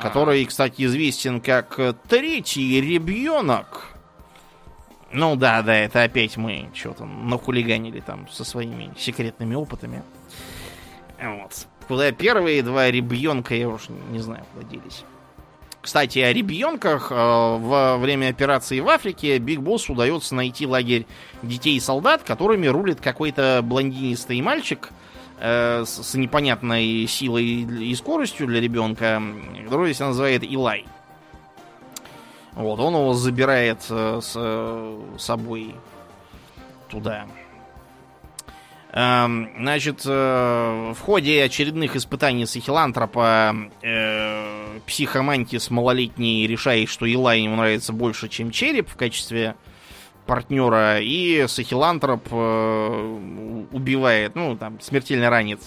который, 0.00 0.44
кстати, 0.44 0.82
известен 0.82 1.40
как 1.40 1.78
третий 2.08 2.80
ребенок. 2.80 3.88
Ну 5.12 5.36
да, 5.36 5.62
да, 5.62 5.74
это 5.76 6.02
опять 6.02 6.36
мы 6.36 6.70
что-то 6.74 7.04
нахулиганили 7.04 8.00
там 8.00 8.28
со 8.28 8.44
своими 8.44 8.92
секретными 8.98 9.54
опытами. 9.54 10.02
Вот. 11.22 11.66
Куда 11.86 12.10
первые 12.10 12.62
два 12.62 12.90
ребенка, 12.90 13.54
я 13.54 13.68
уж 13.68 13.88
не 14.10 14.18
знаю, 14.18 14.44
куда 14.52 14.68
делись. 14.68 15.04
Кстати, 15.80 16.18
о 16.18 16.32
ребенках. 16.32 17.12
Э, 17.12 17.14
во 17.14 17.98
время 17.98 18.30
операции 18.30 18.80
в 18.80 18.88
Африке 18.88 19.38
Биг 19.38 19.60
Босс 19.60 19.88
удается 19.90 20.34
найти 20.34 20.66
лагерь 20.66 21.06
детей 21.42 21.76
и 21.76 21.80
солдат, 21.80 22.22
которыми 22.22 22.66
рулит 22.66 23.00
какой-то 23.00 23.60
блондинистый 23.62 24.40
мальчик– 24.40 24.90
э, 25.44 25.84
с, 25.84 26.14
непонятной 26.14 27.06
силой 27.06 27.44
и 27.44 27.94
скоростью 27.94 28.46
для 28.46 28.60
ребенка, 28.60 29.22
который 29.64 29.88
здесь 29.88 30.00
называет 30.00 30.42
Илай. 30.42 30.86
Вот, 32.52 32.80
он 32.80 32.94
его 32.94 33.12
забирает 33.12 33.84
э, 33.90 34.20
с 34.22 34.32
э, 34.36 35.02
собой 35.18 35.74
туда. 36.88 37.26
Эм, 38.92 39.50
значит, 39.58 40.04
в 40.04 40.96
ходе 41.00 41.42
очередных 41.42 41.96
испытаний 41.96 42.46
Сахилантропа 42.46 43.54
э, 43.82 44.78
психомантис 44.86 45.68
малолетний 45.70 46.46
решает, 46.46 46.88
что 46.88 47.04
Илай 47.04 47.40
ему 47.40 47.56
нравится 47.56 47.92
больше, 47.92 48.28
чем 48.28 48.52
череп 48.52 48.88
в 48.88 48.96
качестве 48.96 49.56
партнера, 50.26 51.00
и 51.00 51.46
Сахилантроп 51.46 52.28
э, 52.30 53.66
убивает, 53.72 54.34
ну, 54.34 54.56
там, 54.56 54.80
смертельно 54.80 55.30
ранит 55.30 55.60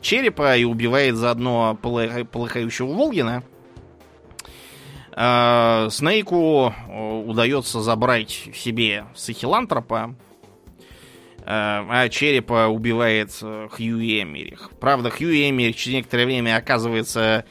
черепа 0.00 0.56
и 0.56 0.64
убивает 0.64 1.16
заодно 1.16 1.78
полыхающего 1.80 2.92
Волгина. 2.92 3.44
Э, 5.12 5.88
Снейку 5.90 6.72
э, 6.72 7.22
удается 7.26 7.80
забрать 7.80 8.30
себе 8.54 9.06
Сахилантропа, 9.14 10.14
а 11.42 12.08
черепа 12.10 12.68
убивает 12.68 13.32
Хьюи 13.32 14.22
Эмерих. 14.22 14.70
Правда, 14.78 15.10
Хьюи 15.10 15.48
Эмерих 15.48 15.74
через 15.74 15.96
некоторое 15.96 16.26
время 16.26 16.56
оказывается 16.56 17.44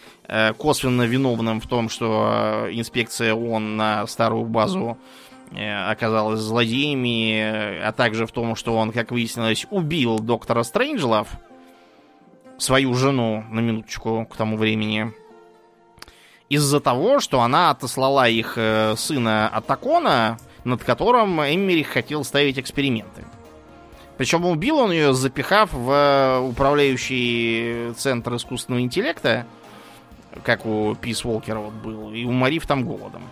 косвенно 0.57 1.01
виновным 1.01 1.59
в 1.59 1.67
том, 1.67 1.89
что 1.89 2.67
инспекция 2.71 3.33
ООН 3.33 3.77
на 3.77 4.07
старую 4.07 4.45
базу 4.45 4.97
оказалась 5.51 6.39
злодеями, 6.39 7.79
а 7.81 7.91
также 7.91 8.25
в 8.25 8.31
том, 8.31 8.55
что 8.55 8.75
он, 8.75 8.91
как 8.91 9.11
выяснилось, 9.11 9.65
убил 9.71 10.19
доктора 10.19 10.63
Стрэнджлов. 10.63 11.27
свою 12.57 12.93
жену, 12.93 13.43
на 13.49 13.61
минуточку, 13.61 14.27
к 14.29 14.35
тому 14.35 14.57
времени, 14.57 15.13
из-за 16.49 16.79
того, 16.79 17.19
что 17.19 17.41
она 17.41 17.69
отослала 17.69 18.27
их 18.27 18.53
э, 18.57 18.95
сына 18.97 19.47
Атакона, 19.47 20.37
над 20.63 20.83
которым 20.83 21.39
Эммерих 21.39 21.87
хотел 21.87 22.23
ставить 22.23 22.59
эксперименты. 22.59 23.23
Причем 24.17 24.45
убил 24.45 24.79
он 24.79 24.91
ее, 24.91 25.13
запихав 25.13 25.71
в 25.71 25.89
э, 25.89 26.39
управляющий 26.39 27.93
центр 27.95 28.35
искусственного 28.35 28.81
интеллекта, 28.81 29.45
как 30.43 30.65
у 30.65 30.95
Пис 30.95 31.23
Волкера 31.23 31.59
вот 31.59 31.73
был, 31.73 32.11
и 32.11 32.25
уморив 32.25 32.67
там 32.67 32.83
голодом. 32.83 33.23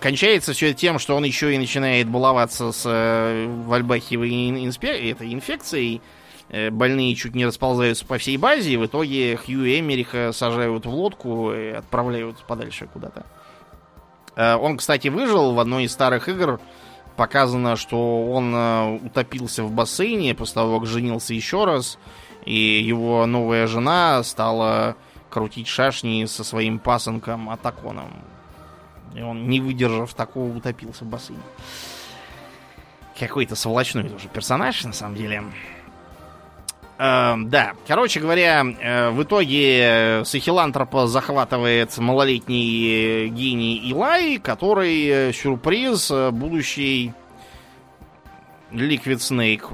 Кончается 0.00 0.52
все 0.52 0.74
тем, 0.74 0.98
что 0.98 1.16
он 1.16 1.24
еще 1.24 1.54
и 1.54 1.58
начинает 1.58 2.08
баловаться 2.08 2.72
с 2.72 2.82
э, 2.84 3.46
вальбахиевой 3.46 4.30
инспе- 4.30 5.10
этой 5.10 5.32
инфекцией. 5.32 6.02
Э, 6.48 6.70
больные 6.70 7.14
чуть 7.14 7.34
не 7.34 7.46
расползаются 7.46 8.04
по 8.04 8.18
всей 8.18 8.36
базе, 8.36 8.72
и 8.72 8.76
в 8.76 8.86
итоге 8.86 9.36
Хью 9.36 9.64
и 9.64 9.80
Эмериха 9.80 10.32
сажают 10.32 10.86
в 10.86 10.90
лодку 10.90 11.52
и 11.52 11.70
отправляют 11.70 12.38
подальше 12.46 12.88
куда-то. 12.92 13.24
Э, 14.36 14.56
он, 14.56 14.76
кстати, 14.76 15.08
выжил 15.08 15.54
в 15.54 15.60
одной 15.60 15.84
из 15.84 15.92
старых 15.92 16.28
игр. 16.28 16.60
Показано, 17.16 17.76
что 17.76 18.26
он 18.26 18.54
э, 18.54 18.98
утопился 19.06 19.64
в 19.64 19.72
бассейне 19.72 20.34
после 20.34 20.54
того, 20.54 20.80
как 20.80 20.88
женился 20.88 21.32
еще 21.32 21.64
раз. 21.64 21.98
И 22.44 22.82
его 22.82 23.26
новая 23.26 23.66
жена 23.66 24.22
стала 24.22 24.94
крутить 25.30 25.66
шашни 25.66 26.26
со 26.26 26.44
своим 26.44 26.78
пасынком 26.78 27.50
Атаконом. 27.50 28.10
И 29.16 29.22
он, 29.22 29.48
не 29.48 29.60
выдержав 29.60 30.12
такого, 30.12 30.54
утопился 30.54 31.04
в 31.04 31.08
бассейне. 31.08 31.40
Какой-то 33.18 33.56
сволочной 33.56 34.08
тоже 34.08 34.28
персонаж, 34.28 34.84
на 34.84 34.92
самом 34.92 35.16
деле. 35.16 35.42
Э, 36.98 37.34
да, 37.38 37.72
короче 37.86 38.20
говоря, 38.20 38.62
э, 38.62 39.10
в 39.10 39.22
итоге 39.22 40.22
Сахелантропа 40.26 41.06
захватывает 41.06 41.96
малолетний 41.96 43.28
гений 43.28 43.78
Илай, 43.90 44.38
который, 44.38 45.06
э, 45.06 45.32
сюрприз, 45.32 46.10
э, 46.10 46.30
будущий 46.30 47.14
Ликвид 48.70 49.22
Снейк. 49.22 49.70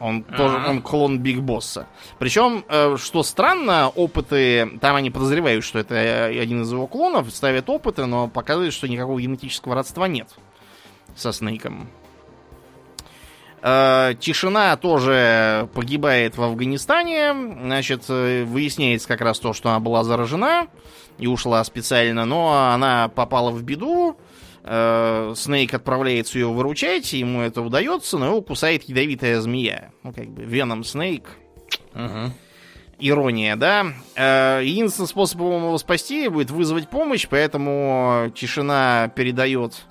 Он 0.00 0.24
ага. 0.26 0.36
тоже 0.36 0.56
он 0.66 0.82
клон 0.82 1.18
Биг 1.18 1.40
Босса. 1.40 1.86
Причем, 2.18 2.64
э, 2.68 2.96
что 2.96 3.22
странно, 3.22 3.88
опыты, 3.90 4.78
там 4.80 4.96
они 4.96 5.10
подозревают, 5.10 5.62
что 5.62 5.78
это 5.78 5.94
э, 5.94 6.40
один 6.40 6.62
из 6.62 6.72
его 6.72 6.86
клонов, 6.86 7.30
ставят 7.30 7.68
опыты, 7.68 8.06
но 8.06 8.26
показывают, 8.26 8.72
что 8.72 8.88
никакого 8.88 9.20
генетического 9.20 9.74
родства 9.74 10.08
нет 10.08 10.28
со 11.14 11.32
Снейком. 11.32 11.88
Э, 13.62 14.14
тишина 14.18 14.76
тоже 14.76 15.68
погибает 15.74 16.36
в 16.36 16.42
Афганистане. 16.42 17.34
Значит, 17.62 18.04
э, 18.08 18.44
выясняется 18.44 19.06
как 19.06 19.20
раз 19.20 19.38
то, 19.38 19.52
что 19.52 19.68
она 19.68 19.80
была 19.80 20.02
заражена 20.02 20.68
и 21.18 21.26
ушла 21.26 21.62
специально, 21.64 22.24
но 22.24 22.70
она 22.72 23.08
попала 23.08 23.50
в 23.50 23.62
беду. 23.62 24.16
Э, 24.64 25.32
Снейк 25.36 25.74
отправляется 25.74 26.38
ее 26.38 26.48
выручать, 26.48 27.12
ему 27.12 27.40
это 27.40 27.62
удается, 27.62 28.18
но 28.18 28.26
его 28.26 28.42
кусает 28.42 28.84
ядовитая 28.84 29.40
змея. 29.40 29.90
Ну, 30.02 30.12
как 30.12 30.28
бы, 30.28 30.42
Веном 30.42 30.84
Снейк. 30.84 31.28
Угу. 31.94 32.32
Ирония, 32.98 33.56
да? 33.56 33.86
Единственным 34.60 35.08
способом 35.08 35.64
его 35.64 35.78
спасти 35.78 36.28
будет 36.28 36.50
вызвать 36.50 36.90
помощь, 36.90 37.26
поэтому 37.28 38.30
тишина 38.34 39.10
передает 39.16 39.86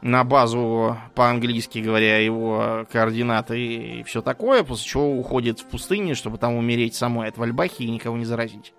на 0.00 0.24
базу 0.24 0.96
по-английски 1.14 1.80
говоря 1.80 2.18
его 2.18 2.86
координаты 2.90 3.58
и 3.58 4.02
все 4.04 4.22
такое, 4.22 4.62
после 4.62 4.86
чего 4.88 5.12
уходит 5.18 5.60
в 5.60 5.66
пустыню, 5.66 6.14
чтобы 6.14 6.38
там 6.38 6.54
умереть 6.54 6.94
самой 6.94 7.28
от 7.28 7.36
вольбахии 7.36 7.82
и 7.82 7.90
никого 7.90 8.16
не 8.16 8.24
заразить. 8.24 8.72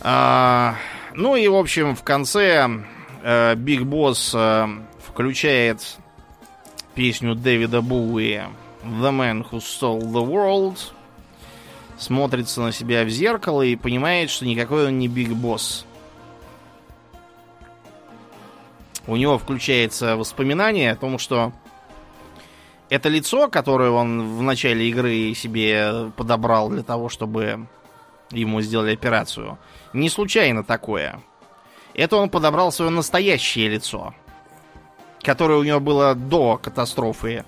А, 0.00 0.76
ну 1.14 1.36
и, 1.36 1.46
в 1.48 1.54
общем, 1.54 1.94
в 1.94 2.02
конце 2.02 2.68
э, 3.22 3.54
Биг 3.54 3.82
Босс 3.82 4.32
э, 4.34 4.66
включает 5.06 5.98
песню 6.94 7.34
Дэвида 7.34 7.82
Боуи 7.82 8.42
The 8.82 9.10
Man 9.10 9.46
Who 9.50 9.58
Sold 9.58 10.00
the 10.00 10.26
World, 10.26 10.78
смотрится 11.98 12.60
на 12.60 12.72
себя 12.72 13.04
в 13.04 13.08
зеркало 13.08 13.62
и 13.62 13.76
понимает, 13.76 14.30
что 14.30 14.46
никакой 14.46 14.86
он 14.86 14.98
не 14.98 15.08
Биг 15.08 15.30
Босс 15.30 15.84
у 19.10 19.16
него 19.16 19.38
включается 19.38 20.16
воспоминание 20.16 20.92
о 20.92 20.96
том, 20.96 21.18
что 21.18 21.52
это 22.88 23.08
лицо, 23.08 23.48
которое 23.48 23.90
он 23.90 24.36
в 24.36 24.42
начале 24.42 24.88
игры 24.88 25.34
себе 25.34 26.12
подобрал 26.16 26.68
для 26.70 26.82
того, 26.82 27.08
чтобы 27.08 27.66
ему 28.30 28.60
сделали 28.60 28.94
операцию, 28.94 29.58
не 29.92 30.08
случайно 30.08 30.64
такое. 30.64 31.20
Это 31.94 32.16
он 32.16 32.30
подобрал 32.30 32.72
свое 32.72 32.90
настоящее 32.90 33.68
лицо, 33.68 34.14
которое 35.22 35.58
у 35.58 35.64
него 35.64 35.80
было 35.80 36.14
до 36.14 36.56
катастрофы 36.56 37.44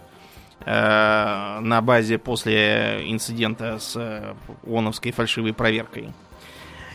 э, 0.64 1.58
на 1.60 1.80
базе 1.80 2.18
после 2.18 3.04
инцидента 3.06 3.78
с 3.78 3.96
э, 3.96 4.34
ООНовской 4.66 5.12
фальшивой 5.12 5.52
проверкой. 5.52 6.12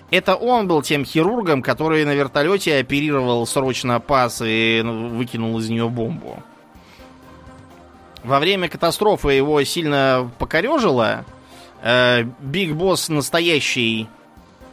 Это 0.10 0.36
он 0.36 0.68
был 0.68 0.82
тем 0.82 1.04
хирургом, 1.04 1.62
который 1.62 2.06
на 2.06 2.14
вертолете 2.14 2.78
оперировал 2.78 3.46
срочно 3.46 4.00
Пас 4.00 4.42
и 4.46 4.82
ну, 4.84 5.10
выкинул 5.10 5.58
из 5.60 5.70
нее 5.70 5.90
бомбу. 5.90 6.42
Во 8.24 8.40
время 8.40 8.70
катастрофы 8.70 9.32
его 9.32 9.64
сильно 9.64 10.30
покорежило. 10.38 11.26
Э, 11.82 12.24
Биг 12.40 12.74
Босс 12.74 13.10
настоящий 13.10 14.10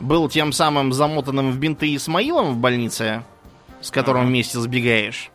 был 0.00 0.28
тем 0.28 0.52
самым 0.52 0.92
замотанным 0.92 1.50
в 1.52 1.58
бинты 1.58 1.94
Исмаилом 1.94 2.54
в 2.54 2.56
больнице, 2.58 3.22
с 3.80 3.90
которым 3.90 4.22
ага. 4.22 4.28
вместе 4.28 4.58
сбегаешь. 4.58 5.30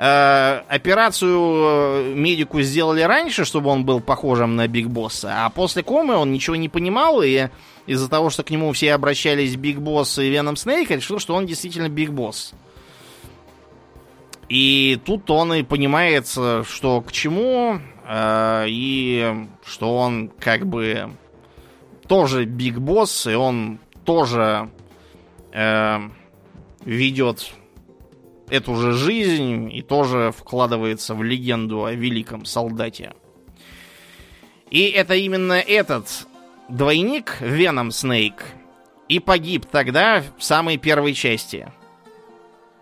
Э, 0.00 0.62
операцию 0.68 2.14
медику 2.14 2.62
сделали 2.62 3.02
раньше, 3.02 3.44
чтобы 3.44 3.70
он 3.70 3.84
был 3.84 4.00
похожим 4.00 4.54
на 4.54 4.68
Биг 4.68 4.86
Босса, 4.86 5.44
а 5.44 5.50
после 5.50 5.82
комы 5.82 6.14
он 6.14 6.32
ничего 6.32 6.54
не 6.54 6.68
понимал 6.68 7.20
и 7.20 7.48
из-за 7.86 8.08
того, 8.08 8.30
что 8.30 8.44
к 8.44 8.50
нему 8.50 8.72
все 8.72 8.94
обращались 8.94 9.56
Биг 9.56 9.78
Босс 9.78 10.18
и 10.18 10.28
Веном 10.28 10.56
Снейк, 10.56 10.90
решил, 10.90 11.18
что 11.18 11.34
он 11.34 11.46
действительно 11.46 11.88
Биг 11.88 12.10
Босс. 12.10 12.52
И 14.48 15.00
тут 15.04 15.28
он 15.30 15.52
и 15.54 15.62
понимает, 15.62 16.28
что 16.28 17.02
к 17.04 17.10
чему, 17.10 17.80
э, 18.06 18.66
и 18.68 19.46
что 19.66 19.96
он 19.96 20.30
как 20.38 20.64
бы 20.64 21.10
тоже 22.08 22.44
Биг 22.44 22.78
Босс, 22.78 23.26
и 23.26 23.34
он 23.34 23.78
тоже 24.04 24.70
э, 25.52 25.98
ведет 26.84 27.52
эту 28.50 28.74
же 28.76 28.92
жизнь 28.92 29.70
и 29.72 29.82
тоже 29.82 30.32
вкладывается 30.36 31.14
в 31.14 31.22
легенду 31.22 31.84
о 31.84 31.92
великом 31.92 32.44
солдате. 32.44 33.12
И 34.70 34.88
это 34.88 35.14
именно 35.14 35.54
этот 35.54 36.26
двойник 36.68 37.36
Веном 37.40 37.90
Снейк 37.90 38.44
и 39.08 39.20
погиб 39.20 39.66
тогда 39.66 40.22
в 40.36 40.42
самой 40.42 40.76
первой 40.76 41.14
части. 41.14 41.70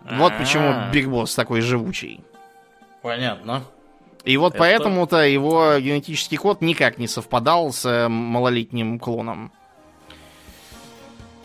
Вот 0.03 0.31
А-а-а. 0.31 0.39
почему 0.39 0.91
Биг 0.93 1.07
Босс 1.07 1.35
такой 1.35 1.61
живучий. 1.61 2.21
Понятно. 3.01 3.63
И 4.27 4.35
вот 4.35 4.55
Это... 4.55 4.59
поэтому-то 4.59 5.25
его 5.25 5.77
генетический 5.79 6.37
код 6.37 6.61
никак 6.61 6.97
не 6.97 7.07
совпадал 7.07 7.71
с 7.71 7.85
э, 7.85 8.09
малолетним 8.09 8.99
клоном. 8.99 9.53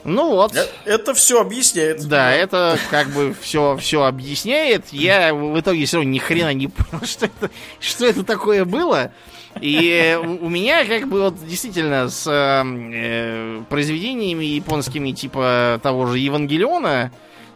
Ну 0.02 0.30
вот. 0.30 0.56
Э, 0.56 0.66
это 0.84 1.14
все 1.14 1.40
объясняет. 1.40 2.04
Да, 2.08 2.32
это 2.32 2.76
как 2.90 3.10
бы 3.10 3.36
все, 3.40 3.76
все 3.76 4.02
объясняет. 4.02 4.88
Я 4.90 5.32
в 5.32 5.60
итоге 5.60 5.84
все 5.84 5.98
равно 5.98 6.10
ни 6.10 6.18
хрена 6.18 6.52
не 6.54 6.66
понял, 6.66 7.04
что 7.06 7.26
это, 7.26 7.50
что 7.78 8.04
это 8.04 8.24
такое 8.24 8.64
было. 8.64 9.12
И 9.60 10.18
у 10.40 10.48
меня 10.48 10.84
как 10.84 11.08
бы 11.08 11.20
вот 11.20 11.46
действительно 11.46 12.08
с 12.08 12.26
э, 12.26 13.62
произведениями 13.68 14.46
японскими 14.46 15.12
типа 15.12 15.78
того 15.84 16.06
же 16.06 16.18
Евангелиона, 16.18 17.12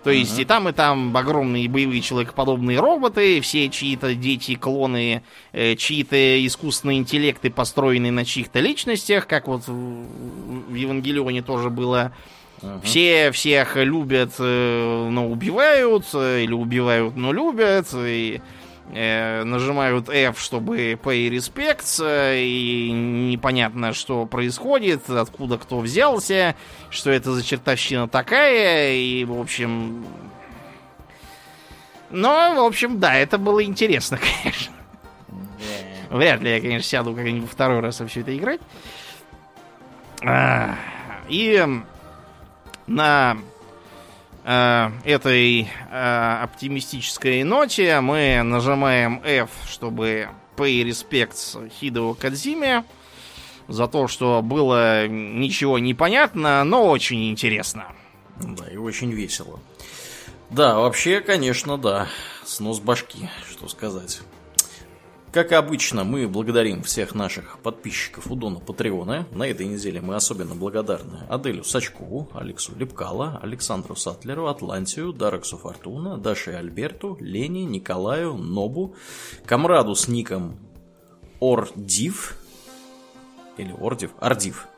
то 0.07 0.13
есть 0.13 0.39
uh-huh. 0.39 0.43
и 0.43 0.45
там, 0.45 0.69
и 0.69 0.73
там 0.73 1.17
огромные 1.17 1.69
боевые 1.69 2.01
человекоподобные 2.01 2.79
роботы, 2.79 3.41
все 3.41 3.69
чьи-то 3.69 4.15
дети, 4.15 4.55
клоны, 4.55 5.25
э, 5.53 5.75
чьи-то 5.75 6.47
искусственные 6.47 6.99
интеллекты, 6.99 7.51
построенные 7.51 8.13
на 8.13 8.25
чьих-то 8.25 8.61
личностях, 8.61 9.27
как 9.27 9.49
вот 9.49 9.67
в, 9.67 9.73
в 9.73 10.75
Евангелионе 10.77 11.43
тоже 11.43 11.71
было. 11.71 12.13
Uh-huh. 12.61 12.81
Все 12.85 13.33
всех 13.33 13.75
любят, 13.75 14.35
э, 14.39 15.09
но 15.11 15.29
убивают, 15.29 16.05
э, 16.15 16.45
или 16.45 16.53
убивают, 16.53 17.17
но 17.17 17.33
любят. 17.33 17.89
И 17.93 18.41
нажимают 18.93 20.09
F, 20.09 20.41
чтобы 20.41 20.93
pay 20.93 21.29
respects, 21.29 22.03
э, 22.05 22.41
и 22.41 22.91
непонятно, 22.93 23.93
что 23.93 24.27
происходит, 24.27 25.11
откуда 25.11 25.59
кто 25.59 25.81
взялся, 25.81 26.55
что 26.91 27.11
это 27.11 27.33
за 27.33 27.45
чертовщина 27.45 28.09
такая, 28.09 28.95
и, 28.95 29.25
в 29.25 29.39
общем... 29.39 30.07
Но, 32.11 32.55
в 32.55 32.65
общем, 32.65 33.01
да, 33.01 33.15
это 33.17 33.37
было 33.37 33.65
интересно, 33.65 34.19
конечно. 34.43 34.73
Вряд 36.11 36.41
ли 36.41 36.51
я, 36.55 36.61
конечно, 36.61 36.89
сяду 36.89 37.15
как-нибудь 37.15 37.51
второй 37.51 37.81
раз 37.81 37.99
во 38.01 38.07
все 38.07 38.21
это 38.21 38.37
играть. 38.37 38.61
А, 40.25 40.77
и 41.29 41.67
на 42.87 43.37
э, 44.47 44.91
этой 45.05 45.69
э, 45.91 46.39
оптимистической 46.43 47.43
ноте 47.43 48.01
мы 48.01 48.43
нажимаем 48.43 49.21
F, 49.25 49.51
чтобы 49.69 50.29
pay 50.57 50.83
respects 50.85 51.71
Хидео 51.79 52.15
Кадзиме 52.15 52.85
за 53.69 53.89
то, 53.89 54.09
что 54.09 54.41
было 54.43 55.09
ничего 55.09 55.79
не 55.79 55.93
понятно, 55.93 56.63
но 56.65 56.87
очень 56.89 57.29
интересно. 57.29 57.87
Да, 58.41 58.67
и 58.69 58.77
очень 58.77 59.11
весело. 59.11 59.61
Да, 60.51 60.77
вообще, 60.77 61.21
конечно, 61.21 61.77
да. 61.77 62.07
Снос 62.45 62.79
башки, 62.79 63.29
что 63.51 63.69
сказать. 63.69 64.21
Как 65.37 65.53
обычно, 65.53 66.03
мы 66.03 66.27
благодарим 66.29 66.83
всех 66.83 67.15
наших 67.15 67.59
подписчиков 67.59 68.31
у 68.31 68.37
Дона 68.37 68.59
Патреона. 68.59 69.27
На 69.33 69.47
этой 69.47 69.67
неделе 69.67 70.01
мы 70.01 70.15
особенно 70.15 70.55
благодарны 70.55 71.27
Аделю 71.29 71.63
Сачкову, 71.63 72.31
Алексу 72.33 72.73
Лепкала, 72.75 73.39
Александру 73.43 73.97
Сатлеру, 73.97 74.47
Атлантию, 74.47 75.13
Дараксу 75.13 75.59
Фортуна, 75.59 76.17
Даше 76.17 76.53
Альберту, 76.53 77.19
Лене, 77.21 77.67
Николаю, 77.67 78.33
Нобу, 78.33 78.95
Камраду 79.45 79.95
с 79.95 80.09
ником 80.09 80.59
Ордив, 81.39 82.39
или 83.59 83.73
Ордив, 83.73 84.13
Ордив, 84.21 84.69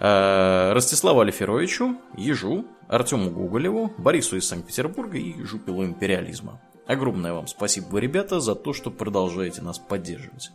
э, 0.00 0.72
Ростиславу 0.74 1.20
Алиферовичу, 1.20 1.96
Ежу, 2.18 2.66
Артему 2.88 3.30
Гоголеву, 3.30 3.90
Борису 3.96 4.36
из 4.36 4.46
Санкт-Петербурга 4.46 5.16
и 5.16 5.42
Жупилу 5.44 5.82
Империализма. 5.82 6.60
Огромное 6.86 7.32
вам 7.32 7.46
спасибо, 7.46 7.86
вы, 7.86 8.00
ребята, 8.00 8.40
за 8.40 8.54
то, 8.54 8.72
что 8.72 8.90
продолжаете 8.90 9.62
нас 9.62 9.78
поддерживать. 9.78 10.50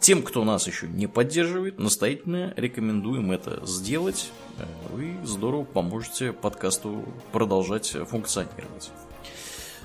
Тем, 0.00 0.22
кто 0.22 0.44
нас 0.44 0.66
еще 0.66 0.88
не 0.88 1.06
поддерживает, 1.06 1.78
настоятельно 1.78 2.52
рекомендуем 2.56 3.30
это 3.30 3.64
сделать. 3.66 4.32
Вы 4.90 5.16
здорово 5.24 5.64
поможете 5.64 6.32
подкасту 6.32 7.04
продолжать 7.32 7.96
функционировать. 8.08 8.90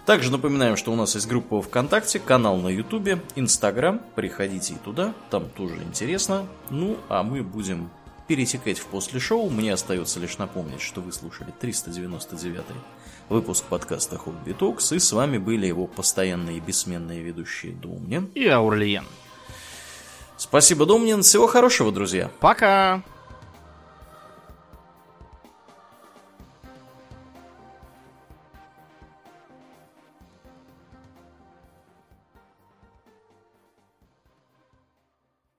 Также 0.06 0.32
напоминаем, 0.32 0.78
что 0.78 0.94
у 0.94 0.96
нас 0.96 1.16
есть 1.16 1.28
группа 1.28 1.62
ВКонтакте, 1.62 2.20
канал 2.20 2.58
на 2.58 2.70
Ютубе, 2.70 3.22
Инстаграм. 3.36 4.02
Приходите 4.16 4.76
и 4.76 4.78
туда, 4.78 5.14
там 5.30 5.50
тоже 5.50 5.76
интересно. 5.84 6.48
Ну, 6.70 6.98
а 7.10 7.24
мы 7.24 7.44
будем 7.44 7.90
перетекать 8.28 8.80
в 8.80 8.86
после 8.86 9.20
шоу. 9.20 9.50
Мне 9.50 9.74
остается 9.74 10.20
лишь 10.20 10.38
напомнить, 10.38 10.82
что 10.82 11.02
вы 11.02 11.12
слушали 11.12 11.52
399 11.60 12.64
выпуск 13.30 13.66
подкаста 13.66 14.18
Хобби 14.18 14.54
Токс, 14.54 14.92
и 14.92 15.00
с 15.00 15.12
вами 15.12 15.38
были 15.38 15.68
его 15.68 15.88
постоянные 15.88 16.58
и 16.58 16.60
бессменные 16.60 17.22
ведущие 17.22 17.74
Домнин 17.74 18.32
и 18.36 18.48
Аурлиен. 18.48 19.06
Спасибо, 20.38 20.86
Домнин. 20.86 21.22
Всего 21.22 21.48
хорошего, 21.48 21.92
друзья. 21.92 22.30
Пока! 22.40 23.04